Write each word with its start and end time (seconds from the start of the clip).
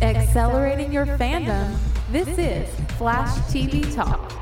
Accelerating 0.00 0.92
your 0.92 1.06
fandom. 1.06 1.76
This 2.10 2.28
is 2.38 2.68
Flash 2.96 3.36
TV 3.52 3.92
Talk. 3.94 4.32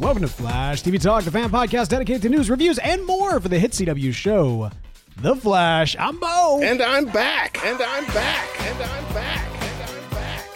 Welcome 0.00 0.22
to 0.22 0.28
Flash 0.28 0.82
TV 0.82 1.00
Talk, 1.00 1.22
the 1.24 1.30
fan 1.30 1.50
podcast 1.50 1.88
dedicated 1.88 2.22
to 2.22 2.28
news, 2.28 2.50
reviews, 2.50 2.78
and 2.78 3.04
more 3.06 3.38
for 3.40 3.48
the 3.48 3.58
hit 3.58 3.70
CW 3.72 4.12
show, 4.12 4.70
The 5.18 5.36
Flash. 5.36 5.94
I'm 5.98 6.18
Bo. 6.18 6.60
And 6.62 6.82
I'm 6.82 7.04
back. 7.06 7.64
And 7.64 7.80
I'm 7.80 8.04
back. 8.06 8.60
And 8.62 8.82
I'm 8.82 9.14
back. 9.14 9.62
And 9.62 9.82
I'm 9.82 10.10
back. 10.10 10.48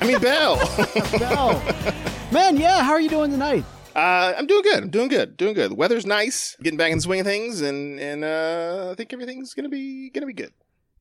I 0.00 0.06
mean, 0.06 0.20
Bell. 0.20 0.56
Bell. 1.18 1.62
Man, 2.32 2.56
yeah, 2.56 2.82
how 2.82 2.92
are 2.92 3.00
you 3.00 3.10
doing 3.10 3.30
tonight? 3.30 3.64
Uh, 3.94 4.34
I'm 4.36 4.46
doing 4.46 4.62
good. 4.62 4.82
I'm 4.84 4.90
doing 4.90 5.08
good. 5.08 5.36
Doing 5.36 5.54
good. 5.54 5.70
The 5.72 5.74
weather's 5.74 6.06
nice. 6.06 6.56
Getting 6.62 6.76
back 6.76 6.92
in 6.92 6.98
the 6.98 7.02
swing 7.02 7.20
of 7.20 7.26
things, 7.26 7.60
and 7.60 7.98
and 8.00 8.24
uh, 8.24 8.88
I 8.92 8.94
think 8.94 9.12
everything's 9.12 9.54
gonna 9.54 9.68
be 9.68 10.10
gonna 10.10 10.26
be 10.26 10.32
good. 10.32 10.52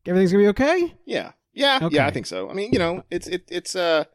Everything's 0.05 0.31
gonna 0.31 0.43
be 0.43 0.47
okay? 0.49 0.95
Yeah. 1.05 1.31
Yeah. 1.53 1.79
Okay. 1.81 1.95
Yeah. 1.97 2.07
I 2.07 2.11
think 2.11 2.25
so. 2.25 2.49
I 2.49 2.53
mean, 2.53 2.71
you 2.71 2.79
know, 2.79 3.03
it's 3.11 3.27
it, 3.27 3.43
it's 3.49 3.75
uh. 3.75 4.05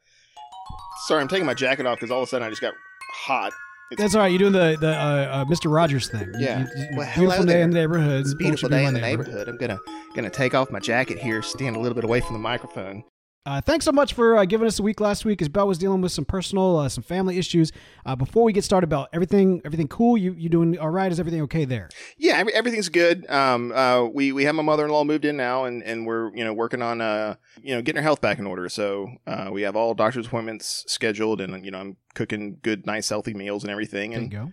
Sorry, 1.06 1.20
I'm 1.20 1.28
taking 1.28 1.47
my 1.47 1.55
jacket 1.55 1.86
off 1.86 1.98
because 1.98 2.11
all 2.11 2.22
of 2.22 2.28
a 2.28 2.31
sudden 2.31 2.47
I 2.47 2.50
just 2.50 2.62
got 2.62 2.72
hot. 3.12 3.53
It's, 3.91 4.00
That's 4.00 4.14
all 4.14 4.22
right. 4.22 4.28
You're 4.28 4.39
doing 4.39 4.53
the 4.53 4.77
the 4.81 4.94
uh, 4.94 4.97
uh, 4.97 5.44
Mr. 5.44 5.72
Rogers 5.72 6.09
thing. 6.09 6.33
Yeah. 6.38 6.61
You- 6.61 6.66
you- 6.83 6.88
Well, 6.97 7.06
hello 7.06 7.27
beautiful 7.27 7.44
day 7.47 7.53
there. 7.55 7.62
in 7.62 7.70
the 7.70 7.78
neighborhood. 7.78 8.20
It's 8.22 8.33
a 8.33 8.36
beautiful 8.36 8.69
day 8.70 8.84
in 8.86 8.94
the 8.94 9.00
neighbor? 9.00 9.25
neighborhood. 9.25 9.48
I'm 9.48 9.59
gonna 9.59 9.78
gonna 10.16 10.31
take 10.31 10.55
off 10.55 10.70
my 10.70 10.81
jacket 10.81 11.19
here, 11.19 11.42
stand 11.42 11.77
a 11.77 11.78
little 11.78 11.94
bit 11.94 12.05
away 12.05 12.20
from 12.20 12.33
the 12.33 12.38
microphone. 12.41 13.05
Uh, 13.47 13.61
thanks 13.61 13.84
so 13.84 13.92
much 13.92 14.14
for 14.14 14.39
uh, 14.39 14.45
giving 14.47 14.67
us 14.67 14.78
a 14.78 14.83
week 14.83 15.00
last 15.00 15.27
week 15.27 15.42
as 15.42 15.50
Bell 15.50 15.69
was 15.69 15.77
dealing 15.77 16.00
with 16.00 16.12
some 16.12 16.25
personal, 16.25 16.78
uh, 16.78 16.89
some 16.89 17.05
family 17.05 17.37
issues. 17.37 17.73
Uh, 18.06 18.17
before 18.17 18.42
we 18.42 18.55
get 18.55 18.64
started, 18.64 18.87
Bell, 18.87 19.06
everything 19.12 19.61
everything 19.67 19.87
cool? 19.87 20.17
You 20.17 20.33
you 20.33 20.48
doing 20.48 20.78
all 20.78 20.89
right? 20.89 21.12
Is 21.12 21.20
everything 21.20 21.42
okay 21.42 21.67
there? 21.67 21.91
Yeah, 22.17 22.39
every, 22.39 22.55
everything's 22.55 22.89
good. 22.89 23.28
Um, 23.31 23.70
uh, 23.72 24.05
we 24.05 24.33
we 24.33 24.45
have 24.45 24.55
my 24.55 24.62
mother 24.62 24.87
in 24.87 24.91
law 24.91 25.05
moved 25.05 25.27
in 25.27 25.37
now, 25.37 25.65
and, 25.65 25.83
and 25.83 26.06
we're 26.06 26.34
you 26.34 26.42
know 26.42 26.55
working 26.55 26.81
on 26.81 27.03
uh 27.03 27.34
you 27.62 27.75
know 27.75 27.83
getting 27.83 27.98
her 27.98 28.03
health 28.03 28.22
back 28.22 28.39
in 28.39 28.47
order. 28.47 28.67
So 28.70 29.11
uh, 29.27 29.50
we 29.53 29.61
have 29.62 29.77
all 29.77 29.92
doctor's 29.92 30.27
appointments 30.27 30.83
scheduled, 30.87 31.42
and 31.42 31.62
you 31.67 31.70
know 31.70 31.81
I'm 31.81 31.97
cooking 32.15 32.56
good, 32.62 32.87
nice, 32.87 33.11
healthy 33.11 33.34
meals 33.34 33.62
and 33.62 33.70
everything, 33.70 34.12
There 34.12 34.20
you 34.20 34.25
and 34.25 34.33
go. 34.33 34.53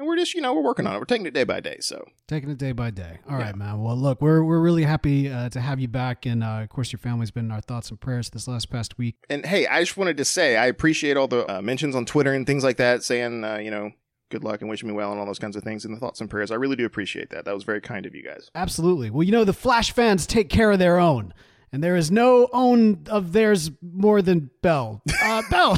And 0.00 0.08
we're 0.08 0.16
just 0.16 0.34
you 0.34 0.40
know 0.40 0.52
we're 0.54 0.62
working 0.62 0.86
on 0.86 0.96
it. 0.96 0.98
We're 0.98 1.04
taking 1.04 1.26
it 1.26 1.34
day 1.34 1.44
by 1.44 1.60
day. 1.60 1.76
So 1.80 2.04
Taking 2.26 2.50
it 2.50 2.58
day 2.58 2.72
by 2.72 2.90
day. 2.90 3.18
All 3.28 3.38
Yeah. 3.38 3.44
right, 3.46 3.56
man. 3.56 3.80
Well, 3.80 3.96
look, 3.96 4.20
we're 4.20 4.42
we're 4.42 4.60
really 4.60 4.82
happy 4.84 5.30
uh, 5.30 5.48
to 5.50 5.60
have 5.60 5.78
you 5.78 5.88
back, 5.88 6.26
and 6.26 6.42
uh, 6.42 6.60
of 6.62 6.68
course, 6.70 6.90
your 6.92 6.98
family's 6.98 7.30
been 7.30 7.44
in 7.46 7.50
our 7.52 7.60
thoughts 7.60 7.90
and 7.90 8.00
prayers 8.00 8.30
this 8.30 8.48
last 8.48 8.70
past 8.70 8.98
week. 8.98 9.16
and 9.28 9.44
hey, 9.46 9.66
I 9.66 9.80
just 9.80 9.96
wanted 9.96 10.16
to 10.16 10.24
say 10.24 10.56
I 10.56 10.66
appreciate 10.66 11.16
all 11.16 11.28
the 11.28 11.48
uh, 11.50 11.62
mentions 11.62 11.94
on 11.94 12.06
Twitter 12.06 12.32
and 12.32 12.46
things 12.46 12.64
like 12.64 12.78
that, 12.78 13.04
saying 13.04 13.44
uh, 13.44 13.56
you 13.58 13.70
know 13.70 13.90
good 14.30 14.44
luck 14.44 14.60
and 14.60 14.70
wishing 14.70 14.88
me 14.88 14.94
well 14.94 15.10
and 15.10 15.18
all 15.20 15.26
those 15.26 15.40
kinds 15.40 15.56
of 15.56 15.62
things, 15.64 15.84
and 15.84 15.94
the 15.94 15.98
thoughts 16.00 16.20
and 16.20 16.30
prayers. 16.30 16.50
I 16.50 16.54
really 16.54 16.76
do 16.76 16.84
appreciate 16.86 17.30
that. 17.30 17.44
That 17.44 17.54
was 17.54 17.64
very 17.64 17.80
kind 17.80 18.06
of 18.06 18.14
you 18.14 18.22
guys. 18.22 18.50
Absolutely. 18.54 19.10
Well, 19.10 19.24
you 19.24 19.32
know, 19.32 19.44
the 19.44 19.52
Flash 19.52 19.92
fans 19.92 20.24
take 20.26 20.48
care 20.48 20.70
of 20.70 20.78
their 20.78 20.98
own, 21.00 21.34
and 21.72 21.82
there 21.82 21.96
is 21.96 22.10
no 22.12 22.48
own 22.52 23.04
of 23.10 23.32
theirs 23.32 23.72
more 23.82 24.22
than 24.22 24.50
Bell. 24.62 25.02
Uh, 25.22 25.42
Bell. 25.50 25.76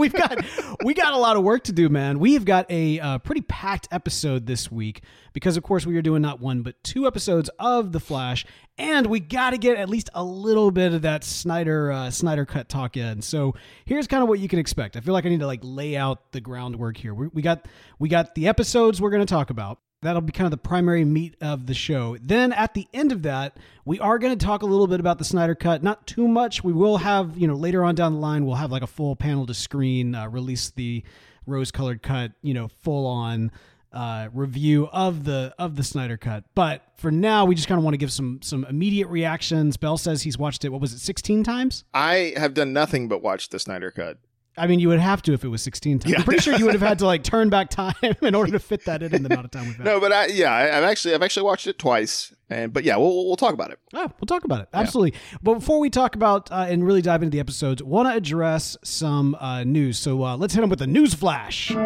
We've 0.00 0.14
got 0.14 0.42
we 0.82 0.94
got 0.94 1.12
a 1.12 1.18
lot 1.18 1.36
of 1.36 1.42
work 1.42 1.64
to 1.64 1.72
do, 1.72 1.90
man. 1.90 2.18
We've 2.18 2.44
got 2.44 2.64
a 2.70 2.98
uh, 2.98 3.18
pretty 3.18 3.42
packed 3.42 3.86
episode 3.90 4.46
this 4.46 4.72
week 4.72 5.02
because, 5.34 5.58
of 5.58 5.62
course, 5.62 5.84
we 5.84 5.94
are 5.98 6.02
doing 6.02 6.22
not 6.22 6.40
one 6.40 6.62
but 6.62 6.82
two 6.82 7.06
episodes 7.06 7.50
of 7.58 7.92
the 7.92 8.00
Flash, 8.00 8.46
and 8.78 9.06
we 9.06 9.20
got 9.20 9.50
to 9.50 9.58
get 9.58 9.76
at 9.76 9.90
least 9.90 10.08
a 10.14 10.24
little 10.24 10.70
bit 10.70 10.94
of 10.94 11.02
that 11.02 11.22
Snyder 11.22 11.92
uh, 11.92 12.10
Snyder 12.10 12.46
cut 12.46 12.70
talk 12.70 12.96
in. 12.96 13.20
So 13.20 13.54
here's 13.84 14.06
kind 14.06 14.22
of 14.22 14.28
what 14.30 14.38
you 14.38 14.48
can 14.48 14.58
expect. 14.58 14.96
I 14.96 15.00
feel 15.00 15.12
like 15.12 15.26
I 15.26 15.28
need 15.28 15.40
to 15.40 15.46
like 15.46 15.60
lay 15.62 15.96
out 15.96 16.32
the 16.32 16.40
groundwork 16.40 16.96
here. 16.96 17.12
We, 17.12 17.28
we 17.28 17.42
got 17.42 17.68
we 17.98 18.08
got 18.08 18.34
the 18.34 18.48
episodes 18.48 19.02
we're 19.02 19.10
going 19.10 19.26
to 19.26 19.30
talk 19.32 19.50
about. 19.50 19.80
That'll 20.02 20.22
be 20.22 20.32
kind 20.32 20.46
of 20.46 20.50
the 20.50 20.56
primary 20.56 21.04
meat 21.04 21.36
of 21.42 21.66
the 21.66 21.74
show. 21.74 22.16
Then 22.22 22.54
at 22.54 22.72
the 22.72 22.88
end 22.94 23.12
of 23.12 23.22
that, 23.22 23.58
we 23.84 24.00
are 24.00 24.18
going 24.18 24.38
to 24.38 24.46
talk 24.46 24.62
a 24.62 24.66
little 24.66 24.86
bit 24.86 24.98
about 24.98 25.18
the 25.18 25.24
Snyder 25.24 25.54
Cut. 25.54 25.82
Not 25.82 26.06
too 26.06 26.26
much. 26.26 26.64
We 26.64 26.72
will 26.72 26.96
have, 26.96 27.36
you 27.36 27.46
know, 27.46 27.54
later 27.54 27.84
on 27.84 27.94
down 27.94 28.14
the 28.14 28.18
line, 28.18 28.46
we'll 28.46 28.54
have 28.54 28.72
like 28.72 28.82
a 28.82 28.86
full 28.86 29.14
panel 29.14 29.44
to 29.46 29.52
screen, 29.52 30.14
uh, 30.14 30.26
release 30.28 30.70
the 30.70 31.04
rose-colored 31.46 32.02
cut, 32.02 32.32
you 32.42 32.54
know, 32.54 32.68
full-on 32.68 33.50
uh, 33.92 34.28
review 34.32 34.88
of 34.92 35.24
the 35.24 35.52
of 35.58 35.76
the 35.76 35.82
Snyder 35.82 36.16
Cut. 36.16 36.44
But 36.54 36.82
for 36.96 37.10
now, 37.10 37.44
we 37.44 37.54
just 37.54 37.68
kind 37.68 37.78
of 37.78 37.84
want 37.84 37.94
to 37.94 37.98
give 37.98 38.12
some 38.12 38.38
some 38.40 38.64
immediate 38.66 39.08
reactions. 39.08 39.76
Bell 39.76 39.98
says 39.98 40.22
he's 40.22 40.38
watched 40.38 40.64
it. 40.64 40.68
What 40.68 40.80
was 40.80 40.92
it, 40.92 41.00
sixteen 41.00 41.42
times? 41.42 41.84
I 41.92 42.32
have 42.36 42.54
done 42.54 42.72
nothing 42.72 43.08
but 43.08 43.20
watch 43.20 43.48
the 43.48 43.58
Snyder 43.58 43.90
Cut. 43.90 44.18
I 44.60 44.66
mean, 44.66 44.78
you 44.78 44.88
would 44.88 45.00
have 45.00 45.22
to 45.22 45.32
if 45.32 45.42
it 45.42 45.48
was 45.48 45.62
sixteen 45.62 45.98
times. 45.98 46.12
Yeah. 46.12 46.18
I'm 46.18 46.24
pretty 46.24 46.42
sure 46.42 46.54
you 46.56 46.66
would 46.66 46.74
have 46.74 46.82
had 46.82 46.98
to 46.98 47.06
like 47.06 47.22
turn 47.22 47.48
back 47.48 47.70
time 47.70 47.94
in 48.22 48.34
order 48.34 48.52
to 48.52 48.58
fit 48.58 48.84
that 48.84 49.02
in 49.02 49.14
in 49.14 49.22
the 49.22 49.32
amount 49.32 49.46
of 49.46 49.50
time 49.50 49.66
we've 49.66 49.76
had. 49.76 49.86
No, 49.86 49.98
but 49.98 50.12
I 50.12 50.26
yeah, 50.26 50.52
I, 50.52 50.76
I've 50.76 50.84
actually 50.84 51.14
I've 51.14 51.22
actually 51.22 51.44
watched 51.44 51.66
it 51.66 51.78
twice, 51.78 52.34
and 52.50 52.72
but 52.72 52.84
yeah, 52.84 52.96
we'll 52.96 53.26
we'll 53.26 53.36
talk 53.36 53.54
about 53.54 53.70
it. 53.70 53.78
Oh, 53.94 54.10
we'll 54.20 54.26
talk 54.26 54.44
about 54.44 54.60
it. 54.60 54.68
Absolutely. 54.74 55.18
But 55.42 55.54
before 55.54 55.80
we 55.80 55.88
talk 55.88 56.14
about 56.14 56.52
uh, 56.52 56.66
and 56.68 56.86
really 56.86 57.02
dive 57.02 57.22
into 57.22 57.34
the 57.34 57.40
episodes, 57.40 57.82
want 57.82 58.08
to 58.08 58.14
address 58.14 58.76
some 58.84 59.34
uh, 59.36 59.64
news. 59.64 59.98
So 59.98 60.22
uh, 60.24 60.36
let's 60.36 60.52
hit 60.54 60.60
them 60.60 60.70
with 60.70 60.80
the 60.80 60.86
news 60.86 61.14
flash. 61.14 61.70
News 61.70 61.80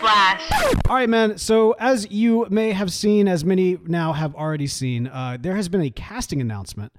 flash. 0.00 0.50
All 0.88 0.96
right, 0.96 1.08
man. 1.08 1.38
So 1.38 1.74
as 1.78 2.10
you 2.10 2.46
may 2.50 2.72
have 2.72 2.92
seen, 2.92 3.28
as 3.28 3.44
many 3.44 3.78
now 3.86 4.12
have 4.12 4.34
already 4.34 4.66
seen, 4.66 5.06
uh, 5.06 5.38
there 5.40 5.54
has 5.56 5.68
been 5.68 5.80
a 5.80 5.90
casting 5.90 6.40
announcement 6.40 6.92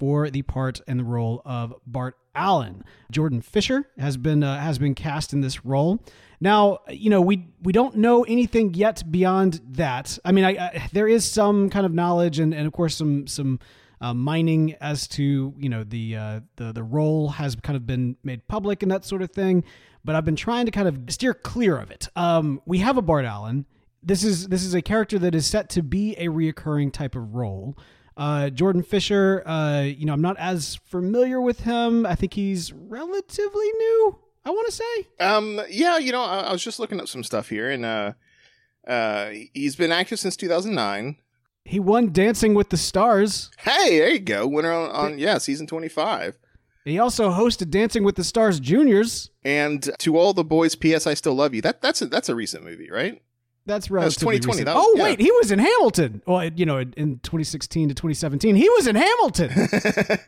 for 0.00 0.30
the 0.30 0.40
part 0.40 0.80
and 0.88 0.98
the 0.98 1.04
role 1.04 1.42
of 1.44 1.74
Bart 1.86 2.16
Allen. 2.34 2.82
Jordan 3.10 3.42
Fisher 3.42 3.86
has 3.98 4.16
been 4.16 4.42
uh, 4.42 4.58
has 4.58 4.78
been 4.78 4.94
cast 4.94 5.34
in 5.34 5.42
this 5.42 5.62
role. 5.64 6.02
Now, 6.40 6.78
you 6.88 7.10
know, 7.10 7.20
we 7.20 7.48
we 7.62 7.74
don't 7.74 7.96
know 7.96 8.24
anything 8.24 8.72
yet 8.72 9.02
beyond 9.10 9.60
that. 9.72 10.18
I 10.24 10.32
mean, 10.32 10.44
I, 10.44 10.50
I, 10.52 10.88
there 10.92 11.06
is 11.06 11.30
some 11.30 11.68
kind 11.68 11.84
of 11.84 11.92
knowledge 11.92 12.38
and, 12.38 12.54
and 12.54 12.66
of 12.66 12.72
course 12.72 12.96
some 12.96 13.26
some 13.26 13.60
uh, 14.00 14.14
mining 14.14 14.74
as 14.80 15.06
to 15.08 15.52
you 15.58 15.68
know 15.68 15.84
the 15.84 16.16
uh, 16.16 16.40
the 16.56 16.72
the 16.72 16.82
role 16.82 17.28
has 17.28 17.54
kind 17.56 17.76
of 17.76 17.86
been 17.86 18.16
made 18.24 18.48
public 18.48 18.82
and 18.82 18.90
that 18.90 19.04
sort 19.04 19.20
of 19.20 19.30
thing. 19.30 19.64
But 20.02 20.16
I've 20.16 20.24
been 20.24 20.36
trying 20.36 20.64
to 20.64 20.72
kind 20.72 20.88
of 20.88 20.98
steer 21.12 21.34
clear 21.34 21.76
of 21.76 21.90
it. 21.90 22.08
Um, 22.16 22.62
we 22.64 22.78
have 22.78 22.96
a 22.96 23.02
Bart 23.02 23.26
Allen. 23.26 23.66
This 24.02 24.24
is 24.24 24.48
this 24.48 24.64
is 24.64 24.72
a 24.72 24.80
character 24.80 25.18
that 25.18 25.34
is 25.34 25.46
set 25.46 25.68
to 25.70 25.82
be 25.82 26.14
a 26.14 26.28
reoccurring 26.28 26.90
type 26.90 27.14
of 27.14 27.34
role. 27.34 27.76
Uh, 28.20 28.50
Jordan 28.50 28.82
Fisher, 28.82 29.42
uh, 29.46 29.80
you 29.80 30.04
know, 30.04 30.12
I'm 30.12 30.20
not 30.20 30.36
as 30.38 30.78
familiar 30.84 31.40
with 31.40 31.60
him. 31.60 32.04
I 32.04 32.14
think 32.14 32.34
he's 32.34 32.70
relatively 32.70 33.70
new. 33.78 34.18
I 34.44 34.50
want 34.50 34.66
to 34.66 34.72
say. 34.72 35.08
Um, 35.18 35.58
yeah, 35.70 35.96
you 35.96 36.12
know, 36.12 36.22
I, 36.22 36.40
I 36.40 36.52
was 36.52 36.62
just 36.62 36.78
looking 36.78 37.00
up 37.00 37.08
some 37.08 37.24
stuff 37.24 37.48
here, 37.48 37.70
and 37.70 37.82
uh, 37.82 38.12
uh, 38.86 39.30
he's 39.54 39.74
been 39.74 39.90
active 39.90 40.18
since 40.18 40.36
2009. 40.36 41.16
He 41.64 41.80
won 41.80 42.12
Dancing 42.12 42.52
with 42.52 42.68
the 42.68 42.76
Stars. 42.76 43.50
Hey, 43.60 43.98
there 43.98 44.10
you 44.10 44.18
go, 44.18 44.46
winner 44.46 44.72
on, 44.72 44.90
on 44.90 45.18
yeah 45.18 45.38
season 45.38 45.66
25. 45.66 46.36
He 46.84 46.98
also 46.98 47.30
hosted 47.30 47.70
Dancing 47.70 48.04
with 48.04 48.16
the 48.16 48.24
Stars 48.24 48.60
Juniors. 48.60 49.30
And 49.44 49.90
to 49.98 50.18
all 50.18 50.34
the 50.34 50.44
boys, 50.44 50.74
P.S. 50.74 51.06
I 51.06 51.14
still 51.14 51.34
love 51.34 51.54
you. 51.54 51.62
That 51.62 51.80
that's 51.80 52.02
a, 52.02 52.06
that's 52.06 52.28
a 52.28 52.34
recent 52.34 52.64
movie, 52.64 52.90
right? 52.90 53.22
That's 53.70 53.88
was 53.88 54.22
relatively 54.22 54.38
2020. 54.40 54.52
recent. 54.52 54.66
That 54.66 54.74
was- 54.74 54.86
oh 54.86 54.94
yeah. 54.96 55.02
wait, 55.04 55.20
he 55.20 55.30
was 55.32 55.50
in 55.50 55.58
Hamilton. 55.58 56.22
Well, 56.26 56.44
you 56.44 56.66
know, 56.66 56.78
in 56.78 57.20
2016 57.20 57.88
to 57.88 57.94
2017, 57.94 58.56
he 58.56 58.68
was 58.70 58.86
in 58.86 58.96
Hamilton. 58.96 59.50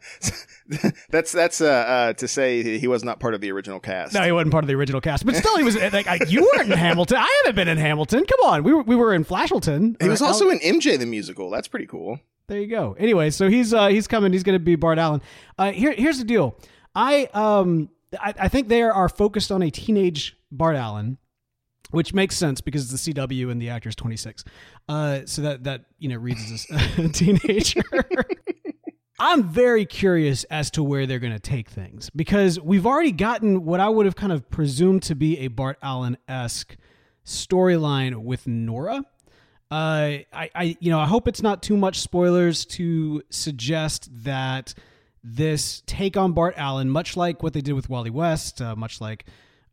that's 1.11 1.33
that's 1.33 1.61
uh, 1.61 1.67
uh, 1.67 2.12
to 2.15 2.29
say 2.29 2.79
he 2.79 2.87
was 2.89 3.05
not 3.05 3.21
part 3.21 3.35
of 3.35 3.41
the 3.41 3.50
original 3.53 3.81
cast. 3.81 4.15
no, 4.15 4.23
he 4.23 4.33
wasn't 4.33 4.53
part 4.53 4.65
of 4.65 4.69
the 4.69 4.75
original 4.75 5.00
cast, 5.00 5.27
but 5.27 5.35
still, 5.37 5.56
he 5.59 5.65
was 5.65 5.77
like, 5.77 6.06
you 6.31 6.43
weren't 6.56 6.71
in 6.73 6.79
Hamilton. 6.79 7.19
I 7.19 7.43
haven't 7.44 7.56
been 7.56 7.69
in 7.69 7.79
Hamilton. 7.79 8.25
Come 8.25 8.49
on, 8.50 8.62
we 8.62 8.73
were 8.73 8.83
we 8.83 8.97
were 8.97 9.12
in 9.15 9.25
Flashleton. 9.25 9.97
he 10.00 10.09
was 10.09 10.23
Uh, 10.23 10.27
also 10.27 10.50
in 10.50 10.59
MJ 10.61 10.99
the 10.99 11.06
musical. 11.06 11.50
That's 11.50 11.69
pretty 11.69 11.87
cool. 11.87 12.19
There 12.49 12.61
you 12.61 12.67
go. 12.67 12.97
Anyway, 12.99 13.31
so 13.31 13.49
he's 13.49 13.73
uh, 13.75 13.88
he's 13.88 14.06
coming. 14.06 14.33
He's 14.33 14.43
going 14.43 14.59
to 14.59 14.65
be 14.65 14.77
Bart 14.77 14.99
Allen. 14.99 15.23
Uh, 15.59 15.73
here, 15.73 15.93
here's 15.93 16.19
the 16.19 16.25
deal. 16.25 16.56
I 16.95 17.29
um 17.35 17.88
I, 18.21 18.35
I 18.41 18.49
think 18.49 18.69
they 18.69 18.83
are 18.83 19.09
focused 19.09 19.50
on 19.50 19.62
a 19.62 19.71
teenage 19.71 20.37
Bart 20.50 20.77
Allen, 20.77 21.19
which 21.93 22.12
makes 22.12 22.37
sense 22.37 22.61
because 22.61 22.93
it's 22.93 23.05
the 23.05 23.15
CW 23.15 23.50
and 23.50 23.62
the 23.62 23.71
actor's 23.71 23.94
26. 23.94 24.44
Uh, 24.89 25.21
so 25.25 25.43
that 25.43 25.65
that 25.65 25.85
you 25.99 26.09
know 26.09 26.17
reads 26.17 26.50
as 26.50 26.67
a 26.99 27.09
teenager. 27.12 27.83
I'm 29.19 29.44
very 29.44 29.87
curious 29.87 30.43
as 30.44 30.71
to 30.73 30.83
where 30.83 31.06
they're 31.06 31.21
going 31.21 31.33
to 31.33 31.39
take 31.39 31.71
things 31.71 32.11
because 32.11 32.59
we've 32.59 32.87
already 32.87 33.12
gotten 33.12 33.65
what 33.65 33.79
I 33.79 33.89
would 33.89 34.05
have 34.05 34.17
kind 34.17 34.33
of 34.33 34.50
presumed 34.50 35.05
to 35.05 35.15
be 35.15 35.39
a 35.39 35.49
Bart 35.49 35.79
Allen 35.81 36.19
esque 36.27 36.77
storyline 37.25 38.17
with 38.17 38.49
Nora. 38.49 39.05
Uh, 39.71 40.27
I, 40.33 40.50
I, 40.55 40.77
you 40.81 40.91
know, 40.91 40.99
I 40.99 41.06
hope 41.06 41.29
it's 41.29 41.41
not 41.41 41.62
too 41.62 41.77
much 41.77 42.00
spoilers 42.00 42.65
to 42.67 43.23
suggest 43.31 44.11
that 44.25 44.75
this 45.23 45.83
take 45.87 46.17
on 46.17 46.33
Bart 46.33 46.55
Allen, 46.56 46.91
much 46.91 47.17
like 47.17 47.43
what 47.43 47.53
they 47.53 47.61
did 47.61 47.75
with 47.75 47.88
Wally 47.88 48.11
West, 48.11 48.61
uh, 48.61 48.75
much 48.75 49.00
like 49.00 49.25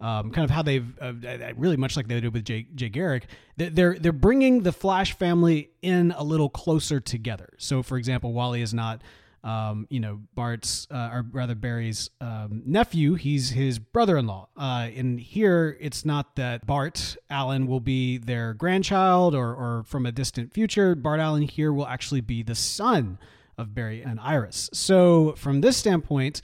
um, 0.02 0.32
kind 0.32 0.46
of 0.46 0.50
how 0.50 0.62
they've 0.62 0.98
uh, 1.02 1.14
really 1.58 1.78
much 1.78 1.98
like 1.98 2.08
they 2.08 2.20
did 2.20 2.34
with 2.34 2.46
Jay, 2.46 2.68
Jay 2.76 2.90
Garrick. 2.90 3.28
They're 3.58 3.98
they're 4.00 4.12
bringing 4.14 4.64
the 4.64 4.72
Flash 4.72 5.14
family 5.14 5.72
in 5.82 6.14
a 6.18 6.24
little 6.24 6.50
closer 6.50 7.00
together. 7.00 7.50
So, 7.58 7.84
for 7.84 7.98
example, 7.98 8.34
Wally 8.34 8.62
is 8.62 8.74
not. 8.74 9.02
Um, 9.42 9.88
you 9.90 10.02
know, 10.02 10.20
Bart's, 10.36 10.86
uh, 10.92 11.12
or 11.14 11.26
rather 11.32 11.56
Barry's 11.56 12.10
um, 12.20 12.62
nephew, 12.66 13.14
he's 13.14 13.52
his 13.52 13.80
brother 13.80 14.18
in 14.18 14.28
law. 14.28 14.50
Uh, 14.58 14.90
and 14.94 15.18
here, 15.18 15.78
it's 15.80 16.04
not 16.04 16.36
that 16.36 16.68
Bart 16.68 17.16
Allen 17.30 17.66
will 17.66 17.80
be 17.80 18.18
their 18.18 18.54
grandchild 18.54 19.36
or, 19.36 19.56
or 19.56 19.84
from 19.86 20.06
a 20.06 20.12
distant 20.12 20.54
future. 20.54 20.94
Bart 20.94 21.22
Allen 21.22 21.44
here 21.44 21.72
will 21.72 21.88
actually 21.88 22.20
be 22.20 22.44
the 22.44 22.54
son 22.54 23.18
of 23.58 23.74
Barry 23.74 24.02
and 24.02 24.20
Iris. 24.20 24.70
So, 24.74 25.32
from 25.38 25.62
this 25.62 25.78
standpoint, 25.78 26.42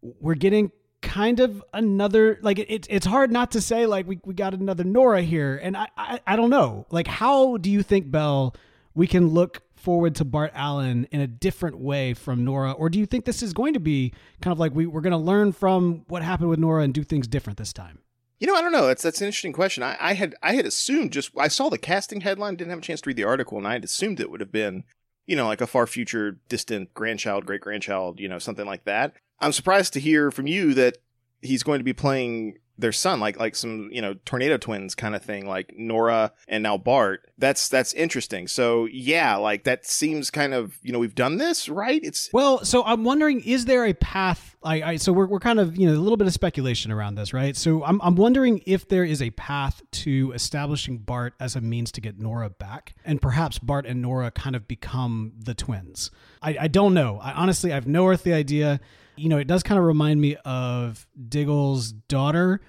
we're 0.00 0.34
getting 0.34 0.70
kind 1.02 1.40
of 1.40 1.62
another 1.72 2.38
like 2.42 2.58
it, 2.58 2.86
it's 2.88 3.06
hard 3.06 3.30
not 3.30 3.52
to 3.52 3.60
say 3.60 3.86
like 3.86 4.06
we, 4.06 4.18
we 4.24 4.34
got 4.34 4.54
another 4.54 4.84
Nora 4.84 5.22
here 5.22 5.58
and 5.62 5.76
I, 5.76 5.88
I 5.96 6.20
I 6.26 6.36
don't 6.36 6.50
know 6.50 6.86
like 6.90 7.06
how 7.06 7.58
do 7.58 7.70
you 7.70 7.82
think 7.82 8.10
Bell 8.10 8.54
we 8.94 9.06
can 9.06 9.28
look 9.28 9.62
forward 9.76 10.14
to 10.16 10.24
Bart 10.24 10.52
Allen 10.54 11.06
in 11.12 11.20
a 11.20 11.26
different 11.26 11.78
way 11.78 12.14
from 12.14 12.44
Nora 12.44 12.72
or 12.72 12.88
do 12.88 12.98
you 12.98 13.06
think 13.06 13.24
this 13.24 13.42
is 13.42 13.52
going 13.52 13.74
to 13.74 13.80
be 13.80 14.12
kind 14.40 14.52
of 14.52 14.58
like 14.58 14.74
we, 14.74 14.86
we're 14.86 15.02
going 15.02 15.12
to 15.12 15.16
learn 15.16 15.52
from 15.52 16.04
what 16.08 16.22
happened 16.22 16.48
with 16.48 16.58
Nora 16.58 16.82
and 16.82 16.92
do 16.92 17.04
things 17.04 17.28
different 17.28 17.58
this 17.58 17.72
time 17.72 18.00
you 18.38 18.46
know, 18.46 18.54
I 18.54 18.60
don't 18.60 18.72
know. 18.72 18.86
That's 18.86 19.02
that's 19.02 19.20
an 19.20 19.26
interesting 19.26 19.52
question. 19.52 19.82
I, 19.82 19.96
I 19.98 20.12
had 20.12 20.34
I 20.42 20.54
had 20.54 20.66
assumed 20.66 21.12
just 21.12 21.30
I 21.38 21.48
saw 21.48 21.70
the 21.70 21.78
casting 21.78 22.20
headline, 22.20 22.56
didn't 22.56 22.70
have 22.70 22.80
a 22.80 22.82
chance 22.82 23.00
to 23.02 23.08
read 23.08 23.16
the 23.16 23.24
article, 23.24 23.56
and 23.56 23.66
I 23.66 23.74
had 23.74 23.84
assumed 23.84 24.20
it 24.20 24.30
would 24.30 24.40
have 24.40 24.52
been, 24.52 24.84
you 25.26 25.36
know, 25.36 25.46
like 25.46 25.62
a 25.62 25.66
far 25.66 25.86
future, 25.86 26.38
distant 26.48 26.92
grandchild, 26.92 27.46
great 27.46 27.62
grandchild, 27.62 28.20
you 28.20 28.28
know, 28.28 28.38
something 28.38 28.66
like 28.66 28.84
that. 28.84 29.14
I'm 29.40 29.52
surprised 29.52 29.92
to 29.94 30.00
hear 30.00 30.30
from 30.30 30.46
you 30.46 30.74
that 30.74 30.98
he's 31.42 31.62
going 31.62 31.78
to 31.78 31.84
be 31.84 31.92
playing 31.92 32.58
their 32.78 32.92
son 32.92 33.20
like 33.20 33.38
like 33.38 33.56
some 33.56 33.88
you 33.90 34.02
know 34.02 34.14
tornado 34.24 34.56
twins 34.56 34.94
kind 34.94 35.14
of 35.14 35.22
thing 35.22 35.46
like 35.46 35.72
Nora 35.76 36.32
and 36.46 36.62
now 36.62 36.76
Bart. 36.76 37.30
That's 37.38 37.68
that's 37.68 37.92
interesting. 37.94 38.48
So 38.48 38.86
yeah 38.86 39.36
like 39.36 39.64
that 39.64 39.86
seems 39.86 40.30
kind 40.30 40.52
of 40.52 40.78
you 40.82 40.92
know 40.92 40.98
we've 40.98 41.14
done 41.14 41.38
this 41.38 41.68
right? 41.68 42.00
It's 42.02 42.28
well 42.32 42.64
so 42.64 42.84
I'm 42.84 43.04
wondering 43.04 43.40
is 43.40 43.64
there 43.64 43.86
a 43.86 43.94
path 43.94 44.56
I, 44.62 44.82
I 44.82 44.96
so 44.96 45.12
we're, 45.12 45.26
we're 45.26 45.40
kind 45.40 45.58
of 45.58 45.76
you 45.76 45.86
know 45.86 45.94
a 45.94 46.02
little 46.02 46.16
bit 46.16 46.26
of 46.26 46.32
speculation 46.32 46.92
around 46.92 47.14
this 47.14 47.32
right? 47.32 47.56
So 47.56 47.82
I'm, 47.84 48.00
I'm 48.02 48.16
wondering 48.16 48.62
if 48.66 48.88
there 48.88 49.04
is 49.04 49.22
a 49.22 49.30
path 49.30 49.82
to 49.92 50.32
establishing 50.32 50.98
Bart 50.98 51.34
as 51.40 51.56
a 51.56 51.60
means 51.60 51.90
to 51.92 52.00
get 52.00 52.18
Nora 52.18 52.50
back 52.50 52.94
and 53.04 53.22
perhaps 53.22 53.58
Bart 53.58 53.86
and 53.86 54.02
Nora 54.02 54.30
kind 54.30 54.54
of 54.54 54.68
become 54.68 55.32
the 55.38 55.54
twins. 55.54 56.10
I, 56.42 56.56
I 56.62 56.68
don't 56.68 56.92
know. 56.92 57.18
I 57.22 57.32
honestly 57.32 57.72
I 57.72 57.74
have 57.74 57.86
no 57.86 58.06
earthly 58.06 58.34
idea 58.34 58.80
you 59.16 59.28
know, 59.28 59.38
it 59.38 59.46
does 59.46 59.62
kind 59.62 59.78
of 59.78 59.84
remind 59.84 60.20
me 60.20 60.36
of 60.44 61.06
Diggle's 61.28 61.92
daughter 61.92 62.60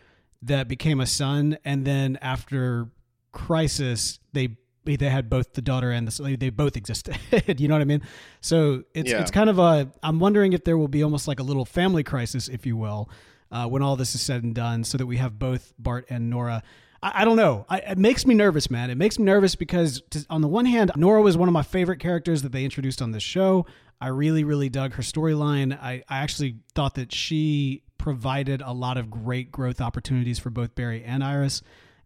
that 0.44 0.68
became 0.68 1.00
a 1.00 1.06
son, 1.06 1.58
and 1.66 1.86
then 1.86 2.18
after 2.22 2.90
Crisis, 3.32 4.20
they 4.34 4.58
they 4.86 5.10
had 5.10 5.30
both 5.30 5.54
the 5.54 5.62
daughter 5.62 5.92
and 5.92 6.08
the 6.08 6.12
son. 6.12 6.36
They 6.40 6.50
both 6.50 6.78
existed. 6.78 7.18
you 7.58 7.68
know 7.68 7.76
what 7.76 7.82
I 7.82 7.86
mean? 7.86 8.02
So 8.42 8.84
it's 8.94 9.12
yeah. 9.12 9.22
it's 9.22 9.32
kind 9.32 9.50
of 9.50 9.60
a. 9.60 9.92
I'm 10.02 10.20
wondering 10.20 10.54
if 10.54 10.64
there 10.64 10.78
will 10.78 10.88
be 10.88 11.04
almost 11.04 11.28
like 11.28 11.40
a 11.40 11.44
little 11.44 11.66
family 11.66 12.04
crisis, 12.04 12.48
if 12.48 12.66
you 12.66 12.78
will, 12.78 13.10
uh, 13.52 13.68
when 13.68 13.82
all 13.82 13.96
this 13.96 14.16
is 14.16 14.22
said 14.22 14.44
and 14.44 14.56
done, 14.56 14.84
so 14.84 14.98
that 14.98 15.06
we 15.06 15.18
have 15.18 15.38
both 15.38 15.74
Bart 15.78 16.06
and 16.10 16.30
Nora. 16.30 16.64
I, 17.04 17.22
I 17.22 17.26
don't 17.26 17.38
know. 17.38 17.66
I, 17.70 17.80
it 17.80 17.98
makes 17.98 18.26
me 18.26 18.34
nervous, 18.34 18.72
man. 18.72 18.90
It 18.90 18.96
makes 18.96 19.20
me 19.20 19.26
nervous 19.26 19.56
because, 19.56 20.02
to, 20.12 20.26
on 20.30 20.42
the 20.42 20.48
one 20.48 20.66
hand, 20.66 20.92
Nora 20.96 21.22
was 21.22 21.38
one 21.38 21.50
of 21.50 21.54
my 21.54 21.64
favorite 21.64 22.00
characters 22.00 22.42
that 22.44 22.52
they 22.52 22.64
introduced 22.64 23.02
on 23.02 23.12
this 23.12 23.24
show. 23.24 23.66
I 24.00 24.10
really, 24.10 24.44
really 24.44 24.70
dug 24.70 24.94
her 24.94 25.04
storyline. 25.04 25.78
I, 25.80 26.04
I 26.08 26.20
actually 26.20 26.58
thought 26.76 26.96
that 26.96 27.12
she 27.12 27.84
provided 27.98 28.62
a 28.62 28.72
lot 28.72 28.98
of 28.98 29.10
great 29.10 29.52
growth 29.52 29.82
opportunities 29.82 30.40
for 30.40 30.50
both 30.50 30.76
Barry 30.76 31.04
and 31.04 31.24
Iris. 31.24 31.62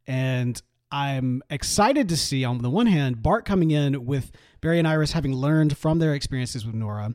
And 0.08 0.62
I'm 0.92 1.42
excited 1.50 2.10
to 2.10 2.18
see, 2.18 2.44
on 2.44 2.60
the 2.60 2.70
one 2.70 2.88
hand, 2.88 3.22
Bart 3.22 3.46
coming 3.46 3.72
in 3.72 4.06
with 4.06 4.32
Barry 4.62 4.80
and 4.80 4.88
Iris 4.88 5.12
having 5.12 5.34
learned 5.34 5.78
from 5.78 6.00
their 6.00 6.14
experiences 6.14 6.66
with 6.66 6.76
Nora. 6.76 7.14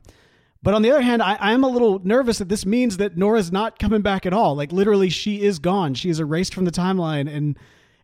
But 0.63 0.73
on 0.73 0.81
the 0.81 0.91
other 0.91 1.01
hand, 1.01 1.21
I, 1.21 1.53
am 1.53 1.63
a 1.63 1.69
little 1.69 1.99
nervous 2.03 2.39
that 2.39 2.49
this 2.49 2.65
means 2.65 2.97
that 2.97 3.15
Nora's 3.15 3.51
not 3.51 3.79
coming 3.79 4.01
back 4.01 4.25
at 4.25 4.33
all. 4.33 4.55
Like 4.55 4.71
literally, 4.71 5.09
she 5.09 5.41
is 5.43 5.59
gone. 5.59 5.93
She 5.93 6.09
is 6.09 6.19
erased 6.19 6.53
from 6.53 6.65
the 6.65 6.71
timeline, 6.71 7.33
and 7.33 7.57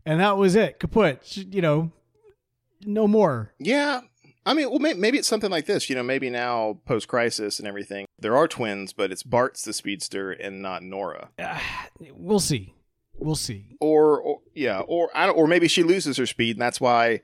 and 0.06 0.20
that 0.20 0.38
was 0.38 0.56
it. 0.56 0.80
Kaput. 0.80 1.20
She, 1.24 1.44
you 1.44 1.62
know, 1.62 1.92
no 2.86 3.08
more. 3.08 3.54
Yeah, 3.58 4.02
I 4.46 4.54
mean, 4.54 4.70
well, 4.70 4.80
maybe 4.80 5.18
it's 5.18 5.28
something 5.28 5.52
like 5.52 5.66
this. 5.66 5.90
You 5.90 5.96
know, 5.96 6.04
maybe 6.04 6.30
now 6.30 6.80
post 6.86 7.08
crisis 7.08 7.60
and 7.60 7.68
everything, 7.68 8.06
there 8.20 8.36
are 8.36 8.48
twins, 8.48 8.94
but 8.94 9.12
it's 9.12 9.24
Bart's 9.24 9.64
the 9.64 9.74
speedster 9.74 10.32
and 10.32 10.62
not 10.62 10.84
Nora. 10.84 11.30
Uh, 11.40 11.60
we'll 12.14 12.40
see. 12.40 12.74
We'll 13.18 13.36
see. 13.36 13.78
Or, 13.80 14.20
or 14.20 14.40
yeah, 14.54 14.80
or 14.80 15.10
I 15.16 15.26
don't, 15.26 15.36
or 15.36 15.48
maybe 15.48 15.68
she 15.68 15.84
loses 15.84 16.18
her 16.18 16.26
speed, 16.26 16.56
and 16.56 16.62
that's 16.62 16.82
why 16.82 17.22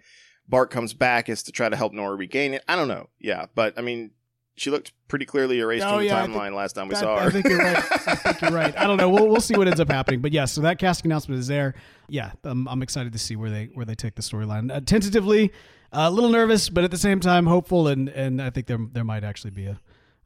Bart 0.48 0.69
comes 0.69 0.94
back 0.94 1.30
is 1.30 1.44
to 1.44 1.51
try 1.51 1.68
to 1.68 1.75
help 1.75 1.94
Nora 1.94 2.16
regain 2.16 2.54
it. 2.54 2.63
I 2.68 2.75
don't 2.75 2.88
know. 2.88 3.10
Yeah, 3.19 3.48
but 3.56 3.77
I 3.77 3.81
mean, 3.81 4.12
she 4.56 4.69
looked 4.69 4.94
pretty 5.07 5.25
clearly 5.25 5.60
erased 5.60 5.86
oh, 5.86 5.98
from 5.98 6.04
the 6.04 6.10
timeline 6.10 6.54
last 6.54 6.74
time 6.74 6.89
we 6.89 6.95
saw 6.95 7.19
her. 7.19 7.27
I 7.27 7.30
think 7.31 7.48
you're 7.48 7.57
right. 7.57 7.77
I 8.07 8.16
think 8.16 8.42
you're 8.42 8.51
right. 8.51 8.77
I 8.77 8.86
don't 8.86 8.98
know. 8.98 9.10
We'll 9.10 9.27
we'll 9.27 9.42
see 9.42 9.57
what 9.57 9.68
ends 9.68 9.80
up 9.80 9.89
happening. 9.89 10.21
But 10.21 10.31
yeah, 10.31 10.45
so 10.45 10.62
that 10.62 10.80
casting 10.80 11.12
announcement 11.12 11.39
is 11.39 11.48
there. 11.48 11.75
Yeah, 12.07 12.31
I'm, 12.44 12.68
I'm 12.68 12.81
excited 12.81 13.13
to 13.13 13.19
see 13.19 13.36
where 13.36 13.50
they 13.50 13.69
where 13.74 13.86
they 13.86 13.95
take 13.95 14.16
the 14.16 14.21
storyline. 14.21 14.74
Uh, 14.74 14.81
tentatively, 14.81 15.51
a 15.92 16.12
little 16.12 16.30
nervous, 16.30 16.70
but 16.70 16.84
at 16.84 16.92
the 16.92 16.98
same 16.98 17.20
time 17.20 17.46
hopeful, 17.46 17.88
and 17.88 18.10
and 18.10 18.42
I 18.42 18.50
think 18.50 18.68
there 18.68 18.80
there 18.92 19.04
might 19.04 19.24
actually 19.24 19.52
be 19.52 19.66
a 19.66 19.80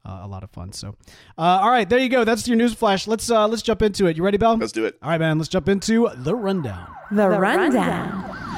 uh, 0.06 0.20
a 0.22 0.26
lot 0.26 0.42
of 0.42 0.50
fun. 0.50 0.72
So, 0.72 0.96
uh, 1.38 1.60
all 1.62 1.70
right, 1.70 1.88
there 1.88 1.98
you 1.98 2.08
go. 2.08 2.24
That's 2.24 2.46
your 2.46 2.56
news 2.56 2.74
flash. 2.74 3.06
Let's 3.06 3.30
uh, 3.30 3.48
let's 3.48 3.62
jump 3.62 3.82
into 3.82 4.06
it. 4.06 4.16
You 4.16 4.24
ready, 4.24 4.36
Bell? 4.38 4.56
Let's 4.56 4.72
do 4.72 4.84
it. 4.84 4.98
All 5.02 5.10
right, 5.10 5.20
man. 5.20 5.38
Let's 5.38 5.48
jump 5.48 5.68
into 5.68 6.10
the 6.16 6.34
rundown. 6.34 6.88
The, 7.10 7.28
the 7.28 7.40
rundown. 7.40 8.20
rundown. 8.22 8.54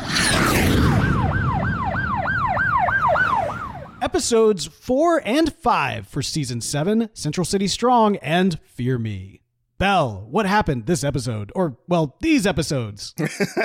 Episodes 4.02 4.66
four 4.66 5.22
and 5.24 5.52
five 5.52 6.06
for 6.06 6.22
season 6.22 6.60
seven: 6.60 7.08
Central 7.14 7.44
City 7.44 7.68
Strong 7.68 8.16
and 8.16 8.58
Fear 8.60 8.98
Me. 8.98 9.40
Bell, 9.78 10.26
what 10.30 10.46
happened 10.46 10.86
this 10.86 11.04
episode? 11.04 11.52
Or, 11.54 11.76
well, 11.86 12.16
these 12.22 12.46
episodes? 12.46 13.14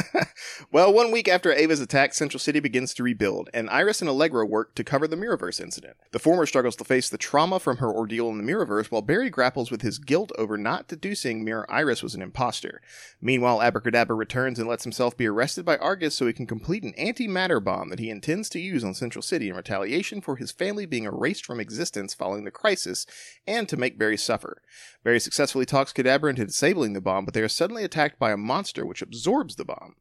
well, 0.71 0.91
one 0.91 1.09
week 1.09 1.29
after 1.29 1.53
Ava's 1.53 1.79
attack, 1.79 2.13
Central 2.13 2.39
City 2.39 2.59
begins 2.59 2.93
to 2.95 3.03
rebuild, 3.03 3.49
and 3.53 3.69
Iris 3.69 4.01
and 4.01 4.09
Allegra 4.09 4.45
work 4.45 4.75
to 4.75 4.83
cover 4.83 5.07
the 5.07 5.15
Mirrorverse 5.15 5.61
incident. 5.61 5.95
The 6.11 6.19
former 6.19 6.45
struggles 6.45 6.75
to 6.77 6.83
face 6.83 7.07
the 7.07 7.17
trauma 7.17 7.61
from 7.61 7.77
her 7.77 7.89
ordeal 7.89 8.27
in 8.27 8.37
the 8.37 8.43
Mirrorverse, 8.43 8.91
while 8.91 9.01
Barry 9.01 9.29
grapples 9.29 9.71
with 9.71 9.83
his 9.83 9.99
guilt 9.99 10.33
over 10.37 10.57
not 10.57 10.89
deducing 10.89 11.45
Mirror 11.45 11.71
Iris 11.71 12.03
was 12.03 12.13
an 12.13 12.21
imposter. 12.21 12.81
Meanwhile, 13.21 13.61
Abra 13.61 13.81
Kadabra 13.81 14.17
returns 14.17 14.59
and 14.59 14.67
lets 14.67 14.83
himself 14.83 15.15
be 15.15 15.27
arrested 15.27 15.63
by 15.63 15.77
Argus 15.77 16.15
so 16.15 16.27
he 16.27 16.33
can 16.33 16.45
complete 16.45 16.83
an 16.83 16.93
antimatter 16.99 17.63
bomb 17.63 17.87
that 17.87 17.99
he 17.99 18.09
intends 18.09 18.49
to 18.49 18.59
use 18.59 18.83
on 18.83 18.93
Central 18.93 19.21
City 19.21 19.47
in 19.47 19.55
retaliation 19.55 20.19
for 20.19 20.35
his 20.35 20.51
family 20.51 20.85
being 20.85 21.05
erased 21.05 21.45
from 21.45 21.61
existence 21.61 22.13
following 22.13 22.43
the 22.43 22.51
crisis, 22.51 23.05
and 23.47 23.69
to 23.69 23.77
make 23.77 23.97
Barry 23.97 24.17
suffer. 24.17 24.61
Barry 25.05 25.19
successfully 25.19 25.65
talks 25.65 25.93
Kadabra 26.03 26.29
into 26.29 26.45
disabling 26.45 26.93
the 26.93 27.01
bomb, 27.01 27.25
but 27.25 27.33
they 27.33 27.41
are 27.41 27.49
suddenly 27.49 27.83
attacked 27.83 28.19
by 28.19 28.31
a 28.31 28.37
monster 28.37 28.85
which 28.85 29.01
absorbs 29.01 29.55
the 29.55 29.65
bomb. 29.65 29.95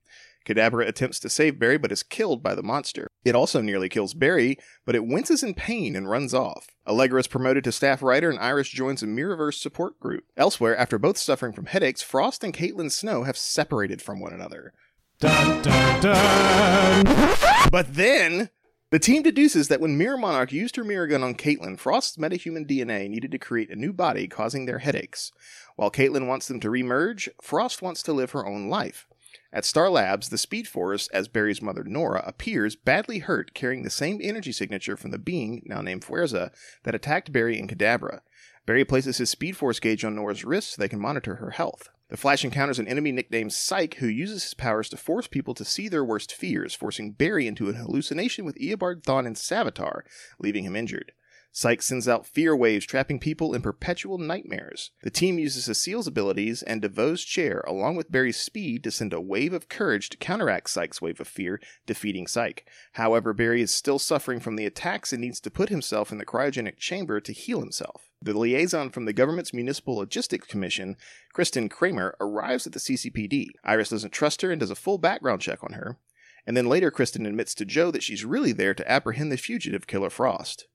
Kadabra 0.46 0.88
attempts 0.88 1.20
to 1.20 1.28
save 1.28 1.58
Barry 1.58 1.76
but 1.76 1.92
is 1.92 2.02
killed 2.02 2.42
by 2.42 2.54
the 2.54 2.62
monster. 2.62 3.08
It 3.24 3.34
also 3.34 3.60
nearly 3.60 3.88
kills 3.88 4.14
Barry, 4.14 4.56
but 4.86 4.94
it 4.94 5.06
winces 5.06 5.42
in 5.42 5.54
pain 5.54 5.94
and 5.94 6.08
runs 6.08 6.32
off. 6.32 6.68
Allegra 6.86 7.20
is 7.20 7.26
promoted 7.26 7.64
to 7.64 7.72
staff 7.72 8.02
writer 8.02 8.30
and 8.30 8.38
Iris 8.38 8.68
joins 8.68 9.02
a 9.02 9.06
Mirrorverse 9.06 9.60
support 9.60 10.00
group. 10.00 10.24
Elsewhere, 10.36 10.76
after 10.76 10.98
both 10.98 11.18
suffering 11.18 11.52
from 11.52 11.66
headaches, 11.66 12.02
Frost 12.02 12.42
and 12.42 12.54
Caitlin 12.54 12.90
Snow 12.90 13.24
have 13.24 13.36
separated 13.36 14.00
from 14.00 14.18
one 14.20 14.32
another. 14.32 14.72
Dun, 15.18 15.62
dun, 15.62 16.00
dun. 16.00 17.36
But 17.70 17.94
then 17.94 18.48
the 18.90 18.98
team 18.98 19.22
deduces 19.22 19.68
that 19.68 19.80
when 19.80 19.96
Mirror 19.96 20.18
Monarch 20.18 20.52
used 20.52 20.76
her 20.76 20.84
mirror 20.84 21.06
gun 21.06 21.22
on 21.22 21.34
Caitlin, 21.34 21.78
Frost's 21.78 22.16
metahuman 22.16 22.68
DNA 22.68 23.08
needed 23.08 23.30
to 23.30 23.38
create 23.38 23.70
a 23.70 23.76
new 23.76 23.92
body, 23.92 24.26
causing 24.26 24.66
their 24.66 24.80
headaches. 24.80 25.32
While 25.76 25.90
Caitlin 25.90 26.26
wants 26.26 26.48
them 26.48 26.60
to 26.60 26.68
remerge, 26.68 27.28
Frost 27.40 27.82
wants 27.82 28.02
to 28.02 28.12
live 28.12 28.32
her 28.32 28.46
own 28.46 28.68
life. 28.68 29.06
At 29.52 29.64
Star 29.64 29.90
Labs, 29.90 30.28
the 30.28 30.38
Speed 30.38 30.68
Force, 30.68 31.08
as 31.08 31.28
Barry's 31.28 31.62
mother 31.62 31.84
Nora, 31.84 32.22
appears 32.26 32.76
badly 32.76 33.18
hurt, 33.18 33.54
carrying 33.54 33.82
the 33.82 33.90
same 33.90 34.20
energy 34.22 34.52
signature 34.52 34.96
from 34.96 35.10
the 35.10 35.18
being, 35.18 35.62
now 35.66 35.80
named 35.80 36.04
Fuerza, 36.04 36.52
that 36.84 36.94
attacked 36.94 37.32
Barry 37.32 37.58
and 37.58 37.68
Kadabra. 37.68 38.20
Barry 38.66 38.84
places 38.84 39.18
his 39.18 39.30
Speed 39.30 39.56
Force 39.56 39.80
gauge 39.80 40.04
on 40.04 40.14
Nora's 40.14 40.44
wrist 40.44 40.74
so 40.74 40.82
they 40.82 40.88
can 40.88 41.00
monitor 41.00 41.36
her 41.36 41.50
health. 41.50 41.88
The 42.10 42.16
Flash 42.16 42.44
encounters 42.44 42.80
an 42.80 42.88
enemy 42.88 43.12
nicknamed 43.12 43.52
Psyche 43.52 43.98
who 43.98 44.08
uses 44.08 44.42
his 44.42 44.54
powers 44.54 44.88
to 44.88 44.96
force 44.96 45.28
people 45.28 45.54
to 45.54 45.64
see 45.64 45.88
their 45.88 46.04
worst 46.04 46.32
fears, 46.32 46.74
forcing 46.74 47.12
Barry 47.12 47.46
into 47.46 47.68
an 47.68 47.76
hallucination 47.76 48.44
with 48.44 48.58
Eobard 48.58 49.04
Thawne 49.04 49.28
and 49.28 49.36
Savitar, 49.36 50.02
leaving 50.40 50.64
him 50.64 50.74
injured. 50.74 51.12
Psyche 51.52 51.82
sends 51.82 52.06
out 52.06 52.26
fear 52.26 52.54
waves, 52.54 52.86
trapping 52.86 53.18
people 53.18 53.54
in 53.54 53.62
perpetual 53.62 54.18
nightmares. 54.18 54.92
The 55.02 55.10
team 55.10 55.36
uses 55.36 55.64
Cecile's 55.64 56.06
abilities 56.06 56.62
and 56.62 56.80
DeVoe's 56.80 57.24
chair, 57.24 57.64
along 57.66 57.96
with 57.96 58.12
Barry's 58.12 58.38
speed, 58.40 58.84
to 58.84 58.92
send 58.92 59.12
a 59.12 59.20
wave 59.20 59.52
of 59.52 59.68
courage 59.68 60.10
to 60.10 60.16
counteract 60.16 60.70
Psyche's 60.70 61.02
wave 61.02 61.20
of 61.20 61.26
fear, 61.26 61.60
defeating 61.86 62.28
Psyche. 62.28 62.62
However, 62.92 63.32
Barry 63.32 63.62
is 63.62 63.72
still 63.72 63.98
suffering 63.98 64.38
from 64.38 64.54
the 64.54 64.64
attacks 64.64 65.12
and 65.12 65.20
needs 65.20 65.40
to 65.40 65.50
put 65.50 65.70
himself 65.70 66.12
in 66.12 66.18
the 66.18 66.26
cryogenic 66.26 66.78
chamber 66.78 67.20
to 67.20 67.32
heal 67.32 67.58
himself. 67.58 68.10
The 68.22 68.38
liaison 68.38 68.90
from 68.90 69.06
the 69.06 69.12
government's 69.12 69.52
Municipal 69.52 69.96
Logistics 69.96 70.46
Commission, 70.46 70.96
Kristen 71.32 71.68
Kramer, 71.68 72.16
arrives 72.20 72.66
at 72.66 72.74
the 72.74 72.78
CCPD. 72.78 73.48
Iris 73.64 73.88
doesn't 73.88 74.12
trust 74.12 74.42
her 74.42 74.52
and 74.52 74.60
does 74.60 74.70
a 74.70 74.76
full 74.76 74.98
background 74.98 75.40
check 75.40 75.64
on 75.64 75.72
her. 75.72 75.98
And 76.46 76.56
then 76.56 76.66
later, 76.66 76.90
Kristen 76.92 77.26
admits 77.26 77.54
to 77.56 77.64
Joe 77.64 77.90
that 77.90 78.02
she's 78.04 78.24
really 78.24 78.52
there 78.52 78.74
to 78.74 78.90
apprehend 78.90 79.32
the 79.32 79.36
fugitive 79.36 79.86
Killer 79.86 80.10
Frost. 80.10 80.66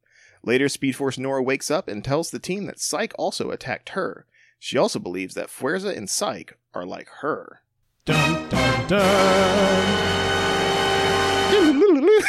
Later, 0.45 0.69
Speed 0.69 0.95
Force 0.95 1.17
Nora 1.17 1.41
wakes 1.41 1.71
up 1.71 1.87
and 1.87 2.05
tells 2.05 2.29
the 2.29 2.37
team 2.37 2.67
that 2.67 2.79
Psyche 2.79 3.15
also 3.17 3.49
attacked 3.49 3.89
her. 3.89 4.27
She 4.59 4.77
also 4.77 4.99
believes 4.99 5.33
that 5.33 5.49
Fuerza 5.49 5.95
and 5.97 6.07
Psyche 6.07 6.53
are 6.75 6.85
like 6.85 7.07
her. 7.21 7.61
Dun, 8.05 8.47
dun, 8.49 8.87
dun. 8.87 10.11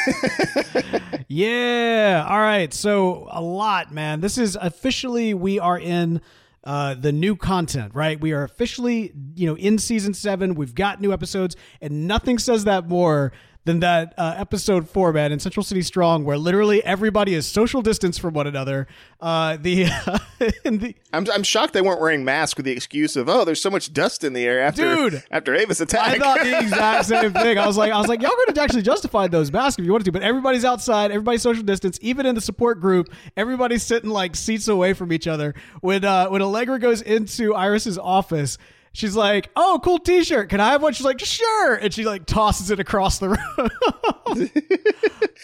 yeah. 1.29 2.27
All 2.29 2.41
right. 2.41 2.73
So 2.73 3.29
a 3.31 3.43
lot, 3.43 3.93
man. 3.93 4.21
This 4.21 4.39
is 4.39 4.57
officially 4.59 5.35
we 5.35 5.59
are 5.59 5.79
in 5.79 6.23
uh, 6.65 6.95
the 6.95 7.13
new 7.13 7.37
content, 7.37 7.95
right? 7.95 8.21
We 8.21 8.33
are 8.33 8.43
officially, 8.45 9.13
you 9.35 9.47
know, 9.47 9.57
in 9.57 9.79
season 9.79 10.15
seven. 10.15 10.55
We've 10.55 10.75
got 10.75 11.01
new 11.01 11.13
episodes, 11.13 11.55
and 11.81 12.09
nothing 12.09 12.39
says 12.39 12.65
that 12.65 12.89
more 12.89 13.33
than 13.67 13.81
that 13.81 14.15
uh, 14.17 14.35
episode 14.39 14.89
four, 14.89 15.13
man, 15.13 15.33
in 15.33 15.41
Central 15.41 15.65
City 15.65 15.83
Strong, 15.83 16.25
where 16.25 16.39
literally 16.39 16.83
everybody 16.85 17.35
is 17.35 17.47
social 17.47 17.83
distance 17.83 18.17
from 18.17 18.33
one 18.33 18.47
another. 18.47 18.87
Uh, 19.21 19.57
the, 19.57 19.85
the 20.65 20.95
I'm, 21.13 21.27
I'm 21.33 21.43
shocked 21.43 21.73
they 21.73 21.83
weren't 21.83 22.01
wearing 22.01 22.25
masks 22.25 22.57
with 22.57 22.65
the 22.65 22.71
excuse 22.73 23.17
of 23.17 23.29
oh, 23.29 23.45
there's 23.45 23.61
so 23.61 23.69
much 23.69 23.93
dust 23.93 24.23
in 24.23 24.33
the 24.35 24.45
air 24.45 24.61
after 24.61 24.95
Dude, 24.95 25.25
after 25.33 25.55
Ava's 25.55 25.81
attack. 25.81 26.15
I 26.15 26.19
thought 26.19 26.45
the 26.45 26.59
exact 26.61 27.07
same 27.07 27.33
thing. 27.33 27.59
I 27.59 27.67
was 27.67 27.77
like, 27.77 27.93
I 27.93 27.99
was 27.99 28.07
like, 28.07 28.23
y'all 28.23 28.31
could 28.37 28.57
have 28.57 28.59
actually 28.59 28.83
justified 28.83 29.33
those 29.33 29.51
masks 29.51 29.81
if 29.81 29.85
you 29.85 29.91
wanted 29.91 30.05
to, 30.05 30.13
but 30.13 30.23
everybody's 30.23 30.65
outside, 30.65 31.11
everybody's 31.11 31.43
social 31.43 31.65
distance, 31.65 31.99
even 32.01 32.25
in 32.25 32.37
the 32.37 32.41
support 32.41 32.81
group, 32.81 33.13
everybody's 33.37 33.83
sitting 33.83 34.11
like 34.11 34.37
seats 34.37 34.69
away 34.69 34.93
from 34.93 35.13
each 35.13 35.27
other. 35.27 35.55
When 35.81 36.05
uh, 36.05 36.29
when 36.29 36.41
Allegra 36.41 36.79
goes 36.79 37.03
into 37.03 37.53
Iris's 37.53 37.99
office. 37.99 38.59
She's 38.97 39.15
like, 39.15 39.51
"Oh, 39.55 39.79
cool 39.85 39.99
T-shirt. 39.99 40.49
Can 40.49 40.59
I 40.59 40.71
have 40.71 40.83
one?" 40.83 40.95
She's 40.95 41.05
like, 41.05 41.21
"Sure." 41.21 41.75
And 41.75 41.93
she 41.93 42.05
like 42.05 42.25
tosses 42.25 42.71
it 42.71 42.81
across 42.81 43.19
the 43.19 43.29
room. 43.29 44.49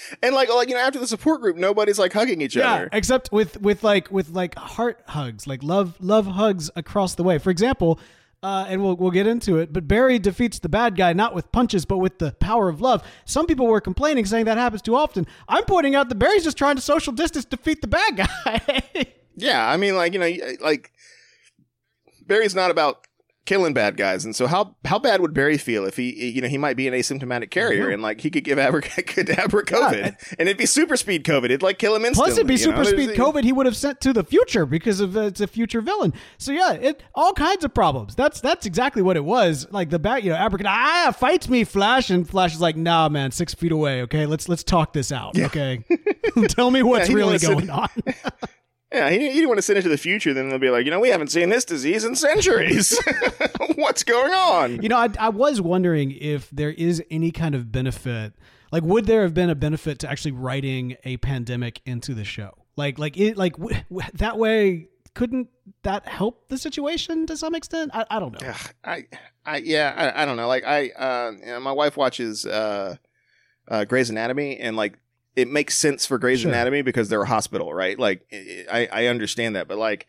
and 0.22 0.34
like, 0.34 0.48
like 0.48 0.70
you 0.70 0.74
know, 0.74 0.80
after 0.80 0.98
the 0.98 1.06
support 1.06 1.42
group, 1.42 1.58
nobody's 1.58 1.98
like 1.98 2.14
hugging 2.14 2.40
each 2.40 2.56
yeah, 2.56 2.72
other. 2.72 2.88
except 2.94 3.30
with 3.30 3.60
with 3.60 3.84
like 3.84 4.10
with 4.10 4.30
like 4.30 4.54
heart 4.54 5.02
hugs, 5.06 5.46
like 5.46 5.62
love 5.62 5.98
love 6.00 6.26
hugs 6.28 6.70
across 6.76 7.14
the 7.16 7.22
way. 7.22 7.36
For 7.36 7.50
example, 7.50 8.00
uh, 8.42 8.64
and 8.70 8.82
we'll 8.82 8.96
we'll 8.96 9.10
get 9.10 9.26
into 9.26 9.58
it. 9.58 9.70
But 9.70 9.86
Barry 9.86 10.18
defeats 10.18 10.58
the 10.58 10.70
bad 10.70 10.96
guy 10.96 11.12
not 11.12 11.34
with 11.34 11.52
punches, 11.52 11.84
but 11.84 11.98
with 11.98 12.20
the 12.20 12.32
power 12.32 12.70
of 12.70 12.80
love. 12.80 13.06
Some 13.26 13.44
people 13.44 13.66
were 13.66 13.82
complaining, 13.82 14.24
saying 14.24 14.46
that 14.46 14.56
happens 14.56 14.80
too 14.80 14.96
often. 14.96 15.26
I'm 15.46 15.64
pointing 15.64 15.94
out 15.94 16.08
that 16.08 16.14
Barry's 16.14 16.44
just 16.44 16.56
trying 16.56 16.76
to 16.76 16.82
social 16.82 17.12
distance 17.12 17.44
defeat 17.44 17.82
the 17.82 17.88
bad 17.88 18.16
guy. 18.16 18.82
Yeah, 19.34 19.66
I 19.66 19.78
mean, 19.78 19.96
like 19.96 20.12
you 20.12 20.18
know, 20.18 20.30
like 20.60 20.92
Barry's 22.26 22.54
not 22.54 22.70
about 22.70 23.06
killing 23.44 23.74
bad 23.74 23.96
guys, 23.96 24.24
and 24.24 24.34
so 24.36 24.46
how 24.46 24.76
how 24.84 24.98
bad 24.98 25.20
would 25.20 25.34
Barry 25.34 25.58
feel 25.58 25.84
if 25.84 25.96
he 25.96 26.30
you 26.30 26.40
know 26.40 26.48
he 26.48 26.58
might 26.58 26.76
be 26.76 26.86
an 26.88 26.94
asymptomatic 26.94 27.50
carrier 27.50 27.90
and 27.90 28.02
like 28.02 28.20
he 28.20 28.30
could 28.30 28.44
give 28.44 28.58
Abra 28.58 28.82
Kadabra 28.82 29.62
COVID, 29.66 29.92
Yeah, 29.98 30.06
and- 30.06 30.16
and 30.38 30.48
it'd 30.48 30.58
be 30.58 30.66
super 30.66 30.96
speed 30.96 31.24
COVID, 31.24 31.46
it'd 31.46 31.62
like 31.62 31.78
kill 31.78 31.94
him 31.94 32.04
instantly. 32.04 32.30
Plus, 32.30 32.38
it'd 32.38 32.46
be 32.46 32.54
you 32.54 32.66
know? 32.68 32.82
super 32.82 32.84
speed 32.84 33.08
There's- 33.10 33.18
COVID. 33.18 33.44
He 33.44 33.52
would 33.52 33.66
have 33.66 33.76
sent 33.76 34.00
to 34.02 34.12
the 34.12 34.22
future 34.24 34.64
because 34.66 35.00
of 35.00 35.16
uh, 35.16 35.22
it's 35.22 35.40
a 35.40 35.46
future 35.46 35.80
villain. 35.80 36.12
So 36.38 36.52
yeah, 36.52 36.72
it 36.72 37.02
all 37.14 37.32
kinds 37.32 37.64
of 37.64 37.74
problems. 37.74 38.14
That's 38.14 38.40
that's 38.40 38.66
exactly 38.66 39.02
what 39.02 39.16
it 39.16 39.24
was. 39.24 39.66
Like 39.70 39.90
the 39.90 39.98
bat, 39.98 40.22
you 40.22 40.30
know, 40.30 40.36
Abra 40.36 40.58
Kadabra 40.60 40.66
ah 40.68 41.14
fights 41.18 41.48
me, 41.48 41.64
Flash, 41.64 42.10
and 42.10 42.28
Flash 42.28 42.54
is 42.54 42.60
like, 42.60 42.76
nah, 42.76 43.08
man, 43.08 43.30
six 43.32 43.54
feet 43.54 43.72
away. 43.72 44.02
Okay, 44.02 44.26
let's 44.26 44.48
let's 44.48 44.62
talk 44.64 44.92
this 44.92 45.10
out. 45.12 45.38
Okay, 45.38 45.84
tell 46.48 46.70
me 46.70 46.82
what's 46.84 47.08
he 47.08 47.14
really 47.14 47.38
going 47.38 47.70
on. 47.70 47.88
Yeah, 48.92 49.10
he, 49.10 49.18
he 49.20 49.34
didn't 49.34 49.48
want 49.48 49.58
to 49.58 49.62
send 49.62 49.78
it 49.78 49.82
to 49.82 49.88
the 49.88 49.96
future. 49.98 50.34
Then 50.34 50.48
they'll 50.48 50.58
be 50.58 50.70
like, 50.70 50.84
you 50.84 50.90
know, 50.90 51.00
we 51.00 51.08
haven't 51.08 51.28
seen 51.28 51.48
this 51.48 51.64
disease 51.64 52.04
in 52.04 52.14
centuries. 52.14 52.98
What's 53.76 54.02
going 54.04 54.32
on? 54.32 54.82
You 54.82 54.88
know, 54.88 54.98
I, 54.98 55.08
I 55.18 55.28
was 55.30 55.60
wondering 55.60 56.10
if 56.12 56.50
there 56.50 56.70
is 56.70 57.02
any 57.10 57.30
kind 57.30 57.54
of 57.54 57.72
benefit. 57.72 58.34
Like, 58.70 58.82
would 58.82 59.06
there 59.06 59.22
have 59.22 59.34
been 59.34 59.50
a 59.50 59.54
benefit 59.54 59.98
to 60.00 60.10
actually 60.10 60.32
writing 60.32 60.96
a 61.04 61.16
pandemic 61.18 61.80
into 61.86 62.14
the 62.14 62.24
show? 62.24 62.52
Like, 62.76 62.98
like 62.98 63.18
it, 63.18 63.36
like 63.36 63.56
w- 63.56 63.80
w- 63.90 64.10
that 64.14 64.38
way, 64.38 64.88
couldn't 65.14 65.48
that 65.82 66.08
help 66.08 66.48
the 66.48 66.56
situation 66.56 67.26
to 67.26 67.36
some 67.36 67.54
extent? 67.54 67.90
I, 67.94 68.06
I 68.10 68.18
don't 68.18 68.32
know. 68.32 68.48
Ugh, 68.48 68.70
I, 68.84 69.04
I, 69.44 69.56
yeah, 69.58 70.12
I, 70.16 70.22
I 70.22 70.24
don't 70.24 70.36
know. 70.36 70.48
Like, 70.48 70.64
I, 70.64 70.88
uh, 70.90 71.32
you 71.38 71.46
know, 71.46 71.60
my 71.60 71.72
wife 71.72 71.96
watches 71.98 72.46
uh, 72.46 72.96
uh, 73.68 73.84
Grey's 73.84 74.08
Anatomy, 74.10 74.56
and 74.58 74.76
like, 74.76 74.98
it 75.36 75.48
makes 75.48 75.76
sense 75.78 76.04
for 76.06 76.18
Grey's 76.18 76.40
Sure. 76.40 76.50
Anatomy 76.50 76.82
because 76.82 77.08
they're 77.08 77.22
a 77.22 77.26
hospital, 77.28 77.72
right? 77.72 77.98
Like, 77.98 78.22
I, 78.70 78.88
I 78.92 79.06
understand 79.06 79.56
that, 79.56 79.68
but 79.68 79.78
like, 79.78 80.06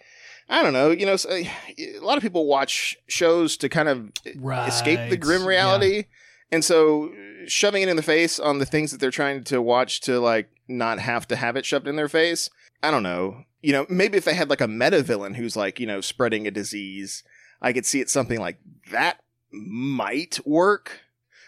I 0.50 0.62
don't 0.62 0.74
know. 0.74 0.92
You 0.92 1.06
know, 1.06 1.16
eh, 1.30 1.50
a 1.80 2.00
lot 2.04 2.18
of 2.18 2.22
people 2.24 2.46
watch 2.46 2.98
shows 3.08 3.56
to 3.58 3.70
kind 3.70 3.88
of 3.88 4.12
eh, 4.26 4.66
escape 4.68 5.00
the 5.10 5.16
Right, 5.16 5.20
grim 5.20 5.42
yeah. 5.44 5.48
reality, 5.48 6.04
and 6.52 6.64
so 6.64 7.12
shoving 7.48 7.82
it 7.84 7.90
in 7.90 7.96
the 7.96 8.04
face 8.04 8.40
on 8.40 8.60
the 8.60 8.66
things 8.66 8.92
that 8.92 9.00
they're 9.00 9.12
trying 9.12 9.44
to 9.46 9.62
watch 9.62 10.02
to 10.02 10.20
like 10.20 10.50
not 10.68 11.00
have 11.00 11.28
to 11.30 11.36
have 11.36 11.56
it 11.56 11.66
shoved 11.66 11.88
in 11.88 11.96
their 11.96 12.10
face. 12.10 12.50
I 12.82 12.92
don't 12.92 13.04
know. 13.04 13.44
You 13.62 13.72
know, 13.72 13.86
maybe 13.90 14.18
if 14.18 14.26
they 14.26 14.34
had 14.34 14.50
like 14.50 14.60
a 14.62 14.68
meta 14.68 15.02
villain 15.02 15.36
who's 15.36 15.56
like, 15.56 15.80
you 15.80 15.88
know, 15.88 16.02
spreading 16.02 16.46
a 16.46 16.52
disease, 16.52 17.24
I 17.62 17.72
could 17.72 17.86
see 17.86 18.02
it 18.02 18.10
something 18.10 18.40
like 18.42 18.58
that 18.92 19.20
might 19.52 20.40
work. 20.46 21.00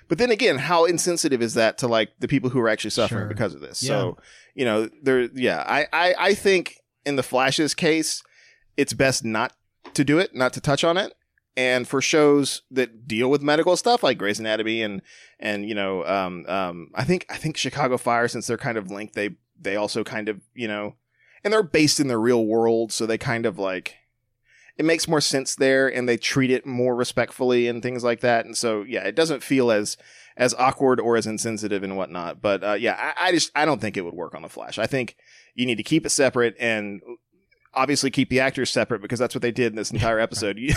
But 0.07 0.17
then 0.17 0.31
again, 0.31 0.57
how 0.57 0.85
insensitive 0.85 1.41
is 1.41 1.53
that 1.55 1.77
to 1.79 1.88
like 1.88 2.12
the 2.19 2.27
people 2.27 2.50
who 2.51 2.59
are 2.59 2.69
actually 2.69 2.91
suffering 2.91 3.21
Sure. 3.21 3.27
because 3.27 3.53
of 3.55 3.62
this? 3.62 3.81
Yeah. 3.81 3.88
So, 3.89 4.17
you 4.53 4.65
know, 4.65 4.89
there 5.01 5.21
yeah, 5.33 5.63
I, 5.67 5.88
I 5.91 6.15
I 6.17 6.33
think 6.33 6.77
in 7.05 7.15
the 7.15 7.24
Flash's 7.24 7.74
case, 7.74 8.24
it's 8.77 8.93
best 8.93 9.24
not 9.25 9.53
to 9.93 10.03
do 10.03 10.19
it, 10.19 10.35
not 10.35 10.53
to 10.53 10.62
touch 10.62 10.83
on 10.83 10.97
it. 10.97 11.13
And 11.57 11.88
for 11.88 12.01
shows 12.01 12.63
that 12.71 13.07
deal 13.07 13.29
with 13.29 13.41
medical 13.41 13.77
stuff 13.77 14.03
like 14.03 14.17
Grey's 14.17 14.39
Anatomy 14.39 14.81
and 14.81 15.01
and 15.39 15.67
you 15.67 15.74
know, 15.75 16.05
um, 16.05 16.45
um, 16.47 16.91
I 16.93 17.03
think 17.05 17.25
I 17.29 17.38
think 17.38 17.55
Chicago 17.57 17.97
Fire, 17.97 18.27
since 18.27 18.47
they're 18.47 18.57
kind 18.57 18.77
of 18.77 18.91
linked, 18.91 19.15
they 19.15 19.31
they 19.59 19.75
also 19.77 20.03
kind 20.03 20.27
of 20.27 20.41
you 20.53 20.67
know, 20.67 20.95
and 21.43 21.53
they're 21.53 21.63
based 21.63 22.00
in 22.01 22.07
the 22.09 22.17
real 22.17 22.45
world, 22.45 22.91
so 22.91 23.05
they 23.05 23.17
kind 23.17 23.45
of 23.45 23.57
like 23.57 23.95
it 24.77 24.86
makes 24.86 25.08
more 25.08 25.22
sense 25.22 25.55
there, 25.55 25.88
and 25.88 26.08
they 26.08 26.17
treat 26.17 26.51
it 26.51 26.65
more 26.65 26.96
respectfully 26.96 27.67
and 27.67 27.82
things 27.82 28.03
like 28.03 28.20
that. 28.22 28.46
And 28.46 28.58
so 28.58 28.84
yeah, 28.84 29.03
it 29.03 29.15
doesn't 29.15 29.44
feel 29.44 29.72
as 29.72 29.98
as 30.38 30.53
awkward 30.55 31.00
or 31.00 31.15
as 31.15 31.25
insensitive 31.25 31.84
and 31.84 31.96
whatnot. 31.96 32.41
But 32.41 32.63
uh, 32.63 32.74
yeah, 32.74 33.13
I, 33.17 33.27
I 33.27 33.32
just 33.32 33.51
I 33.55 33.65
don't 33.65 33.79
think 33.79 33.98
it 33.98 34.01
would 34.01 34.13
work 34.13 34.36
on 34.36 34.41
the 34.41 34.50
Flash. 34.50 34.77
I 34.77 34.88
think 34.88 35.15
you 35.53 35.65
need 35.65 35.77
to 35.77 35.84
keep 35.84 36.05
it 36.05 36.10
separate 36.10 36.55
and 36.60 37.01
obviously 37.75 38.10
keep 38.10 38.29
the 38.29 38.39
actors 38.39 38.70
separate 38.70 39.01
because 39.01 39.20
that's 39.20 39.36
what 39.36 39.41
they 39.41 39.51
did 39.51 39.74
in 39.74 39.75
this 39.75 39.91
entire 39.91 40.20
episode. 40.20 40.60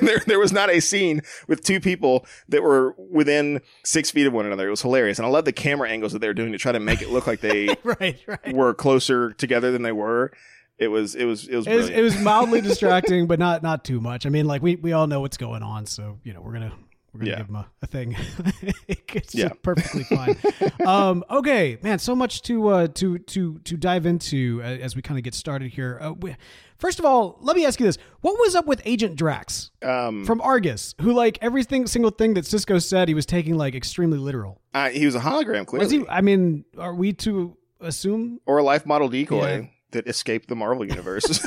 There, 0.00 0.22
there 0.26 0.38
was 0.38 0.52
not 0.52 0.70
a 0.70 0.80
scene 0.80 1.20
with 1.46 1.62
two 1.62 1.80
people 1.80 2.24
that 2.48 2.62
were 2.62 2.94
within 3.10 3.60
six 3.84 4.10
feet 4.10 4.26
of 4.26 4.32
one 4.32 4.46
another. 4.46 4.68
It 4.68 4.70
was 4.70 4.82
hilarious, 4.82 5.18
and 5.18 5.26
I 5.26 5.28
love 5.28 5.44
the 5.44 5.52
camera 5.52 5.90
angles 5.90 6.12
that 6.12 6.20
they 6.20 6.28
were 6.28 6.34
doing 6.34 6.52
to 6.52 6.58
try 6.58 6.72
to 6.72 6.80
make 6.80 7.02
it 7.02 7.10
look 7.10 7.26
like 7.26 7.40
they 7.40 7.68
right, 7.84 8.18
right. 8.26 8.54
were 8.54 8.72
closer 8.72 9.32
together 9.32 9.72
than 9.72 9.82
they 9.82 9.92
were. 9.92 10.32
It 10.80 10.88
was 10.88 11.14
it 11.14 11.26
was 11.26 11.46
it 11.46 11.54
was 11.56 11.66
It 11.66 11.76
was, 11.76 11.88
it 11.90 12.00
was 12.00 12.18
mildly 12.20 12.60
distracting, 12.70 13.26
but 13.26 13.38
not 13.38 13.62
not 13.62 13.84
too 13.84 14.00
much. 14.00 14.24
I 14.26 14.30
mean, 14.30 14.46
like 14.46 14.62
we, 14.62 14.76
we 14.76 14.92
all 14.92 15.06
know 15.06 15.20
what's 15.20 15.36
going 15.36 15.62
on, 15.62 15.84
so 15.86 16.18
you 16.24 16.32
know 16.32 16.40
we're 16.40 16.54
gonna 16.54 16.72
we're 17.12 17.20
gonna 17.20 17.30
Yeah. 17.32 17.36
give 17.38 17.48
him 17.48 17.56
a, 17.56 17.66
a 17.82 17.86
thing. 17.86 18.16
it's 18.88 19.34
Yeah. 19.34 19.50
perfectly 19.62 20.04
fine. 20.04 20.36
um, 20.86 21.22
okay, 21.30 21.76
man, 21.82 21.98
so 21.98 22.16
much 22.16 22.40
to 22.42 22.68
uh, 22.68 22.86
to 22.94 23.18
to 23.18 23.58
to 23.58 23.76
dive 23.76 24.06
into 24.06 24.60
uh, 24.62 24.66
as 24.66 24.96
we 24.96 25.02
kind 25.02 25.18
of 25.18 25.24
get 25.24 25.34
started 25.34 25.70
here. 25.72 25.98
Uh, 26.00 26.12
we, 26.14 26.34
first 26.78 26.98
of 26.98 27.04
all, 27.04 27.36
let 27.42 27.56
me 27.56 27.66
ask 27.66 27.78
you 27.78 27.84
this: 27.86 27.98
What 28.22 28.38
was 28.38 28.54
up 28.54 28.66
with 28.66 28.80
Agent 28.86 29.16
Drax 29.16 29.72
um, 29.82 30.24
from 30.24 30.40
Argus, 30.40 30.94
who 31.02 31.12
like 31.12 31.36
everything 31.42 31.86
single 31.88 32.10
thing 32.10 32.32
that 32.34 32.46
Cisco 32.46 32.78
said 32.78 33.08
he 33.08 33.14
was 33.14 33.26
taking 33.26 33.56
like 33.58 33.74
extremely 33.74 34.16
literal? 34.18 34.62
uh, 34.72 34.88
he 34.88 35.04
was 35.04 35.14
a 35.14 35.20
hologram, 35.20 35.66
clearly, 35.66 35.84
Was 35.84 35.90
he? 35.90 36.04
I 36.08 36.20
mean, 36.22 36.64
are 36.78 36.94
we 36.94 37.12
to 37.14 37.56
assume 37.80 38.40
or 38.46 38.58
a 38.58 38.62
life 38.62 38.86
model 38.86 39.08
decoy 39.10 39.60
Yeah. 39.62 39.66
That 39.92 40.06
escaped 40.06 40.48
the 40.48 40.56
Marvel 40.56 40.84
universe. 40.84 41.24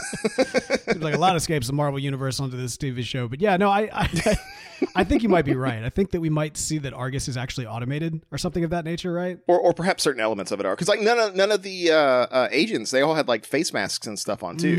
Like 0.99 1.15
a 1.15 1.17
lot 1.17 1.31
of 1.31 1.37
escapes 1.37 1.67
the 1.67 1.73
Marvel 1.73 1.99
universe 1.99 2.39
onto 2.39 2.55
this 2.55 2.77
TV 2.77 3.03
show. 3.03 3.27
But 3.27 3.41
yeah, 3.41 3.57
no, 3.57 3.69
I, 3.69 3.89
I, 3.91 4.37
I 4.95 5.03
think 5.03 5.23
you 5.23 5.29
might 5.29 5.43
be 5.45 5.55
right. 5.55 5.83
I 5.83 5.89
think 5.89 6.11
that 6.11 6.21
we 6.21 6.29
might 6.29 6.55
see 6.55 6.77
that 6.77 6.93
Argus 6.93 7.27
is 7.27 7.35
actually 7.35 7.65
automated 7.65 8.23
or 8.31 8.37
something 8.37 8.63
of 8.63 8.69
that 8.69 8.85
nature, 8.85 9.11
right? 9.11 9.39
or, 9.47 9.59
or 9.59 9.73
perhaps 9.73 10.03
certain 10.03 10.21
elements 10.21 10.51
of 10.51 10.59
it 10.59 10.65
are 10.65 10.75
because 10.75 10.87
like 10.87 11.01
none 11.01 11.19
of 11.19 11.35
none 11.35 11.51
of 11.51 11.63
the 11.63 11.91
uh, 11.91 11.95
uh, 11.95 12.47
agents 12.51 12.91
they 12.91 13.01
all 13.01 13.15
had 13.15 13.27
like 13.27 13.45
face 13.45 13.73
masks 13.73 14.07
and 14.07 14.19
stuff 14.19 14.43
on 14.43 14.57
too. 14.57 14.77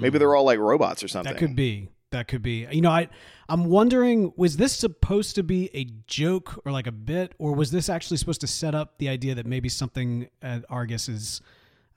Maybe 0.00 0.18
they're 0.18 0.34
all 0.34 0.44
like 0.44 0.58
robots 0.58 1.02
or 1.02 1.08
something. 1.08 1.32
That 1.32 1.38
could 1.38 1.56
be. 1.56 1.88
That 2.12 2.28
could 2.28 2.42
be. 2.42 2.66
You 2.70 2.82
know, 2.82 2.90
I, 2.90 3.08
I'm 3.48 3.64
wondering, 3.66 4.32
was 4.36 4.56
this 4.56 4.72
supposed 4.72 5.34
to 5.34 5.42
be 5.42 5.70
a 5.74 5.86
joke 6.06 6.62
or 6.64 6.72
like 6.72 6.86
a 6.86 6.92
bit, 6.92 7.34
or 7.38 7.52
was 7.52 7.72
this 7.72 7.88
actually 7.88 8.16
supposed 8.16 8.40
to 8.42 8.46
set 8.46 8.74
up 8.74 8.98
the 8.98 9.08
idea 9.08 9.34
that 9.34 9.46
maybe 9.46 9.68
something 9.68 10.28
at 10.40 10.64
Argus 10.70 11.08
is 11.08 11.40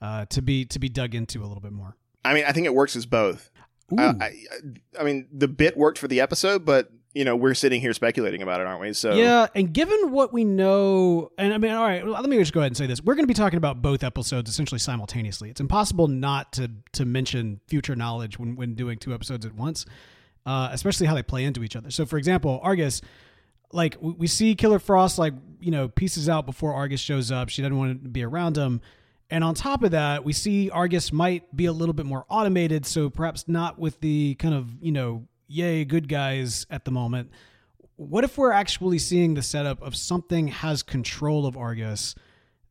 uh, 0.01 0.25
to 0.25 0.41
be 0.41 0.65
to 0.65 0.79
be 0.79 0.89
dug 0.89 1.15
into 1.15 1.41
a 1.41 1.47
little 1.47 1.61
bit 1.61 1.71
more. 1.71 1.95
I 2.23 2.33
mean, 2.33 2.45
I 2.45 2.51
think 2.51 2.65
it 2.65 2.73
works 2.73 2.95
as 2.95 3.05
both. 3.05 3.51
Uh, 3.97 4.13
I, 4.21 4.33
I 4.99 5.03
mean, 5.03 5.27
the 5.31 5.47
bit 5.47 5.75
worked 5.75 5.97
for 5.97 6.07
the 6.07 6.21
episode, 6.21 6.63
but 6.63 6.91
you 7.13 7.25
know, 7.25 7.35
we're 7.35 7.55
sitting 7.55 7.81
here 7.81 7.91
speculating 7.93 8.43
about 8.43 8.61
it, 8.61 8.67
aren't 8.67 8.81
we? 8.81 8.93
So 8.93 9.15
Yeah, 9.15 9.47
and 9.55 9.73
given 9.73 10.11
what 10.11 10.31
we 10.31 10.45
know, 10.45 11.31
and 11.37 11.53
I 11.53 11.57
mean, 11.57 11.71
all 11.71 11.83
right, 11.83 12.05
let 12.05 12.23
me 12.25 12.37
just 12.37 12.53
go 12.53 12.59
ahead 12.59 12.71
and 12.71 12.77
say 12.77 12.85
this: 12.85 13.01
we're 13.01 13.15
going 13.15 13.23
to 13.23 13.27
be 13.27 13.33
talking 13.33 13.57
about 13.57 13.81
both 13.81 14.03
episodes 14.03 14.49
essentially 14.49 14.79
simultaneously. 14.79 15.49
It's 15.49 15.59
impossible 15.59 16.07
not 16.07 16.53
to 16.53 16.69
to 16.93 17.05
mention 17.05 17.61
future 17.67 17.95
knowledge 17.95 18.37
when 18.37 18.55
when 18.55 18.75
doing 18.75 18.99
two 18.99 19.13
episodes 19.13 19.45
at 19.45 19.55
once, 19.55 19.85
uh, 20.45 20.69
especially 20.71 21.07
how 21.07 21.15
they 21.15 21.23
play 21.23 21.43
into 21.45 21.63
each 21.63 21.75
other. 21.75 21.89
So, 21.89 22.05
for 22.05 22.17
example, 22.17 22.59
Argus, 22.61 23.01
like 23.71 23.97
we, 23.99 24.11
we 24.11 24.27
see 24.27 24.53
Killer 24.53 24.79
Frost, 24.79 25.17
like 25.17 25.33
you 25.59 25.71
know, 25.71 25.87
pieces 25.87 26.29
out 26.29 26.45
before 26.45 26.75
Argus 26.75 27.01
shows 27.01 27.31
up. 27.31 27.49
She 27.49 27.63
doesn't 27.63 27.77
want 27.77 28.03
to 28.03 28.09
be 28.09 28.23
around 28.23 28.55
him. 28.55 28.81
And 29.29 29.43
on 29.43 29.53
top 29.53 29.83
of 29.83 29.91
that, 29.91 30.23
we 30.23 30.33
see 30.33 30.69
Argus 30.71 31.13
might 31.13 31.55
be 31.55 31.65
a 31.65 31.73
little 31.73 31.93
bit 31.93 32.05
more 32.05 32.25
automated, 32.29 32.85
so 32.85 33.09
perhaps 33.09 33.47
not 33.47 33.77
with 33.77 33.99
the 33.99 34.35
kind 34.35 34.55
of, 34.55 34.69
you 34.81 34.91
know, 34.91 35.27
yay, 35.47 35.85
good 35.85 36.07
guys 36.07 36.65
at 36.69 36.85
the 36.85 36.91
moment. 36.91 37.29
What 37.95 38.23
if 38.23 38.37
we're 38.37 38.51
actually 38.51 38.97
seeing 38.97 39.33
the 39.33 39.41
setup 39.41 39.81
of 39.81 39.95
something 39.95 40.47
has 40.47 40.81
control 40.81 41.45
of 41.45 41.57
Argus 41.57 42.15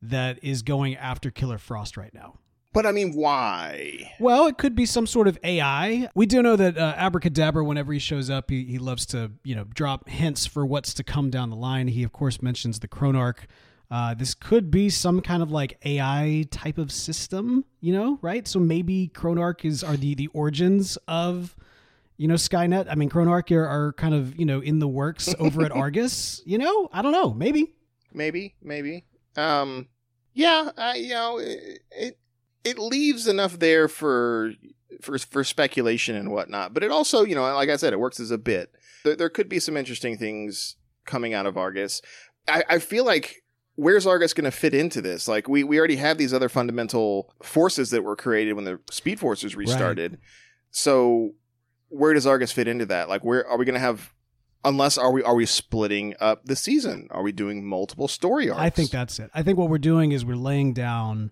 that 0.01 0.39
is 0.43 0.61
going 0.61 0.95
after 0.95 1.31
Killer 1.31 1.57
Frost 1.57 1.95
right 1.97 2.13
now? 2.13 2.39
But 2.71 2.85
I 2.85 2.91
mean, 2.91 3.13
why? 3.13 4.11
Well, 4.19 4.45
it 4.45 4.57
could 4.57 4.75
be 4.75 4.85
some 4.85 5.07
sort 5.07 5.27
of 5.27 5.39
AI. 5.43 6.07
We 6.13 6.25
do 6.25 6.43
know 6.43 6.55
that 6.55 6.77
uh, 6.77 6.93
Abra 6.97 7.19
Kadabra, 7.19 7.65
whenever 7.65 7.91
he 7.93 7.99
shows 7.99 8.29
up, 8.29 8.49
he, 8.49 8.65
he 8.65 8.77
loves 8.77 9.05
to, 9.07 9.31
you 9.43 9.55
know, 9.55 9.63
drop 9.63 10.07
hints 10.07 10.45
for 10.45 10.65
what's 10.65 10.93
to 10.95 11.03
come 11.03 11.29
down 11.31 11.49
the 11.49 11.55
line. 11.55 11.87
He, 11.87 12.03
of 12.03 12.11
course, 12.11 12.41
mentions 12.41 12.79
the 12.79 12.87
Chronarch. 12.87 13.45
Uh, 13.91 14.13
this 14.13 14.35
could 14.35 14.69
be 14.69 14.89
some 14.89 15.19
kind 15.19 15.41
of 15.41 15.51
like 15.51 15.79
AI 15.83 16.45
type 16.51 16.77
of 16.77 16.91
system, 16.91 17.65
you 17.81 17.91
know, 17.91 18.19
right? 18.21 18.47
So 18.47 18.59
maybe 18.59 19.11
Chronarch 19.13 19.65
is 19.65 19.83
are 19.83 19.97
the 19.97 20.13
the 20.13 20.27
origins 20.27 20.97
of, 21.07 21.55
you 22.17 22.27
know, 22.27 22.35
Skynet. 22.35 22.87
I 22.89 22.95
mean, 22.95 23.09
Chronarch 23.09 23.55
are, 23.55 23.65
are 23.65 23.93
kind 23.93 24.13
of 24.13 24.39
you 24.39 24.45
know 24.45 24.59
in 24.59 24.79
the 24.79 24.87
works 24.87 25.33
over 25.39 25.65
at 25.65 25.71
Argus. 25.71 26.41
You 26.45 26.59
know, 26.59 26.89
I 26.93 27.01
don't 27.01 27.11
know, 27.11 27.33
maybe. 27.33 27.73
Maybe, 28.13 28.55
maybe. 28.61 29.05
Um, 29.35 29.87
yeah, 30.33 30.69
uh, 30.77 30.93
you 30.95 31.09
know, 31.09 31.39
it, 31.39 31.79
it 31.91 32.19
it 32.63 32.77
leaves 32.77 33.27
enough 33.27 33.57
there 33.57 33.87
for 33.87 34.53
for 35.01 35.17
for 35.17 35.43
speculation 35.43 36.15
and 36.15 36.31
whatnot. 36.31 36.73
But 36.73 36.83
it 36.83 36.91
also, 36.91 37.23
you 37.23 37.33
know, 37.33 37.41
like 37.41 37.69
I 37.69 37.75
said, 37.75 37.93
it 37.93 37.99
works 37.99 38.19
as 38.19 38.29
a 38.29 38.37
bit. 38.37 38.71
There, 39.03 39.15
there 39.15 39.29
could 39.29 39.49
be 39.49 39.59
some 39.59 39.75
interesting 39.75 40.17
things 40.17 40.75
coming 41.05 41.33
out 41.33 41.45
of 41.45 41.57
Argus. 41.57 42.01
I, 42.47 42.63
I 42.69 42.79
feel 42.79 43.05
like 43.05 43.43
where's 43.79 44.05
Argus 44.05 44.33
going 44.33 44.45
to 44.45 44.51
fit 44.51 44.73
into 44.73 45.01
this? 45.01 45.27
Like 45.27 45.47
we 45.47 45.63
we 45.63 45.79
already 45.79 45.95
have 45.95 46.17
these 46.17 46.33
other 46.33 46.49
fundamental 46.49 47.33
forces 47.41 47.89
that 47.91 48.03
were 48.03 48.15
created 48.15 48.53
when 48.53 48.65
the 48.65 48.79
Speed 48.91 49.19
Forces 49.19 49.55
restarted. 49.55 50.19
So 50.71 51.31
where 51.87 52.13
does 52.13 52.27
Argus 52.27 52.51
fit 52.51 52.67
into 52.67 52.85
that? 52.87 53.09
Like 53.09 53.23
where 53.23 53.47
are 53.47 53.57
we 53.57 53.65
going 53.65 53.75
to 53.75 53.79
have? 53.79 54.13
Unless 54.65 54.97
are 54.97 55.11
we 55.11 55.23
are 55.23 55.35
we 55.35 55.45
splitting 55.45 56.15
up 56.19 56.43
the 56.45 56.55
season? 56.55 57.07
Are 57.11 57.23
we 57.23 57.31
doing 57.31 57.65
multiple 57.65 58.09
story 58.09 58.49
arcs? 58.49 58.61
I 58.61 58.69
think 58.69 58.91
that's 58.91 59.17
it. 59.17 59.31
I 59.33 59.41
think 59.41 59.57
what 59.57 59.69
we're 59.69 59.77
doing 59.77 60.11
is 60.11 60.25
we're 60.25 60.35
laying 60.35 60.73
down 60.73 61.31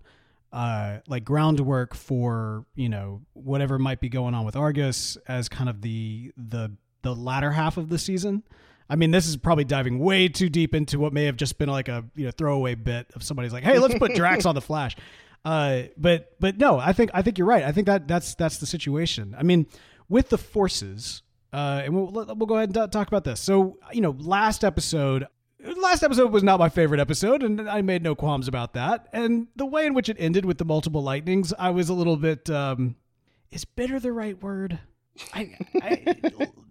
uh 0.50 1.00
like 1.06 1.24
groundwork 1.24 1.94
for, 1.94 2.64
you 2.74 2.88
know, 2.88 3.20
whatever 3.34 3.78
might 3.78 4.00
be 4.00 4.08
going 4.08 4.34
on 4.34 4.46
with 4.46 4.56
Argus 4.56 5.18
as 5.28 5.50
kind 5.50 5.68
of 5.68 5.82
the 5.82 6.32
the 6.38 6.72
the 7.02 7.14
latter 7.14 7.52
half 7.52 7.76
of 7.76 7.90
the 7.90 7.98
season. 7.98 8.42
I 8.90 8.96
mean, 8.96 9.10
this 9.10 9.26
is 9.26 9.36
probably 9.36 9.64
diving 9.64 9.98
way 9.98 10.28
too 10.28 10.48
deep 10.48 10.74
into 10.74 10.98
what 10.98 11.12
may 11.12 11.24
have 11.24 11.36
just 11.36 11.58
been 11.58 11.68
like 11.68 11.88
a 11.88 12.04
you 12.14 12.24
know 12.24 12.30
throwaway 12.30 12.74
bit 12.74 13.06
of 13.14 13.22
somebody's 13.22 13.52
like, 13.52 13.64
"Hey, 13.64 13.78
let's 13.78 13.98
put 13.98 14.14
Drax 14.16 14.46
on 14.46 14.54
the 14.54 14.60
Flash." 14.60 14.96
Uh, 15.44 15.82
but 15.96 16.34
but 16.40 16.58
no, 16.58 16.78
I 16.78 16.92
think 16.92 17.10
I 17.14 17.22
think 17.22 17.38
you're 17.38 17.46
right. 17.46 17.64
I 17.64 17.72
think 17.72 17.86
that 17.86 18.08
that's 18.08 18.34
that's 18.34 18.58
the 18.58 18.66
situation. 18.66 19.34
I 19.38 19.42
mean, 19.42 19.66
with 20.08 20.30
the 20.30 20.38
forces, 20.38 21.22
uh, 21.52 21.82
and 21.84 21.94
we'll 21.94 22.10
we'll 22.12 22.46
go 22.46 22.56
ahead 22.56 22.74
and 22.74 22.92
talk 22.92 23.08
about 23.08 23.24
this. 23.24 23.40
So 23.40 23.78
you 23.92 24.00
know, 24.00 24.16
last 24.18 24.64
episode. 24.64 25.26
Last 25.60 26.04
episode 26.04 26.30
was 26.30 26.44
not 26.44 26.60
my 26.60 26.68
favorite 26.68 27.00
episode, 27.00 27.42
and 27.42 27.68
I 27.68 27.82
made 27.82 28.04
no 28.04 28.14
qualms 28.14 28.46
about 28.46 28.74
that. 28.74 29.08
And 29.12 29.48
the 29.56 29.66
way 29.66 29.86
in 29.86 29.92
which 29.92 30.08
it 30.08 30.16
ended 30.20 30.44
with 30.44 30.56
the 30.56 30.64
multiple 30.64 31.02
lightnings, 31.02 31.52
I 31.58 31.70
was 31.70 31.88
a 31.88 31.94
little 31.94 32.16
bit. 32.16 32.48
Um, 32.48 32.94
is 33.50 33.64
bitter 33.64 33.98
the 33.98 34.12
right 34.12 34.40
word? 34.40 34.78
I, 35.32 35.56
I 35.74 36.16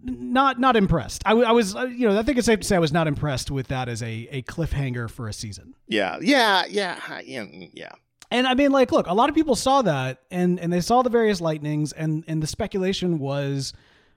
not 0.02 0.58
not 0.58 0.76
impressed. 0.76 1.22
I, 1.26 1.32
I 1.32 1.52
was, 1.52 1.74
uh, 1.76 1.84
you 1.84 2.08
know, 2.08 2.18
I 2.18 2.22
think 2.22 2.38
it's 2.38 2.46
safe 2.46 2.60
to 2.60 2.66
say 2.66 2.76
I 2.76 2.80
was 2.80 2.92
not 2.92 3.06
impressed 3.06 3.50
with 3.50 3.68
that 3.68 3.88
as 3.88 4.02
a 4.02 4.28
a 4.30 4.42
cliffhanger 4.42 5.10
for 5.10 5.28
a 5.28 5.32
season. 5.32 5.74
Yeah, 5.86 6.18
yeah, 6.20 6.64
yeah, 6.68 6.98
yeah, 7.24 7.44
yeah. 7.72 7.92
And 8.30 8.46
I 8.46 8.54
mean, 8.54 8.72
like, 8.72 8.92
look, 8.92 9.06
a 9.06 9.14
lot 9.14 9.28
of 9.28 9.34
people 9.34 9.56
saw 9.56 9.82
that, 9.82 10.22
and 10.30 10.58
and 10.60 10.72
they 10.72 10.80
saw 10.80 11.02
the 11.02 11.10
various 11.10 11.40
lightnings, 11.40 11.92
and 11.92 12.24
and 12.26 12.42
the 12.42 12.46
speculation 12.46 13.18
was 13.18 13.72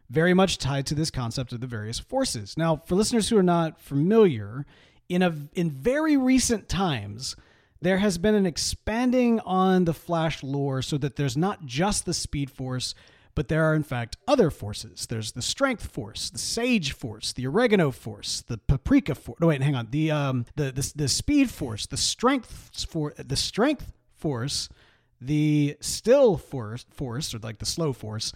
very 0.09 0.33
much 0.33 0.57
tied 0.57 0.85
to 0.87 0.95
this 0.95 1.09
concept 1.09 1.53
of 1.53 1.61
the 1.61 1.67
various 1.67 1.99
forces. 1.99 2.57
Now, 2.57 2.75
for 2.75 2.95
listeners 2.95 3.29
who 3.29 3.37
are 3.37 3.43
not 3.43 3.79
familiar, 3.79 4.65
in 5.09 5.21
a 5.21 5.35
in 5.53 5.69
very 5.69 6.17
recent 6.17 6.69
times. 6.69 7.35
There 7.83 7.97
has 7.97 8.19
been 8.19 8.35
an 8.35 8.45
expanding 8.45 9.39
on 9.39 9.85
the 9.85 9.93
Flash 9.93 10.43
lore 10.43 10.83
so 10.83 10.99
that 10.99 11.15
there's 11.15 11.35
not 11.35 11.65
just 11.65 12.05
the 12.05 12.13
Speed 12.13 12.51
Force, 12.51 12.93
but 13.35 13.47
there 13.47 13.63
are 13.63 13.75
in 13.75 13.83
fact 13.83 14.17
other 14.27 14.49
forces. 14.49 15.05
There's 15.07 15.31
the 15.33 15.41
strength 15.41 15.87
force, 15.87 16.29
the 16.29 16.37
sage 16.39 16.91
force, 16.93 17.33
the 17.33 17.47
oregano 17.47 17.91
force, 17.91 18.41
the 18.47 18.57
paprika 18.57 19.15
force. 19.15 19.39
No, 19.39 19.47
wait, 19.47 19.61
hang 19.61 19.75
on. 19.75 19.87
The 19.91 20.11
um 20.11 20.45
the 20.55 20.71
the, 20.71 20.91
the 20.95 21.07
speed 21.07 21.49
force, 21.49 21.85
the 21.87 21.97
strength 21.97 22.69
for 22.89 23.13
the 23.17 23.35
strength 23.35 23.93
force, 24.17 24.69
the 25.19 25.77
still 25.79 26.37
force 26.37 26.85
force 26.91 27.33
or 27.33 27.39
like 27.39 27.59
the 27.59 27.65
slow 27.65 27.93
force, 27.93 28.33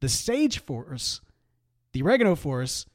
the 0.00 0.08
sage 0.08 0.58
force, 0.58 1.20
the 1.92 2.02
oregano 2.02 2.34
force. 2.34 2.86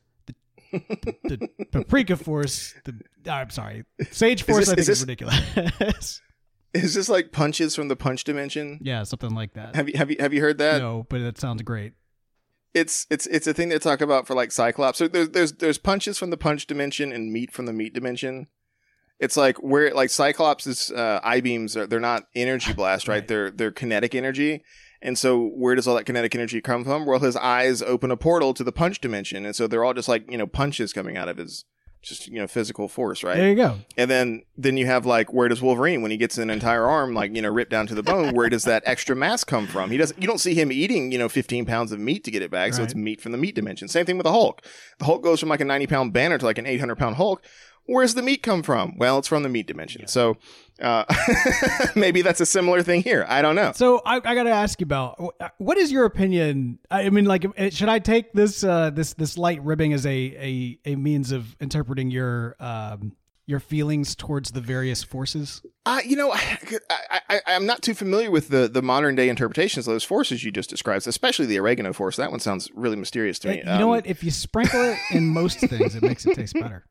The, 0.71 1.49
paprika 1.71 2.15
force. 2.15 2.75
The 2.85 2.93
I'm 3.31 3.49
sorry, 3.49 3.85
sage 4.11 4.43
force. 4.43 4.67
this- 4.67 4.69
I 4.69 4.75
think 4.75 4.79
is 4.81 4.89
is, 4.89 5.01
ridiculous. 5.01 6.21
Is 6.73 6.93
this 6.93 7.09
like 7.09 7.31
punches 7.31 7.75
from 7.75 7.87
the 7.87 7.95
punch 7.95 8.23
dimension? 8.23 8.79
yeah, 8.81 9.03
something 9.03 9.33
like 9.33 9.53
that. 9.53 9.75
Have 9.75 9.89
you 9.89 9.97
have 9.97 10.11
you 10.11 10.17
have 10.19 10.33
you 10.33 10.41
heard 10.41 10.57
that? 10.59 10.79
no, 10.79 11.05
but 11.09 11.21
it 11.21 11.37
sounds 11.39 11.61
great. 11.63 11.93
It's 12.73 13.07
it's 13.09 13.25
it's 13.27 13.47
a 13.47 13.53
thing 13.53 13.69
they 13.69 13.79
talk 13.79 14.01
about 14.01 14.27
for 14.27 14.35
like 14.35 14.51
Cyclops. 14.51 14.99
So 14.99 15.07
there's 15.07 15.29
there's 15.29 15.53
there's 15.53 15.77
punches 15.79 16.19
from 16.19 16.29
the 16.29 16.37
punch 16.37 16.67
dimension 16.67 17.11
and 17.11 17.33
meat 17.33 17.51
from 17.51 17.65
the 17.65 17.73
meat 17.73 17.93
dimension. 17.93 18.47
It's 19.19 19.35
like 19.35 19.57
where 19.57 19.93
like 19.93 20.11
Cyclops' 20.11 20.91
uh, 20.91 21.19
eye 21.23 21.41
beams 21.41 21.75
are 21.75 21.87
they're 21.87 21.99
not 21.99 22.27
energy 22.35 22.73
blast, 22.73 23.07
right? 23.07 23.15
Right. 23.15 23.27
They're 23.27 23.51
they're 23.51 23.71
kinetic 23.71 24.13
energy. 24.13 24.63
And 25.01 25.17
so 25.17 25.47
where 25.47 25.75
does 25.75 25.87
all 25.87 25.95
that 25.95 26.05
kinetic 26.05 26.35
energy 26.35 26.59
come 26.61 26.83
from? 26.83 27.05
Well, 27.05 27.19
his 27.19 27.37
eyes 27.37 27.81
open 27.81 28.11
a 28.11 28.17
portal 28.17 28.53
to 28.53 28.63
the 28.63 28.71
punch 28.71 28.99
dimension, 28.99 29.45
and 29.45 29.55
so 29.55 29.65
they're 29.65 29.83
all 29.83 29.93
just 29.93 30.09
like 30.09 30.29
you 30.29 30.37
know 30.37 30.47
punches 30.47 30.93
coming 30.93 31.17
out 31.17 31.29
of 31.29 31.37
his 31.37 31.65
just 32.01 32.27
you 32.27 32.39
know 32.39 32.47
physical 32.47 32.87
force, 32.87 33.23
right? 33.23 33.35
There 33.35 33.49
you 33.49 33.55
go. 33.55 33.79
And 33.97 34.09
then 34.09 34.43
then 34.57 34.77
you 34.77 34.85
have 34.85 35.05
like 35.05 35.33
where 35.33 35.47
does 35.47 35.61
Wolverine 35.61 36.01
when 36.01 36.11
he 36.11 36.17
gets 36.17 36.37
an 36.37 36.49
entire 36.49 36.85
arm 36.85 37.13
like 37.13 37.35
you 37.35 37.41
know 37.41 37.49
ripped 37.49 37.71
down 37.71 37.87
to 37.87 37.95
the 37.95 38.03
bone? 38.03 38.33
Where 38.33 38.49
does 38.49 38.63
that 38.63 38.83
extra 38.85 39.15
mass 39.15 39.43
come 39.43 39.67
from? 39.67 39.91
He 39.91 39.97
doesn't. 39.97 40.19
You 40.21 40.27
don't 40.27 40.39
see 40.39 40.53
him 40.53 40.71
eating 40.71 41.11
you 41.11 41.17
know 41.17 41.29
15 41.29 41.65
pounds 41.65 41.91
of 41.91 41.99
meat 41.99 42.23
to 42.23 42.31
get 42.31 42.41
it 42.41 42.51
back. 42.51 42.73
So 42.73 42.83
it's 42.83 42.95
meat 42.95 43.21
from 43.21 43.31
the 43.33 43.37
meat 43.37 43.55
dimension. 43.55 43.87
Same 43.87 44.05
thing 44.05 44.17
with 44.17 44.23
the 44.25 44.31
Hulk. 44.31 44.65
The 44.99 45.05
Hulk 45.05 45.23
goes 45.23 45.39
from 45.39 45.49
like 45.49 45.61
a 45.61 45.65
90 45.65 45.87
pound 45.87 46.13
banner 46.13 46.37
to 46.37 46.45
like 46.45 46.57
an 46.57 46.65
800 46.65 46.95
pound 46.95 47.15
Hulk. 47.15 47.43
Where's 47.91 48.13
the 48.13 48.21
meat 48.21 48.43
come 48.43 48.61
from? 48.63 48.95
Well, 48.97 49.17
it's 49.17 49.27
from 49.27 49.43
the 49.43 49.49
meat 49.49 49.65
dimension. 49.67 50.07
So 50.07 50.37
uh, 50.81 51.05
maybe 51.95 52.21
that's 52.21 52.39
a 52.39 52.45
similar 52.45 52.83
thing 52.83 53.01
here. 53.01 53.25
I 53.27 53.41
don't 53.41 53.55
know. 53.55 53.71
So 53.73 54.01
I, 54.05 54.17
I 54.17 54.35
got 54.35 54.43
to 54.43 54.51
ask 54.51 54.79
you 54.79 54.85
about 54.85 55.19
what 55.57 55.77
is 55.77 55.91
your 55.91 56.05
opinion? 56.05 56.79
I 56.91 57.09
mean, 57.09 57.25
like, 57.25 57.45
eh, 57.57 57.69
should 57.71 57.89
I 57.89 57.99
take 57.99 58.33
this 58.33 58.63
uh, 58.63 58.91
this 58.91 59.13
this 59.15 59.37
light 59.37 59.63
ribbing 59.63 59.93
as 59.93 60.05
a 60.05 60.09
a, 60.11 60.79
a 60.85 60.95
means 60.95 61.31
of 61.31 61.55
interpreting 61.59 62.11
your 62.11 62.55
um, 62.59 63.13
your 63.47 63.59
feelings 63.59 64.13
towards 64.15 64.51
the 64.51 64.61
various 64.61 65.03
forces? 65.03 65.63
Uh, 65.85 66.01
you 66.05 66.15
know, 66.15 66.31
I, 66.33 67.19
I, 67.29 67.41
I'm 67.47 67.65
not 67.65 67.81
too 67.81 67.95
familiar 67.95 68.29
with 68.29 68.49
the, 68.49 68.67
the 68.67 68.83
modern 68.83 69.15
day 69.15 69.27
interpretations 69.29 69.87
of 69.87 69.93
those 69.95 70.03
forces 70.03 70.43
you 70.43 70.51
just 70.51 70.69
described, 70.69 71.07
especially 71.07 71.47
the 71.47 71.57
oregano 71.57 71.91
force. 71.93 72.15
That 72.17 72.29
one 72.29 72.39
sounds 72.39 72.69
really 72.75 72.95
mysterious 72.97 73.39
to 73.39 73.47
me. 73.49 73.55
Eh, 73.55 73.73
you 73.73 73.79
know 73.79 73.85
Um, 73.85 73.89
what? 73.89 74.05
If 74.05 74.23
you 74.23 74.29
sprinkle 74.29 74.79
it 74.81 74.99
in 75.09 75.25
most 75.27 75.59
things, 75.71 75.95
it 75.95 76.03
makes 76.03 76.27
it 76.27 76.35
taste 76.35 76.53
better. 76.53 76.85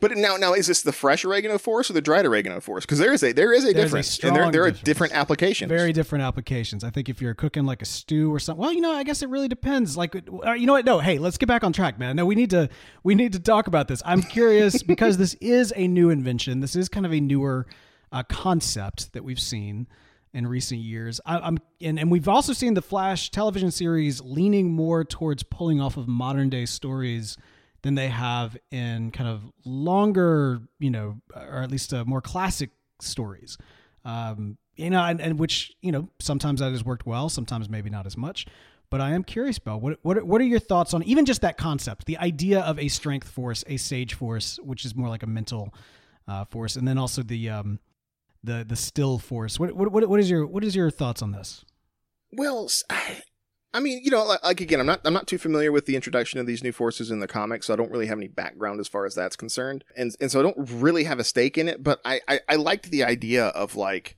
But 0.00 0.16
now, 0.16 0.36
now 0.36 0.52
is 0.54 0.66
this 0.66 0.82
the 0.82 0.92
fresh 0.92 1.24
oregano 1.24 1.58
force 1.58 1.90
or 1.90 1.92
the 1.92 2.00
dried 2.00 2.26
oregano 2.26 2.60
force? 2.60 2.84
Because 2.84 2.98
there 2.98 3.12
is 3.12 3.22
a 3.22 3.32
there 3.32 3.52
is 3.52 3.64
a 3.64 3.72
There's 3.72 3.76
a 3.76 3.82
difference, 3.82 4.18
and 4.18 4.36
there 4.36 4.50
there 4.50 4.62
are 4.62 4.66
difference. 4.70 4.84
different 4.84 5.12
applications. 5.14 5.68
Very 5.68 5.92
different 5.92 6.24
applications. 6.24 6.84
I 6.84 6.90
think 6.90 7.08
if 7.08 7.20
you're 7.20 7.34
cooking 7.34 7.64
like 7.64 7.82
a 7.82 7.86
stew 7.86 8.32
or 8.32 8.38
something, 8.38 8.60
well, 8.60 8.72
you 8.72 8.80
know, 8.80 8.92
I 8.92 9.02
guess 9.02 9.22
it 9.22 9.28
really 9.28 9.48
depends. 9.48 9.96
Like, 9.96 10.14
uh, 10.16 10.52
you 10.52 10.66
know 10.66 10.74
what? 10.74 10.84
No, 10.84 11.00
hey, 11.00 11.18
let's 11.18 11.38
get 11.38 11.46
back 11.46 11.64
on 11.64 11.72
track, 11.72 11.98
man. 11.98 12.16
No, 12.16 12.26
we 12.26 12.34
need 12.34 12.50
to 12.50 12.68
we 13.02 13.14
need 13.14 13.32
to 13.32 13.40
talk 13.40 13.66
about 13.66 13.88
this. 13.88 14.02
I'm 14.04 14.22
curious 14.22 14.82
because 14.92 15.16
this 15.16 15.34
is 15.34 15.72
a 15.76 15.88
new 15.88 16.10
invention. 16.10 16.60
This 16.60 16.76
is 16.76 16.88
kind 16.88 17.06
of 17.06 17.12
a 17.12 17.20
newer 17.20 17.66
uh, 18.10 18.22
concept 18.24 19.12
that 19.12 19.24
we've 19.24 19.40
seen 19.40 19.86
in 20.34 20.46
recent 20.46 20.80
years. 20.80 21.20
I, 21.26 21.38
I'm 21.38 21.58
and, 21.80 21.98
and 21.98 22.10
we've 22.10 22.28
also 22.28 22.52
seen 22.52 22.74
the 22.74 22.82
Flash 22.82 23.30
television 23.30 23.70
series 23.70 24.20
leaning 24.20 24.70
more 24.70 25.04
towards 25.04 25.42
pulling 25.42 25.80
off 25.80 25.96
of 25.96 26.08
modern 26.08 26.48
day 26.48 26.66
stories 26.66 27.36
than 27.82 27.94
they 27.94 28.08
have 28.08 28.56
in 28.70 29.10
kind 29.10 29.28
of 29.28 29.42
longer, 29.64 30.62
you 30.78 30.90
know, 30.90 31.20
or 31.34 31.62
at 31.62 31.70
least 31.70 31.92
uh, 31.92 32.04
more 32.04 32.20
classic 32.20 32.70
stories. 33.00 33.58
Um, 34.04 34.56
you 34.76 34.90
know, 34.90 35.02
and, 35.02 35.20
and 35.20 35.38
which 35.38 35.74
you 35.82 35.92
know 35.92 36.08
sometimes 36.18 36.60
that 36.60 36.72
has 36.72 36.84
worked 36.84 37.06
well, 37.06 37.28
sometimes 37.28 37.68
maybe 37.68 37.90
not 37.90 38.06
as 38.06 38.16
much. 38.16 38.46
But 38.90 39.00
I 39.00 39.10
am 39.12 39.24
curious, 39.24 39.58
Bell. 39.58 39.80
What 39.80 39.98
what 40.02 40.22
what 40.24 40.40
are 40.40 40.44
your 40.44 40.58
thoughts 40.58 40.94
on 40.94 41.02
even 41.04 41.24
just 41.24 41.42
that 41.42 41.56
concept, 41.56 42.06
the 42.06 42.18
idea 42.18 42.60
of 42.60 42.78
a 42.78 42.88
strength 42.88 43.28
force, 43.28 43.64
a 43.66 43.76
sage 43.76 44.14
force, 44.14 44.58
which 44.62 44.84
is 44.84 44.94
more 44.94 45.08
like 45.08 45.22
a 45.22 45.26
mental 45.26 45.74
uh, 46.28 46.44
force, 46.44 46.76
and 46.76 46.86
then 46.86 46.98
also 46.98 47.22
the 47.22 47.48
um, 47.50 47.78
the 48.44 48.64
the 48.66 48.76
still 48.76 49.18
force. 49.18 49.58
What 49.58 49.74
what 49.74 50.08
what 50.08 50.20
is 50.20 50.30
your 50.30 50.46
what 50.46 50.64
is 50.64 50.76
your 50.76 50.90
thoughts 50.90 51.22
on 51.22 51.32
this? 51.32 51.64
Well, 52.32 52.68
I 53.74 53.80
mean, 53.80 54.00
you 54.04 54.10
know, 54.10 54.24
like, 54.42 54.60
again, 54.60 54.80
I'm 54.80 54.86
not 54.86 55.00
I'm 55.04 55.14
not 55.14 55.26
too 55.26 55.38
familiar 55.38 55.72
with 55.72 55.86
the 55.86 55.96
introduction 55.96 56.38
of 56.38 56.46
these 56.46 56.62
new 56.62 56.72
forces 56.72 57.10
in 57.10 57.20
the 57.20 57.26
comics, 57.26 57.66
so 57.66 57.72
I 57.72 57.76
don't 57.76 57.90
really 57.90 58.06
have 58.06 58.18
any 58.18 58.28
background 58.28 58.80
as 58.80 58.88
far 58.88 59.06
as 59.06 59.14
that's 59.14 59.36
concerned, 59.36 59.84
and 59.96 60.14
and 60.20 60.30
so 60.30 60.40
I 60.40 60.42
don't 60.42 60.70
really 60.70 61.04
have 61.04 61.18
a 61.18 61.24
stake 61.24 61.56
in 61.56 61.68
it. 61.68 61.82
But 61.82 62.00
I 62.04 62.20
I, 62.28 62.40
I 62.48 62.56
liked 62.56 62.90
the 62.90 63.04
idea 63.04 63.46
of 63.46 63.74
like 63.74 64.16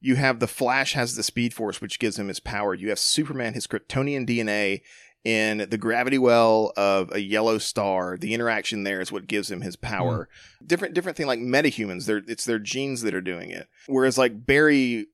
you 0.00 0.16
have 0.16 0.40
the 0.40 0.48
Flash 0.48 0.94
has 0.94 1.14
the 1.14 1.22
Speed 1.22 1.54
Force, 1.54 1.80
which 1.80 2.00
gives 2.00 2.18
him 2.18 2.28
his 2.28 2.40
power. 2.40 2.74
You 2.74 2.88
have 2.88 2.98
Superman, 2.98 3.54
his 3.54 3.68
Kryptonian 3.68 4.28
DNA, 4.28 4.80
in 5.24 5.66
the 5.70 5.78
gravity 5.78 6.18
well 6.18 6.72
of 6.76 7.12
a 7.12 7.20
yellow 7.20 7.58
star. 7.58 8.16
The 8.18 8.34
interaction 8.34 8.82
there 8.82 9.00
is 9.00 9.12
what 9.12 9.28
gives 9.28 9.50
him 9.50 9.60
his 9.60 9.76
power. 9.76 10.28
Mm. 10.62 10.66
Different 10.66 10.94
different 10.94 11.16
thing 11.16 11.26
like 11.26 11.38
metahumans. 11.38 12.06
They're 12.06 12.22
it's 12.26 12.44
their 12.44 12.58
genes 12.58 13.02
that 13.02 13.14
are 13.14 13.20
doing 13.20 13.50
it. 13.50 13.68
Whereas 13.86 14.18
like 14.18 14.44
Barry 14.46 15.06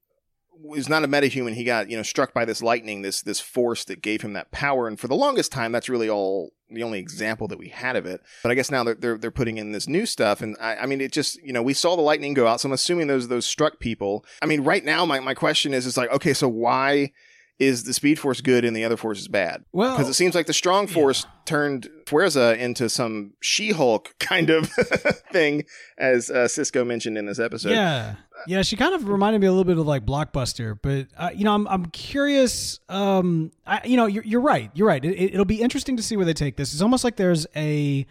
was 0.60 0.88
not 0.88 1.04
a 1.04 1.08
metahuman. 1.08 1.54
He 1.54 1.64
got, 1.64 1.90
you 1.90 1.96
know, 1.96 2.02
struck 2.02 2.34
by 2.34 2.44
this 2.44 2.62
lightning, 2.62 3.02
this 3.02 3.22
this 3.22 3.40
force 3.40 3.84
that 3.84 4.02
gave 4.02 4.22
him 4.22 4.32
that 4.32 4.50
power. 4.50 4.88
And 4.88 4.98
for 4.98 5.08
the 5.08 5.14
longest 5.14 5.52
time, 5.52 5.72
that's 5.72 5.88
really 5.88 6.08
all 6.08 6.52
the 6.70 6.82
only 6.82 6.98
example 6.98 7.48
that 7.48 7.58
we 7.58 7.68
had 7.68 7.96
of 7.96 8.04
it. 8.06 8.20
But 8.42 8.52
I 8.52 8.54
guess 8.54 8.70
now 8.70 8.84
they're 8.84 8.94
they're, 8.94 9.18
they're 9.18 9.30
putting 9.30 9.58
in 9.58 9.72
this 9.72 9.88
new 9.88 10.06
stuff. 10.06 10.40
And 10.40 10.56
I, 10.60 10.76
I 10.76 10.86
mean, 10.86 11.00
it 11.00 11.12
just, 11.12 11.42
you 11.42 11.52
know, 11.52 11.62
we 11.62 11.74
saw 11.74 11.96
the 11.96 12.02
lightning 12.02 12.34
go 12.34 12.46
out. 12.46 12.60
So 12.60 12.68
I'm 12.68 12.72
assuming 12.72 13.06
those 13.06 13.28
those 13.28 13.46
struck 13.46 13.78
people. 13.78 14.24
I 14.42 14.46
mean, 14.46 14.62
right 14.62 14.84
now, 14.84 15.04
my, 15.04 15.20
my 15.20 15.34
question 15.34 15.72
is, 15.74 15.86
is 15.86 15.96
like, 15.96 16.12
okay, 16.12 16.34
so 16.34 16.48
why 16.48 17.12
is 17.58 17.84
the 17.84 17.92
Speed 17.92 18.18
Force 18.18 18.40
good 18.40 18.64
and 18.64 18.76
the 18.76 18.84
other 18.84 18.96
force 18.96 19.18
is 19.18 19.28
bad? 19.28 19.64
Well, 19.72 19.96
because 19.96 20.08
it 20.08 20.14
seems 20.14 20.34
like 20.34 20.46
the 20.46 20.52
Strong 20.52 20.88
Force 20.88 21.24
yeah. 21.24 21.30
turned 21.44 21.88
Fuerza 22.06 22.56
into 22.56 22.88
some 22.88 23.32
She-Hulk 23.40 24.14
kind 24.20 24.50
of 24.50 24.68
thing, 25.32 25.64
as 25.96 26.30
uh, 26.30 26.46
Cisco 26.46 26.84
mentioned 26.84 27.18
in 27.18 27.26
this 27.26 27.38
episode. 27.38 27.70
Yeah, 27.70 28.14
yeah, 28.46 28.62
she 28.62 28.76
kind 28.76 28.94
of 28.94 29.08
reminded 29.08 29.40
me 29.40 29.46
a 29.46 29.50
little 29.50 29.64
bit 29.64 29.78
of 29.78 29.86
like 29.86 30.06
Blockbuster, 30.06 30.78
but 30.80 31.08
uh, 31.16 31.30
you 31.34 31.44
know, 31.44 31.54
I'm 31.54 31.66
I'm 31.68 31.86
curious. 31.86 32.80
Um, 32.88 33.50
I, 33.66 33.80
you 33.84 33.96
know, 33.96 34.06
you're, 34.06 34.24
you're 34.24 34.40
right. 34.40 34.70
You're 34.74 34.88
right. 34.88 35.04
It, 35.04 35.34
it'll 35.34 35.44
be 35.44 35.60
interesting 35.60 35.96
to 35.96 36.02
see 36.02 36.16
where 36.16 36.26
they 36.26 36.34
take 36.34 36.56
this. 36.56 36.72
It's 36.72 36.82
almost 36.82 37.04
like 37.04 37.16
there's 37.16 37.46
a 37.56 38.06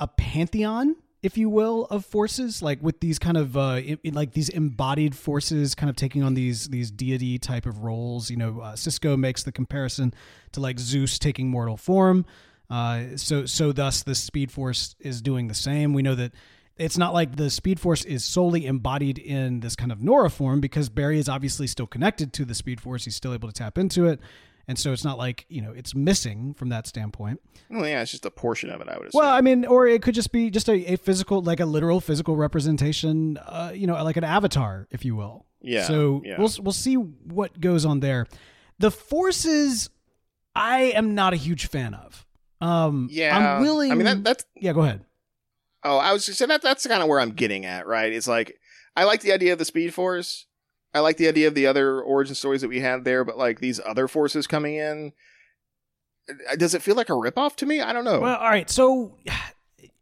a 0.00 0.08
pantheon 0.08 0.96
if 1.24 1.38
you 1.38 1.48
will, 1.48 1.86
of 1.86 2.04
forces, 2.04 2.60
like 2.60 2.82
with 2.82 3.00
these 3.00 3.18
kind 3.18 3.38
of 3.38 3.56
uh, 3.56 3.80
like 4.12 4.32
these 4.32 4.50
embodied 4.50 5.16
forces, 5.16 5.74
kind 5.74 5.88
of 5.88 5.96
taking 5.96 6.22
on 6.22 6.34
these 6.34 6.68
these 6.68 6.90
deity 6.90 7.38
type 7.38 7.64
of 7.64 7.78
roles. 7.78 8.28
You 8.28 8.36
know, 8.36 8.60
uh, 8.60 8.76
Cisco 8.76 9.16
makes 9.16 9.42
the 9.42 9.50
comparison 9.50 10.12
to 10.52 10.60
like 10.60 10.78
Zeus 10.78 11.18
taking 11.18 11.48
mortal 11.48 11.78
form. 11.78 12.26
Uh, 12.68 13.16
so 13.16 13.46
so 13.46 13.72
thus 13.72 14.02
the 14.02 14.14
Speed 14.14 14.52
Force 14.52 14.96
is 15.00 15.22
doing 15.22 15.48
the 15.48 15.54
same. 15.54 15.94
We 15.94 16.02
know 16.02 16.14
that 16.14 16.32
it's 16.76 16.98
not 16.98 17.14
like 17.14 17.36
the 17.36 17.48
Speed 17.48 17.80
Force 17.80 18.04
is 18.04 18.22
solely 18.22 18.66
embodied 18.66 19.16
in 19.16 19.60
this 19.60 19.76
kind 19.76 19.92
of 19.92 20.02
Nora 20.02 20.28
form 20.28 20.60
because 20.60 20.90
Barry 20.90 21.18
is 21.18 21.30
obviously 21.30 21.66
still 21.66 21.86
connected 21.86 22.34
to 22.34 22.44
the 22.44 22.54
Speed 22.54 22.82
Force. 22.82 23.06
He's 23.06 23.16
still 23.16 23.32
able 23.32 23.48
to 23.48 23.54
tap 23.54 23.78
into 23.78 24.04
it 24.06 24.20
and 24.66 24.78
so 24.78 24.92
it's 24.92 25.04
not 25.04 25.18
like 25.18 25.46
you 25.48 25.60
know 25.60 25.72
it's 25.72 25.94
missing 25.94 26.54
from 26.54 26.68
that 26.70 26.86
standpoint. 26.86 27.40
Well, 27.70 27.88
yeah, 27.88 28.02
it's 28.02 28.10
just 28.10 28.24
a 28.24 28.30
portion 28.30 28.70
of 28.70 28.80
it. 28.80 28.88
I 28.88 28.96
would 28.98 29.08
assume. 29.08 29.20
Well, 29.20 29.32
I 29.32 29.40
mean, 29.40 29.64
or 29.64 29.86
it 29.86 30.02
could 30.02 30.14
just 30.14 30.32
be 30.32 30.50
just 30.50 30.68
a, 30.68 30.92
a 30.92 30.96
physical, 30.96 31.42
like 31.42 31.60
a 31.60 31.66
literal 31.66 32.00
physical 32.00 32.36
representation. 32.36 33.38
Uh, 33.38 33.72
you 33.74 33.86
know, 33.86 34.02
like 34.02 34.16
an 34.16 34.24
avatar, 34.24 34.88
if 34.90 35.04
you 35.04 35.14
will. 35.16 35.46
Yeah. 35.60 35.84
So 35.84 36.22
yeah. 36.24 36.36
we'll 36.38 36.50
we'll 36.60 36.72
see 36.72 36.94
what 36.94 37.60
goes 37.60 37.84
on 37.84 38.00
there. 38.00 38.26
The 38.78 38.90
forces, 38.90 39.90
I 40.54 40.82
am 40.94 41.14
not 41.14 41.32
a 41.32 41.36
huge 41.36 41.68
fan 41.68 41.94
of. 41.94 42.26
Um, 42.60 43.08
yeah, 43.10 43.36
I'm 43.36 43.62
willing. 43.62 43.92
I 43.92 43.94
mean, 43.94 44.04
that, 44.04 44.24
that's 44.24 44.44
yeah. 44.56 44.72
Go 44.72 44.82
ahead. 44.82 45.04
Oh, 45.82 45.98
I 45.98 46.12
was 46.12 46.24
just 46.24 46.38
saying 46.38 46.48
that 46.48 46.62
that's 46.62 46.86
kind 46.86 47.02
of 47.02 47.08
where 47.08 47.20
I'm 47.20 47.32
getting 47.32 47.66
at, 47.66 47.86
right? 47.86 48.12
It's 48.12 48.28
like 48.28 48.58
I 48.96 49.04
like 49.04 49.20
the 49.20 49.32
idea 49.32 49.52
of 49.52 49.58
the 49.58 49.64
Speed 49.64 49.92
Force. 49.92 50.46
I 50.94 51.00
like 51.00 51.16
the 51.16 51.28
idea 51.28 51.48
of 51.48 51.54
the 51.54 51.66
other 51.66 52.00
origin 52.00 52.34
stories 52.34 52.60
that 52.60 52.68
we 52.68 52.80
had 52.80 53.04
there, 53.04 53.24
but 53.24 53.36
like 53.36 53.60
these 53.60 53.80
other 53.84 54.06
forces 54.06 54.46
coming 54.46 54.76
in, 54.76 55.12
does 56.56 56.74
it 56.74 56.82
feel 56.82 56.94
like 56.94 57.08
a 57.08 57.12
ripoff 57.12 57.56
to 57.56 57.66
me? 57.66 57.80
I 57.80 57.92
don't 57.92 58.04
know. 58.04 58.20
Well, 58.20 58.36
all 58.36 58.48
right. 58.48 58.70
So 58.70 59.16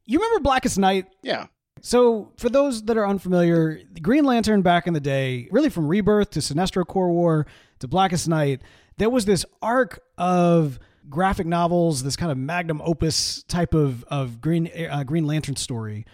you 0.05 0.19
remember 0.19 0.41
Blackest 0.41 0.79
Night? 0.79 1.07
Yeah. 1.23 1.47
So, 1.85 2.33
for 2.37 2.49
those 2.49 2.85
that 2.85 2.97
are 2.97 3.07
unfamiliar, 3.07 3.81
the 3.91 4.01
Green 4.01 4.25
Lantern 4.25 4.63
back 4.63 4.87
in 4.87 4.95
the 4.95 5.01
day, 5.01 5.49
really 5.51 5.69
from 5.69 5.89
Rebirth 5.89 6.31
to 6.31 6.39
Sinestro 6.39 6.87
Corps 6.87 7.11
War 7.11 7.45
to 7.81 7.89
Blackest 7.89 8.29
Night, 8.29 8.61
there 8.99 9.11
was 9.11 9.25
this 9.25 9.45
arc 9.61 10.01
of 10.17 10.79
graphic 11.09 11.47
novels, 11.47 12.05
this 12.05 12.15
kind 12.15 12.31
of 12.31 12.39
magnum 12.39 12.81
opus 12.85 13.43
type 13.45 13.75
of 13.75 14.05
of 14.05 14.41
Green 14.41 14.71
uh, 14.89 15.03
Green 15.03 15.27
Lantern 15.27 15.57
story 15.57 16.07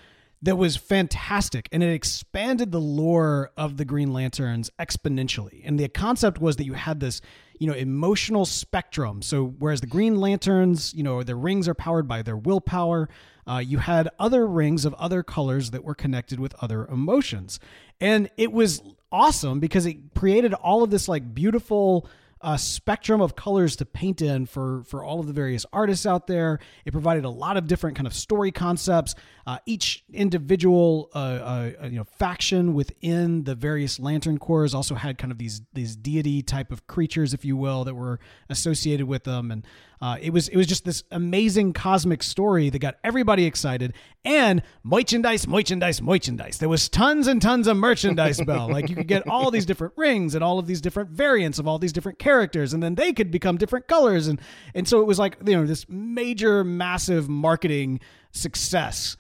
that 0.43 0.57
was 0.57 0.77
fantastic 0.77 1.69
and 1.73 1.83
it 1.83 1.93
expanded 1.93 2.71
the 2.71 2.81
lore 2.81 3.51
of 3.57 3.77
the 3.77 3.85
Green 3.85 4.13
Lanterns 4.13 4.71
exponentially. 4.79 5.63
And 5.65 5.79
the 5.79 5.89
concept 5.89 6.41
was 6.41 6.57
that 6.57 6.65
you 6.65 6.75
had 6.75 7.01
this, 7.01 7.21
you 7.59 7.67
know, 7.67 7.75
emotional 7.75 8.45
spectrum. 8.45 9.21
So 9.23 9.55
whereas 9.59 9.81
the 9.81 9.89
Green 9.89 10.17
Lanterns, 10.17 10.95
you 10.95 11.03
know, 11.03 11.23
their 11.23 11.37
rings 11.37 11.67
are 11.69 11.75
powered 11.75 12.07
by 12.07 12.23
their 12.23 12.37
willpower, 12.37 13.09
uh, 13.49 13.59
you 13.59 13.79
had 13.79 14.09
other 14.19 14.47
rings 14.47 14.85
of 14.85 14.95
other 14.95 15.23
colors 15.23 15.71
that 15.71 15.83
were 15.83 15.95
connected 15.95 16.39
with 16.39 16.55
other 16.61 16.87
emotions. 16.87 17.59
And 18.01 18.31
it 18.37 18.53
was 18.53 18.83
awesome 19.11 19.59
because 19.59 19.87
it 19.87 20.15
created 20.15 20.55
all 20.55 20.83
of 20.83 20.91
this 20.91 21.09
like 21.09 21.35
beautiful 21.35 22.09
a 22.41 22.59
spectrum 22.59 23.21
of 23.21 23.35
colors 23.37 23.77
to 23.77 23.85
paint 23.85 24.23
in 24.23 24.47
for 24.47 24.83
for 24.85 25.05
all 25.05 25.21
of 25.21 25.27
the 25.27 25.33
various 25.33 25.67
artists 25.73 26.07
out 26.07 26.27
there. 26.27 26.59
It 26.85 26.93
provided 26.93 27.25
a 27.25 27.31
lot 27.31 27.57
of 27.57 27.67
different 27.67 27.97
kind 27.97 28.07
of 28.07 28.15
story 28.15 28.53
concepts. 28.53 29.15
Uh, 29.47 29.59
each 29.67 30.05
individual 30.13 31.11
uh, 31.15 31.19
uh, 31.19 31.73
you 31.85 31.97
know 31.97 32.05
faction 32.05 32.75
within 32.75 33.45
the 33.45 33.55
various 33.55 33.99
Lantern 33.99 34.39
Corps 34.39 34.75
also 34.75 34.95
had 34.95 35.19
kind 35.19 35.33
of 35.33 35.39
these 35.39 35.63
these 35.73 35.97
deity 35.97 36.43
type 36.43 36.71
of 36.73 36.87
creatures, 36.87 37.35
if 37.35 37.45
you 37.45 37.57
will, 37.57 37.85
that 37.85 37.95
were 37.95 38.21
associated 38.49 39.07
with 39.07 39.25
them, 39.25 39.51
and 39.51 39.67
uh, 40.01 40.17
it 40.21 40.33
was 40.33 40.49
it 40.49 40.57
was 40.57 40.67
just 40.67 40.85
this 40.85 41.03
amazing 41.11 41.73
cosmic 41.73 42.23
story 42.23 42.71
that 42.71 42.79
got 42.79 42.97
everybody 43.03 43.45
excited 43.45 43.93
and 44.25 44.63
merchandise, 44.85 45.49
merchandise, 45.49 46.01
merchandise. 46.01 46.59
There 46.59 46.69
was 46.69 46.89
tons 46.89 47.27
and 47.27 47.43
tons 47.43 47.67
of 47.67 47.77
merchandise, 47.77 48.41
Bell. 48.41 48.69
Like 48.79 48.91
you 48.91 48.97
could 48.97 49.09
get 49.09 49.27
all 49.27 49.51
these 49.51 49.67
different 49.67 49.95
rings 49.97 50.35
and 50.35 50.45
all 50.45 50.59
of 50.59 50.67
these 50.67 50.81
different 50.81 51.11
variants 51.11 51.59
of 51.59 51.67
all 51.67 51.79
these 51.79 51.93
different 51.93 52.19
characters, 52.19 52.73
and 52.75 52.83
then 52.83 52.95
they 52.95 53.13
could 53.13 53.31
become 53.31 53.57
different 53.57 53.89
colors, 53.89 54.29
and 54.29 54.41
and 54.75 54.87
so 54.87 55.01
it 55.01 55.07
was 55.07 55.19
like 55.19 55.37
you 55.45 55.57
know 55.57 55.67
this 55.67 55.89
major, 55.89 56.63
massive 56.63 57.29
marketing 57.29 58.01
success. 58.31 59.17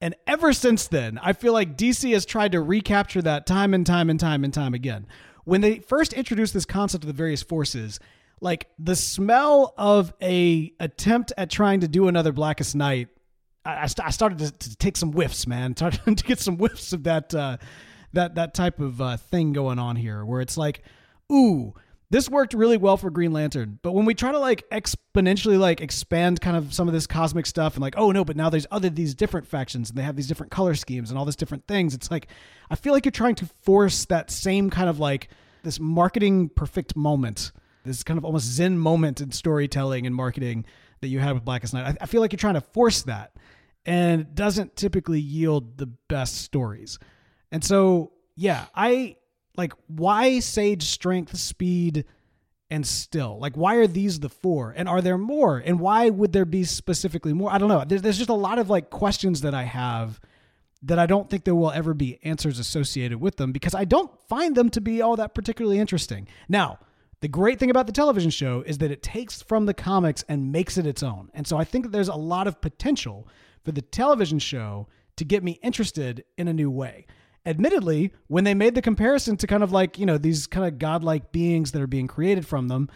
And 0.00 0.14
ever 0.26 0.52
since 0.52 0.86
then, 0.86 1.18
I 1.22 1.32
feel 1.32 1.52
like 1.52 1.76
DC 1.76 2.12
has 2.12 2.24
tried 2.24 2.52
to 2.52 2.60
recapture 2.60 3.22
that 3.22 3.46
time 3.46 3.74
and 3.74 3.86
time 3.86 4.10
and 4.10 4.20
time 4.20 4.44
and 4.44 4.52
time 4.52 4.74
again. 4.74 5.06
When 5.44 5.60
they 5.60 5.78
first 5.80 6.12
introduced 6.12 6.54
this 6.54 6.64
concept 6.64 7.04
of 7.04 7.08
the 7.08 7.14
various 7.14 7.42
forces, 7.42 7.98
like 8.44 8.68
the 8.78 8.94
smell 8.94 9.72
of 9.78 10.12
a 10.22 10.70
attempt 10.78 11.32
at 11.38 11.50
trying 11.50 11.80
to 11.80 11.88
do 11.88 12.08
another 12.08 12.30
Blackest 12.30 12.76
Night. 12.76 13.08
I, 13.64 13.84
I 13.84 14.10
started 14.10 14.38
to, 14.38 14.52
to, 14.52 14.76
take 14.76 14.98
some 14.98 15.12
whiffs, 15.12 15.46
man. 15.46 15.74
Started 15.76 16.18
to 16.18 16.24
get 16.24 16.38
some 16.38 16.58
whiffs 16.58 16.92
of 16.92 17.04
that 17.04 17.34
uh, 17.34 17.56
that 18.12 18.34
that 18.34 18.52
type 18.52 18.80
of 18.80 19.00
uh, 19.00 19.16
thing 19.16 19.54
going 19.54 19.78
on 19.78 19.96
here, 19.96 20.24
where 20.26 20.42
it's 20.42 20.58
like, 20.58 20.82
ooh, 21.32 21.72
this 22.10 22.28
worked 22.28 22.52
really 22.52 22.76
well 22.76 22.98
for 22.98 23.08
Green 23.08 23.32
Lantern, 23.32 23.78
but 23.80 23.92
when 23.92 24.04
we 24.04 24.14
try 24.14 24.30
to 24.30 24.38
like 24.38 24.68
exponentially 24.70 25.58
like 25.58 25.80
expand 25.80 26.42
kind 26.42 26.54
of 26.54 26.74
some 26.74 26.86
of 26.86 26.92
this 26.92 27.06
cosmic 27.06 27.46
stuff 27.46 27.74
and 27.74 27.82
like, 27.82 27.94
oh 27.96 28.12
no, 28.12 28.26
but 28.26 28.36
now 28.36 28.50
there's 28.50 28.66
other 28.70 28.90
these 28.90 29.14
different 29.14 29.46
factions 29.46 29.88
and 29.88 29.98
they 29.98 30.02
have 30.02 30.16
these 30.16 30.28
different 30.28 30.52
color 30.52 30.74
schemes 30.74 31.08
and 31.08 31.18
all 31.18 31.24
these 31.24 31.34
different 31.34 31.66
things. 31.66 31.94
It's 31.94 32.10
like 32.10 32.28
I 32.68 32.74
feel 32.74 32.92
like 32.92 33.06
you're 33.06 33.10
trying 33.10 33.36
to 33.36 33.46
force 33.62 34.04
that 34.04 34.30
same 34.30 34.68
kind 34.68 34.90
of 34.90 35.00
like 35.00 35.28
this 35.62 35.80
marketing 35.80 36.50
perfect 36.50 36.94
moment 36.94 37.50
this 37.84 38.02
kind 38.02 38.18
of 38.18 38.24
almost 38.24 38.46
zen 38.46 38.78
moment 38.78 39.20
in 39.20 39.30
storytelling 39.30 40.06
and 40.06 40.14
marketing 40.14 40.64
that 41.00 41.08
you 41.08 41.18
had 41.20 41.34
with 41.34 41.44
Blackest 41.44 41.74
Night. 41.74 41.86
I, 41.86 42.04
I 42.04 42.06
feel 42.06 42.20
like 42.20 42.32
you're 42.32 42.38
trying 42.38 42.54
to 42.54 42.60
force 42.60 43.02
that, 43.02 43.36
and 43.84 44.22
it 44.22 44.34
doesn't 44.34 44.76
typically 44.76 45.20
yield 45.20 45.78
the 45.78 45.86
best 45.86 46.38
stories. 46.38 46.98
And 47.52 47.62
so, 47.62 48.12
yeah, 48.36 48.66
I 48.74 49.16
like 49.56 49.72
why 49.86 50.40
Sage 50.40 50.84
Strength, 50.84 51.36
Speed, 51.36 52.04
and 52.70 52.86
Still. 52.86 53.38
Like, 53.38 53.56
why 53.56 53.76
are 53.76 53.86
these 53.86 54.20
the 54.20 54.28
four? 54.28 54.74
And 54.76 54.88
are 54.88 55.00
there 55.00 55.18
more? 55.18 55.58
And 55.58 55.78
why 55.78 56.10
would 56.10 56.32
there 56.32 56.44
be 56.44 56.64
specifically 56.64 57.32
more? 57.32 57.52
I 57.52 57.58
don't 57.58 57.68
know. 57.68 57.84
There's, 57.86 58.02
there's 58.02 58.18
just 58.18 58.30
a 58.30 58.34
lot 58.34 58.58
of 58.58 58.70
like 58.70 58.90
questions 58.90 59.42
that 59.42 59.54
I 59.54 59.64
have 59.64 60.20
that 60.82 60.98
I 60.98 61.06
don't 61.06 61.30
think 61.30 61.44
there 61.44 61.54
will 61.54 61.70
ever 61.70 61.94
be 61.94 62.18
answers 62.24 62.58
associated 62.58 63.20
with 63.20 63.36
them 63.36 63.52
because 63.52 63.74
I 63.74 63.84
don't 63.84 64.10
find 64.28 64.54
them 64.54 64.70
to 64.70 64.80
be 64.80 65.00
all 65.00 65.16
that 65.16 65.34
particularly 65.34 65.78
interesting. 65.78 66.28
Now, 66.48 66.78
the 67.24 67.28
great 67.28 67.58
thing 67.58 67.70
about 67.70 67.86
the 67.86 67.92
television 67.92 68.30
show 68.30 68.62
is 68.66 68.76
that 68.76 68.90
it 68.90 69.02
takes 69.02 69.40
from 69.40 69.64
the 69.64 69.72
comics 69.72 70.26
and 70.28 70.52
makes 70.52 70.76
it 70.76 70.84
its 70.84 71.02
own. 71.02 71.30
And 71.32 71.46
so 71.46 71.56
I 71.56 71.64
think 71.64 71.86
that 71.86 71.90
there's 71.90 72.08
a 72.08 72.14
lot 72.14 72.46
of 72.46 72.60
potential 72.60 73.26
for 73.64 73.72
the 73.72 73.80
television 73.80 74.38
show 74.38 74.88
to 75.16 75.24
get 75.24 75.42
me 75.42 75.58
interested 75.62 76.22
in 76.36 76.48
a 76.48 76.52
new 76.52 76.70
way. 76.70 77.06
admittedly, 77.46 78.12
when 78.26 78.44
they 78.44 78.52
made 78.52 78.74
the 78.74 78.82
comparison 78.82 79.38
to 79.38 79.46
kind 79.46 79.62
of 79.62 79.72
like, 79.72 79.98
you 79.98 80.04
know, 80.04 80.18
these 80.18 80.46
kind 80.46 80.66
of 80.66 80.78
godlike 80.78 81.32
beings 81.32 81.72
that 81.72 81.80
are 81.80 81.86
being 81.86 82.06
created 82.06 82.46
from 82.46 82.68
them, 82.68 82.90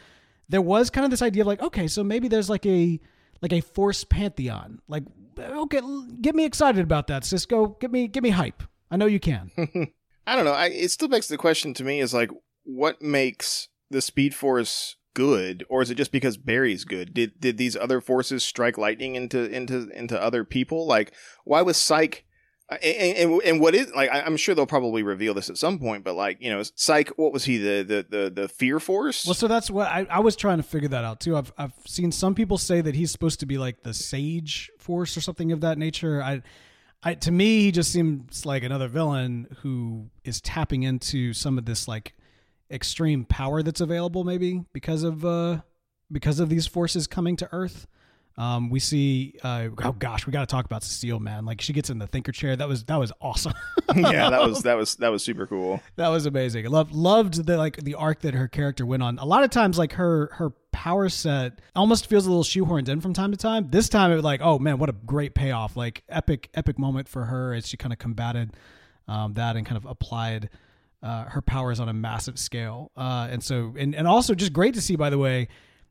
there 0.46 0.60
was 0.60 0.90
kind 0.90 1.06
of 1.06 1.10
this 1.10 1.22
idea 1.22 1.42
of 1.42 1.46
like, 1.46 1.62
okay, 1.62 1.88
so 1.88 2.04
maybe 2.04 2.28
there's 2.28 2.50
like 2.50 2.66
a 2.66 3.00
like 3.40 3.54
a 3.54 3.62
force 3.62 4.04
pantheon. 4.04 4.82
Like, 4.88 5.04
okay, 5.38 5.80
get 6.20 6.34
me 6.34 6.44
excited 6.44 6.82
about 6.82 7.06
that, 7.06 7.24
Cisco. 7.24 7.78
Get 7.80 7.90
me 7.90 8.08
get 8.08 8.22
me 8.22 8.28
hype. 8.28 8.62
I 8.90 8.98
know 8.98 9.06
you 9.06 9.20
can. 9.20 9.50
I 10.26 10.36
don't 10.36 10.44
know. 10.44 10.52
I, 10.52 10.66
it 10.66 10.90
still 10.90 11.08
begs 11.08 11.28
the 11.28 11.38
question 11.38 11.72
to 11.72 11.82
me 11.82 12.00
is 12.00 12.12
like, 12.12 12.30
what 12.64 13.00
makes 13.00 13.68
the 13.90 14.00
Speed 14.00 14.34
Force 14.34 14.96
good, 15.14 15.64
or 15.68 15.82
is 15.82 15.90
it 15.90 15.96
just 15.96 16.12
because 16.12 16.36
Barry's 16.36 16.84
good? 16.84 17.12
Did 17.12 17.40
did 17.40 17.58
these 17.58 17.76
other 17.76 18.00
forces 18.00 18.44
strike 18.44 18.78
lightning 18.78 19.16
into 19.16 19.44
into 19.44 19.90
into 19.90 20.20
other 20.20 20.44
people? 20.44 20.86
Like, 20.86 21.12
why 21.44 21.62
was 21.62 21.76
Psyche? 21.76 22.22
Uh, 22.70 22.76
and, 22.82 23.16
and, 23.16 23.42
and 23.42 23.60
what 23.60 23.74
is 23.74 23.90
like? 23.94 24.10
I'm 24.12 24.36
sure 24.36 24.54
they'll 24.54 24.66
probably 24.66 25.02
reveal 25.02 25.34
this 25.34 25.48
at 25.48 25.56
some 25.56 25.78
point, 25.78 26.04
but 26.04 26.14
like 26.14 26.38
you 26.40 26.50
know, 26.50 26.62
Psyche, 26.74 27.12
what 27.16 27.32
was 27.32 27.44
he? 27.44 27.58
The 27.58 27.82
the 27.82 28.16
the, 28.16 28.30
the 28.42 28.48
fear 28.48 28.78
force? 28.78 29.24
Well, 29.24 29.34
so 29.34 29.48
that's 29.48 29.70
what 29.70 29.88
I, 29.88 30.06
I 30.10 30.20
was 30.20 30.36
trying 30.36 30.58
to 30.58 30.62
figure 30.62 30.88
that 30.90 31.04
out 31.04 31.20
too. 31.20 31.36
I've 31.36 31.52
I've 31.58 31.72
seen 31.86 32.12
some 32.12 32.34
people 32.34 32.58
say 32.58 32.80
that 32.80 32.94
he's 32.94 33.10
supposed 33.10 33.40
to 33.40 33.46
be 33.46 33.58
like 33.58 33.82
the 33.82 33.94
Sage 33.94 34.70
Force 34.78 35.16
or 35.16 35.20
something 35.20 35.50
of 35.50 35.62
that 35.62 35.78
nature. 35.78 36.22
I 36.22 36.42
I, 37.02 37.14
to 37.14 37.30
me, 37.30 37.60
he 37.62 37.72
just 37.72 37.92
seems 37.92 38.44
like 38.44 38.64
another 38.64 38.88
villain 38.88 39.56
who 39.62 40.10
is 40.24 40.40
tapping 40.40 40.82
into 40.82 41.32
some 41.32 41.56
of 41.56 41.64
this 41.64 41.86
like 41.86 42.14
extreme 42.70 43.24
power 43.24 43.62
that's 43.62 43.80
available, 43.80 44.24
maybe 44.24 44.64
because 44.72 45.02
of 45.02 45.24
uh, 45.24 45.60
because 46.10 46.40
of 46.40 46.48
these 46.48 46.66
forces 46.66 47.06
coming 47.06 47.36
to 47.36 47.48
Earth. 47.52 47.86
Um, 48.38 48.70
we 48.70 48.78
see, 48.78 49.34
uh, 49.42 49.68
oh 49.82 49.92
gosh, 49.92 50.24
we 50.24 50.32
got 50.32 50.40
to 50.40 50.46
talk 50.46 50.64
about 50.64 50.84
Cecile, 50.84 51.18
man. 51.18 51.44
Like 51.44 51.60
she 51.60 51.72
gets 51.72 51.90
in 51.90 51.98
the 51.98 52.06
thinker 52.06 52.30
chair. 52.30 52.54
That 52.54 52.68
was 52.68 52.84
that 52.84 52.96
was 52.96 53.12
awesome. 53.20 53.54
yeah, 53.96 54.30
that 54.30 54.40
was 54.40 54.62
that 54.62 54.74
was 54.74 54.94
that 55.00 55.08
was 55.08 55.24
super 55.24 55.44
cool. 55.44 55.82
That 55.96 56.08
was 56.08 56.24
amazing. 56.24 56.64
I 56.64 56.68
loved 56.68 56.92
loved 56.92 57.46
the 57.46 57.56
like 57.56 57.78
the 57.78 57.94
arc 57.96 58.20
that 58.20 58.34
her 58.34 58.46
character 58.46 58.86
went 58.86 59.02
on. 59.02 59.18
A 59.18 59.24
lot 59.24 59.42
of 59.42 59.50
times, 59.50 59.76
like 59.76 59.94
her 59.94 60.30
her 60.34 60.50
power 60.70 61.08
set 61.08 61.58
almost 61.74 62.06
feels 62.06 62.26
a 62.26 62.28
little 62.28 62.44
shoehorned 62.44 62.88
in 62.88 63.00
from 63.00 63.12
time 63.12 63.32
to 63.32 63.36
time. 63.36 63.70
This 63.70 63.88
time, 63.88 64.12
it 64.12 64.14
was 64.14 64.24
like, 64.24 64.40
oh 64.40 64.60
man, 64.60 64.78
what 64.78 64.88
a 64.88 64.92
great 64.92 65.34
payoff! 65.34 65.76
Like 65.76 66.04
epic 66.08 66.48
epic 66.54 66.78
moment 66.78 67.08
for 67.08 67.24
her 67.24 67.54
as 67.54 67.66
she 67.66 67.76
kind 67.76 67.92
of 67.92 67.98
combated 67.98 68.52
um, 69.08 69.34
that 69.34 69.56
and 69.56 69.66
kind 69.66 69.76
of 69.78 69.84
applied. 69.84 70.48
Uh, 71.00 71.24
her 71.26 71.40
powers 71.40 71.78
on 71.78 71.88
a 71.88 71.92
massive 71.92 72.38
scale, 72.38 72.90
uh, 72.96 73.28
and 73.30 73.42
so 73.42 73.72
and, 73.78 73.94
and 73.94 74.08
also 74.08 74.34
just 74.34 74.52
great 74.52 74.74
to 74.74 74.80
see, 74.80 74.96
by 74.96 75.10
the 75.10 75.18
way, 75.18 75.46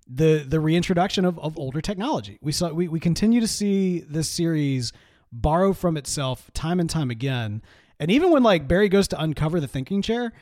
the 0.05 0.45
the 0.47 0.59
reintroduction 0.59 1.23
of, 1.23 1.39
of 1.39 1.57
older 1.57 1.79
technology. 1.79 2.37
We 2.41 2.51
saw 2.51 2.73
we, 2.73 2.87
we 2.89 2.99
continue 2.99 3.39
to 3.39 3.47
see 3.47 4.01
this 4.01 4.29
series 4.29 4.91
borrow 5.31 5.73
from 5.73 5.97
itself 5.97 6.51
time 6.53 6.79
and 6.79 6.89
time 6.89 7.09
again. 7.09 7.61
And 7.99 8.11
even 8.11 8.31
when 8.31 8.43
like 8.43 8.67
Barry 8.67 8.89
goes 8.89 9.07
to 9.09 9.21
uncover 9.21 9.59
the 9.59 9.67
thinking 9.67 10.01
chair, 10.01 10.33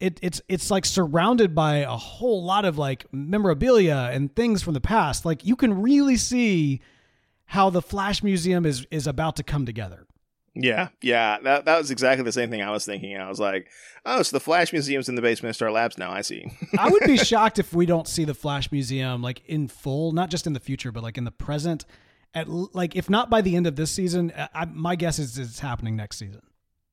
it, 0.00 0.18
it's 0.22 0.40
it's 0.48 0.70
like 0.70 0.84
surrounded 0.84 1.54
by 1.54 1.78
a 1.78 1.96
whole 1.96 2.44
lot 2.44 2.64
of 2.64 2.78
like 2.78 3.06
memorabilia 3.12 4.10
and 4.12 4.34
things 4.34 4.62
from 4.62 4.74
the 4.74 4.80
past. 4.80 5.24
Like 5.24 5.44
you 5.44 5.56
can 5.56 5.80
really 5.80 6.16
see 6.16 6.80
how 7.46 7.70
the 7.70 7.82
Flash 7.82 8.22
Museum 8.22 8.66
is 8.66 8.86
is 8.90 9.06
about 9.06 9.36
to 9.36 9.42
come 9.42 9.66
together. 9.66 10.06
Yeah, 10.60 10.88
yeah, 11.00 11.38
that 11.44 11.66
that 11.66 11.78
was 11.78 11.92
exactly 11.92 12.24
the 12.24 12.32
same 12.32 12.50
thing 12.50 12.62
I 12.62 12.70
was 12.70 12.84
thinking. 12.84 13.16
I 13.16 13.28
was 13.28 13.38
like, 13.38 13.68
oh, 14.04 14.22
so 14.22 14.36
the 14.36 14.40
Flash 14.40 14.72
Museum's 14.72 15.08
in 15.08 15.14
the 15.14 15.22
basement 15.22 15.50
of 15.50 15.56
Star 15.56 15.70
Labs 15.70 15.96
now. 15.96 16.10
I 16.10 16.22
see. 16.22 16.50
I 16.76 16.90
would 16.90 17.04
be 17.04 17.16
shocked 17.24 17.60
if 17.60 17.72
we 17.72 17.86
don't 17.86 18.08
see 18.08 18.24
the 18.24 18.34
Flash 18.34 18.72
Museum 18.72 19.22
like 19.22 19.44
in 19.46 19.68
full, 19.68 20.10
not 20.12 20.30
just 20.30 20.48
in 20.48 20.54
the 20.54 20.60
future, 20.60 20.90
but 20.90 21.04
like 21.04 21.16
in 21.16 21.24
the 21.24 21.30
present. 21.30 21.86
At 22.34 22.48
like, 22.48 22.96
if 22.96 23.08
not 23.08 23.30
by 23.30 23.40
the 23.40 23.56
end 23.56 23.66
of 23.66 23.76
this 23.76 23.90
season, 23.90 24.32
I, 24.52 24.66
my 24.66 24.96
guess 24.96 25.18
is 25.18 25.38
it's 25.38 25.60
happening 25.60 25.96
next 25.96 26.18
season. 26.18 26.42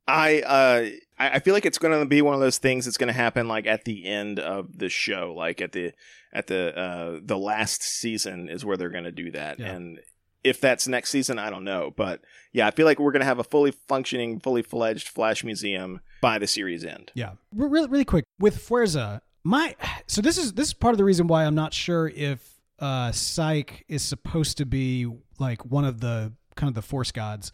I 0.08 0.42
uh 0.42 0.90
I 1.18 1.40
feel 1.40 1.54
like 1.54 1.66
it's 1.66 1.78
going 1.78 1.98
to 1.98 2.06
be 2.06 2.22
one 2.22 2.36
of 2.36 2.42
those 2.42 2.58
things 2.58 2.86
that's 2.86 2.98
going 2.98 3.08
to 3.08 3.14
happen 3.14 3.48
like 3.48 3.66
at 3.66 3.86
the 3.86 4.06
end 4.06 4.38
of 4.38 4.78
the 4.78 4.90
show, 4.90 5.34
like 5.36 5.62
at 5.62 5.72
the 5.72 5.94
at 6.32 6.48
the 6.48 6.78
uh 6.78 7.20
the 7.24 7.38
last 7.38 7.82
season 7.82 8.48
is 8.50 8.64
where 8.64 8.78
they're 8.78 8.90
going 8.90 9.06
to 9.06 9.12
do 9.12 9.32
that, 9.32 9.60
yeah. 9.60 9.72
and 9.72 10.00
if 10.46 10.62
that's 10.62 10.88
next 10.88 11.10
season, 11.10 11.40
I 11.40 11.50
don't 11.50 11.64
know. 11.64 11.92
But 11.96 12.22
yeah, 12.54 12.68
I 12.68 12.72
feel 12.72 12.86
like 12.86 13.00
we're 13.00 13.12
going 13.12 13.22
to 13.22 13.26
have 13.26 13.40
a 13.40 13.44
fully 13.44 13.72
functioning, 13.72 14.40
fully 14.40 14.62
fledged 14.62 15.10
Flash 15.10 15.44
Museum 15.44 16.02
by 16.22 16.38
the 16.38 16.48
series 16.48 16.86
end. 16.86 17.12
Yeah. 17.16 17.32
Really, 17.54 17.88
really 17.90 18.06
quick 18.06 18.26
with 18.40 18.58
Fuerza, 18.58 19.22
my 19.44 19.76
so 20.08 20.22
this 20.22 20.38
is 20.38 20.54
this 20.54 20.70
is 20.70 20.74
part 20.74 20.94
of 20.94 20.98
the 20.98 21.04
reason 21.04 21.28
why 21.28 21.46
I'm 21.46 21.54
not 21.54 21.74
sure 21.74 22.08
if 22.08 22.60
uh 22.80 23.12
Psyche 23.12 23.84
is 23.88 24.02
supposed 24.02 24.58
to 24.58 24.66
be 24.66 25.08
like 25.40 25.64
one 25.66 25.86
of 25.86 26.00
the 26.00 26.34
kind 26.56 26.68
of 26.68 26.74
the 26.74 26.82
Force 26.82 27.12
gods 27.12 27.52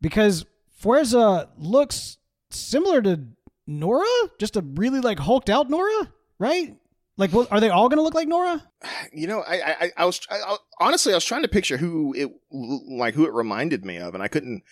because 0.00 0.46
Fuerza 0.82 1.48
looks 1.58 2.16
similar 2.50 3.02
to 3.02 3.20
Nora, 3.66 4.06
just 4.38 4.56
a 4.56 4.62
really 4.62 5.00
like 5.00 5.18
hulked 5.18 5.50
out 5.50 5.68
Nora, 5.68 6.10
right? 6.38 6.76
Like, 7.20 7.34
well, 7.34 7.46
are 7.50 7.60
they 7.60 7.68
all 7.68 7.90
going 7.90 7.98
to 7.98 8.02
look 8.02 8.14
like 8.14 8.28
Nora? 8.28 8.62
You 9.12 9.26
know, 9.26 9.44
I, 9.46 9.62
I, 9.62 9.90
I 9.98 10.04
was 10.06 10.20
I, 10.30 10.36
I, 10.36 10.56
honestly, 10.80 11.12
I 11.12 11.16
was 11.16 11.24
trying 11.24 11.42
to 11.42 11.48
picture 11.48 11.76
who 11.76 12.14
it 12.16 12.30
like 12.50 13.14
who 13.14 13.26
it 13.26 13.32
reminded 13.34 13.84
me 13.84 13.98
of, 13.98 14.14
and 14.14 14.22
I 14.22 14.28
couldn't, 14.28 14.62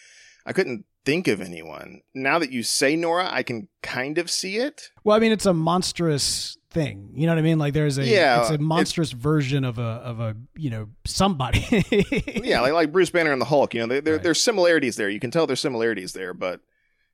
I 0.47 0.55
couldn't 0.55 0.87
think 1.05 1.29
of 1.29 1.43
anyone. 1.43 2.01
Now 2.15 2.39
that 2.39 2.51
you 2.51 2.63
say 2.63 2.97
Nora, 2.97 3.29
I 3.31 3.43
can 3.43 3.69
kind 3.83 4.17
of 4.17 4.31
see 4.31 4.57
it. 4.57 4.91
Well, 5.05 5.15
I 5.15 5.21
mean, 5.21 5.31
it's 5.31 5.45
a 5.45 5.53
monstrous 5.53 6.57
thing. 6.71 7.11
You 7.13 7.27
know 7.27 7.33
what 7.33 7.39
I 7.39 7.43
mean? 7.43 7.59
Like, 7.59 7.75
there's 7.75 7.99
a 7.99 8.07
yeah, 8.07 8.41
it's 8.41 8.51
a 8.51 8.57
monstrous 8.57 9.13
version 9.13 9.65
of 9.65 9.79
a 9.79 9.83
of 9.83 10.19
a 10.19 10.35
you 10.57 10.71
know 10.71 10.89
somebody. 11.05 11.67
yeah, 12.43 12.63
like 12.63 12.73
like 12.73 12.93
Bruce 12.93 13.11
Banner 13.11 13.31
and 13.31 13.43
the 13.43 13.47
Hulk. 13.47 13.75
You 13.75 13.87
know, 13.87 14.01
there 14.01 14.15
right. 14.15 14.23
there's 14.23 14.41
similarities 14.41 14.97
there. 14.97 15.11
You 15.11 15.21
can 15.21 15.31
tell 15.31 15.47
there's 15.47 15.61
similarities 15.61 16.15
there, 16.15 16.33
but 16.33 16.63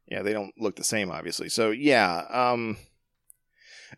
yeah, 0.06 0.22
they 0.22 0.32
don't 0.32 0.54
look 0.56 0.76
the 0.76 0.84
same, 0.84 1.10
obviously. 1.10 1.48
So 1.48 1.72
yeah, 1.72 2.22
um 2.30 2.76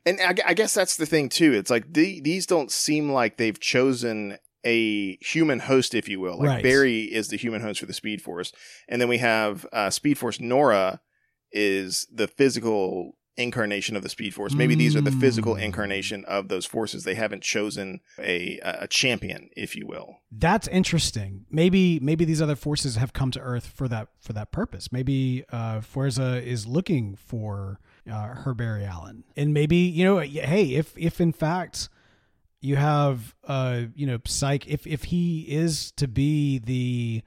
and 0.04 0.20
I, 0.20 0.34
I, 0.46 0.54
guess 0.54 0.74
that's 0.74 0.96
the 0.96 1.06
thing 1.06 1.28
too. 1.28 1.52
It's 1.52 1.70
like 1.70 1.92
the, 1.92 2.20
these 2.20 2.46
don't 2.46 2.70
seem 2.70 3.10
like 3.10 3.36
they've 3.36 3.58
chosen 3.58 4.38
a 4.64 5.16
human 5.16 5.60
host, 5.60 5.94
if 5.94 6.08
you 6.08 6.20
will. 6.20 6.38
Like 6.38 6.48
right. 6.48 6.62
Barry 6.62 7.02
is 7.02 7.28
the 7.28 7.36
human 7.36 7.62
host 7.62 7.80
for 7.80 7.86
the 7.86 7.92
Speed 7.92 8.20
Force, 8.20 8.52
and 8.88 9.00
then 9.00 9.08
we 9.08 9.18
have 9.18 9.66
uh, 9.72 9.90
Speed 9.90 10.18
Force 10.18 10.40
Nora 10.40 11.00
is 11.52 12.06
the 12.12 12.26
physical 12.26 13.16
incarnation 13.36 13.96
of 13.96 14.02
the 14.02 14.08
Speed 14.08 14.34
Force. 14.34 14.54
Maybe 14.54 14.74
mm. 14.74 14.78
these 14.78 14.96
are 14.96 15.00
the 15.00 15.12
physical 15.12 15.54
mm. 15.54 15.62
incarnation 15.62 16.24
of 16.24 16.48
those 16.48 16.66
forces. 16.66 17.04
They 17.04 17.14
haven't 17.14 17.42
chosen 17.42 18.00
a 18.18 18.58
a 18.62 18.88
champion, 18.88 19.50
if 19.56 19.76
you 19.76 19.86
will. 19.86 20.16
That's 20.30 20.68
interesting. 20.68 21.46
Maybe 21.50 22.00
maybe 22.00 22.24
these 22.24 22.42
other 22.42 22.56
forces 22.56 22.96
have 22.96 23.12
come 23.12 23.30
to 23.32 23.40
Earth 23.40 23.66
for 23.66 23.88
that 23.88 24.08
for 24.20 24.32
that 24.32 24.52
purpose. 24.52 24.90
Maybe 24.90 25.44
uh, 25.52 25.80
Fuerza 25.80 26.42
is 26.42 26.66
looking 26.66 27.16
for 27.16 27.78
uh, 28.10 28.34
her 28.34 28.54
Barry 28.54 28.84
Allen. 28.84 29.24
And 29.36 29.52
maybe, 29.52 29.76
you 29.76 30.04
know, 30.04 30.18
hey, 30.18 30.74
if 30.74 30.96
if 30.96 31.20
in 31.20 31.32
fact 31.32 31.88
you 32.60 32.76
have 32.76 33.34
uh, 33.46 33.82
you 33.94 34.06
know, 34.06 34.18
psych 34.24 34.66
if 34.66 34.86
if 34.86 35.04
he 35.04 35.42
is 35.42 35.92
to 35.92 36.08
be 36.08 36.58
the 36.58 37.22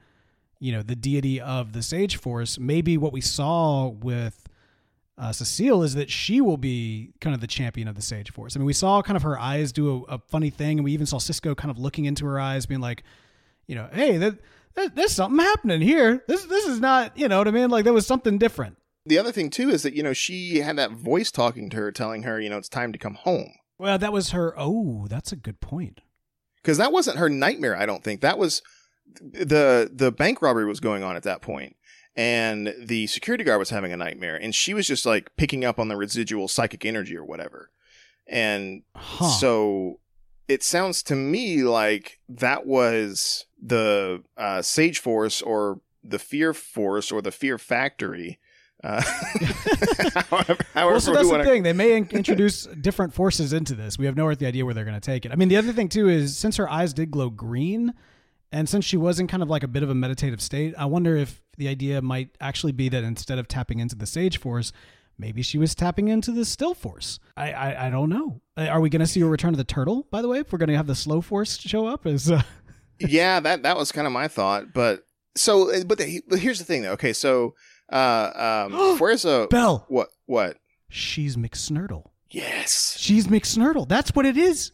you 0.60 0.72
know, 0.72 0.82
the 0.82 0.94
deity 0.94 1.40
of 1.40 1.72
the 1.72 1.82
Sage 1.82 2.16
Force, 2.16 2.58
maybe 2.58 2.98
what 2.98 3.14
we 3.14 3.22
saw 3.22 3.88
with 3.88 4.46
uh, 5.16 5.32
Cecile 5.32 5.82
is 5.82 5.94
that 5.94 6.10
she 6.10 6.42
will 6.42 6.58
be 6.58 7.12
kind 7.20 7.34
of 7.34 7.40
the 7.40 7.46
champion 7.46 7.88
of 7.88 7.94
the 7.94 8.02
Sage 8.02 8.30
Force. 8.30 8.54
I 8.54 8.58
mean, 8.58 8.66
we 8.66 8.74
saw 8.74 9.00
kind 9.00 9.16
of 9.16 9.22
her 9.22 9.38
eyes 9.38 9.72
do 9.72 10.04
a, 10.08 10.14
a 10.14 10.18
funny 10.18 10.50
thing, 10.50 10.78
and 10.78 10.84
we 10.84 10.92
even 10.92 11.06
saw 11.06 11.18
Cisco 11.18 11.54
kind 11.54 11.70
of 11.70 11.78
looking 11.78 12.04
into 12.04 12.26
her 12.26 12.38
eyes, 12.38 12.66
being 12.66 12.82
like, 12.82 13.02
you 13.66 13.74
know, 13.74 13.88
hey, 13.90 14.18
that, 14.18 14.38
that, 14.74 14.94
there's 14.94 15.12
something 15.12 15.40
happening 15.40 15.80
here. 15.80 16.22
This 16.28 16.44
this 16.44 16.66
is 16.66 16.78
not, 16.78 17.16
you 17.16 17.28
know 17.28 17.38
what 17.38 17.48
I 17.48 17.52
mean? 17.52 17.70
Like 17.70 17.84
there 17.84 17.94
was 17.94 18.06
something 18.06 18.36
different 18.36 18.76
the 19.10 19.18
other 19.18 19.32
thing 19.32 19.50
too 19.50 19.70
is 19.70 19.82
that 19.82 19.92
you 19.92 20.02
know 20.02 20.12
she 20.12 20.58
had 20.58 20.78
that 20.78 20.92
voice 20.92 21.30
talking 21.30 21.68
to 21.70 21.76
her, 21.76 21.92
telling 21.92 22.22
her 22.22 22.40
you 22.40 22.48
know 22.48 22.56
it's 22.56 22.68
time 22.68 22.92
to 22.92 22.98
come 22.98 23.14
home. 23.14 23.52
Well, 23.76 23.98
that 23.98 24.12
was 24.12 24.30
her. 24.30 24.54
Oh, 24.56 25.06
that's 25.08 25.32
a 25.32 25.36
good 25.36 25.60
point. 25.60 26.00
Because 26.62 26.78
that 26.78 26.92
wasn't 26.92 27.18
her 27.18 27.28
nightmare. 27.28 27.76
I 27.76 27.86
don't 27.86 28.04
think 28.04 28.20
that 28.20 28.38
was 28.38 28.62
the 29.20 29.90
the 29.92 30.12
bank 30.12 30.40
robbery 30.40 30.64
was 30.64 30.78
going 30.78 31.02
on 31.02 31.16
at 31.16 31.24
that 31.24 31.42
point, 31.42 31.74
and 32.14 32.72
the 32.78 33.08
security 33.08 33.42
guard 33.42 33.58
was 33.58 33.70
having 33.70 33.92
a 33.92 33.96
nightmare, 33.96 34.36
and 34.36 34.54
she 34.54 34.72
was 34.72 34.86
just 34.86 35.04
like 35.04 35.34
picking 35.36 35.64
up 35.64 35.80
on 35.80 35.88
the 35.88 35.96
residual 35.96 36.46
psychic 36.46 36.84
energy 36.84 37.16
or 37.16 37.24
whatever, 37.24 37.70
and 38.28 38.82
huh. 38.94 39.28
so 39.30 39.98
it 40.46 40.62
sounds 40.62 41.02
to 41.04 41.16
me 41.16 41.64
like 41.64 42.20
that 42.28 42.64
was 42.64 43.46
the 43.60 44.22
uh, 44.36 44.62
Sage 44.62 45.00
Force 45.00 45.42
or 45.42 45.80
the 46.04 46.20
Fear 46.20 46.54
Force 46.54 47.10
or 47.10 47.20
the 47.20 47.32
Fear 47.32 47.58
Factory 47.58 48.38
uh, 48.82 49.02
however, 49.02 50.56
however 50.74 50.90
well, 50.92 51.00
so 51.00 51.12
that's 51.12 51.30
the 51.30 51.44
thing. 51.44 51.62
They 51.62 51.72
may 51.72 51.96
in- 51.96 52.08
introduce 52.10 52.64
different 52.66 53.12
forces 53.12 53.52
into 53.52 53.74
this. 53.74 53.98
We 53.98 54.06
have 54.06 54.16
no 54.16 54.26
earthly 54.26 54.46
idea 54.46 54.64
where 54.64 54.74
they're 54.74 54.84
going 54.84 54.98
to 54.98 55.00
take 55.00 55.26
it. 55.26 55.32
I 55.32 55.36
mean, 55.36 55.48
the 55.48 55.56
other 55.56 55.72
thing 55.72 55.88
too 55.88 56.08
is 56.08 56.36
since 56.36 56.56
her 56.56 56.68
eyes 56.68 56.94
did 56.94 57.10
glow 57.10 57.30
green, 57.30 57.92
and 58.52 58.68
since 58.68 58.84
she 58.84 58.96
was 58.96 59.20
in 59.20 59.26
kind 59.26 59.42
of 59.42 59.50
like 59.50 59.62
a 59.62 59.68
bit 59.68 59.82
of 59.82 59.90
a 59.90 59.94
meditative 59.94 60.40
state, 60.40 60.74
I 60.78 60.86
wonder 60.86 61.16
if 61.16 61.42
the 61.58 61.68
idea 61.68 62.00
might 62.00 62.30
actually 62.40 62.72
be 62.72 62.88
that 62.88 63.04
instead 63.04 63.38
of 63.38 63.48
tapping 63.48 63.80
into 63.80 63.96
the 63.96 64.06
Sage 64.06 64.38
Force, 64.38 64.72
maybe 65.18 65.42
she 65.42 65.58
was 65.58 65.74
tapping 65.74 66.08
into 66.08 66.32
the 66.32 66.44
Still 66.46 66.74
Force. 66.74 67.18
I 67.36 67.52
I, 67.52 67.86
I 67.86 67.90
don't 67.90 68.08
know. 68.08 68.40
Are 68.56 68.80
we 68.80 68.88
going 68.88 69.00
to 69.00 69.06
see 69.06 69.20
a 69.20 69.26
return 69.26 69.52
of 69.52 69.58
the 69.58 69.64
turtle? 69.64 70.06
By 70.10 70.22
the 70.22 70.28
way, 70.28 70.38
if 70.38 70.52
we're 70.52 70.58
going 70.58 70.70
to 70.70 70.76
have 70.76 70.86
the 70.86 70.94
Slow 70.94 71.20
Force 71.20 71.58
show 71.58 71.86
up, 71.86 72.06
is 72.06 72.30
uh... 72.30 72.42
yeah, 72.98 73.40
that 73.40 73.62
that 73.64 73.76
was 73.76 73.92
kind 73.92 74.06
of 74.06 74.12
my 74.12 74.26
thought. 74.26 74.72
But 74.72 75.04
so, 75.36 75.84
but, 75.84 75.98
the, 75.98 76.22
but 76.26 76.38
here's 76.38 76.58
the 76.58 76.64
thing, 76.64 76.82
though. 76.82 76.92
Okay, 76.92 77.12
so 77.12 77.54
Uh, 77.90 78.66
um, 78.70 78.98
where's 78.98 79.24
a 79.24 79.46
Bell. 79.50 79.84
What? 79.88 80.08
What? 80.26 80.56
She's 80.88 81.36
McSnurtle. 81.36 82.06
Yes, 82.30 82.94
She's 82.98 83.26
McSnurtle. 83.26 83.88
That's 83.88 84.14
what 84.14 84.24
it 84.26 84.36
is. 84.36 84.70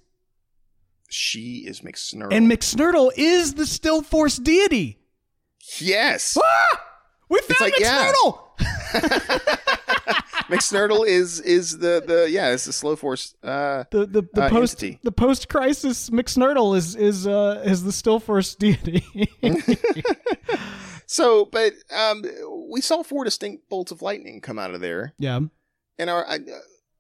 she 1.09 1.65
is 1.67 1.81
McSnurl. 1.81 2.29
And 2.33 2.51
McSnurtle 2.51 3.11
is 3.17 3.55
the 3.55 3.65
Still 3.67 4.03
Force 4.03 4.37
deity. 4.37 4.99
yes, 5.79 6.37
Ah! 6.43 6.83
We 7.29 7.41
found 7.41 7.73
like, 7.73 7.81
yeah. 7.81 8.13
McSnurtle. 8.13 8.39
McSnurtle 10.49 11.07
is 11.07 11.41
is 11.41 11.79
the 11.79 12.03
the 12.07 12.29
yeah, 12.31 12.51
it's 12.53 12.67
the 12.67 12.73
slow 12.73 12.95
force. 12.95 13.35
Uh, 13.43 13.85
The 13.91 14.07
the, 14.07 14.23
the 14.33 14.43
Uh, 14.45 14.49
post 14.49 14.75
entity. 14.83 15.01
the 15.03 15.11
post 15.13 15.49
crisis 15.49 16.09
McSnurtle 16.11 16.77
is 16.77 16.95
is 16.95 17.27
uh 17.27 17.63
is 17.65 17.83
the 17.83 17.91
Still 17.93 18.21
Force 18.21 18.55
deity. 18.55 19.05
so, 21.07 21.45
but 21.47 21.73
um, 21.95 22.25
we 22.69 22.81
saw 22.81 23.03
four 23.03 23.25
distinct 23.25 23.69
bolts 23.69 23.93
of 23.93 24.03
lightning 24.03 24.41
come 24.41 24.59
out 24.59 24.75
of 24.75 24.81
there, 24.81 25.15
yeah. 25.19 25.41
and 25.99 26.11
our 26.11 26.27
I, 26.27 26.37
uh, 26.37 26.39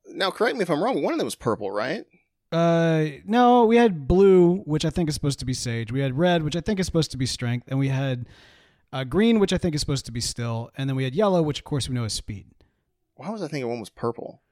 now 0.08 0.30
correct 0.30 0.56
me 0.56 0.62
if 0.62 0.70
I'm 0.70 0.82
wrong. 0.82 1.02
One 1.02 1.12
of 1.12 1.18
them 1.18 1.26
was 1.26 1.34
purple, 1.34 1.70
right? 1.70 2.04
Uh 2.52 3.06
no, 3.24 3.64
we 3.64 3.76
had 3.76 4.06
blue, 4.06 4.58
which 4.58 4.84
I 4.84 4.90
think 4.90 5.08
is 5.08 5.16
supposed 5.16 5.40
to 5.40 5.44
be 5.44 5.52
sage. 5.52 5.90
We 5.90 6.00
had 6.00 6.16
red, 6.16 6.44
which 6.44 6.54
I 6.54 6.60
think 6.60 6.78
is 6.78 6.86
supposed 6.86 7.10
to 7.10 7.16
be 7.16 7.26
strength, 7.26 7.66
and 7.68 7.78
we 7.78 7.88
had 7.88 8.26
uh, 8.92 9.04
green, 9.04 9.40
which 9.40 9.52
I 9.52 9.58
think 9.58 9.74
is 9.74 9.80
supposed 9.80 10.06
to 10.06 10.12
be 10.12 10.20
still, 10.20 10.70
and 10.76 10.88
then 10.88 10.96
we 10.96 11.04
had 11.04 11.14
yellow, 11.14 11.42
which 11.42 11.58
of 11.58 11.64
course 11.64 11.88
we 11.88 11.94
know 11.94 12.04
is 12.04 12.12
speed. 12.12 12.46
Why 13.16 13.30
was 13.30 13.42
I 13.42 13.48
thinking 13.48 13.68
one 13.68 13.80
was 13.80 13.90
purple? 13.90 14.42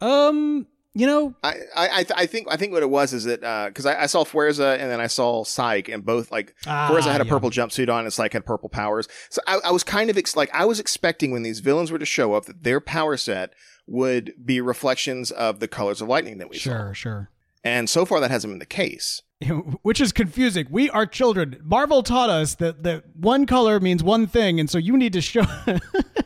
Um, 0.00 0.66
you 0.94 1.06
know, 1.06 1.34
I 1.42 1.54
I 1.76 2.06
I, 2.16 2.26
think 2.26 2.46
I 2.50 2.56
think 2.56 2.72
what 2.72 2.82
it 2.82 2.90
was 2.90 3.12
is 3.12 3.24
that 3.24 3.40
because 3.68 3.84
I, 3.86 4.02
I 4.02 4.06
saw 4.06 4.24
Fuerza 4.24 4.78
and 4.78 4.90
then 4.90 5.00
I 5.00 5.06
saw 5.08 5.42
Psyche 5.44 5.92
and 5.92 6.04
both 6.04 6.30
like 6.30 6.54
Ah, 6.66 6.88
Fuerza 6.90 7.10
had 7.12 7.20
a 7.20 7.24
yeah. 7.24 7.30
purple 7.30 7.50
jumpsuit 7.50 7.92
on 7.92 8.04
and 8.04 8.12
Psyche 8.12 8.34
had 8.34 8.46
purple 8.46 8.68
powers. 8.68 9.08
So 9.28 9.40
I, 9.46 9.58
I 9.64 9.70
was 9.72 9.82
kind 9.84 10.08
of 10.10 10.16
ex- 10.16 10.36
like 10.36 10.50
I 10.54 10.64
was 10.64 10.78
expecting 10.80 11.30
when 11.32 11.42
these 11.42 11.60
villains 11.60 11.90
were 11.90 11.98
to 11.98 12.06
show 12.06 12.34
up 12.34 12.44
that 12.46 12.62
their 12.62 12.80
power 12.80 13.16
set 13.16 13.52
would 13.86 14.32
be 14.44 14.60
reflections 14.60 15.30
of 15.30 15.60
the 15.60 15.68
colors 15.68 16.00
of 16.00 16.08
lightning 16.08 16.38
that 16.38 16.48
we 16.48 16.56
saw. 16.58 16.70
sure, 16.70 16.94
sure. 16.94 17.30
And 17.64 17.88
so 17.90 18.04
far 18.04 18.20
that 18.20 18.30
hasn't 18.30 18.52
been 18.52 18.58
the 18.58 18.66
case. 18.66 19.22
Which 19.82 20.00
is 20.00 20.12
confusing. 20.12 20.66
We 20.70 20.88
are 20.90 21.06
children. 21.06 21.60
Marvel 21.64 22.02
taught 22.02 22.30
us 22.30 22.54
that 22.56 22.82
that 22.84 23.04
one 23.16 23.46
color 23.46 23.80
means 23.80 24.02
one 24.02 24.26
thing, 24.26 24.60
and 24.60 24.70
so 24.70 24.78
you 24.78 24.96
need 24.96 25.12
to 25.14 25.20
show. 25.20 25.44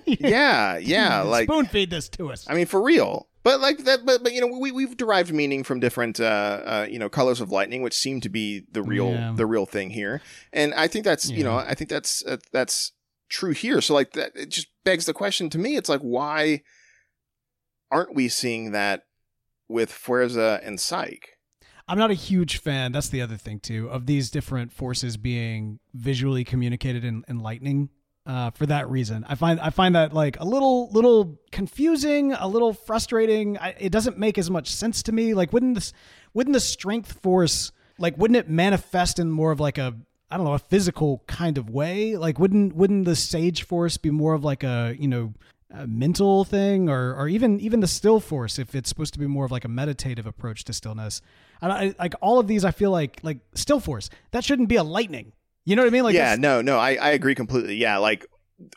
Yeah, 0.07 0.79
yeah, 0.79 1.21
like 1.23 1.49
spoon 1.49 1.67
feed 1.67 1.91
this 1.91 2.09
to 2.11 2.31
us. 2.33 2.47
I 2.49 2.55
mean 2.55 2.67
for 2.67 2.81
real. 2.83 3.29
But 3.49 3.61
like 3.61 3.85
that, 3.85 4.05
but 4.05 4.23
but 4.23 4.35
you 4.35 4.43
know 4.43 4.47
we 4.47 4.71
we've 4.71 4.95
derived 4.95 5.33
meaning 5.33 5.65
from 5.65 5.81
different 5.81 6.21
uh, 6.21 6.25
uh 6.25 6.87
you 6.91 6.99
know 6.99 7.09
colors 7.09 7.41
of 7.41 7.51
lightning, 7.51 7.81
which 7.81 7.95
seem 7.95 8.21
to 8.21 8.29
be 8.29 8.65
the 8.71 8.83
real 8.83 9.13
Yeah. 9.13 9.33
the 9.35 9.47
real 9.47 9.65
thing 9.65 9.89
here, 9.89 10.21
and 10.53 10.75
I 10.75 10.87
think 10.87 11.07
that's 11.07 11.31
you 11.31 11.45
know 11.45 11.57
I 11.57 11.73
think 11.73 11.89
that's 11.89 12.23
uh, 12.27 12.37
that's 12.53 12.93
true 13.31 13.53
here. 13.53 13.81
So 13.81 13.95
like 13.95 14.13
that, 14.13 14.33
it 14.35 14.51
just 14.51 14.67
begs 14.85 15.07
the 15.07 15.15
question 15.15 15.49
to 15.49 15.59
me. 15.59 15.77
It's 15.77 15.89
like 15.89 16.03
why 16.03 16.61
aren't 17.91 18.15
we 18.15 18.29
seeing 18.29 18.73
that 18.73 19.05
with 19.67 19.91
Fuerza 19.91 20.61
and 20.63 20.79
Psyche? 20.79 21.23
I'm 21.89 21.97
not 21.97 22.11
a 22.11 22.15
huge 22.15 22.59
fan. 22.59 22.93
That's 22.93 23.09
the 23.09 23.23
other 23.23 23.39
thing 23.39 23.61
too 23.61 23.89
of 23.89 24.05
these 24.05 24.31
different 24.31 24.75
forces 24.75 25.17
being 25.17 25.81
visually 25.95 26.45
communicated 26.45 27.03
in, 27.03 27.25
in 27.27 27.39
lightning. 27.39 27.89
Uh, 28.29 28.51
for 28.51 28.67
that 28.67 28.91
reason, 28.91 29.25
I 29.27 29.37
find 29.37 29.59
I 29.59 29.71
find 29.71 29.95
that 29.95 30.13
like 30.13 30.39
a 30.39 30.45
little 30.45 30.91
little 30.91 31.41
confusing, 31.51 32.35
a 32.35 32.47
little 32.47 32.75
frustrating. 32.75 33.57
I, 33.57 33.75
it 33.79 33.91
doesn't 33.91 34.19
make 34.19 34.37
as 34.37 34.51
much 34.51 34.71
sense 34.71 35.03
to 35.05 35.13
me. 35.13 35.33
Like, 35.33 35.51
wouldn't 35.55 35.77
this 35.77 35.95
wouldn't 36.35 36.53
the 36.53 36.61
strength 36.61 37.11
force 37.23 37.73
like 37.99 38.19
wouldn't 38.19 38.37
it 38.37 38.47
manifest 38.47 39.19
in 39.19 39.31
more 39.31 39.51
of 39.51 39.61
like 39.61 39.79
a 39.79 39.97
I 40.31 40.37
don't 40.37 40.45
know 40.45 40.53
a 40.53 40.59
physical 40.59 41.23
kind 41.27 41.57
of 41.57 41.71
way? 41.71 42.19
Like, 42.19 42.39
wouldn't 42.39 42.77
wouldn't 42.77 43.07
the 43.07 43.17
sage 43.17 43.63
force 43.63 43.97
be 43.97 44.11
more 44.11 44.35
of 44.35 44.45
like 44.45 44.63
a 44.63 44.95
you 44.99 45.09
know 45.09 45.33
a 45.71 45.87
mental 45.87 46.45
thing 46.45 46.91
or 46.91 47.15
or 47.15 47.29
even 47.29 47.59
even 47.61 47.81
the 47.81 47.87
still 47.87 48.21
force 48.21 48.59
if 48.59 48.75
it's 48.75 48.89
supposed 48.89 49.13
to 49.15 49.19
be 49.19 49.27
more 49.27 49.45
of 49.45 49.51
like 49.51 49.65
a 49.65 49.69
meditative 49.69 50.27
approach 50.27 50.65
to 50.65 50.73
stillness 50.73 51.21
I, 51.61 51.69
I, 51.69 51.95
like 51.99 52.15
all 52.23 52.39
of 52.39 52.47
these 52.47 52.65
i 52.65 52.71
feel 52.71 52.91
like 52.91 53.21
like 53.23 53.41
still 53.53 53.79
force 53.79 54.09
that 54.31 54.45
shouldn't 54.45 54.71
be 54.71 54.77
a 54.77 54.83
lightning 54.83 55.35
you 55.69 55.77
know 55.77 55.83
what 55.83 55.89
i 55.89 55.91
mean? 55.91 56.05
Like 56.05 56.15
yeah, 56.15 56.31
this- 56.33 56.41
no, 56.41 56.61
no, 56.63 56.79
I, 56.79 56.95
I 56.95 57.11
agree 57.11 57.35
completely. 57.35 57.77
Yeah, 57.77 57.99
like 57.99 58.27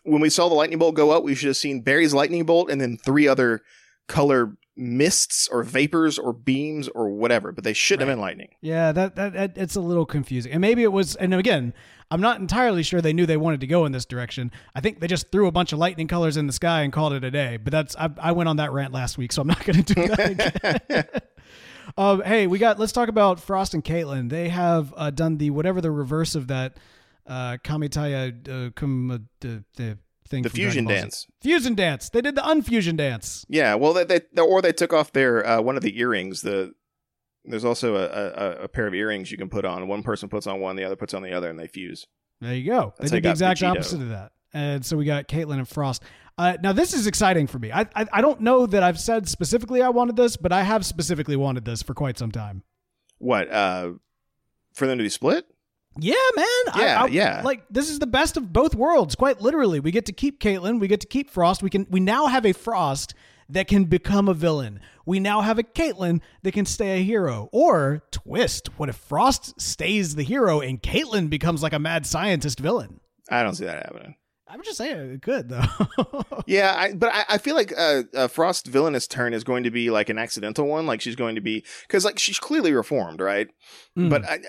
when 0.04 0.21
we 0.21 0.30
saw 0.30 0.47
the 0.49 0.56
lightning 0.56 0.80
bolt 0.80 0.95
go 0.95 1.12
up, 1.12 1.23
we 1.23 1.34
should 1.36 1.47
have 1.47 1.58
seen 1.58 1.82
Barry's 1.82 2.13
lightning 2.13 2.45
bolt 2.45 2.69
and 2.69 2.80
then 2.80 2.97
three 2.97 3.27
other 3.27 3.62
color 4.08 4.56
mists 4.77 5.47
or 5.51 5.63
vapors 5.63 6.17
or 6.17 6.34
beams 6.34 6.88
or 6.89 7.10
whatever, 7.10 7.51
but 7.51 7.63
they 7.63 7.73
shouldn't 7.73 8.08
have 8.08 8.15
been 8.15 8.21
lightning. 8.21 8.49
yeah 8.62 8.91
that, 8.91 9.15
that 9.15 9.34
that 9.34 9.58
it's 9.58 9.75
a 9.75 9.82
little 9.82 10.06
confusing. 10.06 10.51
And 10.51 10.62
maybe 10.62 10.84
it 10.84 10.91
was 10.91 11.15
and 11.17 11.34
again 11.34 11.73
i'm 12.10 12.21
not 12.21 12.39
entirely 12.39 12.82
sure 12.84 12.99
they 13.01 13.13
knew 13.13 13.25
they 13.25 13.38
wanted 13.38 13.60
to 13.62 13.67
go 13.67 13.86
in 13.86 13.91
this 13.91 14.06
direction. 14.06 14.51
I 14.75 14.80
think 14.82 14.99
they 14.99 15.08
just 15.08 15.32
threw 15.32 15.47
a 15.47 15.51
bunch 15.51 15.71
of 15.73 15.80
lightning 15.80 16.08
colors 16.08 16.38
in 16.38 16.47
the 16.47 16.54
sky 16.54 16.82
and 16.82 16.91
called 16.93 17.13
it 17.13 17.23
a 17.23 17.32
day 17.32 17.58
but 17.58 17.71
that's 17.71 17.95
i, 17.97 18.10
I 18.17 18.32
went 18.32 18.49
on 18.49 18.58
that 18.58 18.71
rant 18.71 18.93
last 18.93 19.17
week 19.17 19.32
so 19.34 19.41
i'm 19.41 19.47
not 19.47 19.63
going 19.65 19.84
to 19.84 19.93
do 19.93 20.08
that 20.08 20.30
again 20.89 21.06
Um, 21.98 22.22
hey, 22.22 22.48
we 22.48 22.60
got. 22.60 22.80
Let's 22.80 22.91
talk 22.91 23.10
about 23.10 23.39
Frost 23.39 23.74
and 23.74 23.84
Caitlin. 23.84 24.30
They 24.30 24.50
have 24.50 24.94
uh, 24.96 25.10
done 25.10 25.38
the 25.38 25.50
whatever 25.50 25.82
the 25.82 25.91
reverse 25.91 26.36
of 26.36 26.48
that 26.48 26.78
uh, 27.28 27.58
Kamitaya 27.63 28.67
uh, 28.67 28.72
kum, 28.72 29.12
uh, 29.12 29.17
the, 29.39 29.63
the 29.76 29.98
thing. 30.28 30.44
The 30.44 30.50
fusion 30.50 30.86
Dragon 30.86 30.86
Ball 30.86 30.96
Z. 30.96 31.02
dance. 31.02 31.28
Fusion 31.41 31.76
dance. 31.76 32.10
They 32.10 32.22
did 32.22 32.36
the 32.36 32.41
unfusion 32.41 32.98
dance. 32.98 33.46
Yeah, 33.50 33.76
well, 33.76 33.94
they, 33.94 34.04
they 34.04 34.22
or 34.41 34.62
they 34.62 34.74
took 34.74 34.94
off 34.94 35.12
their 35.12 35.46
uh, 35.46 35.62
one 35.62 35.76
of 35.76 35.84
the 35.84 35.98
earrings. 36.00 36.41
The 36.41 36.74
there's 37.46 37.65
also 37.65 37.96
a, 37.96 38.06
a, 38.06 38.63
a 38.63 38.67
pair 38.67 38.88
of 38.88 38.94
earrings 38.94 39.32
you 39.32 39.38
can 39.38 39.50
put 39.50 39.65
on. 39.65 39.88
One 39.88 40.04
person 40.04 40.30
puts 40.30 40.48
on 40.48 40.60
one, 40.60 40.76
the 40.76 40.84
other 40.84 40.96
puts 40.96 41.13
on 41.13 41.24
the 41.24 41.34
other, 41.34 41.50
and 41.50 41.60
they 41.60 41.67
fuse. 41.67 42.06
There 42.39 42.54
you 42.54 42.65
go. 42.65 42.94
That's 42.98 43.12
they 43.12 43.17
did 43.17 43.26
the 43.26 43.32
exact 43.32 43.62
Vegito. 43.62 43.72
opposite 43.72 44.02
of 44.02 44.10
that. 44.10 44.32
And 44.54 44.86
so 44.86 44.98
we 44.98 45.06
got 45.06 45.28
Caitlin 45.28 45.58
and 45.58 45.67
Frost. 45.67 46.04
Uh, 46.41 46.58
now 46.63 46.71
this 46.73 46.93
is 46.93 47.06
exciting 47.08 47.45
for 47.47 47.60
me. 47.60 47.71
I, 47.71 47.82
I 47.95 48.08
I 48.13 48.21
don't 48.21 48.41
know 48.41 48.65
that 48.65 48.82
I've 48.84 48.99
said 48.99 49.27
specifically 49.30 49.82
I 49.82 49.89
wanted 49.89 50.15
this, 50.15 50.38
but 50.38 50.51
I 50.51 50.63
have 50.63 50.86
specifically 50.86 51.36
wanted 51.36 51.65
this 51.65 51.82
for 51.84 51.93
quite 51.93 52.17
some 52.17 52.32
time. 52.32 52.63
What 53.19 53.51
uh, 53.51 53.91
for 54.73 54.88
them 54.88 54.97
to 54.97 55.04
be 55.04 55.10
split? 55.10 55.45
Yeah, 55.99 56.15
man. 56.36 56.45
I- 56.73 56.82
Yeah, 56.82 57.04
I- 57.04 57.08
yeah. 57.08 57.41
Like 57.43 57.63
this 57.69 57.89
is 57.89 57.99
the 57.99 58.08
best 58.08 58.38
of 58.38 58.51
both 58.51 58.73
worlds. 58.75 59.13
Quite 59.15 59.41
literally, 59.41 59.80
we 59.80 59.91
get 59.91 60.06
to 60.08 60.13
keep 60.13 60.39
Caitlin. 60.39 60.80
We 60.80 60.88
get 60.88 61.01
to 61.01 61.08
keep 61.08 61.30
Frost. 61.30 61.62
We 61.62 61.69
can. 61.69 61.86
We 61.89 61.99
now 61.99 62.27
have 62.27 62.45
a 62.45 62.54
Frost 62.54 63.13
that 63.49 63.67
can 63.67 63.84
become 63.84 64.30
a 64.30 64.34
villain. 64.34 64.80
We 65.06 65.19
now 65.19 65.41
have 65.41 65.60
a 65.60 65.63
Caitlin 65.63 66.21
that 66.43 66.54
can 66.54 66.65
stay 66.65 67.01
a 67.01 67.04
hero. 67.04 67.49
Or 67.51 68.01
twist. 68.10 68.69
What 68.77 68.88
if 68.89 68.95
Frost 68.95 69.60
stays 69.62 70.15
the 70.15 70.23
hero 70.23 70.62
and 70.62 70.82
Caitlin 70.82 71.30
becomes 71.30 71.62
like 71.62 71.73
a 71.73 71.80
mad 71.80 72.06
scientist 72.06 72.60
villain? 72.60 72.99
I 73.30 73.43
don't 73.43 73.54
see 73.56 73.65
that 73.65 73.84
happening. 73.86 74.15
I'm 74.51 74.63
just 74.63 74.77
saying 74.77 75.13
it 75.13 75.21
could 75.21 75.49
though. 75.49 75.63
Yeah, 76.47 76.75
I, 76.75 76.93
but 76.93 77.13
I, 77.13 77.23
I 77.29 77.37
feel 77.37 77.55
like 77.55 77.71
uh, 77.77 78.03
uh, 78.13 78.27
Frost 78.27 78.67
villainous 78.67 79.07
turn 79.07 79.33
is 79.33 79.43
going 79.43 79.63
to 79.63 79.71
be 79.71 79.89
like 79.89 80.09
an 80.09 80.17
accidental 80.17 80.67
one. 80.67 80.85
Like 80.85 80.99
she's 80.99 81.15
going 81.15 81.35
to 81.35 81.41
be 81.41 81.63
because 81.87 82.03
like 82.03 82.19
she's 82.19 82.39
clearly 82.39 82.73
reformed, 82.73 83.21
right? 83.21 83.47
Mm. 83.97 84.09
But 84.09 84.25
I, 84.25 84.39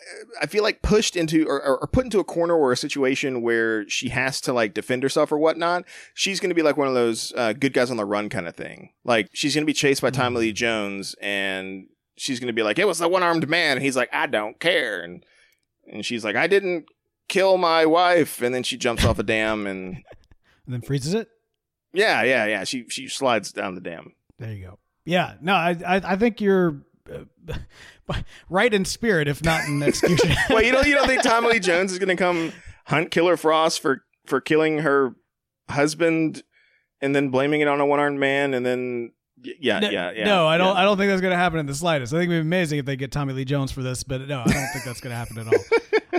I 0.41 0.47
feel 0.47 0.63
like 0.63 0.83
pushed 0.83 1.17
into 1.17 1.47
or, 1.47 1.63
or, 1.63 1.87
put 1.87 2.05
into 2.05 2.19
a 2.19 2.25
corner 2.25 2.55
or 2.55 2.73
a 2.73 2.77
situation 2.77 3.43
where 3.43 3.89
she 3.89 4.09
has 4.09 4.41
to 4.43 4.53
like 4.53 4.75
defend 4.75 5.03
herself 5.03 5.31
or 5.31 5.39
whatnot. 5.39 5.85
She's 6.15 6.41
going 6.41 6.51
to 6.51 6.55
be 6.55 6.63
like 6.63 6.77
one 6.77 6.89
of 6.89 6.95
those 6.95 7.33
uh, 7.37 7.53
good 7.53 7.73
guys 7.73 7.91
on 7.91 7.97
the 7.99 8.05
run 8.05 8.29
kind 8.29 8.49
of 8.49 8.57
thing. 8.57 8.91
Like 9.05 9.29
she's 9.33 9.55
going 9.55 9.63
to 9.63 9.71
be 9.71 9.75
chased 9.75 10.03
by 10.03 10.11
Tommy 10.11 10.39
Lee 10.39 10.53
Jones, 10.53 11.15
and 11.21 11.87
she's 12.17 12.41
going 12.41 12.49
to 12.49 12.53
be 12.53 12.63
like, 12.63 12.79
"It 12.79 12.87
was 12.89 12.99
the 12.99 13.09
one 13.09 13.23
armed 13.23 13.49
man," 13.49 13.77
and 13.77 13.85
he's 13.85 13.97
like, 13.97 14.11
"I 14.13 14.27
don't 14.27 14.59
care," 14.59 15.03
and 15.03 15.25
and 15.87 16.05
she's 16.05 16.25
like, 16.25 16.37
"I 16.37 16.47
didn't." 16.47 16.87
Kill 17.29 17.57
my 17.57 17.87
wife, 17.87 18.43
and 18.43 18.55
then 18.55 18.63
she 18.63 18.77
jumps 18.77 19.05
off 19.05 19.19
a 19.19 19.23
dam, 19.23 19.67
and 19.67 19.97
and 20.67 20.75
then 20.75 20.83
freezes 20.83 21.15
it. 21.15 21.29
yeah, 21.93 22.23
yeah, 22.23 22.47
yeah. 22.47 22.65
She 22.65 22.87
she 22.89 23.09
slides 23.09 23.53
down 23.53 23.75
the 23.75 23.81
dam. 23.81 24.13
There 24.39 24.53
you 24.53 24.67
go. 24.67 24.79
Yeah. 25.05 25.35
No, 25.41 25.55
I 25.55 25.77
I, 25.87 25.97
I 26.13 26.17
think 26.17 26.41
you're 26.41 26.83
uh, 27.11 27.55
right 28.49 28.73
in 28.73 28.85
spirit, 28.85 29.29
if 29.29 29.43
not 29.43 29.65
in 29.67 29.83
execution. 29.83 30.37
well, 30.51 30.63
you 30.63 30.73
don't 30.73 30.87
you 30.87 30.95
don't 30.95 31.07
think 31.07 31.23
Tommy 31.23 31.49
Lee 31.49 31.61
Jones 31.61 31.93
is 31.93 31.99
going 31.99 32.09
to 32.09 32.17
come 32.17 32.53
hunt 32.87 33.11
Killer 33.11 33.37
Frost 33.37 33.81
for 33.81 34.05
for 34.27 34.41
killing 34.41 34.79
her 34.79 35.15
husband 35.69 36.43
and 37.01 37.15
then 37.15 37.31
blaming 37.31 37.61
it 37.61 37.69
on 37.69 37.81
a 37.81 37.87
one 37.87 37.99
armed 37.99 38.21
man 38.21 38.55
and 38.55 38.65
then 38.65 39.13
yeah 39.43 39.81
No, 39.81 39.91
yeah 39.91 40.11
yeah 40.13 40.25
no, 40.25 40.47
I 40.47 40.57
don't. 40.59 40.75
yeah. 40.75 40.81
I 40.81 40.85
don't 40.85 40.97
think 40.97 41.11
that's 41.11 41.21
going 41.21 41.33
to 41.33 41.37
happen 41.37 41.59
in 41.59 41.67
the 41.67 41.75
slightest. 41.75 42.13
I 42.13 42.19
think 42.19 42.31
it'd 42.31 42.43
be 42.43 42.47
amazing 42.47 42.79
if 42.79 42.85
they 42.87 42.97
get 42.97 43.11
Tommy 43.13 43.33
Lee 43.33 43.45
Jones 43.45 43.73
for 43.73 43.83
this, 43.83 44.03
but 44.05 44.27
no, 44.29 44.41
I 44.41 44.45
don't 44.45 44.69
think 44.73 44.85
that's 44.85 45.01
going 45.01 45.13
to 45.13 45.17
happen 45.17 45.39
at 45.39 45.47
all. 45.49 45.65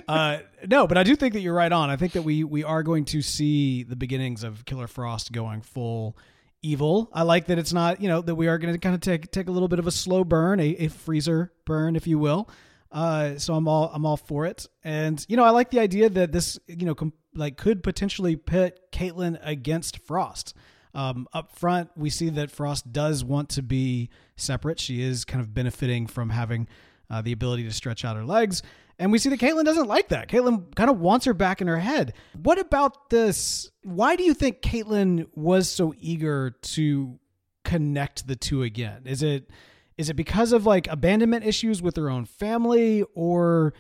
Uh, 0.08 0.40
no, 0.68 0.88
but 0.88 0.98
I 0.98 1.04
do 1.04 1.16
think 1.16 1.34
that 1.34 1.42
you're 1.42 1.54
right 1.54 1.72
on. 1.72 1.90
I 1.92 1.96
think 1.98 2.14
that 2.14 2.24
we 2.24 2.44
we 2.44 2.64
are 2.64 2.82
going 2.82 3.06
to 3.06 3.22
see 3.22 3.84
the 3.84 3.96
beginnings 3.96 4.44
of 4.44 4.66
Killer 4.66 4.88
Frost 4.88 5.32
going 5.32 5.62
full 5.62 6.18
evil. 6.64 7.10
I 7.14 7.22
like 7.22 7.46
that 7.46 7.60
it's 7.60 7.72
not, 7.74 8.02
you 8.02 8.08
know, 8.10 8.20
that 8.22 8.34
we 8.36 8.48
are 8.48 8.58
going 8.58 8.74
to 8.74 8.80
kind 8.80 8.96
of 8.96 9.02
take 9.02 9.32
take 9.32 9.48
a 9.48 9.52
little 9.52 9.68
bit 9.68 9.78
of 9.80 9.86
a 9.88 9.92
slow 9.92 10.24
burn, 10.24 10.60
a, 10.60 10.66
a 10.78 10.88
freezer 10.88 11.54
burn, 11.66 11.96
if 11.96 12.08
you 12.08 12.18
will. 12.18 12.50
Uh, 12.92 13.38
so 13.38 13.54
I'm 13.54 13.68
all 13.68 13.92
I'm 13.94 14.06
all 14.06 14.18
for 14.18 14.46
it, 14.48 14.68
and 14.84 15.24
you 15.30 15.38
know 15.38 15.44
I 15.44 15.52
like 15.52 15.70
the 15.70 15.80
idea 15.80 16.10
that 16.10 16.32
this 16.32 16.60
you 16.68 16.86
know 16.86 16.96
com- 16.96 17.14
like 17.36 17.56
could 17.58 17.84
potentially 17.84 18.36
pit 18.36 18.80
Caitlin 18.92 19.40
against 19.44 20.00
Frost. 20.00 20.56
Um, 20.96 21.28
up 21.34 21.52
front, 21.58 21.90
we 21.96 22.10
see 22.10 22.30
that 22.30 22.52
Frost 22.52 22.94
does 22.94 23.24
want 23.24 23.50
to 23.50 23.64
be 23.64 24.10
separate. 24.36 24.80
She 24.80 25.02
is 25.02 25.26
kind 25.26 25.42
of 25.42 25.54
benefiting 25.54 26.06
from 26.06 26.30
having 26.30 26.68
uh, 27.10 27.22
the 27.22 27.32
ability 27.32 27.64
to 27.64 27.72
stretch 27.72 28.06
out 28.06 28.16
her 28.16 28.26
legs, 28.26 28.62
And 29.00 29.12
we 29.12 29.18
see 29.18 29.30
that 29.30 29.40
Caitlin 29.40 29.66
doesn't 29.66 29.88
like 29.88 30.10
that. 30.10 30.30
Caitlin 30.30 30.74
kind 30.76 30.90
of 30.90 31.00
wants 31.00 31.26
her 31.26 31.34
back 31.34 31.62
in 31.62 31.68
her 31.68 31.80
head. 31.80 32.14
What 32.42 32.60
about 32.60 33.10
this? 33.10 33.70
Why 33.84 34.16
do 34.16 34.24
you 34.24 34.34
think 34.34 34.62
Caitlin 34.62 35.28
was 35.34 35.70
so 35.70 35.94
eager 36.00 36.52
to 36.52 37.20
connect 37.66 38.28
the 38.28 38.36
two 38.36 38.64
again? 38.64 39.04
Is 39.06 39.24
it 39.24 39.50
is 39.98 40.10
it 40.10 40.16
because 40.16 40.54
of 40.54 40.66
like 40.66 40.88
abandonment 40.88 41.46
issues 41.46 41.82
with 41.82 41.96
her 41.98 42.10
own 42.10 42.26
family, 42.26 43.04
or 43.14 43.74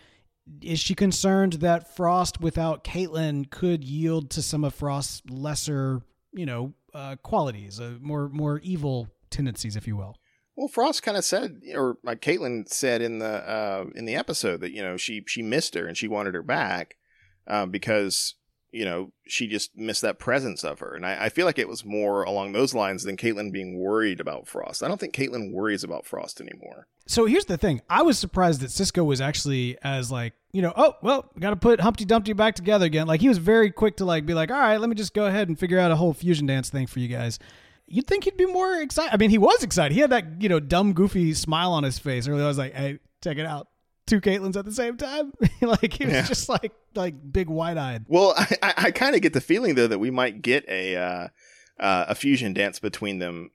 is 0.62 0.80
she 0.80 0.94
concerned 0.94 1.54
that 1.54 1.96
Frost 1.96 2.42
without 2.42 2.84
Caitlin 2.84 3.50
could 3.50 3.84
yield 3.84 4.30
to 4.32 4.42
some 4.42 4.64
of 4.64 4.76
Frost's 4.76 5.22
lesser, 5.30 6.02
you 6.34 6.46
know, 6.46 6.74
uh, 6.94 7.16
qualities, 7.24 7.80
uh, 7.80 7.96
more 8.02 8.30
more 8.30 8.60
evil 8.64 9.08
tendencies, 9.30 9.76
if 9.76 9.88
you 9.88 9.96
will? 9.96 10.18
Well, 10.56 10.68
Frost 10.68 11.02
kind 11.02 11.18
of 11.18 11.26
said, 11.26 11.62
or 11.74 11.98
like 12.04 12.22
Caitlin 12.22 12.70
said 12.70 13.02
in 13.02 13.20
the 13.20 13.50
uh, 13.50 13.86
in 13.96 14.06
the 14.06 14.16
episode 14.16 14.62
that 14.62 14.72
you 14.72 14.84
know 14.84 14.98
she 14.98 15.24
she 15.28 15.42
missed 15.42 15.74
her 15.76 15.88
and 15.88 15.98
she 15.98 16.08
wanted 16.08 16.36
her 16.36 16.44
back 16.44 16.98
uh, 17.48 17.66
because 17.66 18.36
you 18.72 18.86
know 18.86 19.12
she 19.28 19.48
just 19.48 19.76
missed 19.76 20.04
that 20.04 20.20
presence 20.20 20.64
of 20.64 20.80
her, 20.80 20.94
and 20.96 21.06
I, 21.06 21.26
I, 21.26 21.30
feel 21.30 21.46
like 21.46 21.58
it 21.58 21.68
was 21.68 21.84
more 21.84 22.24
along 22.24 22.52
those 22.52 22.76
lines 22.76 23.04
than 23.04 23.18
Caitlin 23.18 23.52
being 23.52 23.80
worried 23.80 24.20
about 24.20 24.48
Frost. 24.48 24.84
I 24.84 24.88
don't 24.88 25.00
think 25.00 25.16
Caitlin 25.16 25.52
worries 25.52 25.84
about 25.84 26.06
Frost 26.06 26.40
anymore. 26.40 26.88
So 27.06 27.26
here's 27.26 27.46
the 27.46 27.58
thing: 27.58 27.82
I 27.90 28.02
was 28.02 28.18
surprised 28.18 28.62
that 28.62 28.72
Cisco 28.72 29.04
was 29.04 29.22
actually 29.22 29.78
as 29.84 30.12
like 30.12 30.34
you 30.52 30.62
know, 30.62 30.74
oh 30.76 30.94
well, 31.02 31.30
got 31.40 31.50
to 31.50 31.56
put 31.56 31.80
Humpty 31.80 32.06
Dumpty 32.06 32.34
back 32.34 32.56
together 32.56 32.86
again. 32.86 33.08
Like 33.08 33.22
he 33.22 33.28
was 33.28 33.38
very 33.38 33.72
quick 33.72 33.98
to 33.98 34.06
like 34.06 34.26
be 34.26 34.34
like, 34.34 34.52
all 34.52 34.60
right, 34.60 34.78
let 34.78 34.90
me 34.90 34.96
just 34.96 35.14
go 35.14 35.26
ahead 35.26 35.48
and 35.48 35.60
figure 35.60 35.80
out 35.80 35.92
a 35.92 35.96
whole 35.96 36.14
fusion 36.14 36.46
dance 36.46 36.70
thing 36.70 36.88
for 36.88 37.00
you 37.00 37.08
guys 37.08 37.40
you'd 37.88 38.08
think 38.08 38.24
he'd 38.24 38.38
be 38.38 38.46
more 38.46 38.76
excited. 38.76 39.14
I 39.14 39.18
mean, 39.18 39.30
he 39.30 39.38
was 39.38 39.64
excited. 39.64 39.94
He 39.94 40.02
had 40.02 40.10
that, 40.10 40.42
you 40.42 40.50
know, 40.50 40.60
dumb, 40.60 40.94
goofy 40.94 41.34
smile 41.34 41.72
on 41.74 41.84
his 41.84 42.00
face. 42.00 42.28
Earlier, 42.28 42.44
I 42.44 42.48
was 42.48 42.58
like, 42.58 42.74
hey, 42.74 43.00
check 43.24 43.38
it 43.38 43.46
out. 43.46 43.68
Two 44.06 44.20
Caitlins 44.20 44.58
at 44.58 44.66
the 44.66 44.74
same 44.74 44.98
time. 44.98 45.32
like 45.62 45.94
he 45.94 46.06
was 46.06 46.14
yeah. 46.14 46.26
just 46.26 46.50
like 46.50 46.74
like 46.94 47.16
big 47.32 47.50
wide 47.50 47.78
eyed. 47.78 48.06
Well, 48.08 48.34
I, 48.38 48.58
I, 48.62 48.74
I 48.78 48.92
kind 48.92 49.16
of 49.16 49.22
get 49.22 49.34
the 49.34 49.42
feeling 49.42 49.76
though 49.76 49.88
that 49.88 50.00
we 50.00 50.12
might 50.12 50.42
get 50.42 50.68
a 50.68 50.96
uh, 50.96 51.28
uh, 51.80 52.06
a 52.10 52.16
fusion 52.16 52.54
dance 52.54 52.80
between 52.80 53.20
them 53.20 53.52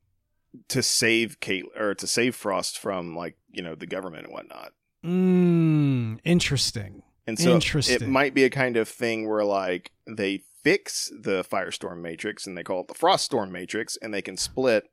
to 0.68 0.82
save 0.82 1.40
Kate 1.40 1.64
or 1.76 1.94
to 1.94 2.06
save 2.06 2.34
Frost 2.34 2.78
from 2.78 3.16
like 3.16 3.36
you 3.50 3.62
know 3.62 3.74
the 3.74 3.86
government 3.86 4.24
and 4.24 4.32
whatnot. 4.32 4.72
Mm, 5.04 6.18
interesting. 6.24 7.02
And 7.26 7.38
so 7.38 7.58
it 7.58 8.08
might 8.08 8.32
be 8.32 8.44
a 8.44 8.50
kind 8.50 8.78
of 8.78 8.88
thing 8.88 9.28
where 9.28 9.44
like 9.44 9.92
they 10.06 10.44
fix 10.62 11.12
the 11.20 11.44
Firestorm 11.44 12.00
Matrix 12.00 12.46
and 12.46 12.56
they 12.56 12.62
call 12.62 12.80
it 12.80 12.88
the 12.88 12.94
Froststorm 12.94 13.50
Matrix, 13.50 13.96
and 14.00 14.12
they 14.12 14.22
can 14.22 14.36
split 14.36 14.84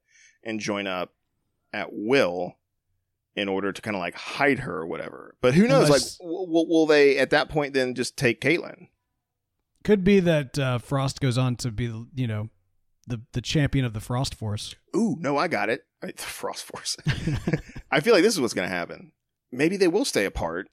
and 0.43 0.59
join 0.59 0.85
up 0.85 1.13
at 1.73 1.89
will 1.91 2.57
in 3.35 3.49
order 3.49 3.71
to 3.71 3.81
kind 3.81 3.95
of 3.95 3.99
like 3.99 4.15
hide 4.15 4.59
her 4.59 4.77
or 4.77 4.87
whatever. 4.87 5.35
But 5.41 5.53
who 5.53 5.67
knows? 5.67 5.87
Unless, 5.87 6.19
like, 6.19 6.29
will, 6.29 6.67
will, 6.67 6.85
they 6.85 7.17
at 7.17 7.31
that 7.31 7.49
point 7.49 7.73
then 7.73 7.95
just 7.95 8.17
take 8.17 8.41
Caitlin? 8.41 8.87
Could 9.83 10.03
be 10.03 10.19
that 10.21 10.57
uh, 10.57 10.77
Frost 10.79 11.19
goes 11.21 11.37
on 11.37 11.55
to 11.57 11.71
be, 11.71 11.85
you 12.15 12.27
know, 12.27 12.49
the 13.07 13.21
the 13.33 13.41
champion 13.41 13.85
of 13.85 13.93
the 13.93 13.99
Frost 13.99 14.35
Force. 14.35 14.75
Ooh, 14.95 15.17
no, 15.19 15.37
I 15.37 15.47
got 15.47 15.69
it. 15.69 15.81
The 16.01 16.13
Frost 16.17 16.63
Force. 16.63 16.97
I 17.91 17.99
feel 17.99 18.13
like 18.13 18.23
this 18.23 18.33
is 18.33 18.41
what's 18.41 18.53
going 18.53 18.67
to 18.67 18.75
happen. 18.75 19.11
Maybe 19.51 19.77
they 19.77 19.87
will 19.87 20.05
stay 20.05 20.25
apart, 20.25 20.69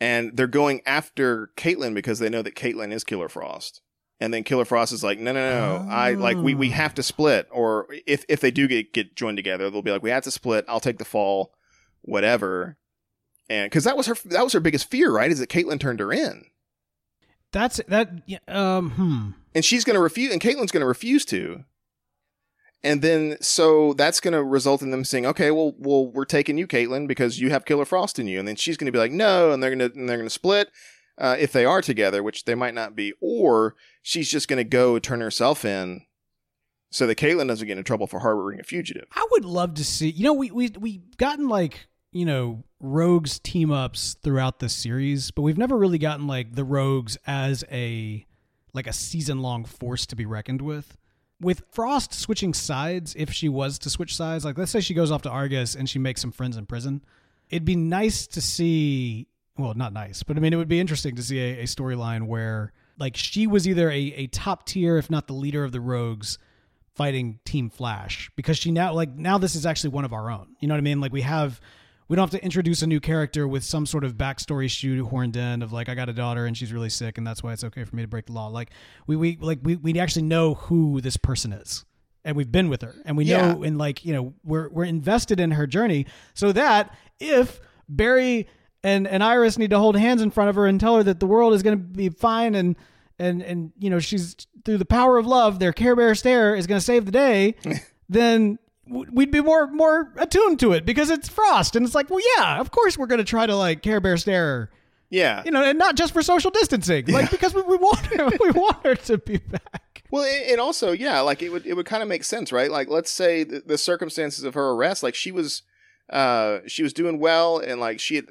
and 0.00 0.36
they're 0.36 0.46
going 0.46 0.82
after 0.86 1.50
Caitlin 1.56 1.94
because 1.94 2.18
they 2.18 2.28
know 2.28 2.42
that 2.42 2.54
Caitlin 2.54 2.92
is 2.92 3.04
Killer 3.04 3.28
Frost 3.28 3.80
and 4.20 4.32
then 4.32 4.44
Killer 4.44 4.64
Frost 4.64 4.92
is 4.92 5.04
like, 5.04 5.18
no, 5.18 5.32
no, 5.32 5.50
no, 5.50 5.86
oh. 5.86 5.88
I 5.90 6.12
like 6.12 6.36
we 6.36 6.54
we 6.54 6.70
have 6.70 6.94
to 6.94 7.02
split, 7.02 7.48
or 7.50 7.86
if 8.06 8.24
if 8.28 8.40
they 8.40 8.50
do 8.50 8.66
get 8.66 8.92
get 8.92 9.14
joined 9.14 9.36
together, 9.36 9.68
they'll 9.68 9.82
be 9.82 9.90
like, 9.90 10.02
we 10.02 10.10
have 10.10 10.24
to 10.24 10.30
split. 10.30 10.64
I'll 10.68 10.80
take 10.80 10.98
the 10.98 11.04
fall, 11.04 11.52
whatever, 12.02 12.78
and 13.50 13.66
because 13.66 13.84
that 13.84 13.96
was 13.96 14.06
her 14.06 14.16
that 14.26 14.42
was 14.42 14.54
her 14.54 14.60
biggest 14.60 14.90
fear, 14.90 15.12
right? 15.12 15.30
Is 15.30 15.38
that 15.40 15.50
Caitlin 15.50 15.80
turned 15.80 16.00
her 16.00 16.12
in. 16.12 16.46
That's 17.52 17.80
that. 17.88 18.10
Um, 18.48 18.90
hmm. 18.90 19.30
And 19.56 19.64
she's 19.64 19.84
going 19.84 19.94
to 19.94 20.00
refuse, 20.00 20.30
and 20.30 20.40
Caitlin's 20.40 20.70
going 20.70 20.82
to 20.82 20.86
refuse 20.86 21.24
to. 21.24 21.64
And 22.84 23.00
then, 23.00 23.38
so 23.40 23.94
that's 23.94 24.20
going 24.20 24.34
to 24.34 24.44
result 24.44 24.82
in 24.82 24.90
them 24.90 25.02
saying, 25.02 25.24
"Okay, 25.24 25.50
well, 25.50 25.72
well, 25.78 26.12
we're 26.12 26.26
taking 26.26 26.58
you, 26.58 26.66
Caitlin, 26.66 27.08
because 27.08 27.40
you 27.40 27.48
have 27.48 27.64
Killer 27.64 27.86
Frost 27.86 28.18
in 28.18 28.28
you." 28.28 28.38
And 28.38 28.46
then 28.46 28.56
she's 28.56 28.76
going 28.76 28.84
to 28.84 28.92
be 28.92 28.98
like, 28.98 29.12
"No," 29.12 29.52
and 29.52 29.62
they're 29.62 29.74
going 29.74 29.90
to, 29.90 29.98
and 29.98 30.06
they're 30.10 30.18
going 30.18 30.28
to 30.28 30.30
split 30.30 30.70
uh, 31.16 31.36
if 31.38 31.52
they 31.52 31.64
are 31.64 31.80
together, 31.80 32.22
which 32.22 32.44
they 32.44 32.54
might 32.54 32.74
not 32.74 32.94
be, 32.94 33.14
or 33.18 33.76
she's 34.02 34.30
just 34.30 34.46
going 34.46 34.58
to 34.58 34.64
go 34.64 34.98
turn 34.98 35.22
herself 35.22 35.64
in 35.64 36.02
so 36.90 37.06
that 37.06 37.16
Caitlin 37.16 37.48
doesn't 37.48 37.66
get 37.66 37.78
in 37.78 37.84
trouble 37.84 38.06
for 38.06 38.20
harboring 38.20 38.60
a 38.60 38.62
fugitive. 38.62 39.06
I 39.14 39.26
would 39.30 39.46
love 39.46 39.72
to 39.76 39.84
see. 39.84 40.10
You 40.10 40.24
know, 40.24 40.34
we 40.34 40.50
we 40.50 40.70
we 40.78 41.00
gotten 41.16 41.48
like 41.48 41.86
you 42.12 42.26
know 42.26 42.62
rogues 42.78 43.38
team 43.38 43.72
ups 43.72 44.16
throughout 44.22 44.58
the 44.58 44.68
series, 44.68 45.30
but 45.30 45.40
we've 45.40 45.56
never 45.56 45.78
really 45.78 45.98
gotten 45.98 46.26
like 46.26 46.54
the 46.54 46.64
rogues 46.64 47.16
as 47.26 47.64
a 47.72 48.25
like 48.76 48.86
a 48.86 48.92
season 48.92 49.42
long 49.42 49.64
force 49.64 50.06
to 50.06 50.16
be 50.16 50.26
reckoned 50.26 50.62
with. 50.62 50.96
With 51.40 51.64
Frost 51.70 52.14
switching 52.14 52.54
sides, 52.54 53.14
if 53.18 53.30
she 53.32 53.48
was 53.48 53.78
to 53.80 53.90
switch 53.90 54.14
sides, 54.14 54.44
like 54.44 54.56
let's 54.56 54.70
say 54.70 54.80
she 54.80 54.94
goes 54.94 55.10
off 55.10 55.22
to 55.22 55.30
Argus 55.30 55.74
and 55.74 55.88
she 55.88 55.98
makes 55.98 56.20
some 56.20 56.32
friends 56.32 56.56
in 56.56 56.66
prison, 56.66 57.02
it'd 57.50 57.64
be 57.64 57.76
nice 57.76 58.26
to 58.28 58.40
see 58.40 59.26
well, 59.58 59.74
not 59.74 59.92
nice, 59.92 60.22
but 60.22 60.36
I 60.36 60.40
mean, 60.40 60.52
it 60.52 60.56
would 60.56 60.68
be 60.68 60.80
interesting 60.80 61.16
to 61.16 61.22
see 61.22 61.38
a, 61.38 61.60
a 61.60 61.64
storyline 61.64 62.26
where 62.26 62.72
like 62.98 63.16
she 63.16 63.46
was 63.46 63.66
either 63.66 63.90
a, 63.90 63.98
a 63.98 64.26
top 64.28 64.66
tier, 64.66 64.98
if 64.98 65.10
not 65.10 65.26
the 65.26 65.32
leader 65.32 65.64
of 65.64 65.72
the 65.72 65.80
rogues 65.80 66.38
fighting 66.94 67.38
Team 67.44 67.68
Flash 67.68 68.30
because 68.36 68.56
she 68.56 68.70
now 68.70 68.92
like 68.92 69.14
now 69.14 69.38
this 69.38 69.54
is 69.54 69.66
actually 69.66 69.90
one 69.90 70.04
of 70.04 70.12
our 70.12 70.30
own. 70.30 70.56
You 70.60 70.68
know 70.68 70.74
what 70.74 70.78
I 70.78 70.82
mean? 70.82 71.00
Like 71.00 71.12
we 71.12 71.22
have 71.22 71.60
we 72.08 72.16
don't 72.16 72.30
have 72.30 72.38
to 72.38 72.44
introduce 72.44 72.82
a 72.82 72.86
new 72.86 73.00
character 73.00 73.48
with 73.48 73.64
some 73.64 73.86
sort 73.86 74.04
of 74.04 74.14
backstory 74.14 74.66
shoehorned 74.66 75.36
in 75.36 75.62
of 75.62 75.72
like 75.72 75.88
I 75.88 75.94
got 75.94 76.08
a 76.08 76.12
daughter 76.12 76.46
and 76.46 76.56
she's 76.56 76.72
really 76.72 76.88
sick 76.88 77.18
and 77.18 77.26
that's 77.26 77.42
why 77.42 77.52
it's 77.52 77.64
okay 77.64 77.84
for 77.84 77.96
me 77.96 78.02
to 78.02 78.08
break 78.08 78.26
the 78.26 78.32
law. 78.32 78.48
Like 78.48 78.70
we 79.06 79.16
we 79.16 79.38
like 79.40 79.58
we, 79.62 79.76
we 79.76 79.98
actually 79.98 80.22
know 80.22 80.54
who 80.54 81.00
this 81.00 81.16
person 81.16 81.52
is. 81.52 81.84
And 82.24 82.36
we've 82.36 82.50
been 82.50 82.68
with 82.68 82.82
her 82.82 82.94
and 83.04 83.16
we 83.16 83.24
yeah. 83.24 83.52
know 83.52 83.62
and 83.62 83.78
like, 83.78 84.04
you 84.04 84.12
know, 84.12 84.34
we're 84.42 84.68
we're 84.68 84.84
invested 84.84 85.38
in 85.38 85.52
her 85.52 85.66
journey 85.66 86.06
so 86.34 86.50
that 86.52 86.92
if 87.20 87.60
Barry 87.88 88.48
and 88.82 89.06
and 89.06 89.22
Iris 89.22 89.58
need 89.58 89.70
to 89.70 89.78
hold 89.78 89.96
hands 89.96 90.22
in 90.22 90.30
front 90.30 90.50
of 90.50 90.56
her 90.56 90.66
and 90.66 90.80
tell 90.80 90.96
her 90.96 91.02
that 91.04 91.20
the 91.20 91.26
world 91.26 91.54
is 91.54 91.62
going 91.62 91.78
to 91.78 91.84
be 91.84 92.08
fine 92.08 92.54
and 92.54 92.76
and 93.18 93.42
and 93.42 93.72
you 93.78 93.90
know 93.90 94.00
she's 94.00 94.34
through 94.64 94.78
the 94.78 94.84
power 94.84 95.18
of 95.18 95.26
love 95.26 95.58
their 95.58 95.72
Care 95.72 95.94
Bear 95.94 96.14
stare 96.14 96.54
is 96.54 96.66
going 96.66 96.78
to 96.78 96.84
save 96.84 97.06
the 97.06 97.12
day, 97.12 97.54
then 98.08 98.58
we'd 98.88 99.30
be 99.30 99.40
more 99.40 99.66
more 99.68 100.12
attuned 100.16 100.60
to 100.60 100.72
it 100.72 100.84
because 100.84 101.10
it's 101.10 101.28
Frost 101.28 101.76
and 101.76 101.84
it's 101.84 101.94
like 101.94 102.10
well 102.10 102.20
yeah 102.36 102.60
of 102.60 102.70
course 102.70 102.96
we're 102.96 103.06
going 103.06 103.18
to 103.18 103.24
try 103.24 103.46
to 103.46 103.56
like 103.56 103.82
Care 103.82 104.00
Bear 104.00 104.16
stare. 104.16 104.70
Yeah, 105.08 105.44
you 105.44 105.52
know, 105.52 105.62
and 105.62 105.78
not 105.78 105.94
just 105.94 106.12
for 106.12 106.20
social 106.20 106.50
distancing, 106.50 107.06
yeah. 107.06 107.14
like 107.14 107.30
because 107.30 107.54
we, 107.54 107.62
we 107.62 107.76
want 107.76 108.04
her, 108.06 108.26
we 108.40 108.50
want 108.50 108.84
her 108.84 108.96
to 108.96 109.18
be 109.18 109.36
back. 109.36 110.02
Well, 110.10 110.24
and 110.24 110.60
also, 110.60 110.90
yeah, 110.90 111.20
like 111.20 111.42
it 111.42 111.50
would 111.50 111.64
it 111.64 111.74
would 111.74 111.86
kind 111.86 112.02
of 112.02 112.08
make 112.08 112.24
sense, 112.24 112.50
right? 112.50 112.70
Like, 112.70 112.88
let's 112.88 113.10
say 113.12 113.44
the, 113.44 113.62
the 113.64 113.78
circumstances 113.78 114.42
of 114.42 114.54
her 114.54 114.70
arrest, 114.70 115.04
like 115.04 115.14
she 115.14 115.30
was 115.30 115.62
uh, 116.10 116.58
she 116.66 116.82
was 116.82 116.92
doing 116.92 117.18
well 117.18 117.58
and 117.58 117.80
like 117.80 117.98
she 117.98 118.16
had, 118.16 118.26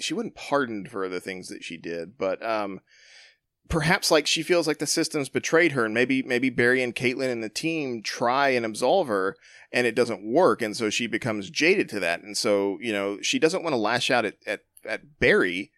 she 0.00 0.14
wasn't 0.14 0.34
pardoned 0.34 0.90
for 0.90 1.08
the 1.08 1.20
things 1.20 1.48
that 1.48 1.64
she 1.64 1.76
did, 1.76 2.18
but 2.18 2.44
um, 2.44 2.80
perhaps 3.68 4.10
like 4.10 4.26
she 4.26 4.42
feels 4.42 4.66
like 4.66 4.78
the 4.78 4.86
system's 4.86 5.28
betrayed 5.28 5.72
her 5.72 5.84
and 5.84 5.94
maybe 5.94 6.22
maybe 6.22 6.50
Barry 6.50 6.82
and 6.82 6.94
Caitlin 6.94 7.30
and 7.30 7.42
the 7.42 7.48
team 7.48 8.02
try 8.02 8.50
and 8.50 8.64
absolve 8.64 9.08
her 9.08 9.36
and 9.72 9.86
it 9.86 9.94
doesn't 9.94 10.24
work 10.24 10.62
and 10.62 10.76
so 10.76 10.90
she 10.90 11.06
becomes 11.06 11.50
jaded 11.50 11.88
to 11.90 12.00
that. 12.00 12.22
And 12.22 12.36
so 12.36 12.78
you 12.80 12.92
know 12.92 13.20
she 13.22 13.38
doesn't 13.38 13.62
want 13.62 13.72
to 13.72 13.78
lash 13.78 14.10
out 14.10 14.24
at, 14.24 14.36
at, 14.46 14.60
at 14.86 15.18
Barry 15.18 15.70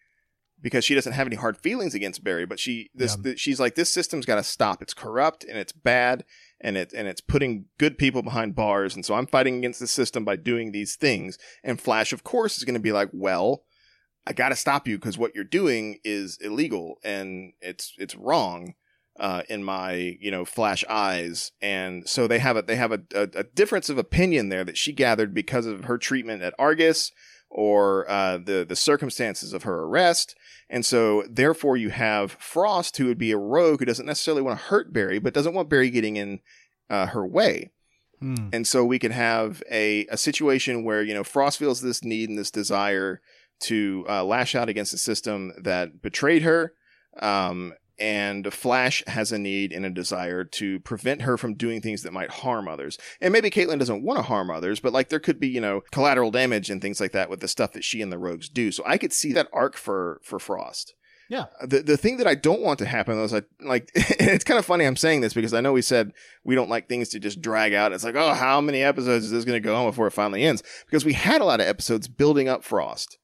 because 0.61 0.83
she 0.83 0.95
doesn't 0.95 1.13
have 1.13 1.27
any 1.27 1.35
hard 1.35 1.57
feelings 1.57 1.93
against 1.93 2.23
Barry 2.23 2.45
but 2.45 2.59
she 2.59 2.89
this 2.93 3.15
yeah. 3.15 3.31
the, 3.31 3.37
she's 3.37 3.59
like 3.59 3.75
this 3.75 3.91
system's 3.91 4.25
got 4.25 4.35
to 4.35 4.43
stop. 4.43 4.81
It's 4.81 4.93
corrupt 4.93 5.43
and 5.43 5.57
it's 5.57 5.73
bad 5.73 6.25
and 6.59 6.75
it 6.75 6.91
and 6.93 7.07
it's 7.07 7.21
putting 7.21 7.65
good 7.77 7.97
people 7.97 8.21
behind 8.21 8.55
bars 8.55 8.95
and 8.95 9.05
so 9.05 9.15
I'm 9.15 9.27
fighting 9.27 9.57
against 9.57 9.79
the 9.79 9.87
system 9.87 10.25
by 10.25 10.35
doing 10.35 10.71
these 10.71 10.95
things. 10.95 11.37
And 11.63 11.79
Flash 11.79 12.11
of 12.11 12.23
course 12.25 12.57
is 12.57 12.65
going 12.65 12.73
to 12.73 12.81
be 12.81 12.91
like 12.91 13.09
well 13.13 13.63
I 14.27 14.33
got 14.33 14.49
to 14.49 14.55
stop 14.55 14.87
you 14.87 14.97
because 14.97 15.17
what 15.17 15.33
you're 15.35 15.43
doing 15.43 15.99
is 16.03 16.37
illegal 16.41 16.99
and 17.03 17.53
it's 17.61 17.93
it's 17.97 18.15
wrong 18.15 18.73
uh, 19.19 19.43
in 19.49 19.63
my 19.63 20.17
you 20.19 20.29
know 20.31 20.45
Flash 20.45 20.83
eyes 20.89 21.51
and 21.61 22.07
so 22.07 22.27
they 22.27 22.39
have 22.39 22.57
a 22.57 22.61
they 22.61 22.75
have 22.75 22.91
a, 22.91 23.01
a, 23.15 23.29
a, 23.33 23.43
difference 23.43 23.89
of 23.89 23.97
opinion 23.97 24.49
there 24.49 24.63
that 24.63 24.77
she 24.77 24.91
gathered 24.93 25.33
because 25.33 25.65
of 25.65 25.85
her 25.85 25.97
treatment 25.97 26.43
at 26.43 26.53
Argus 26.59 27.11
or 27.49 28.07
uh, 28.09 28.37
the 28.37 28.65
the 28.67 28.75
circumstances 28.75 29.53
of 29.53 29.63
her 29.63 29.83
arrest 29.83 30.35
and 30.69 30.85
so, 30.85 31.23
therefore, 31.29 31.77
you 31.77 31.89
have 31.89 32.33
Frost, 32.33 32.97
who 32.97 33.05
would 33.05 33.17
be 33.17 33.31
a 33.31 33.37
rogue 33.37 33.79
who 33.79 33.85
doesn't 33.85 34.05
necessarily 34.05 34.41
want 34.41 34.59
to 34.59 34.65
hurt 34.65 34.91
Barry, 34.91 35.19
but 35.19 35.33
doesn't 35.33 35.53
want 35.53 35.69
Barry 35.69 35.89
getting 35.89 36.17
in 36.17 36.41
uh, 36.89 37.07
her 37.07 37.25
way. 37.25 37.71
Hmm. 38.19 38.49
And 38.51 38.67
so 38.67 38.83
we 38.83 38.99
could 38.99 39.11
have 39.11 39.63
a, 39.71 40.05
a 40.07 40.17
situation 40.17 40.83
where, 40.83 41.03
you 41.03 41.13
know, 41.13 41.23
Frost 41.23 41.59
feels 41.59 41.81
this 41.81 42.03
need 42.03 42.29
and 42.29 42.37
this 42.37 42.51
desire 42.51 43.21
to 43.61 44.05
uh, 44.07 44.23
lash 44.23 44.55
out 44.55 44.69
against 44.69 44.91
the 44.91 44.97
system 44.97 45.53
that 45.61 46.01
betrayed 46.01 46.43
her. 46.43 46.73
Um, 47.19 47.73
and 47.99 48.53
Flash 48.53 49.03
has 49.07 49.31
a 49.31 49.39
need 49.39 49.73
and 49.73 49.85
a 49.85 49.89
desire 49.89 50.43
to 50.43 50.79
prevent 50.81 51.23
her 51.23 51.35
from 51.37 51.55
doing 51.55 51.81
things 51.81 52.03
that 52.03 52.13
might 52.13 52.29
harm 52.29 52.67
others. 52.67 52.97
And 53.19 53.33
maybe 53.33 53.49
Caitlin 53.49 53.79
doesn't 53.79 54.03
want 54.03 54.17
to 54.17 54.23
harm 54.23 54.51
others, 54.51 54.79
but 54.79 54.93
like 54.93 55.09
there 55.09 55.19
could 55.19 55.39
be, 55.39 55.47
you 55.47 55.61
know, 55.61 55.81
collateral 55.91 56.31
damage 56.31 56.69
and 56.69 56.81
things 56.81 57.01
like 57.01 57.11
that 57.13 57.29
with 57.29 57.39
the 57.39 57.47
stuff 57.47 57.73
that 57.73 57.83
she 57.83 58.01
and 58.01 58.11
the 58.11 58.19
rogues 58.19 58.49
do. 58.49 58.71
So 58.71 58.83
I 58.85 58.97
could 58.97 59.13
see 59.13 59.33
that 59.33 59.49
arc 59.51 59.75
for 59.75 60.21
for 60.23 60.37
Frost. 60.37 60.93
Yeah. 61.29 61.45
The 61.61 61.81
the 61.81 61.97
thing 61.97 62.17
that 62.17 62.27
I 62.27 62.35
don't 62.35 62.61
want 62.61 62.79
to 62.79 62.85
happen 62.85 63.17
though 63.17 63.23
is 63.23 63.33
I 63.33 63.41
like 63.61 63.91
it's 63.95 64.43
kind 64.43 64.59
of 64.59 64.65
funny 64.65 64.85
I'm 64.85 64.95
saying 64.95 65.21
this 65.21 65.33
because 65.33 65.53
I 65.53 65.61
know 65.61 65.73
we 65.73 65.81
said 65.81 66.11
we 66.43 66.55
don't 66.55 66.69
like 66.69 66.87
things 66.87 67.09
to 67.09 67.19
just 67.19 67.41
drag 67.41 67.73
out. 67.73 67.93
It's 67.93 68.03
like, 68.03 68.15
oh, 68.15 68.33
how 68.33 68.61
many 68.61 68.83
episodes 68.83 69.25
is 69.25 69.31
this 69.31 69.45
going 69.45 69.61
to 69.61 69.65
go 69.65 69.75
on 69.75 69.89
before 69.89 70.07
it 70.07 70.11
finally 70.11 70.43
ends? 70.43 70.61
Because 70.85 71.03
we 71.03 71.13
had 71.13 71.41
a 71.41 71.45
lot 71.45 71.59
of 71.59 71.67
episodes 71.67 72.07
building 72.07 72.47
up 72.47 72.63
Frost. 72.63 73.17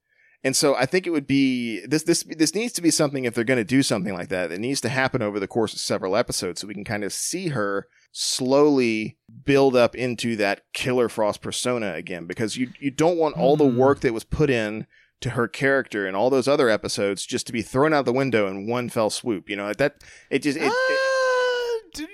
And 0.45 0.55
so 0.55 0.75
I 0.75 0.85
think 0.85 1.07
it 1.07 1.11
would 1.11 1.27
be 1.27 1.85
this 1.85 2.03
this 2.03 2.23
this 2.23 2.53
needs 2.53 2.73
to 2.73 2.81
be 2.81 2.91
something 2.91 3.23
if 3.25 3.33
they're 3.33 3.43
going 3.45 3.57
to 3.59 3.63
do 3.63 3.81
something 3.83 4.13
like 4.13 4.29
that. 4.29 4.51
It 4.51 4.59
needs 4.59 4.81
to 4.81 4.89
happen 4.89 5.21
over 5.21 5.39
the 5.39 5.47
course 5.47 5.73
of 5.73 5.79
several 5.79 6.15
episodes 6.17 6.59
so 6.61 6.67
we 6.67 6.73
can 6.73 6.83
kind 6.83 7.03
of 7.03 7.13
see 7.13 7.47
her 7.49 7.87
slowly 8.11 9.17
build 9.45 9.75
up 9.75 9.95
into 9.95 10.35
that 10.35 10.61
killer 10.73 11.07
frost 11.09 11.41
persona 11.41 11.93
again 11.93 12.25
because 12.25 12.57
you 12.57 12.69
you 12.79 12.91
don't 12.91 13.17
want 13.17 13.37
all 13.37 13.55
the 13.55 13.65
work 13.65 14.01
that 14.01 14.13
was 14.13 14.23
put 14.23 14.49
in 14.49 14.85
to 15.21 15.31
her 15.31 15.47
character 15.47 16.05
and 16.05 16.17
all 16.17 16.29
those 16.29 16.47
other 16.49 16.69
episodes 16.69 17.25
just 17.25 17.47
to 17.47 17.53
be 17.53 17.61
thrown 17.61 17.93
out 17.93 18.03
the 18.03 18.11
window 18.11 18.47
in 18.47 18.67
one 18.67 18.89
fell 18.89 19.09
swoop. 19.09 19.49
You 19.49 19.55
know, 19.55 19.71
that 19.73 20.03
it 20.29 20.39
just 20.39 20.57
it, 20.57 20.63
it, 20.63 20.71
Uh, 20.71 21.89
did- 21.93 22.09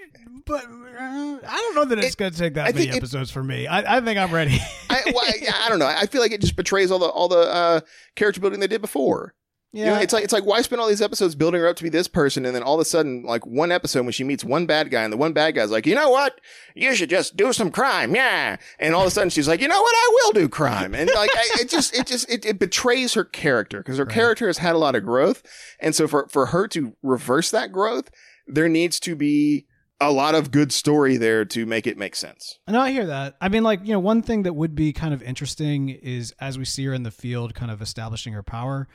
but 0.46 0.66
uh, 0.66 0.79
I 1.02 1.40
don't 1.56 1.76
know 1.76 1.86
that 1.86 1.98
it's 2.00 2.14
It- 2.14 2.18
going 2.18 2.32
to 2.32 2.38
take 2.38 2.54
that 2.56 2.64
I 2.68 2.72
many 2.72 2.80
think 2.86 2.94
it- 2.94 2.98
episodes 2.98 3.32
for 3.32 3.44
me. 3.44 3.68
I, 3.68 3.98
I 3.98 4.02
think 4.02 4.20
I'm 4.20 4.34
ready. 4.34 4.60
I, 4.90 5.02
well, 5.08 5.24
I, 5.26 5.66
I 5.66 5.70
don't 5.70 5.80
know. 5.80 5.88
I 5.88 6.06
feel 6.08 6.22
like 6.22 6.32
it 6.32 6.42
just 6.42 6.56
betrays 6.56 6.92
all 6.92 7.00
the 7.00 7.08
all 7.08 7.28
the 7.28 7.40
uh, 7.40 7.80
character 8.16 8.42
building 8.42 8.60
they 8.60 8.68
did 8.68 8.82
before. 8.82 9.34
yeah, 9.72 9.86
You 9.86 9.92
know, 9.92 10.02
it's 10.02 10.12
like 10.14 10.24
it's 10.24 10.34
like 10.34 10.46
why 10.46 10.62
spend 10.62 10.82
all 10.82 10.88
these 10.90 11.02
episodes 11.02 11.36
building 11.36 11.62
her 11.62 11.68
up 11.68 11.76
to 11.78 11.84
be 11.84 11.90
this 11.90 12.08
person, 12.10 12.46
and 12.46 12.54
then 12.56 12.64
all 12.64 12.74
of 12.76 12.82
a 12.82 12.86
sudden, 12.86 13.24
like 13.24 13.46
one 13.46 13.72
episode 13.72 14.04
when 14.04 14.12
she 14.12 14.24
meets 14.26 14.44
one 14.44 14.66
bad 14.66 14.90
guy, 14.92 15.04
and 15.04 15.14
the 15.14 15.18
one 15.18 15.32
bad 15.32 15.56
guy's 15.56 15.72
like, 15.72 15.86
you 15.86 15.96
know 15.96 16.10
what, 16.10 16.42
you 16.76 16.94
should 16.96 17.10
just 17.10 17.38
do 17.38 17.54
some 17.54 17.72
crime, 17.72 18.14
yeah. 18.16 18.58
And 18.80 18.94
all 18.94 19.02
of 19.02 19.08
a 19.08 19.12
sudden, 19.12 19.30
she's 19.30 19.48
like, 19.48 19.62
you 19.62 19.68
know 19.68 19.80
what, 19.82 19.96
I 19.96 20.10
will 20.12 20.32
do 20.34 20.50
crime, 20.50 20.94
and 20.96 21.10
like 21.16 21.30
I, 21.36 21.62
it 21.62 21.70
just 21.70 21.96
it 21.96 22.08
just 22.08 22.30
it, 22.30 22.46
it 22.46 22.60
betrays 22.60 23.14
her 23.14 23.24
character 23.24 23.78
because 23.78 23.98
her 24.00 24.04
Right. 24.06 24.14
character 24.14 24.48
has 24.48 24.58
had 24.58 24.76
a 24.76 24.80
lot 24.80 24.96
of 24.96 25.04
growth, 25.06 25.44
and 25.80 25.96
so 25.96 26.08
for 26.08 26.28
for 26.30 26.48
her 26.48 26.68
to 26.70 26.96
reverse 27.04 27.52
that 27.52 27.72
growth, 27.72 28.10
there 28.48 28.68
needs 28.68 29.00
to 29.02 29.16
be 29.16 29.68
a 30.02 30.12
lot 30.12 30.36
of 30.36 30.52
good 30.52 30.72
story 30.72 31.18
there 31.18 31.44
to 31.46 31.66
make 31.66 31.86
it 31.86 31.98
make 31.98 32.16
sense. 32.16 32.60
No, 32.68 32.80
I 32.80 32.92
hear 32.92 33.06
that. 33.08 33.36
I 33.42 33.50
mean, 33.50 33.64
like, 33.64 33.82
you 33.84 33.92
know, 33.94 34.00
one 34.00 34.22
thing 34.22 34.44
that 34.44 34.54
would 34.54 34.76
be 34.76 34.94
kind 34.94 35.14
of 35.14 35.22
interesting 35.22 35.90
is 35.90 36.34
as 36.40 36.58
we 36.58 36.66
see 36.66 36.86
her 36.86 36.94
in 36.94 37.04
the 37.04 37.12
field, 37.12 37.54
kind 37.54 37.72
of 37.72 37.82
establishing 37.82 38.34
her 38.34 38.44
power, 38.44 38.88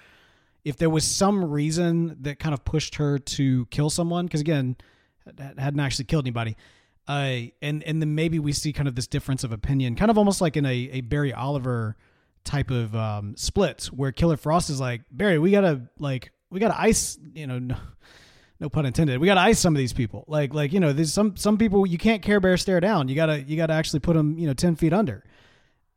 if 0.65 0.79
there 0.79 0.89
was 0.89 1.05
some 1.05 1.45
reason 1.45 2.17
that 2.23 2.39
kind 2.39 2.55
of 2.55 2.65
pushed 2.65 2.95
her 2.95 3.19
to 3.19 3.67
kill 3.67 3.91
someone, 3.91 4.27
because 4.27 4.41
again, 4.41 4.77
had- 5.39 5.59
hadn't 5.59 5.81
actually 5.81 6.07
killed 6.07 6.25
anybody. 6.25 6.57
Uh, 7.07 7.53
and 7.61 7.83
and 7.83 8.01
then 8.01 8.15
maybe 8.15 8.39
we 8.39 8.51
see 8.51 8.73
kind 8.73 8.89
of 8.89 8.95
this 8.95 9.07
difference 9.07 9.45
of 9.45 9.53
opinion, 9.53 9.95
kind 9.95 10.11
of 10.11 10.17
almost 10.17 10.41
like 10.41 10.57
in 10.57 10.65
a, 10.65 10.89
a 10.93 11.01
Barry 11.03 11.35
Oliver 11.35 11.97
type 12.45 12.71
of 12.71 12.97
um, 12.97 13.37
split, 13.37 13.85
where 13.87 14.11
Killer 14.11 14.39
Frost 14.39 14.71
is 14.71 14.81
like 14.81 15.03
Barry, 15.11 15.39
we 15.39 15.51
gotta 15.51 15.83
like 15.99 16.33
we 16.49 16.61
gotta 16.61 16.81
ice, 16.81 17.19
you 17.35 17.47
know, 17.47 17.77
no, 18.61 18.69
pun 18.69 18.87
intended. 18.87 19.21
We 19.21 19.27
gotta 19.27 19.41
ice 19.41 19.59
some 19.59 19.75
of 19.75 19.79
these 19.79 19.93
people. 19.93 20.25
Like 20.29 20.55
like 20.55 20.73
you 20.73 20.81
know, 20.81 20.93
there's 20.93 21.13
some 21.13 21.37
some 21.37 21.59
people 21.59 21.87
you 21.87 21.99
can't 21.99 22.23
Care 22.23 22.41
Bear 22.41 22.57
stare 22.57 22.81
down. 22.81 23.09
You 23.09 23.15
gotta 23.15 23.43
you 23.43 23.57
gotta 23.57 23.73
actually 23.73 24.01
put 24.01 24.15
them 24.15 24.39
you 24.39 24.47
know 24.47 24.55
ten 24.55 24.77
feet 24.77 24.93
under, 24.93 25.25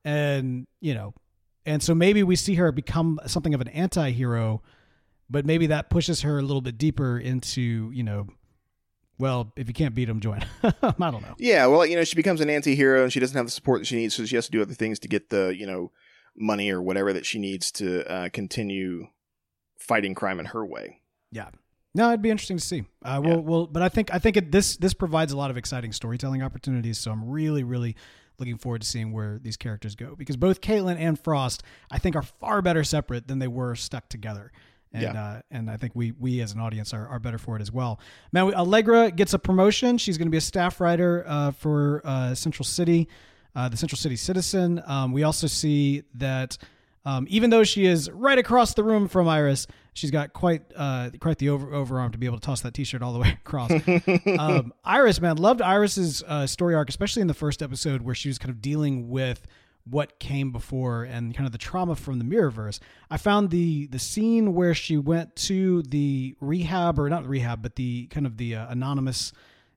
and 0.04 0.68
you 0.82 0.94
know, 0.94 1.14
and 1.66 1.82
so 1.82 1.94
maybe 1.94 2.24
we 2.24 2.36
see 2.36 2.56
her 2.56 2.72
become 2.72 3.20
something 3.28 3.54
of 3.54 3.62
an 3.62 3.68
anti-hero, 3.70 4.62
but 5.30 5.46
maybe 5.46 5.68
that 5.68 5.90
pushes 5.90 6.22
her 6.22 6.40
a 6.40 6.42
little 6.42 6.62
bit 6.62 6.78
deeper 6.78 7.20
into 7.20 7.92
you 7.94 8.04
know, 8.04 8.28
well, 9.20 9.52
if 9.56 9.68
you 9.68 9.74
can't 9.74 9.94
beat 9.94 10.06
them, 10.06 10.20
join. 10.20 10.44
I 10.64 10.72
don't 10.98 11.22
know. 11.22 11.36
Yeah, 11.38 11.68
well, 11.68 11.86
you 11.86 11.96
know, 11.96 12.04
she 12.04 12.16
becomes 12.16 12.42
an 12.42 12.50
anti-hero 12.50 13.04
and 13.04 13.14
she 13.14 13.20
doesn't 13.20 13.38
have 13.38 13.46
the 13.46 13.52
support 13.52 13.82
that 13.82 13.86
she 13.86 13.96
needs, 13.96 14.16
so 14.16 14.26
she 14.26 14.36
has 14.36 14.46
to 14.46 14.52
do 14.52 14.62
other 14.62 14.74
things 14.74 15.00
to 15.00 15.08
get 15.08 15.30
the, 15.30 15.56
you 15.56 15.66
know, 15.66 15.92
money 16.36 16.72
or 16.72 16.82
whatever 16.82 17.14
that 17.14 17.26
she 17.26 17.40
needs 17.40 17.72
to 17.72 18.06
uh, 18.12 18.30
continue 18.30 19.08
fighting 19.80 20.16
crime 20.16 20.40
in 20.40 20.48
her 20.48 20.66
way. 20.66 21.02
Yeah. 21.32 21.50
No, 21.98 22.08
it'd 22.10 22.22
be 22.22 22.30
interesting 22.30 22.58
to 22.58 22.64
see. 22.64 22.86
Uh, 23.04 23.20
Yeah. 23.24 23.30
we'll, 23.34 23.42
we'll, 23.42 23.68
but 23.68 23.82
I 23.84 23.90
think 23.90 24.14
I 24.14 24.20
think 24.20 24.38
it, 24.38 24.52
this 24.52 24.78
this 24.78 24.94
provides 24.94 25.32
a 25.34 25.38
lot 25.38 25.52
of 25.52 25.58
exciting 25.58 25.92
storytelling 25.92 26.42
opportunities. 26.44 26.98
So 26.98 27.12
I'm 27.12 27.28
really, 27.30 27.64
really 27.64 27.96
looking 28.40 28.58
forward 28.58 28.82
to 28.82 28.88
seeing 28.88 29.12
where 29.12 29.40
these 29.40 29.58
characters 29.58 29.96
go 29.96 30.16
because 30.16 30.38
both 30.38 30.62
Caitlin 30.62 30.98
and 31.00 31.20
Frost, 31.20 31.64
I 31.92 31.98
think, 31.98 32.16
are 32.16 32.22
far 32.22 32.62
better 32.62 32.84
separate 32.84 33.28
than 33.28 33.40
they 33.40 33.48
were 33.48 33.74
stuck 33.76 34.08
together. 34.10 34.52
And 34.94 35.02
Yeah. 35.04 35.22
uh, 35.22 35.42
and 35.52 35.70
I 35.70 35.78
think 35.78 35.94
we 35.96 36.12
we 36.12 36.40
as 36.42 36.54
an 36.54 36.60
audience 36.62 36.94
are, 36.94 37.08
are 37.08 37.20
better 37.20 37.38
for 37.40 37.56
it 37.58 37.62
as 37.62 37.72
well. 37.72 38.00
Man, 38.32 38.46
we, 38.46 38.54
Allegra 38.54 39.12
gets 39.12 39.34
a 39.34 39.40
promotion. 39.40 39.98
She's 39.98 40.18
going 40.18 40.28
to 40.28 40.32
be 40.32 40.38
a 40.38 40.42
staff 40.42 40.80
writer 40.80 41.26
uh, 41.28 41.52
for 41.52 42.02
uh, 42.06 42.36
Central 42.36 42.64
City, 42.66 43.10
uh, 43.56 43.68
the 43.70 43.76
Central 43.78 43.98
City 43.98 44.16
Citizen. 44.16 44.82
Um, 44.86 45.12
we 45.14 45.24
also 45.24 45.48
see 45.48 46.04
that 46.14 46.58
um, 47.08 47.26
even 47.30 47.52
though 47.52 47.64
she 47.64 47.86
is 47.86 48.12
right 48.12 48.38
across 48.38 48.74
the 48.74 48.84
room 48.84 49.08
from 49.08 49.30
Iris, 49.30 49.66
she's 49.94 50.12
got 50.12 50.34
quite 50.34 50.64
uh, 50.76 51.10
quite 51.22 51.38
the 51.38 51.48
over 51.48 51.68
overarm 51.68 52.12
to 52.12 52.18
be 52.18 52.26
able 52.26 52.38
to 52.38 52.46
toss 52.46 52.60
that 52.62 52.74
T-shirt 52.74 53.02
all 53.02 53.14
the 53.14 53.20
way 53.20 53.30
across. 53.46 53.72
um, 54.38 54.74
Iris, 54.84 55.22
man, 55.22 55.38
loved 55.38 55.62
Iris's 55.62 56.22
uh, 56.28 56.46
story 56.46 56.76
arc, 56.76 56.90
especially 56.90 57.22
in 57.22 57.30
the 57.30 57.34
first 57.34 57.64
episode 57.64 58.02
where 58.02 58.14
she 58.14 58.28
was 58.28 58.38
kind 58.38 58.50
of 58.50 58.62
dealing 58.62 59.08
with 59.08 59.48
what 59.86 60.20
came 60.20 60.52
before 60.52 61.06
and 61.06 61.34
kind 61.34 61.46
of 61.46 61.54
the 61.54 61.58
trauma 61.58 61.96
from 61.96 62.20
the 62.20 62.26
Mirrorverse. 62.26 62.80
I 63.10 63.16
found 63.16 63.52
the 63.52 63.88
the 63.88 64.00
scene 64.00 64.54
where 64.54 64.74
she 64.74 64.98
went 64.98 65.34
to 65.38 65.84
the 65.84 66.36
rehab 66.42 67.00
or 67.00 67.10
not 67.10 67.26
rehab, 67.26 67.62
but 67.62 67.78
the 67.78 68.08
kind 68.08 68.26
of 68.26 68.36
the 68.36 68.56
uh, 68.56 68.68
anonymous 68.68 69.32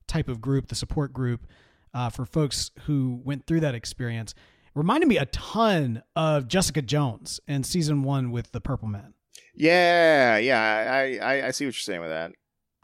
type 0.08 0.28
of 0.28 0.40
group, 0.40 0.66
the 0.66 0.74
support 0.74 1.12
group 1.12 1.46
uh, 1.94 2.10
for 2.10 2.26
folks 2.26 2.72
who 2.86 3.20
went 3.22 3.46
through 3.46 3.60
that 3.60 3.76
experience. 3.76 4.34
Reminded 4.74 5.08
me 5.08 5.16
a 5.18 5.26
ton 5.26 6.02
of 6.14 6.48
Jessica 6.48 6.82
Jones 6.82 7.40
in 7.48 7.64
season 7.64 8.02
one 8.02 8.30
with 8.30 8.52
the 8.52 8.60
Purple 8.60 8.88
Man. 8.88 9.14
Yeah, 9.54 10.36
yeah, 10.38 10.60
I, 10.90 11.18
I, 11.18 11.46
I 11.48 11.50
see 11.50 11.64
what 11.64 11.74
you're 11.74 11.80
saying 11.80 12.00
with 12.00 12.10
that. 12.10 12.32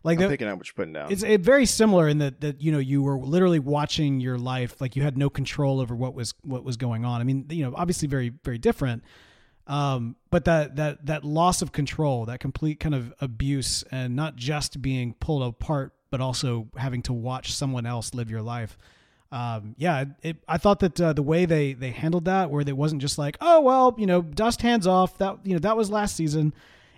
Like 0.07 0.19
I'm 0.19 0.25
the, 0.25 0.29
picking 0.29 0.47
up 0.47 0.59
what 0.59 0.69
you're 0.69 0.75
putting 0.75 0.93
down. 0.93 1.11
It's 1.11 1.25
it, 1.25 1.41
very 1.41 1.67
similar 1.67 2.09
in 2.09 2.19
that 2.19 2.41
that 2.41 2.61
you 2.61 2.71
know 2.71 2.79
you 2.79 3.03
were 3.03 3.19
literally 3.19 3.59
watching 3.59 4.21
your 4.21 4.39
life 4.39 4.81
like 4.81 4.95
you 4.95 5.03
had 5.03 5.19
no 5.19 5.29
control 5.29 5.81
over 5.81 5.97
what 5.97 6.15
was 6.15 6.33
what 6.43 6.63
was 6.63 6.77
going 6.77 7.05
on. 7.05 7.21
I 7.21 7.25
mean, 7.25 7.47
you 7.51 7.65
know, 7.65 7.75
obviously 7.77 8.07
very 8.07 8.33
very 8.45 8.59
different. 8.59 9.03
Um, 9.67 10.15
but 10.31 10.45
that 10.45 10.77
that 10.77 11.07
that 11.07 11.25
loss 11.25 11.61
of 11.61 11.73
control, 11.73 12.25
that 12.27 12.39
complete 12.39 12.79
kind 12.79 12.95
of 12.95 13.13
abuse, 13.21 13.83
and 13.91 14.15
not 14.15 14.37
just 14.37 14.81
being 14.81 15.15
pulled 15.15 15.43
apart, 15.43 15.93
but 16.11 16.21
also 16.21 16.69
having 16.77 17.03
to 17.03 17.13
watch 17.13 17.53
someone 17.53 17.85
else 17.85 18.15
live 18.15 18.31
your 18.31 18.43
life. 18.43 18.79
Um, 19.33 19.75
yeah, 19.77 20.05
it, 20.23 20.37
I 20.47 20.59
thought 20.59 20.81
that 20.81 21.01
uh, 21.01 21.13
the 21.13 21.23
way 21.23 21.47
they 21.47 21.73
they 21.73 21.91
handled 21.91 22.27
that, 22.27 22.51
where 22.51 22.63
it 22.63 22.77
wasn't 22.77 23.01
just 23.01 23.19
like, 23.19 23.37
oh 23.41 23.61
well, 23.61 23.95
you 23.99 24.07
know, 24.07 24.23
dust 24.23 24.63
hands 24.63 24.87
off. 24.87 25.19
That 25.19 25.39
you 25.45 25.53
know 25.55 25.59
that 25.61 25.77
was 25.77 25.91
last 25.91 26.17
season 26.17 26.53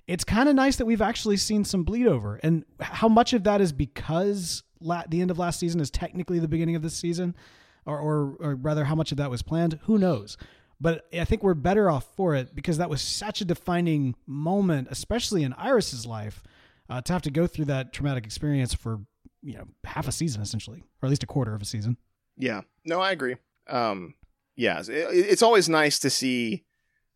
it's 0.09 0.25
kind 0.25 0.49
of 0.49 0.55
nice 0.55 0.77
that 0.77 0.87
we've 0.87 1.03
actually 1.03 1.37
seen 1.37 1.65
some 1.65 1.85
bleed 1.85 2.07
over. 2.07 2.41
And 2.43 2.65
how 2.81 3.09
much 3.09 3.35
of 3.35 3.45
that 3.45 3.61
is 3.61 3.73
because 3.73 4.63
la- 4.81 5.05
the 5.07 5.21
end 5.21 5.31
of 5.31 5.39
last 5.39 5.61
season 5.61 5.81
is 5.81 5.91
technically 5.91 6.39
the 6.39 6.49
beginning 6.49 6.75
of 6.75 6.83
this 6.83 6.97
season, 6.97 7.37
or, 7.85 7.99
or, 7.99 8.37
or 8.41 8.55
rather, 8.55 8.87
how 8.87 8.95
much 8.95 9.13
of 9.13 9.19
that 9.19 9.31
was 9.31 9.43
planned? 9.43 9.79
Who 9.83 9.99
knows? 9.99 10.39
But 10.81 11.05
I 11.13 11.25
think 11.25 11.43
we're 11.43 11.55
better 11.55 11.91
off 11.91 12.07
for 12.17 12.35
it 12.35 12.55
because 12.55 12.79
that 12.79 12.89
was 12.89 13.03
such 13.03 13.43
a 13.43 13.45
defining 13.45 14.15
moment, 14.27 14.89
especially 14.91 15.43
in 15.43 15.53
Iris's 15.55 16.07
life, 16.07 16.43
uh, 16.89 17.03
to 17.03 17.13
have 17.13 17.23
to 17.23 17.31
go 17.31 17.47
through 17.47 17.67
that 17.67 17.93
traumatic 17.93 18.25
experience 18.25 18.73
for 18.73 19.01
you 19.43 19.55
know 19.55 19.65
half 19.85 20.09
a 20.09 20.13
season 20.13 20.41
essentially, 20.41 20.85
or 21.03 21.07
at 21.07 21.11
least 21.11 21.23
a 21.23 21.27
quarter 21.27 21.55
of 21.55 21.61
a 21.61 21.67
season. 21.67 21.99
Yeah, 22.39 22.63
no, 22.85 23.01
I 23.01 23.11
agree. 23.11 23.37
Um, 23.69 24.15
yeah, 24.57 24.81
it, 24.81 24.89
it's 24.89 25.43
always 25.43 25.69
nice 25.69 25.99
to 26.01 26.11
see 26.11 26.65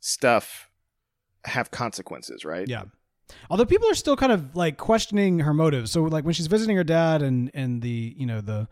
stuff 0.01 0.71
have 1.45 1.71
consequences, 1.71 2.45
right? 2.45 2.69
Yeah. 2.69 2.85
Although 3.49 3.65
people 3.65 3.89
are 3.89 3.95
still 3.95 4.17
kind 4.17 4.33
of 4.33 4.55
like 4.55 4.77
questioning 4.77 5.41
her 5.41 5.55
motives. 5.55 5.91
So 5.91 6.03
like 6.03 6.25
when 6.25 6.35
she's 6.35 6.49
visiting 6.49 6.77
her 6.77 6.85
dad 6.85 7.23
and 7.23 7.51
and 7.55 7.81
the 7.81 8.15
you 8.17 8.27
know 8.27 8.41
the 8.41 8.69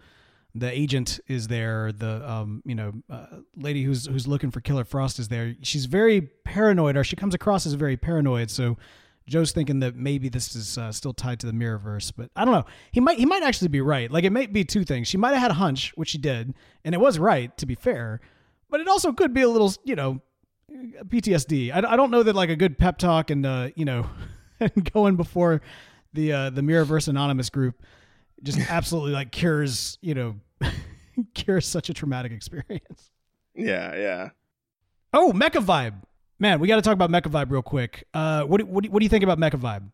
the 0.54 0.70
agent 0.70 1.20
is 1.28 1.48
there, 1.48 1.92
the 1.92 2.28
um 2.30 2.62
you 2.66 2.74
know 2.74 2.92
uh, 3.08 3.26
lady 3.56 3.82
who's 3.82 4.06
who's 4.06 4.26
looking 4.26 4.50
for 4.50 4.60
Killer 4.60 4.84
Frost 4.84 5.18
is 5.18 5.28
there. 5.28 5.54
She's 5.62 5.86
very 5.86 6.20
paranoid, 6.20 6.96
or 6.96 7.04
she 7.04 7.16
comes 7.16 7.34
across 7.34 7.66
as 7.66 7.72
very 7.72 7.96
paranoid. 7.96 8.50
So 8.50 8.76
Joe's 9.30 9.52
thinking 9.52 9.78
that 9.78 9.94
maybe 9.94 10.28
this 10.28 10.56
is 10.56 10.76
uh, 10.76 10.90
still 10.90 11.14
tied 11.14 11.38
to 11.40 11.46
the 11.46 11.52
Mirrorverse, 11.52 12.12
but 12.16 12.30
I 12.34 12.44
don't 12.44 12.52
know. 12.52 12.64
He 12.90 12.98
might 12.98 13.16
he 13.16 13.26
might 13.26 13.44
actually 13.44 13.68
be 13.68 13.80
right. 13.80 14.10
Like 14.10 14.24
it 14.24 14.30
might 14.30 14.52
be 14.52 14.64
two 14.64 14.84
things. 14.84 15.06
She 15.06 15.16
might 15.16 15.30
have 15.30 15.40
had 15.40 15.50
a 15.52 15.54
hunch, 15.54 15.92
which 15.94 16.08
she 16.08 16.18
did, 16.18 16.52
and 16.84 16.96
it 16.96 16.98
was 17.00 17.16
right 17.16 17.56
to 17.58 17.64
be 17.64 17.76
fair. 17.76 18.20
But 18.68 18.80
it 18.80 18.88
also 18.88 19.12
could 19.12 19.32
be 19.32 19.42
a 19.42 19.48
little, 19.48 19.72
you 19.84 19.94
know, 19.94 20.20
PTSD. 20.70 21.72
I, 21.72 21.92
I 21.92 21.96
don't 21.96 22.10
know 22.10 22.24
that 22.24 22.34
like 22.34 22.50
a 22.50 22.56
good 22.56 22.76
pep 22.76 22.98
talk 22.98 23.30
and 23.30 23.46
uh, 23.46 23.68
you 23.76 23.84
know, 23.84 24.10
and 24.60 24.92
going 24.92 25.14
before 25.14 25.62
the 26.12 26.32
uh, 26.32 26.50
the 26.50 26.62
Mirrorverse 26.62 27.06
Anonymous 27.06 27.50
group 27.50 27.80
just 28.42 28.58
absolutely 28.68 29.12
like 29.12 29.30
cures 29.30 29.96
you 30.00 30.14
know 30.14 30.34
cures 31.34 31.68
such 31.68 31.88
a 31.88 31.94
traumatic 31.94 32.32
experience. 32.32 33.10
yeah, 33.54 33.94
yeah. 33.94 34.28
Oh, 35.12 35.32
Mecha 35.32 35.64
Vibe, 35.64 36.02
man, 36.40 36.58
we 36.58 36.66
got 36.66 36.76
to 36.76 36.82
talk 36.82 36.94
about 36.94 37.10
Mecha 37.10 37.30
Vibe 37.30 37.50
real 37.52 37.62
quick. 37.62 38.04
Uh, 38.12 38.42
what 38.42 38.58
do- 38.58 38.66
what 38.66 38.82
do, 38.82 38.90
what 38.90 38.98
do 38.98 39.04
you 39.04 39.08
think 39.10 39.22
about 39.22 39.38
Mecha 39.38 39.60
Vibe? 39.60 39.92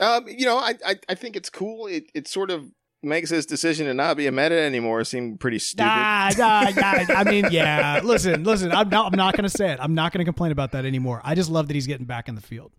Um, 0.00 0.26
you 0.28 0.44
know, 0.44 0.58
I, 0.58 0.74
I 0.84 0.96
I 1.08 1.14
think 1.14 1.36
it's 1.36 1.48
cool. 1.48 1.86
It 1.86 2.10
it 2.14 2.26
sort 2.28 2.50
of 2.50 2.64
makes 3.02 3.30
his 3.30 3.46
decision 3.46 3.86
to 3.86 3.94
not 3.94 4.16
be 4.16 4.26
a 4.26 4.32
meta 4.32 4.58
anymore 4.60 5.04
seem 5.04 5.38
pretty 5.38 5.58
stupid. 5.58 5.86
Nah, 5.86 6.30
nah, 6.36 6.70
nah. 6.70 7.04
I 7.14 7.24
mean, 7.24 7.46
yeah. 7.50 8.00
Listen, 8.04 8.42
listen. 8.44 8.72
I'm 8.72 8.88
not. 8.90 9.12
I'm 9.12 9.16
not 9.16 9.34
going 9.36 9.44
to 9.48 9.56
say 9.56 9.70
it. 9.72 9.78
I'm 9.80 9.94
not 9.94 10.12
going 10.12 10.18
to 10.18 10.24
complain 10.24 10.52
about 10.52 10.72
that 10.72 10.84
anymore. 10.84 11.20
I 11.24 11.34
just 11.34 11.48
love 11.50 11.68
that 11.68 11.74
he's 11.74 11.86
getting 11.86 12.06
back 12.06 12.28
in 12.28 12.34
the 12.34 12.40
field. 12.42 12.72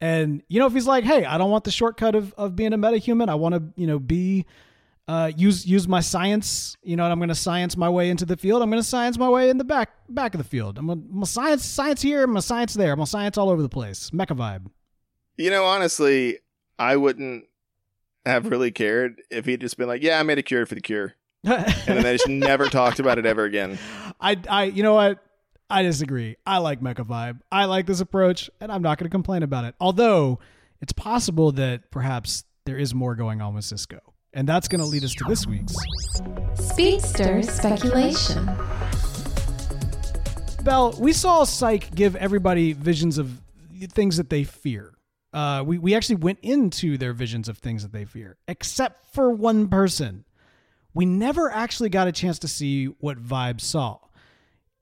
And 0.00 0.42
you 0.48 0.60
know, 0.60 0.66
if 0.66 0.72
he's 0.72 0.86
like, 0.86 1.04
hey, 1.04 1.24
I 1.24 1.38
don't 1.38 1.50
want 1.50 1.64
the 1.64 1.70
shortcut 1.72 2.14
of 2.14 2.32
of 2.34 2.54
being 2.54 2.72
a 2.72 2.76
meta 2.76 2.98
human. 2.98 3.28
I 3.28 3.34
want 3.34 3.54
to, 3.56 3.62
you 3.74 3.86
know, 3.88 3.98
be 3.98 4.46
uh, 5.10 5.32
use 5.36 5.66
use 5.66 5.88
my 5.88 5.98
science. 5.98 6.76
You 6.84 6.94
know, 6.94 7.04
I'm 7.04 7.18
going 7.18 7.30
to 7.30 7.34
science 7.34 7.76
my 7.76 7.88
way 7.88 8.10
into 8.10 8.24
the 8.24 8.36
field. 8.36 8.62
I'm 8.62 8.70
going 8.70 8.80
to 8.80 8.88
science 8.88 9.18
my 9.18 9.28
way 9.28 9.50
in 9.50 9.58
the 9.58 9.64
back 9.64 9.90
back 10.08 10.34
of 10.34 10.38
the 10.38 10.44
field. 10.46 10.78
I'm 10.78 10.86
going 10.86 11.20
to 11.20 11.26
science 11.26 11.64
science 11.64 12.00
here. 12.00 12.22
I'm 12.22 12.30
going 12.30 12.36
to 12.36 12.42
science 12.42 12.74
there. 12.74 12.92
I'm 12.92 12.98
going 12.98 13.06
to 13.06 13.10
science 13.10 13.36
all 13.36 13.50
over 13.50 13.60
the 13.60 13.68
place. 13.68 14.10
Mecha 14.10 14.36
vibe. 14.36 14.70
You 15.36 15.50
know, 15.50 15.64
honestly, 15.64 16.38
I 16.78 16.94
wouldn't 16.94 17.46
have 18.24 18.46
really 18.46 18.70
cared 18.70 19.20
if 19.30 19.46
he'd 19.46 19.60
just 19.60 19.76
been 19.76 19.88
like, 19.88 20.00
"Yeah, 20.00 20.20
I 20.20 20.22
made 20.22 20.38
a 20.38 20.44
cure 20.44 20.64
for 20.64 20.76
the 20.76 20.80
cure," 20.80 21.14
and 21.42 21.66
then 21.86 22.02
they 22.04 22.12
just 22.12 22.28
never 22.28 22.68
talked 22.68 23.00
about 23.00 23.18
it 23.18 23.26
ever 23.26 23.42
again. 23.42 23.80
I, 24.20 24.36
I, 24.48 24.64
you 24.64 24.84
know 24.84 24.94
what? 24.94 25.18
I 25.68 25.82
disagree. 25.82 26.36
I 26.46 26.58
like 26.58 26.80
Mecha 26.80 27.04
Vibe. 27.04 27.40
I 27.50 27.64
like 27.64 27.86
this 27.86 28.00
approach, 28.00 28.48
and 28.60 28.70
I'm 28.70 28.82
not 28.82 28.98
going 28.98 29.10
to 29.10 29.12
complain 29.12 29.42
about 29.42 29.64
it. 29.64 29.74
Although 29.80 30.38
it's 30.80 30.92
possible 30.92 31.50
that 31.52 31.90
perhaps 31.90 32.44
there 32.64 32.78
is 32.78 32.94
more 32.94 33.16
going 33.16 33.40
on 33.40 33.56
with 33.56 33.64
Cisco, 33.64 33.98
and 34.32 34.48
that's 34.48 34.68
going 34.68 34.80
to 34.80 34.86
lead 34.86 35.04
us 35.04 35.14
to 35.14 35.24
this 35.24 35.46
week's 35.46 35.74
Speedster 36.54 37.42
speculation. 37.42 38.48
Bell. 40.62 40.94
We 40.98 41.12
saw 41.12 41.44
Psych 41.44 41.94
give 41.94 42.16
everybody 42.16 42.72
visions 42.72 43.18
of 43.18 43.40
things 43.88 44.18
that 44.18 44.28
they 44.30 44.44
fear. 44.44 44.94
Uh, 45.32 45.62
we 45.64 45.78
we 45.78 45.94
actually 45.94 46.16
went 46.16 46.38
into 46.42 46.98
their 46.98 47.12
visions 47.12 47.48
of 47.48 47.58
things 47.58 47.82
that 47.82 47.92
they 47.92 48.04
fear, 48.04 48.36
except 48.48 49.14
for 49.14 49.30
one 49.30 49.68
person. 49.68 50.24
We 50.92 51.06
never 51.06 51.50
actually 51.50 51.88
got 51.88 52.08
a 52.08 52.12
chance 52.12 52.38
to 52.40 52.48
see 52.48 52.86
what 52.86 53.22
Vibe 53.22 53.60
saw. 53.60 53.98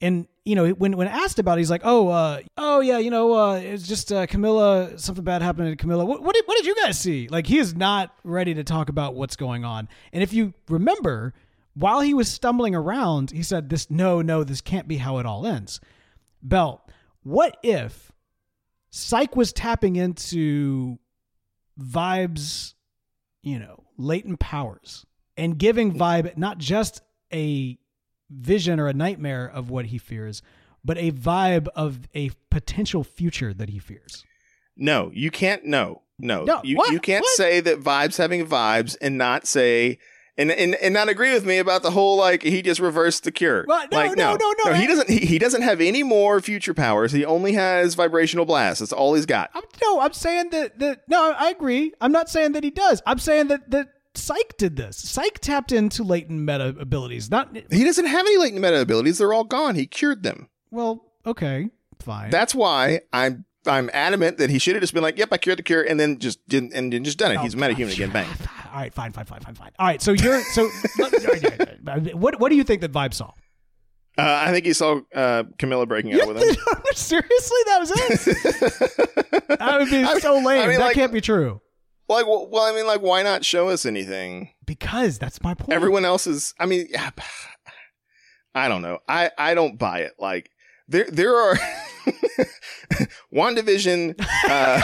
And 0.00 0.28
you 0.44 0.54
know, 0.54 0.68
when 0.70 0.96
when 0.96 1.08
asked 1.08 1.38
about, 1.38 1.58
it, 1.58 1.62
he's 1.62 1.70
like, 1.70 1.82
"Oh, 1.84 2.08
uh, 2.08 2.40
oh 2.56 2.80
yeah, 2.80 2.98
you 2.98 3.10
know, 3.10 3.34
uh, 3.34 3.54
it's 3.56 3.86
just 3.86 4.12
uh, 4.12 4.26
Camilla. 4.26 4.96
Something 4.96 5.24
bad 5.24 5.42
happened 5.42 5.70
to 5.70 5.76
Camilla. 5.76 6.04
What, 6.04 6.22
what 6.22 6.34
did 6.34 6.44
what 6.46 6.56
did 6.56 6.66
you 6.66 6.76
guys 6.76 6.98
see? 6.98 7.28
Like, 7.28 7.46
he 7.46 7.58
is 7.58 7.74
not 7.74 8.14
ready 8.22 8.54
to 8.54 8.64
talk 8.64 8.88
about 8.88 9.14
what's 9.14 9.36
going 9.36 9.64
on. 9.64 9.88
And 10.12 10.22
if 10.22 10.32
you 10.32 10.54
remember, 10.68 11.34
while 11.74 12.00
he 12.00 12.14
was 12.14 12.28
stumbling 12.28 12.74
around, 12.74 13.32
he 13.32 13.42
said, 13.42 13.68
"This, 13.68 13.90
no, 13.90 14.22
no, 14.22 14.44
this 14.44 14.60
can't 14.60 14.86
be 14.86 14.98
how 14.98 15.18
it 15.18 15.26
all 15.26 15.46
ends." 15.46 15.80
Bell, 16.42 16.86
what 17.22 17.56
if 17.62 18.12
Psych 18.90 19.36
was 19.36 19.52
tapping 19.52 19.96
into 19.96 20.98
Vibe's, 21.78 22.74
you 23.42 23.58
know, 23.58 23.84
latent 23.96 24.38
powers 24.38 25.04
and 25.36 25.58
giving 25.58 25.92
Vibe 25.92 26.36
not 26.36 26.58
just 26.58 27.02
a 27.32 27.78
vision 28.30 28.78
or 28.80 28.88
a 28.88 28.92
nightmare 28.94 29.46
of 29.46 29.70
what 29.70 29.86
he 29.86 29.98
fears, 29.98 30.42
but 30.84 30.96
a 30.98 31.10
vibe 31.12 31.68
of 31.74 32.00
a 32.14 32.30
potential 32.50 33.04
future 33.04 33.52
that 33.54 33.68
he 33.70 33.78
fears. 33.78 34.24
No, 34.76 35.10
you 35.14 35.30
can't. 35.30 35.64
No, 35.64 36.02
no, 36.18 36.44
No, 36.44 36.60
you 36.64 36.76
what? 36.76 36.92
you 36.92 37.00
can't 37.00 37.22
What? 37.24 37.36
say 37.36 37.60
that 37.60 37.80
vibes 37.80 38.16
having 38.18 38.46
vibes 38.46 38.96
and 39.00 39.18
not 39.18 39.46
say. 39.46 39.98
And, 40.40 40.52
and 40.52 40.76
and 40.76 40.94
not 40.94 41.08
agree 41.08 41.32
with 41.34 41.44
me 41.44 41.58
about 41.58 41.82
the 41.82 41.90
whole 41.90 42.16
like 42.16 42.44
he 42.44 42.62
just 42.62 42.78
reversed 42.78 43.24
the 43.24 43.32
cure. 43.32 43.64
What? 43.64 43.90
No, 43.90 43.96
like, 43.98 44.16
no, 44.16 44.36
no, 44.36 44.54
no, 44.64 44.72
He 44.74 44.86
man. 44.86 44.88
doesn't. 44.88 45.10
He, 45.10 45.18
he 45.18 45.36
doesn't 45.40 45.62
have 45.62 45.80
any 45.80 46.04
more 46.04 46.40
future 46.40 46.74
powers. 46.74 47.10
He 47.10 47.24
only 47.24 47.54
has 47.54 47.96
vibrational 47.96 48.44
blast. 48.44 48.78
That's 48.78 48.92
all 48.92 49.14
he's 49.14 49.26
got. 49.26 49.50
I'm, 49.52 49.64
no, 49.82 49.98
I'm 49.98 50.12
saying 50.12 50.50
that 50.50 50.78
that 50.78 51.00
no, 51.08 51.32
I 51.36 51.48
agree. 51.48 51.92
I'm 52.00 52.12
not 52.12 52.28
saying 52.28 52.52
that 52.52 52.62
he 52.62 52.70
does. 52.70 53.02
I'm 53.04 53.18
saying 53.18 53.48
that 53.48 53.68
that 53.72 53.88
Psych 54.14 54.56
did 54.58 54.76
this. 54.76 54.96
Psych 54.96 55.38
tapped 55.38 55.70
into 55.72 56.02
latent 56.02 56.40
meta 56.40 56.74
abilities. 56.78 57.30
Not 57.30 57.56
He 57.70 57.84
doesn't 57.84 58.06
have 58.06 58.26
any 58.26 58.36
latent 58.38 58.62
meta 58.62 58.80
abilities. 58.80 59.18
They're 59.18 59.32
all 59.32 59.44
gone. 59.44 59.74
He 59.74 59.86
cured 59.86 60.22
them. 60.22 60.48
well, 60.70 61.04
okay, 61.26 61.68
fine. 62.00 62.30
That's 62.30 62.54
why 62.54 63.00
I'm 63.12 63.44
I'm 63.66 63.90
adamant 63.92 64.38
that 64.38 64.50
he 64.50 64.58
should 64.58 64.74
have 64.74 64.82
just 64.82 64.94
been 64.94 65.02
like, 65.02 65.18
"Yep, 65.18 65.28
I 65.32 65.36
cured 65.36 65.58
the 65.58 65.62
cure," 65.62 65.82
and 65.82 66.00
then 66.00 66.18
just 66.18 66.46
didn't 66.48 66.72
and 66.72 66.92
then 66.92 67.04
just 67.04 67.18
done 67.18 67.32
it. 67.32 67.40
He's 67.40 67.54
meta 67.54 67.74
human 67.74 67.92
again. 67.94 68.10
Bang. 68.10 68.26
All 68.72 68.80
right, 68.80 68.92
fine, 68.92 69.12
fine, 69.12 69.24
fine, 69.24 69.40
fine, 69.40 69.54
fine. 69.54 69.70
All 69.78 69.86
right, 69.86 70.00
so 70.00 70.12
you're 70.12 70.40
so. 70.42 70.68
what 72.14 72.38
what 72.40 72.48
do 72.50 72.56
you 72.56 72.64
think 72.64 72.80
that 72.82 72.92
Vibe 72.92 73.14
saw? 73.14 73.32
Uh, 74.16 74.42
I 74.46 74.50
think 74.52 74.66
he 74.66 74.72
saw 74.72 75.00
uh, 75.14 75.44
Camilla 75.58 75.86
breaking 75.86 76.20
up 76.20 76.26
with 76.26 76.38
him. 76.42 76.56
Seriously, 76.94 77.58
that 77.66 77.78
was 77.78 77.90
it. 77.94 79.58
that 79.58 79.78
would 79.78 79.90
be 79.90 79.98
I 80.02 80.12
mean- 80.14 80.20
so 80.20 80.34
lame. 80.38 80.62
I 80.62 80.66
mean, 80.66 80.78
that 80.78 80.86
like- 80.86 80.94
can't 80.94 81.12
be 81.12 81.20
true. 81.20 81.60
Like, 82.08 82.26
well, 82.26 82.48
well, 82.50 82.62
I 82.62 82.72
mean, 82.74 82.86
like, 82.86 83.02
why 83.02 83.22
not 83.22 83.44
show 83.44 83.68
us 83.68 83.84
anything? 83.84 84.50
Because 84.64 85.18
that's 85.18 85.42
my 85.42 85.54
point. 85.54 85.72
Everyone 85.72 86.04
else 86.04 86.26
is. 86.26 86.54
I 86.58 86.66
mean, 86.66 86.86
yeah, 86.90 87.10
I 88.54 88.68
don't 88.68 88.82
know. 88.82 88.98
I 89.08 89.30
I 89.36 89.54
don't 89.54 89.78
buy 89.78 90.00
it. 90.00 90.12
Like 90.18 90.50
there 90.88 91.06
there 91.10 91.36
are 91.36 91.56
WandaVision. 93.32 94.14
Uh, 94.48 94.80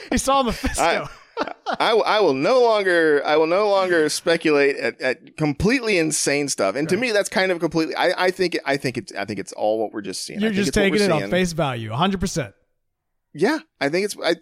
he 0.10 0.18
saw 0.18 0.42
Mephisto. 0.42 0.82
I, 0.82 1.08
I, 1.80 1.94
will- 1.94 2.04
I 2.04 2.20
will 2.20 2.34
no 2.34 2.60
longer 2.62 3.22
I 3.24 3.36
will 3.36 3.46
no 3.46 3.68
longer 3.70 4.08
speculate 4.08 4.76
at, 4.76 5.00
at 5.00 5.36
completely 5.36 5.98
insane 5.98 6.48
stuff. 6.48 6.76
And 6.76 6.88
to 6.90 6.96
me, 6.96 7.10
that's 7.12 7.28
kind 7.30 7.50
of 7.50 7.58
completely. 7.60 7.94
I, 7.96 8.26
I 8.26 8.30
think 8.30 8.58
I 8.66 8.76
think 8.76 8.98
it's 8.98 9.12
I 9.14 9.24
think 9.24 9.38
it's 9.40 9.52
all 9.52 9.80
what 9.80 9.92
we're 9.92 10.02
just 10.02 10.24
seeing. 10.24 10.40
You're 10.40 10.50
just 10.52 10.74
taking 10.74 11.00
it 11.00 11.10
on 11.10 11.30
face 11.30 11.52
value, 11.52 11.90
100. 11.90 12.20
percent 12.20 12.54
Yeah, 13.32 13.58
I 13.80 13.88
think 13.88 14.04
it's. 14.04 14.16
I, 14.22 14.36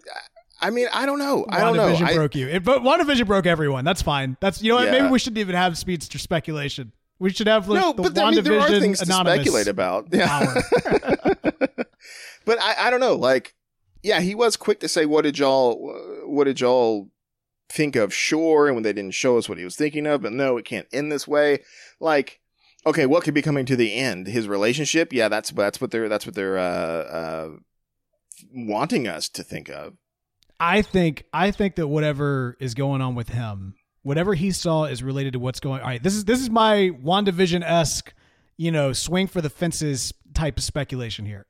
I 0.61 0.69
mean, 0.69 0.87
I 0.93 1.05
don't 1.05 1.19
know. 1.19 1.45
I 1.49 1.61
don't 1.61 1.75
know. 1.75 1.93
WandaVision 1.93 2.05
I, 2.05 2.13
broke 2.13 2.35
you. 2.35 2.47
It, 2.47 2.63
but 2.63 2.81
WandaVision 2.81 3.25
broke 3.25 3.47
everyone. 3.47 3.83
That's 3.83 4.01
fine. 4.01 4.37
That's 4.39 4.61
you 4.61 4.69
know 4.69 4.75
what? 4.75 4.85
Yeah. 4.85 4.91
Maybe 4.91 5.07
we 5.07 5.19
shouldn't 5.19 5.39
even 5.39 5.55
have 5.55 5.77
speedster 5.77 6.19
speculation. 6.19 6.91
We 7.19 7.31
should 7.31 7.47
have 7.47 7.67
like, 7.67 7.81
no, 7.81 7.93
the 7.93 8.03
but 8.03 8.17
I 8.19 8.31
mean, 8.31 8.43
there 8.43 8.59
are 8.59 8.67
WandaVision 8.67 8.79
things 8.79 8.99
to 8.99 9.05
speculate 9.05 9.67
about. 9.67 10.07
Yeah. 10.11 10.61
but 12.45 12.61
I, 12.61 12.75
I 12.79 12.89
don't 12.89 12.99
know. 12.99 13.15
Like, 13.15 13.55
yeah, 14.03 14.21
he 14.21 14.35
was 14.35 14.55
quick 14.55 14.79
to 14.81 14.87
say, 14.87 15.05
"What 15.05 15.23
did 15.23 15.39
y'all? 15.39 15.75
What 16.25 16.45
did 16.45 16.59
y'all 16.61 17.09
think 17.69 17.95
of?" 17.95 18.13
Sure, 18.13 18.67
and 18.67 18.75
when 18.75 18.83
they 18.83 18.93
didn't 18.93 19.13
show 19.13 19.37
us 19.37 19.49
what 19.49 19.57
he 19.57 19.63
was 19.63 19.75
thinking 19.75 20.05
of, 20.07 20.21
but 20.21 20.33
no, 20.33 20.57
it 20.57 20.65
can't 20.65 20.87
end 20.91 21.11
this 21.11 21.27
way. 21.27 21.63
Like, 21.99 22.39
okay, 22.85 23.05
what 23.05 23.23
could 23.23 23.33
be 23.33 23.41
coming 23.41 23.65
to 23.65 23.75
the 23.75 23.95
end? 23.95 24.27
His 24.27 24.47
relationship? 24.47 25.13
Yeah, 25.13 25.27
that's 25.27 25.51
that's 25.51 25.81
what 25.81 25.91
they're 25.91 26.09
that's 26.09 26.25
what 26.25 26.35
they're 26.35 26.57
uh, 26.57 26.61
uh, 26.61 27.49
wanting 28.53 29.07
us 29.07 29.29
to 29.29 29.43
think 29.43 29.69
of. 29.69 29.95
I 30.61 30.83
think 30.83 31.25
I 31.33 31.49
think 31.49 31.75
that 31.75 31.87
whatever 31.87 32.55
is 32.59 32.75
going 32.75 33.01
on 33.01 33.15
with 33.15 33.29
him, 33.29 33.73
whatever 34.03 34.35
he 34.35 34.51
saw 34.51 34.83
is 34.83 35.01
related 35.01 35.33
to 35.33 35.39
what's 35.39 35.59
going. 35.59 35.81
All 35.81 35.87
right, 35.87 36.01
this 36.01 36.13
is 36.13 36.25
this 36.25 36.39
is 36.39 36.51
my 36.51 36.91
WandaVision 37.03 37.63
esque, 37.63 38.13
you 38.57 38.71
know, 38.71 38.93
swing 38.93 39.25
for 39.25 39.41
the 39.41 39.49
fences 39.49 40.13
type 40.35 40.59
of 40.59 40.63
speculation 40.63 41.25
here. 41.25 41.47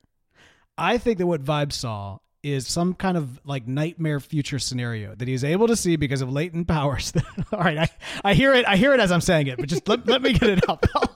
I 0.78 0.96
think 0.96 1.18
that 1.18 1.26
what 1.26 1.44
Vibe 1.44 1.72
saw 1.72 2.20
is 2.42 2.66
some 2.66 2.94
kind 2.94 3.18
of 3.18 3.38
like 3.44 3.68
nightmare 3.68 4.18
future 4.18 4.58
scenario 4.58 5.14
that 5.14 5.28
he's 5.28 5.44
able 5.44 5.68
to 5.68 5.76
see 5.76 5.96
because 5.96 6.22
of 6.22 6.32
latent 6.32 6.66
powers. 6.66 7.12
All 7.52 7.60
right, 7.60 7.78
I, 7.78 7.88
I 8.24 8.32
hear 8.32 8.54
it. 8.54 8.64
I 8.66 8.76
hear 8.76 8.94
it 8.94 9.00
as 9.00 9.12
I'm 9.12 9.20
saying 9.20 9.48
it, 9.48 9.58
but 9.58 9.68
just 9.68 9.86
let, 9.88 10.06
let 10.06 10.22
me 10.22 10.32
get 10.32 10.48
it 10.48 10.70
out. 10.70 10.82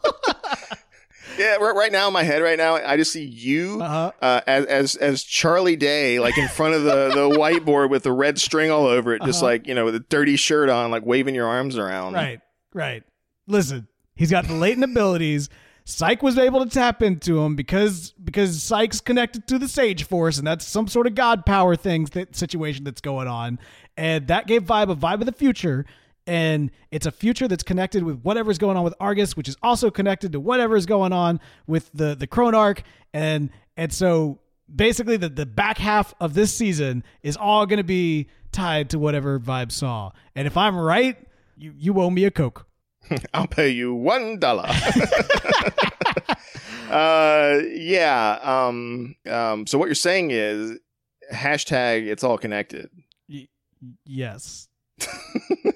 Yeah, 1.38 1.56
right, 1.56 1.92
now 1.92 2.06
in 2.08 2.12
my 2.12 2.22
head, 2.22 2.42
right 2.42 2.58
now, 2.58 2.74
I 2.76 2.96
just 2.96 3.12
see 3.12 3.24
you 3.24 3.80
Uh-huh. 3.82 4.12
uh, 4.22 4.40
as 4.46 4.64
as 4.66 4.96
as 4.96 5.22
Charlie 5.22 5.76
Day, 5.76 6.18
like 6.18 6.36
in 6.38 6.48
front 6.48 6.74
of 6.74 6.82
the 6.84 7.08
the 7.08 7.28
whiteboard 7.38 7.90
with 7.90 8.02
the 8.02 8.12
red 8.12 8.38
string 8.40 8.70
all 8.70 8.86
over 8.86 9.14
it, 9.14 9.22
just 9.22 9.38
Uh-huh. 9.42 9.52
like 9.52 9.66
you 9.66 9.74
know, 9.74 9.84
with 9.84 9.94
a 9.94 10.00
dirty 10.00 10.36
shirt 10.36 10.68
on, 10.68 10.90
like 10.90 11.04
waving 11.04 11.34
your 11.34 11.46
arms 11.46 11.76
around. 11.76 12.14
Right, 12.14 12.40
right. 12.74 13.02
Listen, 13.46 13.86
he's 14.14 14.30
got 14.30 14.46
the 14.46 14.54
latent 14.54 14.84
abilities. 14.84 15.48
Psych 15.88 16.20
was 16.20 16.36
able 16.36 16.64
to 16.64 16.68
tap 16.70 17.00
into 17.00 17.38
him 17.40 17.54
because 17.54 18.12
because 18.24 18.60
Psych's 18.60 19.00
connected 19.00 19.46
to 19.46 19.58
the 19.58 19.68
Sage 19.68 20.02
Force, 20.02 20.36
and 20.38 20.46
that's 20.46 20.66
some 20.66 20.88
sort 20.88 21.06
of 21.06 21.14
god 21.14 21.46
power 21.46 21.76
thing 21.76 22.06
that 22.06 22.34
situation 22.34 22.82
that's 22.82 23.00
going 23.00 23.28
on, 23.28 23.60
and 23.96 24.26
that 24.26 24.48
gave 24.48 24.64
Vibe 24.64 24.90
a 24.90 24.96
vibe 24.96 25.20
of 25.20 25.26
the 25.26 25.32
future. 25.32 25.86
And 26.26 26.70
it's 26.90 27.06
a 27.06 27.12
future 27.12 27.46
that's 27.46 27.62
connected 27.62 28.02
with 28.02 28.20
whatever's 28.22 28.58
going 28.58 28.76
on 28.76 28.82
with 28.82 28.94
Argus, 28.98 29.36
which 29.36 29.48
is 29.48 29.56
also 29.62 29.90
connected 29.90 30.32
to 30.32 30.40
whatever's 30.40 30.84
going 30.86 31.12
on 31.12 31.40
with 31.66 31.90
the 31.94 32.14
the 32.16 32.26
Chronarch, 32.26 32.80
and 33.14 33.50
and 33.76 33.92
so 33.92 34.40
basically 34.74 35.16
the, 35.16 35.28
the 35.28 35.46
back 35.46 35.78
half 35.78 36.14
of 36.20 36.34
this 36.34 36.52
season 36.52 37.04
is 37.22 37.36
all 37.36 37.66
going 37.66 37.76
to 37.78 37.84
be 37.84 38.28
tied 38.52 38.90
to 38.90 38.98
whatever 38.98 39.38
Vibe 39.38 39.70
saw. 39.70 40.10
And 40.34 40.46
if 40.46 40.56
I'm 40.56 40.76
right, 40.76 41.16
you 41.56 41.72
you 41.76 42.00
owe 42.00 42.10
me 42.10 42.24
a 42.24 42.30
coke. 42.30 42.66
I'll 43.34 43.46
pay 43.46 43.68
you 43.70 43.94
one 43.94 44.38
dollar. 44.38 44.64
uh, 46.90 47.60
yeah. 47.72 48.38
Um. 48.42 49.14
Um. 49.28 49.66
So 49.66 49.78
what 49.78 49.86
you're 49.86 49.94
saying 49.94 50.30
is 50.32 50.78
hashtag 51.32 52.06
it's 52.06 52.24
all 52.24 52.38
connected. 52.38 52.90
Y- 53.28 53.48
yes. 54.04 54.68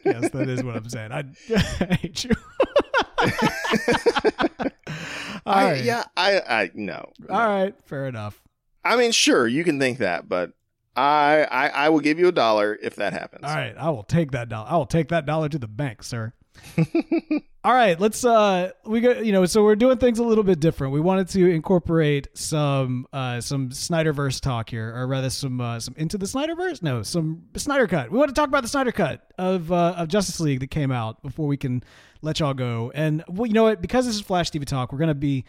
Yes, 0.04 0.30
that 0.30 0.48
is 0.48 0.62
what 0.62 0.76
I'm 0.76 0.88
saying. 0.88 1.12
I, 1.12 1.20
I 1.54 1.94
hate 1.94 2.24
you. 2.24 2.30
All 5.46 5.54
I, 5.54 5.72
right. 5.72 5.84
Yeah. 5.84 6.04
I. 6.16 6.40
I 6.40 6.70
no. 6.74 7.12
All 7.28 7.38
right. 7.38 7.74
Fair 7.84 8.06
enough. 8.06 8.42
I 8.84 8.96
mean, 8.96 9.12
sure, 9.12 9.46
you 9.46 9.64
can 9.64 9.78
think 9.78 9.98
that, 9.98 10.28
but 10.28 10.52
I, 10.96 11.46
I 11.50 11.68
I 11.68 11.88
will 11.90 12.00
give 12.00 12.18
you 12.18 12.28
a 12.28 12.32
dollar 12.32 12.78
if 12.82 12.96
that 12.96 13.12
happens. 13.12 13.44
All 13.44 13.54
right, 13.54 13.76
I 13.76 13.90
will 13.90 14.02
take 14.02 14.32
that 14.32 14.48
dollar. 14.48 14.70
I 14.70 14.76
will 14.76 14.86
take 14.86 15.08
that 15.08 15.26
dollar 15.26 15.48
to 15.48 15.58
the 15.58 15.68
bank, 15.68 16.02
sir. 16.02 16.32
All 17.62 17.74
right, 17.74 18.00
let's 18.00 18.24
uh 18.24 18.70
we 18.86 19.02
got 19.02 19.22
you 19.22 19.32
know, 19.32 19.44
so 19.44 19.62
we're 19.62 19.76
doing 19.76 19.98
things 19.98 20.18
a 20.18 20.22
little 20.22 20.44
bit 20.44 20.60
different. 20.60 20.94
We 20.94 21.00
wanted 21.00 21.28
to 21.30 21.46
incorporate 21.50 22.28
some 22.32 23.06
uh 23.12 23.42
some 23.42 23.68
Snyderverse 23.68 24.40
talk 24.40 24.70
here, 24.70 24.96
or 24.96 25.06
rather 25.06 25.28
some 25.28 25.60
uh 25.60 25.78
some 25.78 25.94
into 25.98 26.16
the 26.16 26.24
Snyderverse? 26.24 26.82
No, 26.82 27.02
some 27.02 27.42
Snyder 27.56 27.86
cut. 27.86 28.10
We 28.10 28.16
want 28.16 28.30
to 28.30 28.34
talk 28.34 28.48
about 28.48 28.62
the 28.62 28.68
Snyder 28.68 28.92
cut 28.92 29.30
of 29.36 29.70
uh 29.70 29.94
of 29.98 30.08
Justice 30.08 30.40
League 30.40 30.60
that 30.60 30.70
came 30.70 30.90
out 30.90 31.22
before 31.22 31.46
we 31.46 31.58
can 31.58 31.84
let 32.22 32.40
y'all 32.40 32.54
go. 32.54 32.92
And 32.94 33.22
well, 33.28 33.46
you 33.46 33.52
know 33.52 33.64
what, 33.64 33.82
because 33.82 34.06
this 34.06 34.14
is 34.14 34.22
Flash 34.22 34.50
TV 34.50 34.64
talk, 34.64 34.90
we're 34.90 34.98
going 34.98 35.08
to 35.08 35.14
be 35.14 35.44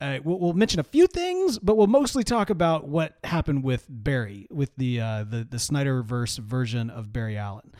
uh, 0.00 0.18
we'll, 0.22 0.38
we'll, 0.38 0.52
mention 0.52 0.78
a 0.78 0.84
few 0.84 1.08
things, 1.08 1.58
but 1.58 1.76
we'll 1.76 1.88
mostly 1.88 2.22
talk 2.22 2.50
about 2.50 2.86
what 2.86 3.16
happened 3.24 3.64
with 3.64 3.84
Barry, 3.88 4.46
with 4.48 4.70
the 4.76 5.00
uh, 5.00 5.24
the 5.24 5.38
the 5.42 5.56
Snyderverse 5.56 6.38
version 6.38 6.88
of 6.88 7.12
Barry 7.12 7.36
Allen. 7.36 7.74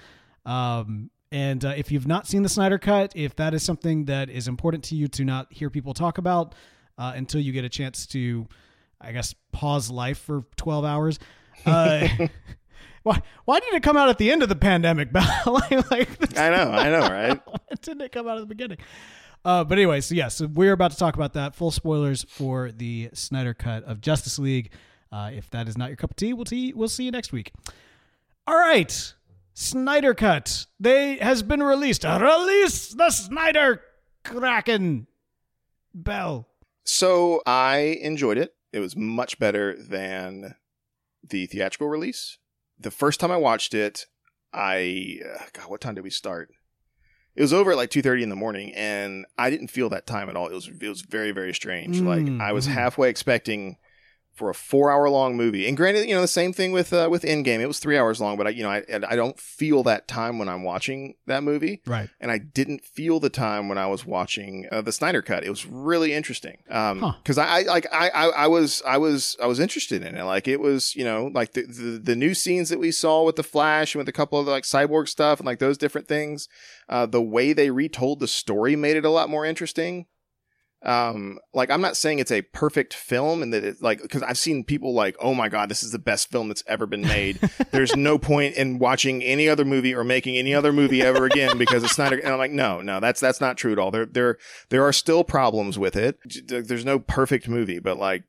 Um, 0.44 1.10
and 1.30 1.64
uh, 1.64 1.74
if 1.76 1.92
you've 1.92 2.06
not 2.06 2.26
seen 2.26 2.42
the 2.42 2.48
Snyder 2.48 2.78
Cut, 2.78 3.12
if 3.14 3.36
that 3.36 3.54
is 3.54 3.62
something 3.62 4.06
that 4.06 4.30
is 4.30 4.48
important 4.48 4.84
to 4.84 4.94
you 4.94 5.08
to 5.08 5.24
not 5.24 5.52
hear 5.52 5.68
people 5.68 5.94
talk 5.94 6.18
about 6.18 6.54
uh, 6.96 7.12
until 7.14 7.40
you 7.40 7.52
get 7.52 7.64
a 7.64 7.68
chance 7.68 8.06
to, 8.08 8.46
I 9.00 9.12
guess, 9.12 9.34
pause 9.52 9.90
life 9.90 10.18
for 10.18 10.44
twelve 10.56 10.84
hours. 10.84 11.18
Uh, 11.66 12.08
why 13.02 13.22
why 13.44 13.60
did 13.60 13.74
it 13.74 13.82
come 13.82 13.96
out 13.96 14.08
at 14.08 14.18
the 14.18 14.30
end 14.30 14.42
of 14.42 14.48
the 14.48 14.56
pandemic? 14.56 15.08
like, 15.14 15.90
like 15.90 16.38
I 16.38 16.50
know, 16.50 16.70
I 16.70 16.90
know, 16.90 17.00
right? 17.10 17.40
why 17.44 17.58
didn't 17.82 18.02
it 18.02 18.12
come 18.12 18.26
out 18.26 18.36
at 18.38 18.40
the 18.40 18.46
beginning? 18.46 18.78
Uh, 19.44 19.64
but 19.64 19.78
anyway, 19.78 20.00
so 20.00 20.14
yes, 20.14 20.36
so 20.36 20.46
we're 20.46 20.72
about 20.72 20.90
to 20.90 20.96
talk 20.96 21.14
about 21.14 21.34
that. 21.34 21.54
Full 21.54 21.70
spoilers 21.70 22.24
for 22.24 22.72
the 22.72 23.10
Snyder 23.12 23.54
cut 23.54 23.84
of 23.84 24.00
Justice 24.00 24.38
League. 24.38 24.70
Uh, 25.12 25.30
if 25.32 25.48
that 25.50 25.68
is 25.68 25.78
not 25.78 25.88
your 25.88 25.96
cup 25.96 26.10
of 26.10 26.16
tea, 26.16 26.32
we'll 26.32 26.44
see. 26.44 26.72
We'll 26.72 26.88
see 26.88 27.04
you 27.04 27.10
next 27.10 27.32
week. 27.32 27.52
All 28.46 28.56
right, 28.56 29.14
Snyder 29.60 30.14
cut. 30.14 30.66
They 30.78 31.16
has 31.16 31.42
been 31.42 31.64
released. 31.64 32.04
Release 32.04 32.94
the 32.94 33.10
Snyder 33.10 33.82
Kraken 34.22 35.08
bell. 35.92 36.46
So 36.84 37.42
I 37.44 37.98
enjoyed 38.00 38.38
it. 38.38 38.54
It 38.72 38.78
was 38.78 38.94
much 38.94 39.40
better 39.40 39.76
than 39.76 40.54
the 41.28 41.46
theatrical 41.46 41.88
release. 41.88 42.38
The 42.78 42.92
first 42.92 43.18
time 43.18 43.32
I 43.32 43.36
watched 43.36 43.74
it, 43.74 44.06
I 44.52 45.18
uh, 45.28 45.46
God, 45.52 45.68
what 45.68 45.80
time 45.80 45.96
did 45.96 46.04
we 46.04 46.10
start? 46.10 46.50
it 47.34 47.42
was 47.42 47.52
over 47.52 47.70
at 47.70 47.76
like 47.76 47.90
2.30 47.90 48.22
in 48.22 48.28
the 48.30 48.36
morning 48.36 48.72
and 48.74 49.24
i 49.38 49.48
didn't 49.48 49.68
feel 49.68 49.88
that 49.88 50.08
time 50.08 50.28
at 50.28 50.34
all 50.34 50.48
it 50.48 50.52
was 50.52 50.66
it 50.66 50.88
was 50.88 51.02
very 51.02 51.30
very 51.30 51.54
strange 51.54 52.00
mm, 52.00 52.06
like 52.06 52.40
i 52.40 52.50
was 52.52 52.64
mm-hmm. 52.64 52.74
halfway 52.74 53.08
expecting 53.08 53.76
for 54.38 54.48
a 54.48 54.54
four 54.54 54.90
hour 54.90 55.10
long 55.10 55.36
movie. 55.36 55.66
And 55.66 55.76
granted, 55.76 56.08
you 56.08 56.14
know, 56.14 56.20
the 56.20 56.28
same 56.28 56.52
thing 56.52 56.72
with 56.72 56.92
uh, 56.92 57.08
with 57.10 57.24
Endgame. 57.24 57.60
It 57.60 57.66
was 57.66 57.80
three 57.80 57.98
hours 57.98 58.20
long, 58.20 58.36
but 58.36 58.46
I, 58.46 58.50
you 58.50 58.62
know, 58.62 58.70
I 58.70 58.84
I 58.88 59.16
don't 59.16 59.38
feel 59.38 59.82
that 59.82 60.06
time 60.06 60.38
when 60.38 60.48
I'm 60.48 60.62
watching 60.62 61.14
that 61.26 61.42
movie. 61.42 61.82
Right. 61.86 62.08
And 62.20 62.30
I 62.30 62.38
didn't 62.38 62.84
feel 62.84 63.20
the 63.20 63.30
time 63.30 63.68
when 63.68 63.76
I 63.76 63.88
was 63.88 64.06
watching 64.06 64.66
uh, 64.70 64.80
the 64.80 64.92
Snyder 64.92 65.20
Cut. 65.20 65.44
It 65.44 65.50
was 65.50 65.66
really 65.66 66.14
interesting. 66.14 66.58
Um, 66.70 67.16
because 67.22 67.36
huh. 67.36 67.42
I, 67.42 67.58
I 67.58 67.62
like 67.62 67.86
I, 67.92 68.08
I 68.08 68.26
I 68.28 68.46
was 68.46 68.82
I 68.86 68.96
was 68.96 69.36
I 69.42 69.46
was 69.46 69.58
interested 69.58 70.02
in 70.02 70.14
it. 70.14 70.24
Like 70.24 70.46
it 70.46 70.60
was, 70.60 70.94
you 70.94 71.04
know, 71.04 71.30
like 71.34 71.52
the, 71.52 71.62
the 71.62 71.98
the 71.98 72.16
new 72.16 72.32
scenes 72.32 72.68
that 72.68 72.78
we 72.78 72.92
saw 72.92 73.24
with 73.24 73.36
the 73.36 73.42
Flash 73.42 73.94
and 73.94 74.00
with 74.00 74.08
a 74.08 74.12
couple 74.12 74.38
of 74.38 74.46
like 74.46 74.64
cyborg 74.64 75.08
stuff 75.08 75.40
and 75.40 75.46
like 75.46 75.58
those 75.58 75.76
different 75.76 76.06
things. 76.06 76.48
Uh, 76.88 77.04
the 77.04 77.22
way 77.22 77.52
they 77.52 77.70
retold 77.70 78.20
the 78.20 78.28
story 78.28 78.76
made 78.76 78.96
it 78.96 79.04
a 79.04 79.10
lot 79.10 79.28
more 79.28 79.44
interesting 79.44 80.06
um 80.84 81.40
like 81.52 81.70
i'm 81.70 81.80
not 81.80 81.96
saying 81.96 82.20
it's 82.20 82.30
a 82.30 82.42
perfect 82.42 82.94
film 82.94 83.42
and 83.42 83.52
that 83.52 83.64
it 83.64 83.82
like 83.82 84.00
because 84.00 84.22
i've 84.22 84.38
seen 84.38 84.62
people 84.62 84.94
like 84.94 85.16
oh 85.18 85.34
my 85.34 85.48
god 85.48 85.68
this 85.68 85.82
is 85.82 85.90
the 85.90 85.98
best 85.98 86.30
film 86.30 86.46
that's 86.46 86.62
ever 86.68 86.86
been 86.86 87.02
made. 87.02 87.40
There's 87.72 87.96
no 87.96 88.16
point 88.16 88.54
in 88.54 88.78
watching 88.78 89.22
any 89.22 89.48
other 89.48 89.64
movie 89.64 89.92
or 89.92 90.04
making 90.04 90.36
any 90.36 90.54
other 90.54 90.72
movie 90.72 91.02
ever 91.02 91.26
again 91.26 91.58
because 91.58 91.82
it's 91.82 91.98
not 91.98 92.12
and 92.12 92.26
i'm 92.26 92.38
like 92.38 92.52
no 92.52 92.80
no 92.80 93.00
that's 93.00 93.18
that's 93.18 93.40
not 93.40 93.56
true 93.56 93.72
at 93.72 93.78
all. 93.78 93.90
There 93.90 94.06
there 94.06 94.38
there 94.68 94.84
are 94.84 94.92
still 94.92 95.24
problems 95.24 95.78
with 95.78 95.96
it. 95.96 96.18
There's 96.46 96.84
no 96.84 97.00
perfect 97.00 97.48
movie 97.48 97.80
but 97.80 97.98
like 97.98 98.22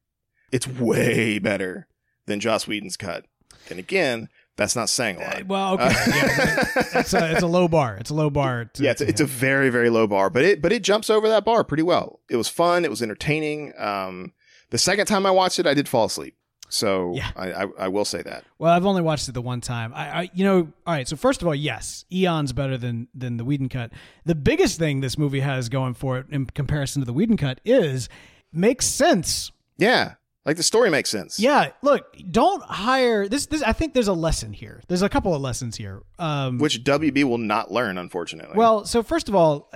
it's 0.52 0.68
way 0.68 1.38
better 1.38 1.88
than 2.26 2.40
joss 2.40 2.68
whedon's 2.68 2.98
cut. 2.98 3.26
And 3.70 3.78
again 3.78 4.28
that's 4.60 4.76
not 4.76 4.90
saying 4.90 5.16
a 5.16 5.20
lot. 5.22 5.42
Uh, 5.42 5.46
well, 5.48 5.74
okay, 5.76 5.86
uh, 5.86 5.90
yeah, 6.08 7.00
it's, 7.00 7.14
a, 7.14 7.32
it's 7.32 7.42
a 7.42 7.48
low 7.48 7.70
bar. 7.70 7.96
It's 7.98 8.10
a 8.10 8.14
low 8.14 8.30
bar. 8.30 8.66
To, 8.66 8.84
yeah, 8.84 8.92
it's, 8.92 9.02
it's 9.02 9.22
a 9.22 9.26
very 9.26 9.70
very 9.70 9.90
low 9.90 10.06
bar, 10.06 10.30
but 10.30 10.44
it 10.44 10.62
but 10.62 10.74
it 10.74 10.84
jumps 10.84 11.10
over 11.10 11.30
that 11.30 11.46
bar 11.46 11.64
pretty 11.64 11.84
well. 11.84 12.20
It 12.30 12.36
was 12.36 12.50
fun. 12.50 12.84
It 12.84 12.90
was 12.90 13.02
entertaining. 13.02 13.74
Um, 13.78 14.34
the 14.70 14.78
second 14.78 15.06
time 15.06 15.26
I 15.26 15.32
watched 15.32 15.60
it, 15.60 15.66
I 15.66 15.74
did 15.74 15.88
fall 15.88 16.06
asleep. 16.06 16.36
So 16.68 17.14
yeah. 17.16 17.32
I, 17.36 17.52
I, 17.52 17.68
I 17.80 17.88
will 17.88 18.06
say 18.06 18.22
that. 18.22 18.44
Well, 18.60 18.72
I've 18.72 18.86
only 18.86 19.02
watched 19.02 19.28
it 19.28 19.32
the 19.32 19.42
one 19.42 19.62
time. 19.62 19.94
I, 19.96 20.10
I 20.10 20.30
you 20.34 20.44
know 20.44 20.72
all 20.86 20.94
right. 20.94 21.08
So 21.08 21.16
first 21.16 21.42
of 21.42 21.48
all, 21.48 21.56
yes, 21.56 22.04
Eon's 22.12 22.52
better 22.52 22.78
than 22.78 23.08
than 23.14 23.38
the 23.38 23.46
Whedon 23.46 23.70
cut. 23.70 23.92
The 24.26 24.36
biggest 24.36 24.78
thing 24.78 25.00
this 25.00 25.18
movie 25.18 25.40
has 25.40 25.70
going 25.70 25.94
for 25.94 26.18
it 26.20 26.28
in 26.30 26.46
comparison 26.48 27.02
to 27.02 27.06
the 27.06 27.14
Whedon 27.14 27.38
cut 27.38 27.62
is 27.64 28.10
makes 28.52 28.86
sense. 28.86 29.52
Yeah. 29.78 30.16
Like 30.46 30.56
the 30.56 30.64
story 30.64 30.90
makes 30.90 31.10
sense. 31.10 31.38
Yeah, 31.38 31.72
look, 31.82 32.16
don't 32.32 32.64
hire 32.64 33.28
this. 33.28 33.46
This 33.48 33.62
I 33.62 33.74
think 33.74 33.94
there's 33.94 34.08
a 34.08 34.14
lesson 34.14 34.54
here. 34.54 34.82
There's 34.88 35.02
a 35.02 35.10
couple 35.10 35.36
of 35.36 35.42
lessons 35.42 35.76
here, 35.76 36.02
um, 36.18 36.60
which 36.60 36.82
WB 36.84 37.26
will 37.26 37.38
not 37.38 37.72
learn, 37.72 37.98
unfortunately. 37.98 38.56
Well, 38.56 38.86
so 38.86 39.04
first 39.04 39.28
of 39.28 39.36
all, 39.36 39.70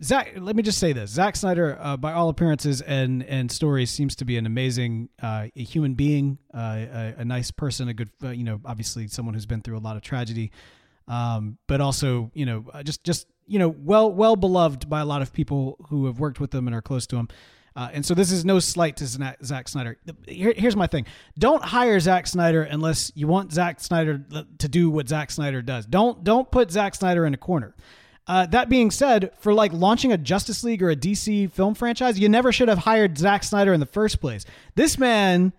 Zack. 0.00 0.34
Let 0.36 0.54
me 0.54 0.62
just 0.62 0.78
say 0.78 0.92
this: 0.92 1.10
Zack 1.10 1.34
Snyder, 1.34 1.76
uh, 1.80 1.96
by 1.96 2.12
all 2.12 2.28
appearances 2.28 2.80
and 2.80 3.24
and 3.24 3.50
stories, 3.50 3.90
seems 3.90 4.14
to 4.16 4.24
be 4.24 4.38
an 4.38 4.46
amazing 4.46 5.08
uh, 5.20 5.48
a 5.54 5.62
human 5.62 5.94
being, 5.94 6.38
uh, 6.54 6.58
a, 6.58 7.14
a, 7.18 7.24
nice 7.24 7.50
person, 7.50 7.88
a 7.88 7.94
good, 7.94 8.10
uh, 8.22 8.28
you 8.28 8.44
know, 8.44 8.60
obviously 8.64 9.08
someone 9.08 9.34
who's 9.34 9.46
been 9.46 9.62
through 9.62 9.76
a 9.76 9.80
lot 9.80 9.96
of 9.96 10.02
tragedy, 10.02 10.52
um, 11.08 11.58
but 11.66 11.80
also, 11.80 12.30
you 12.34 12.46
know, 12.46 12.66
just 12.84 13.02
just 13.02 13.26
you 13.48 13.58
know, 13.58 13.68
well 13.68 14.12
well 14.12 14.36
beloved 14.36 14.88
by 14.88 15.00
a 15.00 15.04
lot 15.04 15.22
of 15.22 15.32
people 15.32 15.76
who 15.88 16.06
have 16.06 16.20
worked 16.20 16.38
with 16.38 16.54
him 16.54 16.68
and 16.68 16.76
are 16.76 16.82
close 16.82 17.06
to 17.08 17.16
him. 17.16 17.28
Uh, 17.78 17.88
and 17.92 18.04
so 18.04 18.12
this 18.12 18.32
is 18.32 18.44
no 18.44 18.58
slight 18.58 18.96
to 18.96 19.06
Zack 19.06 19.68
Snyder. 19.68 19.96
Here, 20.26 20.52
here's 20.56 20.74
my 20.74 20.88
thing: 20.88 21.06
don't 21.38 21.62
hire 21.62 22.00
Zack 22.00 22.26
Snyder 22.26 22.64
unless 22.64 23.12
you 23.14 23.28
want 23.28 23.52
Zack 23.52 23.78
Snyder 23.78 24.20
to 24.58 24.68
do 24.68 24.90
what 24.90 25.08
Zack 25.08 25.30
Snyder 25.30 25.62
does. 25.62 25.86
Don't 25.86 26.24
don't 26.24 26.50
put 26.50 26.72
Zack 26.72 26.96
Snyder 26.96 27.24
in 27.24 27.34
a 27.34 27.36
corner. 27.36 27.76
Uh, 28.26 28.46
that 28.46 28.68
being 28.68 28.90
said, 28.90 29.30
for 29.38 29.54
like 29.54 29.72
launching 29.72 30.10
a 30.12 30.18
Justice 30.18 30.64
League 30.64 30.82
or 30.82 30.90
a 30.90 30.96
DC 30.96 31.52
film 31.52 31.74
franchise, 31.74 32.18
you 32.18 32.28
never 32.28 32.50
should 32.50 32.66
have 32.66 32.78
hired 32.78 33.16
Zack 33.16 33.44
Snyder 33.44 33.72
in 33.72 33.78
the 33.78 33.86
first 33.86 34.20
place. 34.20 34.44
This 34.74 34.98
man, 34.98 35.52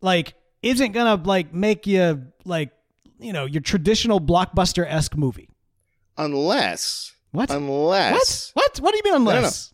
like, 0.00 0.34
isn't 0.64 0.90
gonna 0.90 1.22
like 1.22 1.54
make 1.54 1.86
you 1.86 2.26
like 2.44 2.72
you 3.20 3.32
know 3.32 3.44
your 3.44 3.62
traditional 3.62 4.20
blockbuster 4.20 4.84
esque 4.84 5.16
movie, 5.16 5.48
unless 6.18 7.14
what? 7.30 7.52
Unless 7.52 8.50
what? 8.52 8.64
What? 8.64 8.80
What 8.80 8.90
do 8.90 8.96
you 8.96 9.02
mean 9.04 9.14
unless? 9.14 9.71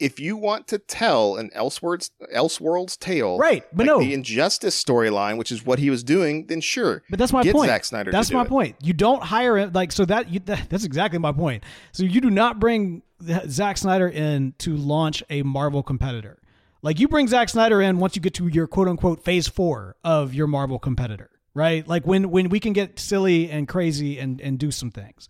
If 0.00 0.18
you 0.18 0.36
want 0.36 0.66
to 0.68 0.78
tell 0.78 1.36
an 1.36 1.50
Elseworlds 1.54 2.10
Elseworlds 2.34 2.98
tale, 2.98 3.38
right? 3.38 3.64
But 3.72 3.86
like 3.86 3.86
no, 3.86 3.98
the 4.00 4.14
Injustice 4.14 4.82
storyline, 4.82 5.36
which 5.36 5.52
is 5.52 5.64
what 5.64 5.78
he 5.78 5.90
was 5.90 6.02
doing, 6.02 6.46
then 6.46 6.60
sure. 6.60 7.02
But 7.10 7.18
that's 7.18 7.32
my 7.32 7.42
get 7.42 7.54
point. 7.54 7.68
Zack 7.68 7.84
Snyder. 7.84 8.10
That's 8.10 8.30
my 8.30 8.42
it. 8.42 8.48
point. 8.48 8.76
You 8.82 8.92
don't 8.92 9.22
hire 9.22 9.58
it 9.58 9.72
like 9.72 9.92
so 9.92 10.04
that, 10.06 10.30
you, 10.30 10.40
that 10.40 10.66
that's 10.70 10.84
exactly 10.84 11.18
my 11.18 11.32
point. 11.32 11.64
So 11.92 12.02
you 12.02 12.20
do 12.20 12.30
not 12.30 12.58
bring 12.58 13.02
Zack 13.48 13.78
Snyder 13.78 14.08
in 14.08 14.54
to 14.58 14.76
launch 14.76 15.22
a 15.30 15.42
Marvel 15.42 15.82
competitor. 15.82 16.38
Like 16.82 16.98
you 16.98 17.08
bring 17.08 17.28
Zack 17.28 17.48
Snyder 17.50 17.82
in 17.82 17.98
once 17.98 18.16
you 18.16 18.22
get 18.22 18.34
to 18.34 18.48
your 18.48 18.66
quote 18.66 18.88
unquote 18.88 19.22
phase 19.22 19.48
four 19.48 19.96
of 20.02 20.32
your 20.32 20.46
Marvel 20.46 20.78
competitor, 20.78 21.30
right? 21.54 21.86
Like 21.86 22.06
when 22.06 22.30
when 22.30 22.48
we 22.48 22.58
can 22.58 22.72
get 22.72 22.98
silly 22.98 23.50
and 23.50 23.68
crazy 23.68 24.18
and 24.18 24.40
and 24.40 24.58
do 24.58 24.70
some 24.70 24.90
things. 24.90 25.28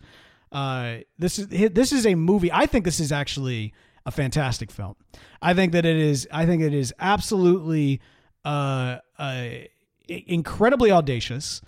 Uh, 0.51 0.97
this 1.17 1.39
is 1.39 1.47
this 1.47 1.91
is 1.91 2.05
a 2.05 2.15
movie. 2.15 2.51
I 2.51 2.65
think 2.65 2.85
this 2.85 2.99
is 2.99 3.11
actually 3.11 3.73
a 4.05 4.11
fantastic 4.11 4.71
film. 4.71 4.95
I 5.41 5.53
think 5.53 5.73
that 5.73 5.85
it 5.85 5.97
is. 5.97 6.27
I 6.31 6.45
think 6.45 6.61
it 6.61 6.73
is 6.73 6.93
absolutely 6.99 8.01
uh, 8.45 8.97
uh, 9.17 9.47
incredibly 10.07 10.91
audacious. 10.91 11.61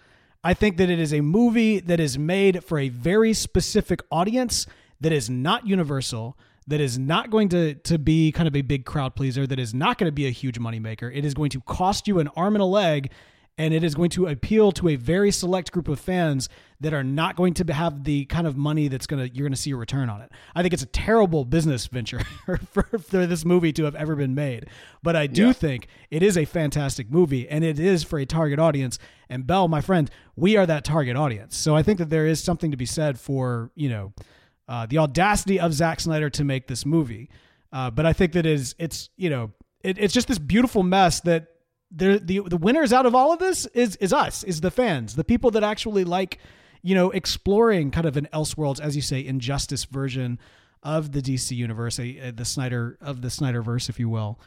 I 0.44 0.54
think 0.54 0.78
that 0.78 0.90
it 0.90 1.00
is 1.00 1.14
a 1.14 1.22
movie 1.22 1.80
that 1.80 2.00
is 2.00 2.18
made 2.18 2.64
for 2.64 2.78
a 2.78 2.90
very 2.90 3.34
specific 3.34 4.02
audience 4.12 4.66
that 5.00 5.14
is 5.14 5.30
not 5.30 5.66
universal, 5.66 6.38
that 6.68 6.82
is 6.82 7.00
not 7.00 7.30
going 7.30 7.48
to, 7.50 7.76
to 7.76 7.98
be 7.98 8.32
kind 8.32 8.48
of 8.48 8.56
a 8.56 8.62
big 8.62 8.86
crowd 8.86 9.16
pleaser, 9.16 9.48
that 9.48 9.60
is 9.60 9.74
not 9.74 9.98
going 9.98 10.08
to 10.08 10.14
be 10.14 10.28
a 10.28 10.32
huge 10.32 10.60
moneymaker. 10.60 11.16
It 11.16 11.24
is 11.24 11.34
going 11.34 11.50
to 11.52 11.62
cost 11.62 12.08
you 12.10 12.20
an 12.20 12.28
arm 12.36 12.56
and 12.56 12.62
a 12.62 12.66
leg 12.66 13.12
and 13.58 13.74
it 13.74 13.84
is 13.84 13.96
going 13.96 14.10
to 14.10 14.28
appeal 14.28 14.72
to 14.74 14.90
a 14.90 14.96
very 14.96 15.32
select 15.32 15.72
group 15.72 15.88
of 15.88 16.00
fans 16.00 16.50
that 16.84 16.94
are 16.94 17.04
not 17.04 17.36
going 17.36 17.54
to 17.56 17.74
have 17.74 18.04
the 18.04 18.26
kind 18.26 18.46
of 18.46 18.56
money 18.56 18.88
that's 18.88 19.08
going 19.08 19.28
to 19.28 19.36
you're 19.36 19.46
going 19.46 19.54
to 19.54 19.60
see 19.60 19.72
a 19.72 19.76
return 19.76 20.10
on 20.10 20.22
it. 20.22 20.32
I 20.56 20.62
think 20.62 20.74
it's 20.74 20.84
a 20.84 20.88
terrible 20.88 21.46
business 21.46 21.88
venture 21.88 22.20
for, 22.72 22.84
for 22.84 23.26
this 23.26 23.44
movie 23.44 23.74
to 23.74 23.86
have 23.86 23.96
ever 23.96 24.16
been 24.16 24.36
made, 24.36 24.68
but 25.02 25.16
I 25.16 25.28
do 25.28 25.48
yeah. 25.48 25.54
think 25.54 25.88
it 26.12 26.22
is 26.22 26.38
a 26.38 26.46
fantastic 26.46 27.10
movie 27.10 27.50
and 27.50 27.64
it 27.64 27.80
is 27.80 28.04
for 28.04 28.20
a 28.20 28.26
target 28.26 28.60
audience. 28.60 29.00
And 29.30 29.48
Bell, 29.48 29.68
my 29.68 29.82
friend, 29.82 30.12
we 30.36 30.58
are 30.58 30.66
that 30.66 30.84
target 30.84 31.16
audience. 31.16 31.58
So 31.58 31.76
I 31.76 31.84
think 31.84 32.00
that 32.00 32.10
there 32.10 32.28
is 32.28 32.44
something 32.44 32.72
to 32.72 32.78
be 32.78 32.86
said 32.86 33.20
for 33.20 33.72
you 33.76 33.90
know 33.90 34.14
uh, 34.68 34.86
the 34.86 35.00
audacity 35.00 35.60
of 35.60 35.74
Zack 35.74 36.00
Snyder 36.00 36.30
to 36.32 36.44
make 36.44 36.68
this 36.68 36.86
movie. 36.86 37.30
Uh, 37.72 37.90
but 37.90 38.06
I 38.06 38.14
think 38.14 38.34
that 38.34 38.46
is 38.46 38.76
it's 38.78 39.10
you 39.16 39.30
know 39.30 39.52
it, 39.84 39.98
it's 39.98 40.14
just 40.14 40.28
this 40.28 40.40
beautiful 40.40 40.84
mess 40.84 41.22
that 41.22 41.48
the 41.96 42.20
the 42.24 42.40
the 42.40 42.58
winners 42.58 42.92
out 42.92 43.06
of 43.06 43.14
all 43.14 43.32
of 43.32 43.40
this 43.40 43.66
is 43.68 43.96
is 43.98 44.12
us, 44.12 44.44
is 44.44 44.62
the 44.62 44.72
fans, 44.72 45.16
the 45.16 45.24
people 45.24 45.52
that 45.52 45.64
actually 45.64 46.04
like, 46.04 46.40
you 46.84 46.94
know, 46.94 47.10
exploring 47.12 47.90
kind 47.90 48.06
of 48.06 48.18
an 48.18 48.28
Elseworlds, 48.34 48.80
as 48.80 48.96
you 48.96 49.02
say, 49.02 49.26
injustice 49.26 49.86
version 49.86 50.38
of 50.84 51.14
the 51.14 51.22
DC 51.22 51.56
universe, 51.56 52.00
a, 52.00 52.32
the 52.32 52.46
Snyder 52.46 52.98
of 53.02 53.22
the 53.22 53.30
Snyderverse, 53.30 53.90
if 53.90 54.00
you 54.00 54.10
will. 54.10 54.40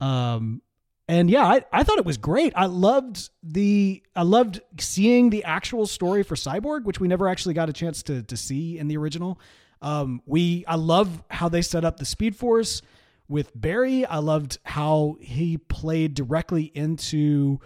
Um, 0.00 0.60
and 1.06 1.30
yeah, 1.30 1.44
I, 1.44 1.62
I 1.72 1.82
thought 1.84 1.98
it 1.98 2.04
was 2.04 2.16
great. 2.16 2.52
I 2.56 2.66
loved 2.66 3.30
the 3.42 4.02
I 4.16 4.22
loved 4.22 4.60
seeing 4.80 5.30
the 5.30 5.44
actual 5.44 5.86
story 5.86 6.22
for 6.22 6.34
Cyborg, 6.34 6.84
which 6.84 6.98
we 6.98 7.08
never 7.08 7.28
actually 7.28 7.54
got 7.54 7.68
a 7.68 7.72
chance 7.72 8.02
to 8.04 8.22
to 8.22 8.36
see 8.36 8.78
in 8.78 8.88
the 8.88 8.96
original. 8.96 9.38
Um, 9.82 10.22
we 10.26 10.64
I 10.66 10.76
love 10.76 11.22
how 11.30 11.48
they 11.48 11.62
set 11.62 11.84
up 11.84 11.98
the 11.98 12.06
Speed 12.06 12.36
Force 12.36 12.80
with 13.28 13.52
Barry. 13.54 14.06
I 14.06 14.18
loved 14.18 14.58
how 14.64 15.16
he 15.20 15.58
played 15.58 16.14
directly 16.14 16.64
into 16.74 17.60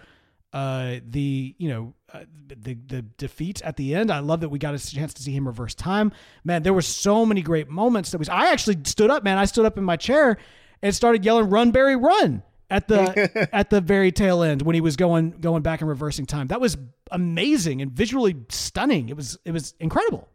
uh, 0.51 0.97
the 1.07 1.55
you 1.57 1.69
know 1.69 1.93
uh, 2.13 2.23
the 2.47 2.75
the 2.87 3.01
defeat 3.01 3.61
at 3.61 3.77
the 3.77 3.95
end. 3.95 4.11
I 4.11 4.19
love 4.19 4.41
that 4.41 4.49
we 4.49 4.59
got 4.59 4.73
a 4.73 4.79
chance 4.79 5.13
to 5.15 5.21
see 5.21 5.31
him 5.31 5.47
reverse 5.47 5.75
time. 5.75 6.11
Man, 6.43 6.63
there 6.63 6.73
were 6.73 6.81
so 6.81 7.25
many 7.25 7.41
great 7.41 7.69
moments 7.69 8.11
that 8.11 8.17
was. 8.17 8.29
I 8.29 8.51
actually 8.51 8.77
stood 8.83 9.09
up, 9.09 9.23
man. 9.23 9.37
I 9.37 9.45
stood 9.45 9.65
up 9.65 9.77
in 9.77 9.83
my 9.83 9.97
chair 9.97 10.37
and 10.81 10.95
started 10.95 11.25
yelling, 11.25 11.49
"Run, 11.49 11.71
Barry, 11.71 11.95
run!" 11.95 12.43
at 12.69 12.87
the 12.87 13.49
at 13.53 13.69
the 13.69 13.81
very 13.81 14.11
tail 14.11 14.43
end 14.43 14.61
when 14.61 14.75
he 14.75 14.81
was 14.81 14.95
going 14.95 15.31
going 15.31 15.63
back 15.63 15.81
and 15.81 15.89
reversing 15.89 16.25
time. 16.25 16.47
That 16.47 16.61
was 16.61 16.77
amazing 17.11 17.81
and 17.81 17.91
visually 17.91 18.35
stunning. 18.49 19.09
It 19.09 19.15
was 19.15 19.37
it 19.45 19.51
was 19.51 19.73
incredible. 19.79 20.27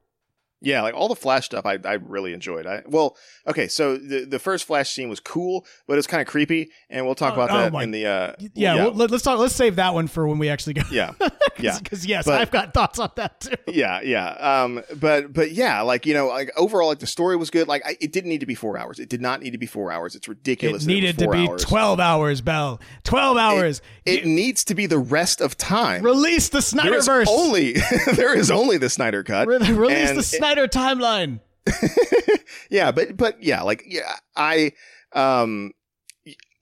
Yeah, 0.65 0.83
like 0.83 0.95
all 0.95 1.09
the 1.09 1.15
Flash 1.17 1.45
stuff, 1.47 1.67
I, 1.67 1.79
I 1.85 1.95
really 1.95 2.33
enjoyed. 2.33 2.67
I 2.67 2.83
well, 2.87 3.17
okay, 3.47 3.69
so 3.69 3.97
the 3.97 4.25
the 4.25 4.39
first 4.39 4.65
Flash 4.65 4.91
scene 4.91 5.09
was 5.09 5.21
cool, 5.21 5.65
but 5.87 5.99
it's 5.99 6.07
kind 6.07 6.21
of 6.21 6.27
creepy, 6.27 6.71
and 6.91 7.07
we'll 7.07 7.15
talk 7.15 7.33
Oh, 7.37 7.43
about 7.43 7.51
oh 7.51 7.59
that 7.63 7.73
my- 7.73 7.83
in 7.83 7.91
the 7.91 8.07
uh, 8.07 8.33
Yeah, 8.39 8.49
yeah, 8.55 8.75
Well, 8.85 8.93
let, 8.95 9.13
us 9.13 9.23
talk. 9.23 9.39
Let's 9.39 9.55
save 9.55 9.77
that 9.77 9.95
one 9.95 10.07
for 10.09 10.27
when 10.27 10.39
we 10.39 10.49
actually 10.49 10.75
go. 10.75 10.83
yeah, 10.91 11.13
yeah. 11.59 11.79
because 11.79 12.07
yes, 12.07 12.25
But- 12.27 12.41
I've 12.41 12.51
got 12.51 12.73
thoughts 12.75 12.99
on 12.99 13.11
that 13.17 13.41
too. 13.41 13.55
yeah, 13.69 14.01
yeah. 14.03 14.31
Um, 14.31 14.83
but 14.97 15.33
but 15.33 15.53
yeah, 15.53 15.83
like 15.83 16.07
you 16.07 16.15
know, 16.15 16.29
like 16.29 16.51
overall, 16.57 16.89
like 16.89 16.99
the 17.01 17.07
story 17.07 17.37
was 17.37 17.51
good. 17.51 17.69
Like 17.69 17.83
I, 17.87 17.97
it 18.01 18.13
didn't 18.13 18.31
need 18.31 18.41
to 18.41 18.47
be 18.47 18.55
four 18.55 18.79
hours. 18.79 18.99
It 18.99 19.09
did 19.09 19.21
not 19.21 19.43
need 19.43 19.51
to 19.53 19.59
be 19.59 19.67
four 19.67 19.93
hours. 19.93 20.15
It's 20.15 20.29
ridiculous. 20.29 20.85
It 20.85 20.89
needed 20.89 21.19
to 21.19 21.29
be 21.29 21.47
hours. 21.49 21.63
twelve 21.65 22.01
hours, 22.01 22.41
Bell. 22.41 22.81
Twelve 23.03 23.37
hours. 23.37 23.83
It 24.07 24.25
needs 24.27 24.65
to 24.65 24.75
be 24.75 24.87
the 24.87 24.99
rest 24.99 25.41
of 25.41 25.57
time. 25.57 26.03
Release 26.03 26.49
the 26.49 26.59
Snyderverse. 26.59 27.05
there 27.07 27.21
is 27.23 27.29
only 27.29 27.73
there 28.15 28.35
is 28.37 28.51
only 28.51 28.77
the 28.79 28.89
Snyder 28.91 29.23
cut. 29.23 29.47
Re- 29.49 29.59
Release 29.59 30.09
And 30.09 30.17
the 30.17 30.21
it- 30.21 30.25
Snyder 30.55 30.69
timeline. 30.69 31.41
yeah, 32.71 32.93
but 32.93 33.17
but 33.17 33.43
yeah, 33.43 33.63
like 33.63 33.83
yeah, 33.87 34.17
I 34.37 34.73
um 35.13 35.73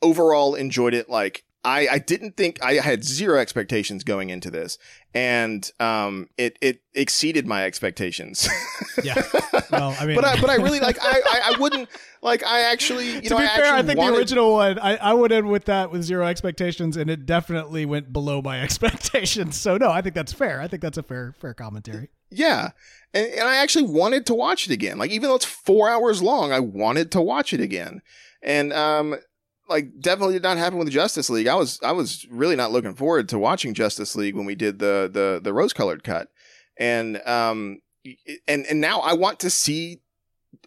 overall 0.00 0.54
enjoyed 0.54 0.94
it. 0.94 1.08
Like 1.08 1.44
I 1.64 1.88
I 1.88 1.98
didn't 1.98 2.36
think 2.36 2.62
I 2.62 2.74
had 2.74 3.04
zero 3.04 3.38
expectations 3.38 4.04
going 4.04 4.30
into 4.30 4.50
this, 4.50 4.78
and 5.12 5.68
um 5.80 6.28
it 6.38 6.56
it 6.60 6.80
exceeded 6.94 7.46
my 7.46 7.64
expectations. 7.64 8.48
Yeah. 9.02 9.22
Well, 9.70 9.96
I 9.98 10.04
mean, 10.04 10.16
but 10.20 10.26
I 10.26 10.38
but 10.38 10.50
I 10.50 10.56
really 10.56 10.78
like 10.78 10.98
I 11.00 11.22
I, 11.24 11.54
I 11.54 11.58
wouldn't 11.58 11.88
like 12.20 12.44
I 12.44 12.70
actually 12.70 13.14
you 13.14 13.20
to 13.22 13.30
know 13.30 13.38
be 13.38 13.44
I 13.44 13.56
fair, 13.56 13.72
I 13.72 13.82
think 13.82 13.98
wanted, 13.98 14.12
the 14.12 14.18
original 14.18 14.52
one, 14.52 14.78
I, 14.78 14.96
I 14.96 15.14
went 15.14 15.32
in 15.32 15.48
with 15.48 15.64
that 15.64 15.90
with 15.90 16.02
zero 16.02 16.26
expectations, 16.26 16.98
and 16.98 17.08
it 17.08 17.24
definitely 17.24 17.86
went 17.86 18.12
below 18.12 18.42
my 18.42 18.60
expectations. 18.62 19.58
So 19.58 19.78
no, 19.78 19.90
I 19.90 20.02
think 20.02 20.14
that's 20.14 20.32
fair. 20.32 20.60
I 20.60 20.68
think 20.68 20.82
that's 20.82 20.98
a 20.98 21.02
fair 21.02 21.34
fair 21.40 21.54
commentary. 21.54 22.10
Yeah. 22.30 22.70
And, 23.14 23.26
and 23.26 23.48
I 23.48 23.56
actually 23.56 23.84
wanted 23.84 24.26
to 24.26 24.34
watch 24.34 24.66
it 24.66 24.72
again. 24.72 24.98
Like, 24.98 25.10
even 25.10 25.28
though 25.28 25.34
it's 25.34 25.44
four 25.44 25.88
hours 25.88 26.22
long, 26.22 26.52
I 26.52 26.60
wanted 26.60 27.10
to 27.12 27.20
watch 27.20 27.52
it 27.52 27.60
again. 27.60 28.02
And, 28.42 28.72
um, 28.72 29.16
like 29.68 30.00
definitely 30.00 30.34
did 30.34 30.42
not 30.42 30.58
happen 30.58 30.78
with 30.78 30.90
Justice 30.90 31.30
League. 31.30 31.46
I 31.46 31.54
was, 31.54 31.78
I 31.82 31.92
was 31.92 32.26
really 32.30 32.56
not 32.56 32.72
looking 32.72 32.94
forward 32.94 33.28
to 33.30 33.38
watching 33.38 33.74
Justice 33.74 34.16
League 34.16 34.34
when 34.34 34.44
we 34.44 34.54
did 34.54 34.78
the, 34.78 35.08
the, 35.12 35.40
the 35.42 35.52
rose 35.52 35.72
colored 35.72 36.04
cut. 36.04 36.28
And, 36.78 37.20
um, 37.26 37.80
and, 38.48 38.66
and 38.66 38.80
now 38.80 39.00
I 39.00 39.12
want 39.14 39.38
to 39.40 39.50
see, 39.50 40.00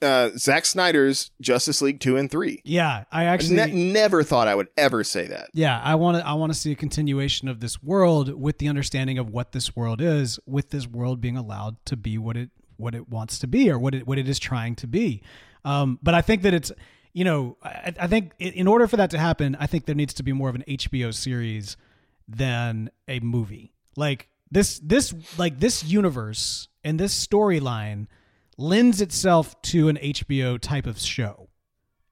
uh, 0.01 0.29
Zack 0.37 0.65
Snyder's 0.65 1.31
Justice 1.41 1.81
League 1.81 1.99
two 1.99 2.17
and 2.17 2.29
three. 2.29 2.61
Yeah, 2.63 3.05
I 3.11 3.21
I 3.21 3.25
actually 3.25 3.55
ne- 3.55 3.91
never 3.93 4.23
thought 4.23 4.47
I 4.47 4.55
would 4.55 4.67
ever 4.77 5.03
say 5.03 5.27
that. 5.27 5.49
Yeah, 5.53 5.79
I 5.83 5.95
want 5.95 6.17
to 6.17 6.27
I 6.27 6.33
want 6.33 6.53
to 6.53 6.59
see 6.59 6.71
a 6.71 6.75
continuation 6.75 7.47
of 7.47 7.59
this 7.59 7.81
world 7.81 8.39
with 8.39 8.57
the 8.57 8.67
understanding 8.67 9.17
of 9.17 9.29
what 9.29 9.51
this 9.51 9.75
world 9.75 10.01
is, 10.01 10.39
with 10.45 10.69
this 10.69 10.87
world 10.87 11.21
being 11.21 11.37
allowed 11.37 11.77
to 11.85 11.95
be 11.95 12.17
what 12.17 12.37
it 12.37 12.49
what 12.77 12.93
it 12.93 13.09
wants 13.09 13.39
to 13.39 13.47
be 13.47 13.69
or 13.69 13.79
what 13.79 13.95
it 13.95 14.07
what 14.07 14.17
it 14.17 14.27
is 14.27 14.39
trying 14.39 14.75
to 14.75 14.87
be. 14.87 15.21
Um, 15.63 15.99
but 16.03 16.13
I 16.13 16.21
think 16.21 16.43
that 16.43 16.53
it's 16.53 16.71
you 17.13 17.23
know 17.23 17.57
I, 17.63 17.93
I 18.01 18.07
think 18.07 18.33
in 18.39 18.67
order 18.67 18.87
for 18.87 18.97
that 18.97 19.11
to 19.11 19.17
happen, 19.17 19.55
I 19.59 19.67
think 19.67 19.85
there 19.85 19.95
needs 19.95 20.13
to 20.15 20.23
be 20.23 20.33
more 20.33 20.49
of 20.49 20.55
an 20.55 20.63
HBO 20.67 21.13
series 21.13 21.77
than 22.27 22.89
a 23.07 23.19
movie. 23.21 23.73
Like 23.95 24.27
this 24.51 24.79
this 24.79 25.13
like 25.37 25.59
this 25.59 25.83
universe 25.83 26.67
and 26.83 26.99
this 26.99 27.27
storyline 27.27 28.07
lends 28.57 29.01
itself 29.01 29.61
to 29.63 29.89
an 29.89 29.97
HBO 29.97 30.59
type 30.59 30.87
of 30.87 30.99
show 30.99 31.49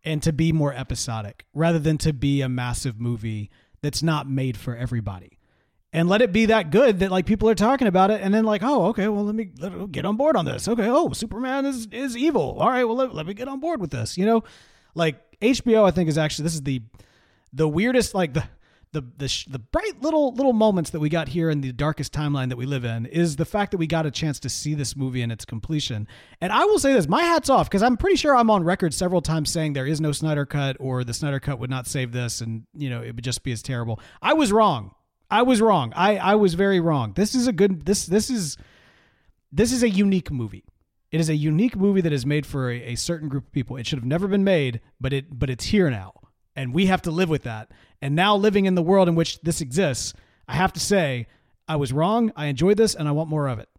and 0.03 0.21
to 0.23 0.33
be 0.33 0.51
more 0.51 0.73
episodic 0.73 1.45
rather 1.53 1.79
than 1.79 1.97
to 1.99 2.13
be 2.13 2.41
a 2.41 2.49
massive 2.49 2.99
movie 2.99 3.49
that's 3.81 4.03
not 4.03 4.29
made 4.29 4.57
for 4.57 4.75
everybody. 4.75 5.37
And 5.91 6.09
let 6.09 6.23
it 6.23 6.31
be 6.33 6.47
that 6.47 6.71
good 6.71 6.99
that 6.99 7.11
like 7.11 7.27
people 7.27 7.47
are 7.49 7.55
talking 7.55 7.87
about 7.87 8.09
it 8.09 8.19
and 8.21 8.33
then 8.33 8.45
like, 8.45 8.63
oh, 8.63 8.87
okay, 8.87 9.07
well 9.07 9.23
let 9.23 9.35
me 9.35 9.51
let, 9.59 9.91
get 9.91 10.05
on 10.05 10.17
board 10.17 10.35
on 10.35 10.43
this. 10.43 10.67
Okay, 10.67 10.87
oh, 10.89 11.11
Superman 11.11 11.65
is 11.65 11.87
is 11.91 12.17
evil. 12.17 12.57
All 12.59 12.69
right, 12.69 12.83
well 12.83 12.95
let, 12.95 13.13
let 13.13 13.27
me 13.27 13.35
get 13.35 13.47
on 13.47 13.59
board 13.59 13.79
with 13.79 13.91
this. 13.91 14.17
You 14.17 14.25
know, 14.25 14.43
like 14.95 15.21
HBO 15.39 15.83
I 15.83 15.91
think 15.91 16.09
is 16.09 16.17
actually 16.17 16.43
this 16.43 16.55
is 16.55 16.63
the 16.63 16.81
the 17.53 17.67
weirdest 17.67 18.15
like 18.15 18.33
the 18.33 18.43
the 18.93 19.03
the 19.17 19.27
sh- 19.27 19.45
the 19.45 19.59
bright 19.59 20.01
little 20.01 20.33
little 20.33 20.53
moments 20.53 20.91
that 20.91 20.99
we 20.99 21.09
got 21.09 21.27
here 21.27 21.49
in 21.49 21.61
the 21.61 21.71
darkest 21.71 22.13
timeline 22.13 22.49
that 22.49 22.57
we 22.57 22.65
live 22.65 22.85
in 22.85 23.05
is 23.07 23.35
the 23.35 23.45
fact 23.45 23.71
that 23.71 23.77
we 23.77 23.87
got 23.87 24.05
a 24.05 24.11
chance 24.11 24.39
to 24.39 24.49
see 24.49 24.73
this 24.73 24.95
movie 24.95 25.21
in 25.21 25.31
its 25.31 25.43
completion. 25.43 26.07
And 26.39 26.53
I 26.53 26.63
will 26.65 26.79
say 26.79 26.93
this, 26.93 27.07
my 27.07 27.23
hats 27.23 27.49
off 27.49 27.69
because 27.69 27.83
I'm 27.83 27.97
pretty 27.97 28.15
sure 28.15 28.35
I'm 28.35 28.49
on 28.49 28.63
record 28.63 28.93
several 28.93 29.21
times 29.21 29.51
saying 29.51 29.73
there 29.73 29.85
is 29.85 29.99
no 29.99 30.11
Snyder 30.11 30.45
cut 30.45 30.77
or 30.79 31.03
the 31.03 31.13
Snyder 31.13 31.39
cut 31.39 31.59
would 31.59 31.69
not 31.69 31.87
save 31.87 32.11
this 32.11 32.39
and 32.41 32.63
you 32.73 32.89
know 32.89 33.01
it 33.01 33.15
would 33.15 33.23
just 33.23 33.43
be 33.43 33.51
as 33.51 33.61
terrible. 33.61 33.99
I 34.21 34.33
was 34.33 34.51
wrong. 34.51 34.95
I 35.29 35.41
was 35.41 35.61
wrong. 35.61 35.91
I 35.95 36.17
I 36.17 36.35
was 36.35 36.53
very 36.53 36.79
wrong. 36.79 37.13
This 37.13 37.35
is 37.35 37.47
a 37.47 37.53
good 37.53 37.85
this 37.85 38.05
this 38.05 38.29
is 38.29 38.57
this 39.51 39.71
is 39.71 39.83
a 39.83 39.89
unique 39.89 40.31
movie. 40.31 40.63
It 41.11 41.19
is 41.19 41.29
a 41.29 41.35
unique 41.35 41.75
movie 41.75 42.01
that 42.01 42.11
is 42.11 42.25
made 42.25 42.45
for 42.45 42.71
a, 42.71 42.93
a 42.93 42.95
certain 42.95 43.29
group 43.29 43.45
of 43.45 43.51
people. 43.51 43.77
It 43.77 43.85
should 43.85 43.99
have 43.99 44.05
never 44.05 44.27
been 44.27 44.43
made, 44.43 44.81
but 44.99 45.13
it 45.13 45.37
but 45.37 45.49
it's 45.49 45.65
here 45.65 45.89
now, 45.91 46.13
and 46.55 46.73
we 46.73 46.87
have 46.87 47.03
to 47.03 47.11
live 47.11 47.29
with 47.29 47.43
that. 47.43 47.71
And 48.03 48.17
now, 48.17 48.35
living 48.35 48.65
in 48.65 48.75
the 48.75 48.81
world 48.81 49.07
in 49.07 49.15
which 49.15 49.39
this 49.43 49.61
exists, 49.61 50.13
I 50.45 50.55
have 50.55 50.73
to 50.73 50.79
say 50.81 51.25
I 51.69 51.77
was 51.77 51.93
wrong. 51.93 52.33
I 52.35 52.47
enjoyed 52.47 52.75
this, 52.75 52.93
and 52.93 53.07
I 53.07 53.11
want 53.11 53.29
more 53.29 53.47
of 53.47 53.59
it. 53.59 53.69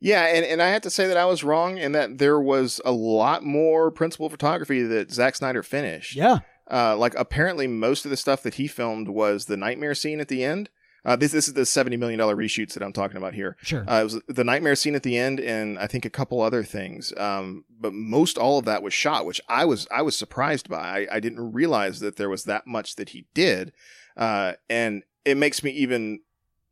Yeah, 0.00 0.24
and, 0.24 0.46
and 0.46 0.62
I 0.62 0.68
have 0.68 0.80
to 0.82 0.90
say 0.90 1.06
that 1.08 1.18
I 1.18 1.26
was 1.26 1.44
wrong 1.44 1.78
and 1.78 1.94
that 1.94 2.16
there 2.16 2.40
was 2.40 2.80
a 2.86 2.92
lot 2.92 3.44
more 3.44 3.90
principal 3.90 4.30
photography 4.30 4.80
that 4.80 5.10
Zack 5.12 5.36
Snyder 5.36 5.62
finished. 5.62 6.16
Yeah, 6.16 6.38
Uh, 6.70 6.96
like 6.96 7.14
apparently 7.16 7.66
most 7.66 8.06
of 8.06 8.10
the 8.10 8.16
stuff 8.16 8.42
that 8.44 8.54
he 8.54 8.66
filmed 8.66 9.08
was 9.08 9.44
the 9.44 9.58
nightmare 9.58 9.94
scene 9.94 10.20
at 10.20 10.28
the 10.28 10.42
end. 10.42 10.70
Uh, 11.08 11.16
this 11.16 11.32
this 11.32 11.48
is 11.48 11.54
the 11.54 11.64
seventy 11.64 11.96
million 11.96 12.18
dollar 12.18 12.36
reshoots 12.36 12.74
that 12.74 12.82
I'm 12.82 12.92
talking 12.92 13.16
about 13.16 13.32
here. 13.32 13.56
sure. 13.62 13.82
Uh, 13.88 14.00
it 14.00 14.04
was 14.04 14.20
the 14.28 14.44
nightmare 14.44 14.76
scene 14.76 14.94
at 14.94 15.02
the 15.02 15.16
end, 15.16 15.40
and 15.40 15.78
I 15.78 15.86
think 15.86 16.04
a 16.04 16.10
couple 16.10 16.42
other 16.42 16.62
things. 16.62 17.14
Um, 17.16 17.64
but 17.80 17.94
most 17.94 18.36
all 18.36 18.58
of 18.58 18.66
that 18.66 18.82
was 18.82 18.92
shot, 18.92 19.24
which 19.24 19.40
I 19.48 19.64
was 19.64 19.88
I 19.90 20.02
was 20.02 20.18
surprised 20.18 20.68
by. 20.68 20.76
I, 20.76 21.16
I 21.16 21.20
didn't 21.20 21.54
realize 21.54 22.00
that 22.00 22.16
there 22.16 22.28
was 22.28 22.44
that 22.44 22.66
much 22.66 22.96
that 22.96 23.08
he 23.10 23.26
did, 23.32 23.72
uh, 24.18 24.52
and 24.68 25.02
it 25.24 25.38
makes 25.38 25.62
me 25.62 25.70
even 25.70 26.20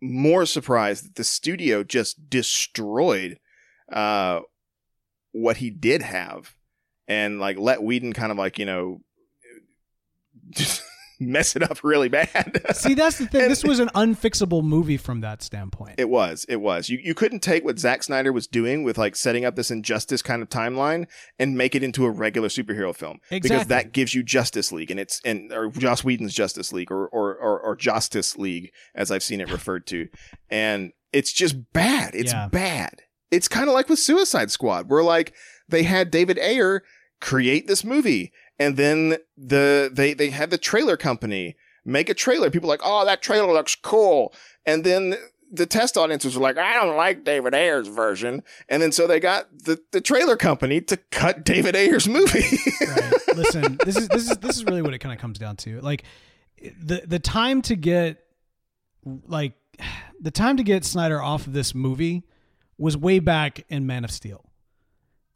more 0.03 0.45
surprised 0.45 1.07
that 1.07 1.14
the 1.14 1.24
studio 1.24 1.82
just 1.82 2.28
destroyed 2.28 3.39
uh, 3.91 4.41
what 5.32 5.57
he 5.57 5.70
did 5.70 6.03
have, 6.03 6.55
and 7.09 7.41
like 7.41 7.59
let 7.59 7.82
Whedon 7.82 8.12
kind 8.12 8.30
of 8.30 8.37
like 8.37 8.59
you 8.59 8.66
know 8.66 9.01
just 10.51 10.82
mess 11.21 11.57
it 11.57 11.62
up 11.62 11.83
really 11.83 12.09
bad. 12.09 12.61
See, 12.75 12.95
that's 12.95 13.19
the 13.19 13.27
thing. 13.27 13.43
And- 13.43 13.51
This 13.51 13.64
was 13.64 13.79
an 13.79 13.89
unfixable 13.95 14.62
movie 14.62 14.97
from 14.97 15.21
that 15.23 15.43
standpoint. 15.43 15.95
It 15.99 16.09
was. 16.09 16.45
It 16.49 16.57
was. 16.57 16.89
You 16.89 16.99
you 17.03 17.14
couldn't 17.14 17.41
take 17.41 17.64
what 17.64 17.79
Zack 17.79 18.03
Snyder 18.03 18.33
was 18.33 18.47
doing 18.47 18.83
with 18.85 18.99
like 18.99 19.17
setting 19.17 19.45
up 19.45 19.57
this 19.57 19.71
injustice 19.71 20.23
kind 20.23 20.43
of 20.43 20.49
timeline 20.49 21.07
and 21.39 21.57
make 21.57 21.75
it 21.75 21.83
into 21.83 22.05
a 22.05 22.11
regular 22.11 22.49
superhero 22.49 22.95
film 22.95 23.19
because 23.31 23.67
that 23.67 23.93
gives 23.93 24.14
you 24.14 24.23
Justice 24.23 24.73
League 24.73 24.91
and 24.91 25.01
it's 25.01 25.21
and 25.25 25.53
or 25.53 25.71
Joss 25.71 26.05
Whedon's 26.05 26.35
Justice 26.35 26.73
League 26.73 26.91
or 26.91 27.07
or 27.09 27.35
or, 27.37 27.61
or 27.61 27.77
Justice 27.77 28.37
League 28.37 28.71
as 28.95 29.11
I've 29.11 29.23
seen 29.23 29.41
it 29.41 29.51
referred 29.51 29.87
to, 29.89 30.09
and 30.51 30.93
it's 31.12 31.33
just 31.33 31.73
bad. 31.73 32.14
It's 32.14 32.33
Yeah. 32.33 32.49
bad. 32.49 33.03
It's 33.31 33.49
kind 33.49 33.69
of 33.69 33.75
like 33.75 33.89
with 33.89 33.99
Suicide 33.99 34.51
Squad, 34.51 34.89
where 34.89 35.03
like 35.03 35.35
they 35.69 35.83
had 35.83 36.11
David 36.11 36.39
Ayer 36.39 36.83
create 37.21 37.67
this 37.67 37.83
movie, 37.83 38.33
and 38.59 38.77
then 38.77 39.17
the 39.37 39.91
they 39.93 40.15
they 40.15 40.31
had 40.31 40.51
the 40.51 40.59
trailer 40.59 40.97
company 40.97 41.57
make 41.85 42.09
a 42.09 42.15
trailer. 42.15 42.51
People 42.51 42.69
like, 42.69 42.81
oh, 42.85 43.05
that 43.05 43.23
trailer 43.23 43.53
looks 43.53 43.75
cool, 43.75 44.35
and 44.65 44.85
then 44.85 45.17
the 45.53 45.67
test 45.67 45.97
audiences 45.97 46.37
were 46.37 46.43
like, 46.43 46.59
I 46.59 46.75
don't 46.75 46.97
like 46.97 47.25
David 47.25 47.55
Ayer's 47.55 47.89
version, 47.89 48.43
and 48.69 48.83
then 48.83 48.93
so 48.93 49.07
they 49.07 49.21
got 49.21 49.47
the 49.53 49.81
the 49.93 50.01
trailer 50.01 50.37
company 50.37 50.81
to 50.83 50.97
cut 50.97 51.45
David 51.45 51.77
Ayer's 51.77 52.09
movie. 52.09 52.59
right. 52.81 53.13
Listen, 53.37 53.79
this 53.85 53.97
is 53.97 54.09
this 54.09 54.31
is 54.31 54.37
this 54.39 54.57
is 54.57 54.65
really 54.65 54.83
what 54.83 54.95
it 54.95 54.99
kind 54.99 55.15
of 55.15 55.21
comes 55.21 55.39
down 55.39 55.57
to. 55.57 55.81
Like 55.81 56.05
the 56.61 57.03
the 57.07 57.19
time 57.19 57.63
to 57.63 57.77
get 57.77 58.19
like 59.27 59.53
the 60.21 60.31
time 60.31 60.57
to 60.57 60.63
get 60.63 60.85
Snyder 60.85 61.21
off 61.23 61.47
of 61.47 61.53
this 61.53 61.75
movie 61.75 62.25
was 62.79 62.97
way 62.97 63.19
back 63.19 63.65
in 63.69 63.87
Man 63.87 64.05
of 64.05 64.11
Steel. 64.11 64.45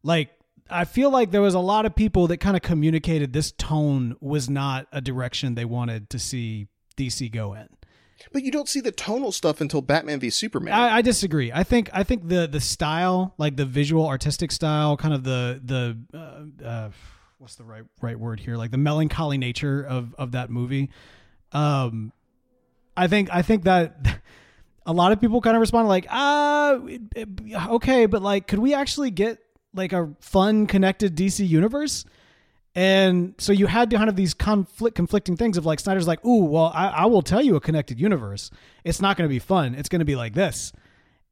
Like 0.03 0.31
I 0.71 0.85
feel 0.85 1.11
like 1.11 1.31
there 1.31 1.43
was 1.43 1.55
a 1.55 1.61
lot 1.61 1.87
of 1.87 1.95
people 1.95 2.27
that 2.29 2.39
kind 2.39 2.57
of 2.57 2.63
communicated 2.63 3.33
this 3.33 3.53
tone 3.53 4.17
was 4.21 4.49
not 4.49 4.87
a 4.93 5.01
direction 5.01 5.55
they 5.55 5.65
wanted 5.65 6.11
to 6.11 6.19
see 6.19 6.69
DC 6.97 7.31
go 7.33 7.55
in. 7.55 7.69
But 8.33 8.43
you 8.43 8.51
don't 8.51 8.69
see 8.69 8.81
the 8.81 8.93
tonal 8.93 9.33
stuff 9.33 9.61
until 9.61 9.81
Batman 9.81 10.21
v 10.21 10.31
Superman. 10.31 10.75
I, 10.75 10.99
I 10.99 11.03
disagree. 11.03 11.51
I 11.53 11.65
think 11.65 11.89
I 11.93 12.03
think 12.03 12.29
the 12.29 12.47
the 12.47 12.61
style, 12.61 13.35
like 13.39 13.57
the 13.57 13.65
visual 13.65 14.07
artistic 14.07 14.53
style, 14.53 14.97
kind 14.97 15.15
of 15.15 15.25
the 15.25 15.61
the 15.65 15.99
uh, 16.15 16.65
uh, 16.65 16.91
what's 17.39 17.55
the 17.55 17.65
right 17.65 17.83
right 18.03 18.19
word 18.19 18.41
here, 18.41 18.57
like 18.57 18.71
the 18.71 18.79
melancholy 18.79 19.39
nature 19.39 19.83
of 19.83 20.15
of 20.19 20.33
that 20.33 20.51
movie. 20.51 20.91
Um, 21.53 22.13
I 22.97 23.07
think 23.07 23.31
I 23.33 23.41
think 23.43 23.65
that 23.65 24.21
a 24.87 24.93
lot 24.93 25.13
of 25.13 25.21
people 25.21 25.41
kind 25.41 25.57
of 25.57 25.61
responded 25.61 25.89
like, 25.89 26.07
ah, 26.11 26.79
okay, 27.71 28.07
but 28.07 28.23
like, 28.23 28.47
could 28.47 28.59
we 28.59 28.75
actually 28.75 29.11
get 29.11 29.39
like 29.75 29.93
a 29.93 30.11
fun 30.21 30.67
connected 30.67 31.17
DC 31.17 31.47
universe? 31.47 32.05
And 32.75 33.35
so 33.39 33.53
you 33.53 33.67
had 33.67 33.91
kind 33.91 34.09
of 34.09 34.17
these 34.17 34.33
conflict 34.33 34.95
conflicting 34.95 35.37
things 35.37 35.57
of 35.57 35.67
like 35.67 35.81
Snyder's 35.81 36.07
like, 36.07 36.25
ooh, 36.25 36.45
well, 36.45 36.71
I, 36.75 36.89
I 36.89 37.07
will 37.07 37.23
tell 37.23 37.43
you 37.43 37.57
a 37.57 37.61
connected 37.61 38.01
universe. 38.01 38.51
It's 38.85 39.01
not 39.01 39.17
going 39.17 39.29
to 39.29 39.33
be 39.33 39.41
fun. 39.41 39.75
It's 39.75 39.89
going 39.89 39.99
to 40.01 40.05
be 40.05 40.17
like 40.17 40.35
this 40.35 40.73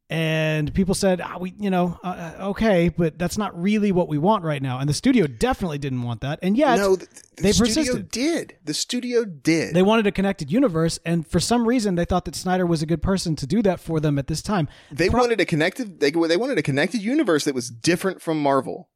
and 0.09 0.73
people 0.73 0.95
said, 0.95 1.21
ah, 1.21 1.37
"We, 1.39 1.53
you 1.59 1.69
know, 1.69 1.99
uh, 2.03 2.07
uh, 2.39 2.47
okay, 2.49 2.89
but 2.89 3.19
that's 3.19 3.37
not 3.37 3.59
really 3.59 3.91
what 3.91 4.07
we 4.07 4.17
want 4.17 4.43
right 4.43 4.61
now." 4.61 4.79
And 4.79 4.89
the 4.89 4.93
studio 4.93 5.27
definitely 5.27 5.77
didn't 5.77 6.01
want 6.01 6.21
that, 6.21 6.39
and 6.41 6.57
yet 6.57 6.77
no, 6.77 6.95
the, 6.95 7.05
the 7.35 7.43
they 7.43 7.51
studio 7.51 7.75
persisted. 7.75 8.11
did. 8.11 8.57
The 8.65 8.73
studio 8.73 9.23
did. 9.23 9.75
They 9.75 9.83
wanted 9.83 10.07
a 10.07 10.11
connected 10.11 10.51
universe, 10.51 10.97
and 11.05 11.27
for 11.27 11.39
some 11.39 11.67
reason, 11.67 11.95
they 11.95 12.05
thought 12.05 12.25
that 12.25 12.35
Snyder 12.35 12.65
was 12.65 12.81
a 12.81 12.87
good 12.87 13.03
person 13.03 13.35
to 13.35 13.45
do 13.45 13.61
that 13.61 13.79
for 13.79 13.99
them 13.99 14.17
at 14.17 14.27
this 14.27 14.41
time. 14.41 14.67
They 14.91 15.09
Pro- 15.09 15.21
wanted 15.21 15.41
a 15.41 15.45
connected. 15.45 15.99
They 15.99 16.09
they 16.09 16.37
wanted 16.37 16.57
a 16.57 16.63
connected 16.63 17.01
universe 17.01 17.43
that 17.45 17.53
was 17.53 17.69
different 17.69 18.21
from 18.21 18.41
Marvel. 18.41 18.89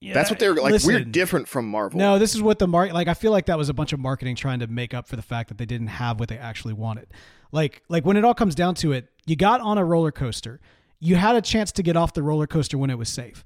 Yeah, 0.00 0.14
That's 0.14 0.30
what 0.30 0.38
they 0.38 0.48
were 0.48 0.54
like. 0.54 0.80
we're 0.84 1.00
different 1.00 1.48
from 1.48 1.68
Marvel. 1.68 1.98
No, 1.98 2.20
this 2.20 2.34
is 2.34 2.40
what 2.40 2.60
the 2.60 2.68
mark. 2.68 2.92
Like, 2.92 3.08
I 3.08 3.14
feel 3.14 3.32
like 3.32 3.46
that 3.46 3.58
was 3.58 3.68
a 3.68 3.74
bunch 3.74 3.92
of 3.92 3.98
marketing 3.98 4.36
trying 4.36 4.60
to 4.60 4.68
make 4.68 4.94
up 4.94 5.08
for 5.08 5.16
the 5.16 5.22
fact 5.22 5.48
that 5.48 5.58
they 5.58 5.66
didn't 5.66 5.88
have 5.88 6.20
what 6.20 6.28
they 6.28 6.38
actually 6.38 6.74
wanted. 6.74 7.08
Like, 7.52 7.82
like 7.88 8.04
when 8.04 8.16
it 8.16 8.24
all 8.24 8.34
comes 8.34 8.54
down 8.54 8.74
to 8.76 8.92
it, 8.92 9.08
you 9.26 9.36
got 9.36 9.60
on 9.60 9.78
a 9.78 9.84
roller 9.84 10.12
coaster. 10.12 10.60
You 11.00 11.16
had 11.16 11.36
a 11.36 11.42
chance 11.42 11.72
to 11.72 11.82
get 11.82 11.96
off 11.96 12.14
the 12.14 12.22
roller 12.22 12.46
coaster 12.46 12.76
when 12.78 12.90
it 12.90 12.98
was 12.98 13.08
safe. 13.08 13.44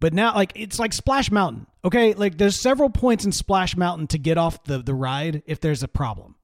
But 0.00 0.14
now, 0.14 0.34
like, 0.34 0.52
it's 0.54 0.78
like 0.78 0.92
Splash 0.92 1.30
Mountain. 1.30 1.66
Okay, 1.84 2.14
like 2.14 2.38
there's 2.38 2.58
several 2.58 2.88
points 2.90 3.24
in 3.24 3.32
Splash 3.32 3.76
Mountain 3.76 4.08
to 4.08 4.18
get 4.18 4.38
off 4.38 4.64
the 4.64 4.78
the 4.78 4.94
ride 4.94 5.42
if 5.46 5.60
there's 5.60 5.82
a 5.82 5.88
problem. 5.88 6.36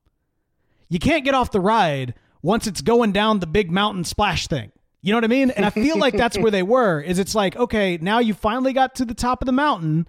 You 0.89 0.99
can't 0.99 1.25
get 1.25 1.35
off 1.35 1.51
the 1.51 1.61
ride 1.61 2.15
once 2.43 2.67
it's 2.67 2.81
going 2.81 3.13
down 3.13 3.41
the 3.41 3.47
big 3.47 3.71
mountain 3.71 4.05
splash 4.05 4.47
thing. 4.47 4.71
You 5.03 5.13
know 5.13 5.17
what 5.19 5.25
I 5.25 5.29
mean? 5.29 5.51
And 5.51 5.65
I 5.65 5.71
feel 5.71 5.99
like 5.99 6.17
that's 6.17 6.39
where 6.39 6.51
they 6.51 6.63
were. 6.65 7.01
Is 7.01 7.19
it's 7.19 7.35
like, 7.35 7.57
okay, 7.57 7.99
now 8.01 8.19
you 8.19 8.35
finally 8.35 8.73
got 8.73 8.95
to 8.97 9.05
the 9.05 9.15
top 9.15 9.43
of 9.43 9.47
the 9.47 9.53
mountain 9.53 10.07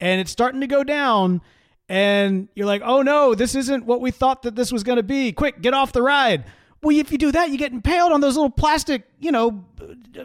and 0.00 0.20
it's 0.20 0.30
starting 0.30 0.60
to 0.60 0.66
go 0.66 0.84
down 0.84 1.40
and 1.88 2.48
you're 2.54 2.66
like, 2.66 2.82
"Oh 2.84 3.02
no, 3.02 3.34
this 3.34 3.54
isn't 3.54 3.84
what 3.86 4.00
we 4.00 4.10
thought 4.10 4.42
that 4.42 4.56
this 4.56 4.72
was 4.72 4.82
going 4.82 4.96
to 4.96 5.02
be. 5.02 5.32
Quick, 5.32 5.60
get 5.60 5.74
off 5.74 5.92
the 5.92 6.02
ride." 6.02 6.44
Well, 6.82 6.94
if 6.94 7.10
you 7.10 7.16
do 7.16 7.32
that, 7.32 7.48
you 7.48 7.56
get 7.56 7.72
impaled 7.72 8.12
on 8.12 8.20
those 8.20 8.36
little 8.36 8.50
plastic, 8.50 9.04
you 9.18 9.32
know, 9.32 9.64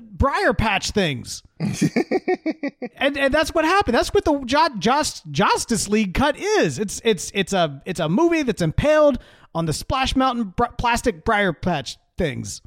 briar 0.01 0.53
patch 0.53 0.91
things. 0.91 1.41
and 1.59 3.17
and 3.17 3.33
that's 3.33 3.53
what 3.53 3.63
happened. 3.63 3.95
That's 3.95 4.13
what 4.13 4.25
the 4.25 4.43
Just, 4.77 5.23
Justice 5.31 5.87
League 5.87 6.13
cut 6.13 6.37
is. 6.37 6.77
It's 6.77 7.01
it's 7.05 7.31
it's 7.33 7.53
a 7.53 7.81
it's 7.85 8.01
a 8.01 8.09
movie 8.09 8.43
that's 8.43 8.61
impaled 8.61 9.19
on 9.55 9.67
the 9.67 9.73
Splash 9.73 10.17
Mountain 10.17 10.53
br- 10.55 10.65
plastic 10.77 11.23
briar 11.23 11.53
patch 11.53 11.97
things, 12.17 12.61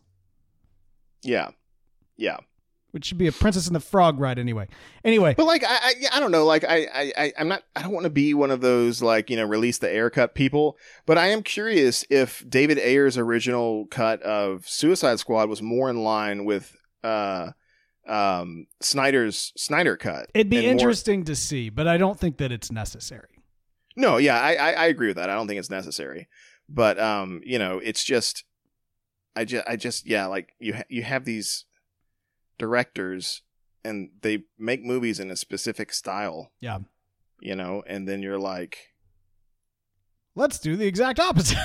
Yeah, 1.22 1.50
yeah. 2.16 2.38
Which 2.92 3.06
should 3.06 3.18
be 3.18 3.26
a 3.26 3.32
Princess 3.32 3.66
and 3.66 3.74
the 3.74 3.80
Frog 3.80 4.20
ride 4.20 4.38
anyway. 4.38 4.68
Anyway, 5.02 5.34
But 5.34 5.46
like 5.46 5.64
I, 5.64 5.76
I, 5.82 5.94
I 6.14 6.20
don't 6.20 6.30
know. 6.30 6.44
Like 6.44 6.62
I, 6.64 6.86
I, 6.94 7.12
I, 7.16 7.32
I'm 7.38 7.48
not. 7.48 7.62
I 7.74 7.80
don't 7.82 7.92
want 7.92 8.04
to 8.04 8.10
be 8.10 8.34
one 8.34 8.50
of 8.50 8.60
those 8.60 9.00
like 9.02 9.30
you 9.30 9.36
know 9.36 9.44
release 9.46 9.78
the 9.78 9.88
Ayer 9.88 10.10
cut 10.10 10.34
people. 10.34 10.76
But 11.06 11.16
I 11.16 11.28
am 11.28 11.42
curious 11.42 12.04
if 12.10 12.48
David 12.48 12.78
Ayer's 12.78 13.16
original 13.16 13.86
cut 13.86 14.20
of 14.22 14.68
Suicide 14.68 15.18
Squad 15.18 15.48
was 15.48 15.62
more 15.62 15.88
in 15.88 16.02
line 16.04 16.44
with 16.44 16.76
uh, 17.02 17.52
um, 18.06 18.66
Snyder's 18.80 19.52
Snyder 19.56 19.96
cut. 19.96 20.30
it'd 20.34 20.50
be 20.50 20.58
and 20.58 20.64
more- 20.66 20.72
interesting 20.72 21.24
to 21.24 21.34
see, 21.34 21.70
but 21.70 21.88
I 21.88 21.96
don't 21.96 22.20
think 22.20 22.36
that 22.38 22.52
it's 22.52 22.70
necessary. 22.70 23.28
No, 23.96 24.16
yeah, 24.18 24.40
I, 24.40 24.54
I, 24.54 24.70
I 24.72 24.86
agree 24.86 25.08
with 25.08 25.16
that. 25.16 25.30
I 25.30 25.34
don't 25.34 25.46
think 25.46 25.58
it's 25.58 25.70
necessary. 25.70 26.28
But 26.68 26.98
um, 26.98 27.40
you 27.44 27.58
know, 27.58 27.78
it's 27.82 28.04
just, 28.04 28.44
I 29.36 29.44
just, 29.44 29.66
I 29.68 29.76
just, 29.76 30.06
yeah, 30.06 30.26
like 30.26 30.54
you, 30.58 30.74
ha- 30.74 30.84
you 30.88 31.02
have 31.02 31.24
these 31.24 31.64
directors, 32.62 33.42
and 33.84 34.10
they 34.22 34.44
make 34.56 34.84
movies 34.84 35.18
in 35.18 35.32
a 35.32 35.36
specific 35.36 35.92
style. 35.92 36.52
Yeah. 36.60 36.78
You 37.40 37.56
know, 37.56 37.82
and 37.88 38.06
then 38.06 38.22
you're 38.22 38.38
like, 38.38 38.92
Let's 40.34 40.58
do 40.58 40.76
the 40.76 40.86
exact 40.86 41.20
opposite. 41.20 41.58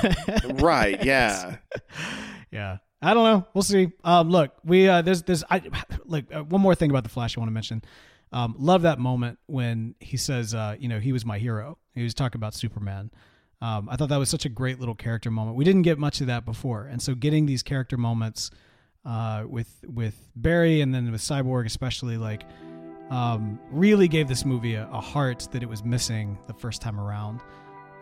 right, 0.62 1.02
yeah, 1.04 1.58
yeah. 2.52 2.78
I 3.02 3.14
don't 3.14 3.24
know. 3.24 3.48
We'll 3.54 3.62
see. 3.62 3.92
Um, 4.04 4.30
look, 4.30 4.52
we 4.66 4.90
uh, 4.90 5.02
there's 5.04 5.24
there's 5.24 5.44
I 5.50 5.62
look 6.04 6.26
uh, 6.34 6.44
one 6.44 6.62
more 6.62 6.76
thing 6.76 6.90
about 6.90 7.04
the 7.04 7.10
Flash 7.10 7.38
I 7.38 7.40
want 7.40 7.50
to 7.50 7.54
mention. 7.54 7.82
Um, 8.34 8.56
love 8.58 8.82
that 8.82 9.00
moment 9.00 9.40
when 9.46 9.96
he 10.02 10.18
says, 10.18 10.54
uh, 10.54 10.76
you 10.78 10.90
know, 10.90 11.00
he 11.00 11.14
was 11.14 11.26
my 11.26 11.38
hero. 11.38 11.78
He 11.94 12.04
was 12.04 12.14
talking 12.14 12.40
about 12.40 12.54
Superman. 12.54 13.10
Um, 13.62 13.88
I 13.90 13.96
thought 13.96 14.10
that 14.10 14.20
was 14.20 14.30
such 14.30 14.46
a 14.46 14.50
great 14.50 14.80
little 14.80 14.96
character 14.96 15.32
moment. 15.32 15.56
We 15.56 15.64
didn't 15.64 15.84
get 15.84 15.98
much 15.98 16.20
of 16.20 16.28
that 16.28 16.44
before, 16.44 16.88
and 16.88 17.02
so 17.02 17.16
getting 17.16 17.46
these 17.46 17.64
character 17.64 17.96
moments 17.96 18.52
uh, 19.08 19.46
with 19.48 19.84
with 19.88 20.30
Barry 20.36 20.82
and 20.82 20.94
then 20.94 21.12
with 21.12 21.22
Cyborg 21.22 21.66
especially, 21.66 22.18
like, 22.18 22.44
um, 23.10 23.60
really 23.72 24.08
gave 24.08 24.28
this 24.28 24.44
movie 24.46 24.76
a, 24.76 24.88
a 24.92 25.00
heart 25.00 25.48
that 25.52 25.64
it 25.64 25.70
was 25.70 25.84
missing 25.84 26.38
the 26.48 26.54
first 26.54 26.82
time 26.82 27.00
around. 27.00 27.42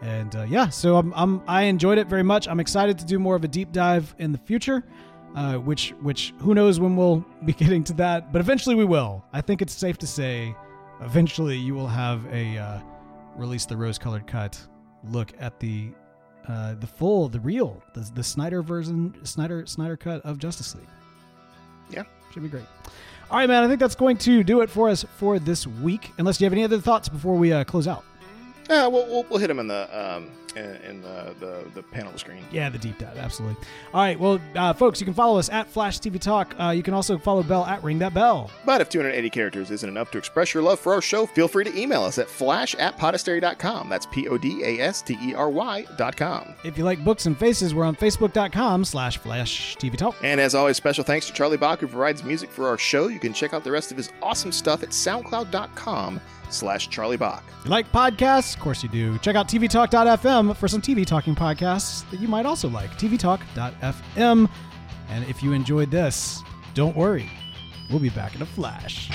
And 0.02 0.36
uh, 0.36 0.44
yeah, 0.44 0.70
so 0.70 0.98
I'm, 0.98 1.14
I'm 1.16 1.42
I 1.48 1.64
enjoyed 1.64 2.00
it 2.00 2.08
very 2.08 2.24
much. 2.24 2.48
I'm 2.48 2.60
excited 2.60 2.98
to 3.00 3.06
do 3.06 3.20
more 3.20 3.36
of 3.36 3.44
a 3.44 3.48
deep 3.48 3.72
dive 3.72 4.14
in 4.18 4.32
the 4.32 4.38
future, 4.40 4.84
uh, 5.36 5.56
which 5.56 5.92
which 6.02 6.34
who 6.40 6.54
knows 6.56 6.80
when 6.80 6.96
we'll 6.96 7.24
be 7.46 7.54
getting 7.64 7.84
to 7.86 7.94
that, 7.94 8.34
but 8.34 8.40
eventually 8.42 8.76
we 8.76 8.86
will. 8.86 9.24
I 9.32 9.42
think 9.42 9.62
it's 9.62 9.74
safe 9.74 9.98
to 10.00 10.08
say, 10.08 10.56
eventually 11.02 11.56
you 11.56 11.76
will 11.76 11.88
have 11.88 12.26
a 12.34 12.58
uh, 12.58 12.80
release 13.36 13.66
the 13.66 13.78
rose-colored 13.78 14.28
cut 14.28 14.60
look 15.04 15.34
at 15.40 15.60
the 15.60 15.92
uh, 16.48 16.76
the 16.80 16.88
full, 16.88 17.28
the 17.30 17.40
real, 17.40 17.82
the, 17.94 18.02
the 18.14 18.24
Snyder 18.24 18.62
version, 18.62 19.16
Snyder 19.24 19.66
Snyder 19.66 19.98
cut 19.98 20.22
of 20.26 20.38
Justice 20.38 20.76
League. 20.76 20.88
Yeah. 21.90 22.04
should 22.34 22.44
be 22.44 22.50
great. 22.50 22.66
All 23.32 23.38
right, 23.38 23.50
man. 23.50 23.64
I 23.64 23.68
think 23.68 23.80
that's 23.80 23.96
going 23.96 24.18
to 24.18 24.44
do 24.44 24.62
it 24.62 24.70
for 24.70 24.90
us 24.90 25.04
for 25.18 25.40
this 25.40 25.66
week. 25.66 26.12
Unless 26.18 26.40
you 26.40 26.46
have 26.46 26.54
any 26.54 26.64
other 26.64 26.80
thoughts 26.80 27.10
before 27.10 27.36
we 27.36 27.52
uh, 27.52 27.64
close 27.64 27.88
out. 27.88 28.04
Yeah, 28.70 28.88
we'll, 28.88 29.06
we'll 29.08 29.26
we'll 29.30 29.40
hit 29.40 29.50
him 29.50 29.60
in 29.60 29.68
the 29.68 29.88
um 30.00 30.32
in, 30.56 30.76
in 30.88 31.02
the, 31.02 31.36
the 31.40 31.66
the 31.74 31.84
panel 31.84 32.18
screen. 32.18 32.44
Yeah, 32.52 32.70
the 32.70 32.78
deep 32.78 32.98
dive, 32.98 33.18
absolutely. 33.18 33.58
All 33.94 34.02
right, 34.02 34.20
well, 34.20 34.40
uh, 34.56 34.74
folks, 34.74 35.00
you 35.00 35.06
can 35.06 35.14
follow 35.14 35.38
us 35.38 35.50
at 35.50 35.68
Flash 35.68 36.00
TV 36.00 36.20
Talk. 36.20 36.56
Uh, 36.60 36.70
you 36.70 36.84
can 36.84 36.94
also 36.94 37.18
follow 37.18 37.44
Bell 37.44 37.66
at 37.66 37.84
Ring 37.84 38.00
That 38.00 38.14
Bell. 38.14 38.50
But 38.66 38.82
if 38.82 38.90
280 38.90 39.30
characters 39.30 39.72
isn't 39.72 39.88
enough 39.88 40.12
to 40.12 40.18
express 40.18 40.54
your 40.54 40.64
love 40.64 40.80
for 40.80 40.94
our 40.94 41.02
show, 41.02 41.26
feel 41.26 41.48
free 41.48 41.66
to 41.66 41.78
email 41.78 42.04
us 42.04 42.18
at 42.18 42.30
flash 42.30 42.76
at 42.76 42.98
podastery.com. 42.98 43.90
That's 43.90 44.06
P 44.08 44.28
O 44.28 44.38
D 44.38 44.64
A 44.64 44.80
S 44.80 45.02
T 45.02 45.18
E 45.22 45.34
R 45.34 45.50
Y 45.50 45.86
dot 45.98 46.16
com. 46.16 46.54
If 46.64 46.78
you 46.78 46.84
like 46.84 47.04
books 47.04 47.26
and 47.26 47.38
faces, 47.38 47.74
we're 47.74 47.86
on 47.86 47.96
Facebook.com 47.96 48.86
slash 48.86 49.18
Flash 49.18 49.76
TV 49.78 49.98
Talk. 49.98 50.16
And 50.24 50.40
as 50.40 50.56
always, 50.56 50.78
special 50.78 51.04
thanks 51.04 51.28
to 51.28 51.34
Charlie 51.34 51.58
Bach 51.58 51.80
who 51.80 51.88
provides 51.88 52.24
music 52.24 52.50
for 52.50 52.68
our 52.68 52.78
show. 52.78 53.08
You 53.08 53.20
can 53.20 53.34
check 53.34 53.54
out 53.54 53.64
the 53.64 53.72
rest 53.72 53.92
of 53.92 53.98
his 53.98 54.12
awesome 54.22 54.52
stuff 54.52 54.84
at 54.84 54.90
soundcloud.com 54.90 56.22
slash 56.50 56.90
Charlie 56.90 57.18
Bach. 57.18 57.44
If 57.60 57.66
you 57.66 57.72
like 57.72 57.92
podcasts, 57.92 58.56
of 58.56 58.62
course 58.62 58.84
you 58.84 58.90
do. 58.90 59.18
Check 59.20 59.36
out 59.36 59.48
tvtalk.fm 59.48 60.45
for 60.54 60.68
some 60.68 60.82
TV 60.82 61.06
talking 61.06 61.36
podcasts 61.36 62.10
that 62.12 62.20
you 62.20 62.28
might 62.28 62.46
also 62.46 62.70
like. 62.70 62.92
tvtalk.fm. 62.92 64.50
And 65.10 65.30
if 65.30 65.44
you 65.44 65.54
enjoyed 65.54 65.92
this, 65.92 66.44
don't 66.74 66.96
worry, 66.96 67.30
we'll 67.90 68.00
be 68.00 68.10
back 68.10 68.36
in 68.36 68.42
a 68.42 68.46
flash. 68.46 69.10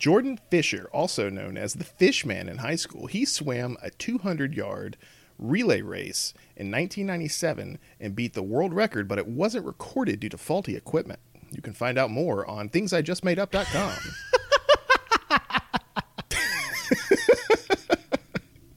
Jordan 0.00 0.40
Fisher, 0.50 0.88
also 0.94 1.28
known 1.28 1.58
as 1.58 1.74
the 1.74 1.84
Fishman 1.84 2.48
in 2.48 2.56
high 2.58 2.76
school, 2.76 3.06
he 3.06 3.26
swam 3.26 3.76
a 3.82 3.90
200 3.90 4.54
yard 4.54 4.96
relay 5.38 5.82
race 5.82 6.32
in 6.56 6.70
1997 6.70 7.78
and 8.00 8.16
beat 8.16 8.32
the 8.32 8.42
world 8.42 8.72
record, 8.72 9.06
but 9.06 9.18
it 9.18 9.26
wasn't 9.26 9.66
recorded 9.66 10.20
due 10.20 10.30
to 10.30 10.38
faulty 10.38 10.74
equipment. 10.74 11.20
You 11.50 11.60
can 11.60 11.74
find 11.74 11.98
out 11.98 12.10
more 12.10 12.46
on 12.46 12.70
thingsijustmadeup.com. 12.70 13.98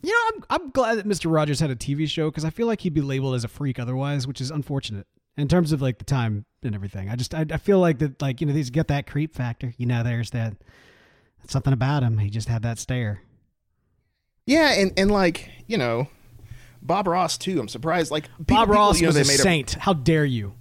You 0.06 0.12
know, 0.12 0.20
I'm, 0.50 0.62
I'm 0.62 0.70
glad 0.72 0.96
that 0.96 1.08
Mr. 1.08 1.34
Rogers 1.34 1.62
had 1.62 1.72
a 1.72 1.78
TV 1.78 2.10
show 2.10 2.30
because 2.30 2.44
I 2.44 2.50
feel 2.50 2.68
like 2.68 2.82
he'd 2.82 2.94
be 2.94 3.00
labeled 3.00 3.36
as 3.36 3.46
a 3.46 3.48
freak 3.48 3.80
otherwise, 3.80 4.28
which 4.28 4.42
is 4.42 4.52
unfortunate 4.52 5.08
in 5.38 5.48
terms 5.48 5.72
of 5.72 5.82
like 5.82 5.98
the 5.98 6.04
time 6.04 6.46
and 6.62 6.76
everything. 6.76 7.10
I 7.10 7.16
just, 7.16 7.34
I, 7.34 7.46
I 7.50 7.56
feel 7.56 7.80
like 7.80 8.00
that, 8.00 8.22
like, 8.22 8.42
you 8.42 8.48
know, 8.48 8.54
he's 8.54 8.70
got 8.70 8.90
that 8.90 9.08
creep 9.08 9.34
factor. 9.34 9.74
You 9.78 9.86
know, 9.86 10.04
there's 10.04 10.32
that, 10.32 10.56
something 11.48 11.74
about 11.74 12.04
him. 12.04 12.18
He 12.18 12.30
just 12.30 12.48
had 12.48 12.62
that 12.64 12.80
stare. 12.80 13.22
yeah, 14.46 14.74
and, 14.74 14.92
and 14.98 15.12
like, 15.12 15.50
you 15.68 15.78
know, 15.78 16.08
Bob 16.82 17.08
Ross 17.08 17.38
too. 17.38 17.60
I'm 17.60 17.68
surprised. 17.68 18.12
Like 18.12 18.26
people- 18.26 18.46
Bob 18.46 18.68
people, 18.68 18.76
Ross 18.76 19.00
you 19.00 19.04
know, 19.08 19.14
was 19.14 19.18
a 19.18 19.26
saint. 19.26 19.74
How 19.74 19.94
dare 19.94 20.26
you? 20.26 20.54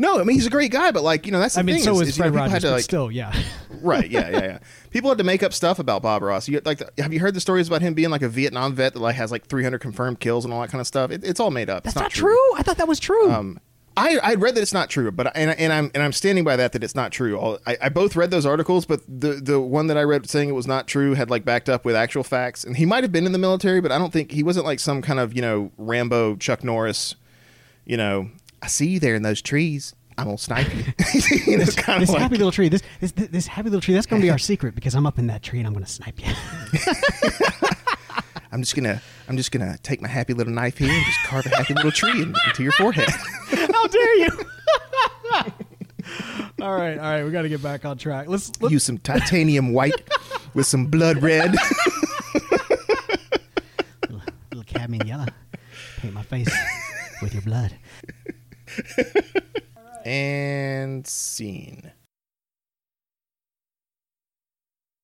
No, 0.00 0.20
I 0.20 0.22
mean 0.22 0.36
he's 0.36 0.46
a 0.46 0.50
great 0.50 0.70
guy, 0.70 0.92
but 0.92 1.02
like 1.02 1.26
you 1.26 1.32
know 1.32 1.40
that's 1.40 1.54
the 1.54 1.60
I 1.60 1.62
mean, 1.64 1.76
thing. 1.76 1.84
so 1.84 1.94
is, 1.94 2.02
is 2.02 2.08
is, 2.10 2.18
you 2.18 2.24
know, 2.24 2.30
Fred 2.30 2.40
Rogers, 2.40 2.62
to, 2.62 2.70
like, 2.70 2.84
still, 2.84 3.10
yeah. 3.10 3.34
right 3.82 4.10
yeah 4.10 4.30
yeah 4.30 4.42
yeah 4.42 4.58
people 4.90 5.08
had 5.10 5.18
to 5.18 5.24
make 5.24 5.42
up 5.42 5.52
stuff 5.52 5.78
about 5.78 6.02
bob 6.02 6.20
ross 6.20 6.48
you 6.48 6.60
like 6.64 6.78
the, 6.78 6.90
have 7.00 7.12
you 7.12 7.20
heard 7.20 7.32
the 7.32 7.40
stories 7.40 7.68
about 7.68 7.80
him 7.80 7.94
being 7.94 8.10
like 8.10 8.22
a 8.22 8.28
vietnam 8.28 8.74
vet 8.74 8.92
that 8.94 8.98
like 8.98 9.14
has 9.14 9.30
like 9.30 9.46
300 9.46 9.78
confirmed 9.78 10.18
kills 10.18 10.44
and 10.44 10.52
all 10.52 10.60
that 10.60 10.70
kind 10.70 10.80
of 10.80 10.86
stuff 10.86 11.12
it, 11.12 11.22
it's 11.22 11.38
all 11.38 11.52
made 11.52 11.70
up 11.70 11.84
That's 11.84 11.94
it's 11.94 12.02
not, 12.02 12.10
true. 12.10 12.54
I 12.56 12.62
thought 12.64 12.78
that 12.78 12.88
was 12.88 12.98
true. 12.98 13.30
um 13.30 13.60
I, 13.98 14.18
I 14.22 14.34
read 14.34 14.54
that 14.54 14.62
it's 14.62 14.72
not 14.72 14.88
true, 14.90 15.10
but 15.10 15.36
and, 15.36 15.50
and 15.58 15.72
I'm 15.72 15.90
and 15.94 16.02
I'm 16.02 16.12
standing 16.12 16.44
by 16.44 16.56
that 16.56 16.72
that 16.72 16.84
it's 16.84 16.94
not 16.94 17.10
true. 17.12 17.36
All- 17.38 17.58
I, 17.66 17.76
I 17.82 17.88
both 17.88 18.14
read 18.16 18.30
those 18.30 18.46
articles, 18.46 18.86
but 18.86 19.00
the 19.08 19.34
the 19.34 19.60
one 19.60 19.88
that 19.88 19.96
I 19.98 20.02
read 20.02 20.28
saying 20.30 20.48
it 20.48 20.52
was 20.52 20.66
not 20.66 20.86
true 20.86 21.14
had 21.14 21.30
like 21.30 21.44
backed 21.44 21.68
up 21.68 21.84
with 21.84 21.96
actual 21.96 22.22
facts, 22.22 22.64
and 22.64 22.76
he 22.76 22.86
might 22.86 23.02
have 23.04 23.12
been 23.12 23.26
in 23.26 23.32
the 23.32 23.38
military, 23.38 23.80
but 23.80 23.90
I 23.92 23.98
don't 23.98 24.12
think 24.12 24.30
he 24.32 24.42
wasn't 24.42 24.66
like 24.66 24.80
some 24.80 25.02
kind 25.02 25.18
of 25.18 25.34
you 25.34 25.42
know 25.42 25.72
Rambo 25.76 26.36
Chuck 26.36 26.62
Norris, 26.64 27.14
you 27.84 27.96
know. 27.96 28.30
I 28.62 28.66
see 28.66 28.88
you 28.88 29.00
there 29.00 29.14
in 29.14 29.22
those 29.22 29.40
trees. 29.40 29.94
I'm 30.16 30.24
gonna 30.24 30.38
snipe 30.38 30.66
you. 30.74 30.82
you 31.46 31.58
know, 31.58 31.64
this 31.64 31.76
this 31.76 32.10
like 32.10 32.20
happy 32.20 32.36
little 32.36 32.50
tree, 32.50 32.68
this, 32.68 32.82
this 33.00 33.12
this 33.12 33.46
happy 33.46 33.68
little 33.70 33.80
tree, 33.80 33.94
that's 33.94 34.06
going 34.06 34.20
to 34.20 34.26
be 34.26 34.30
our 34.30 34.38
secret 34.38 34.74
because 34.74 34.96
I'm 34.96 35.06
up 35.06 35.16
in 35.18 35.28
that 35.28 35.44
tree 35.44 35.60
and 35.60 35.66
I'm 35.68 35.72
going 35.72 35.84
to 35.84 35.90
snipe 35.90 36.18
you. 36.18 36.32
I'm 38.50 38.62
just 38.62 38.74
gonna 38.74 39.00
I'm 39.28 39.36
just 39.36 39.52
gonna 39.52 39.76
take 39.82 40.00
my 40.00 40.08
happy 40.08 40.34
little 40.34 40.52
knife 40.52 40.78
here 40.78 40.90
and 40.90 41.04
just 41.04 41.20
carve 41.24 41.46
a 41.46 41.50
happy 41.50 41.74
little 41.74 41.92
tree 41.92 42.22
in- 42.22 42.34
into 42.46 42.62
your 42.62 42.72
forehead. 42.72 43.08
How 43.78 43.86
dare 43.86 44.16
you? 44.16 44.28
all 46.60 46.74
right, 46.74 46.98
all 46.98 47.04
right, 47.04 47.22
we 47.22 47.30
got 47.30 47.42
to 47.42 47.48
get 47.48 47.62
back 47.62 47.84
on 47.84 47.96
track. 47.96 48.26
Let's, 48.26 48.50
let's 48.60 48.72
Use 48.72 48.82
some 48.82 48.98
titanium 48.98 49.72
white 49.72 50.02
with 50.52 50.66
some 50.66 50.86
blood 50.86 51.22
red. 51.22 51.54
little, 54.02 54.20
little 54.50 54.64
cadmium 54.66 55.06
yellow. 55.06 55.26
Paint 55.98 56.12
my 56.12 56.24
face 56.24 56.52
with 57.22 57.34
your 57.34 57.42
blood. 57.42 57.72
and 60.04 61.06
scene. 61.06 61.92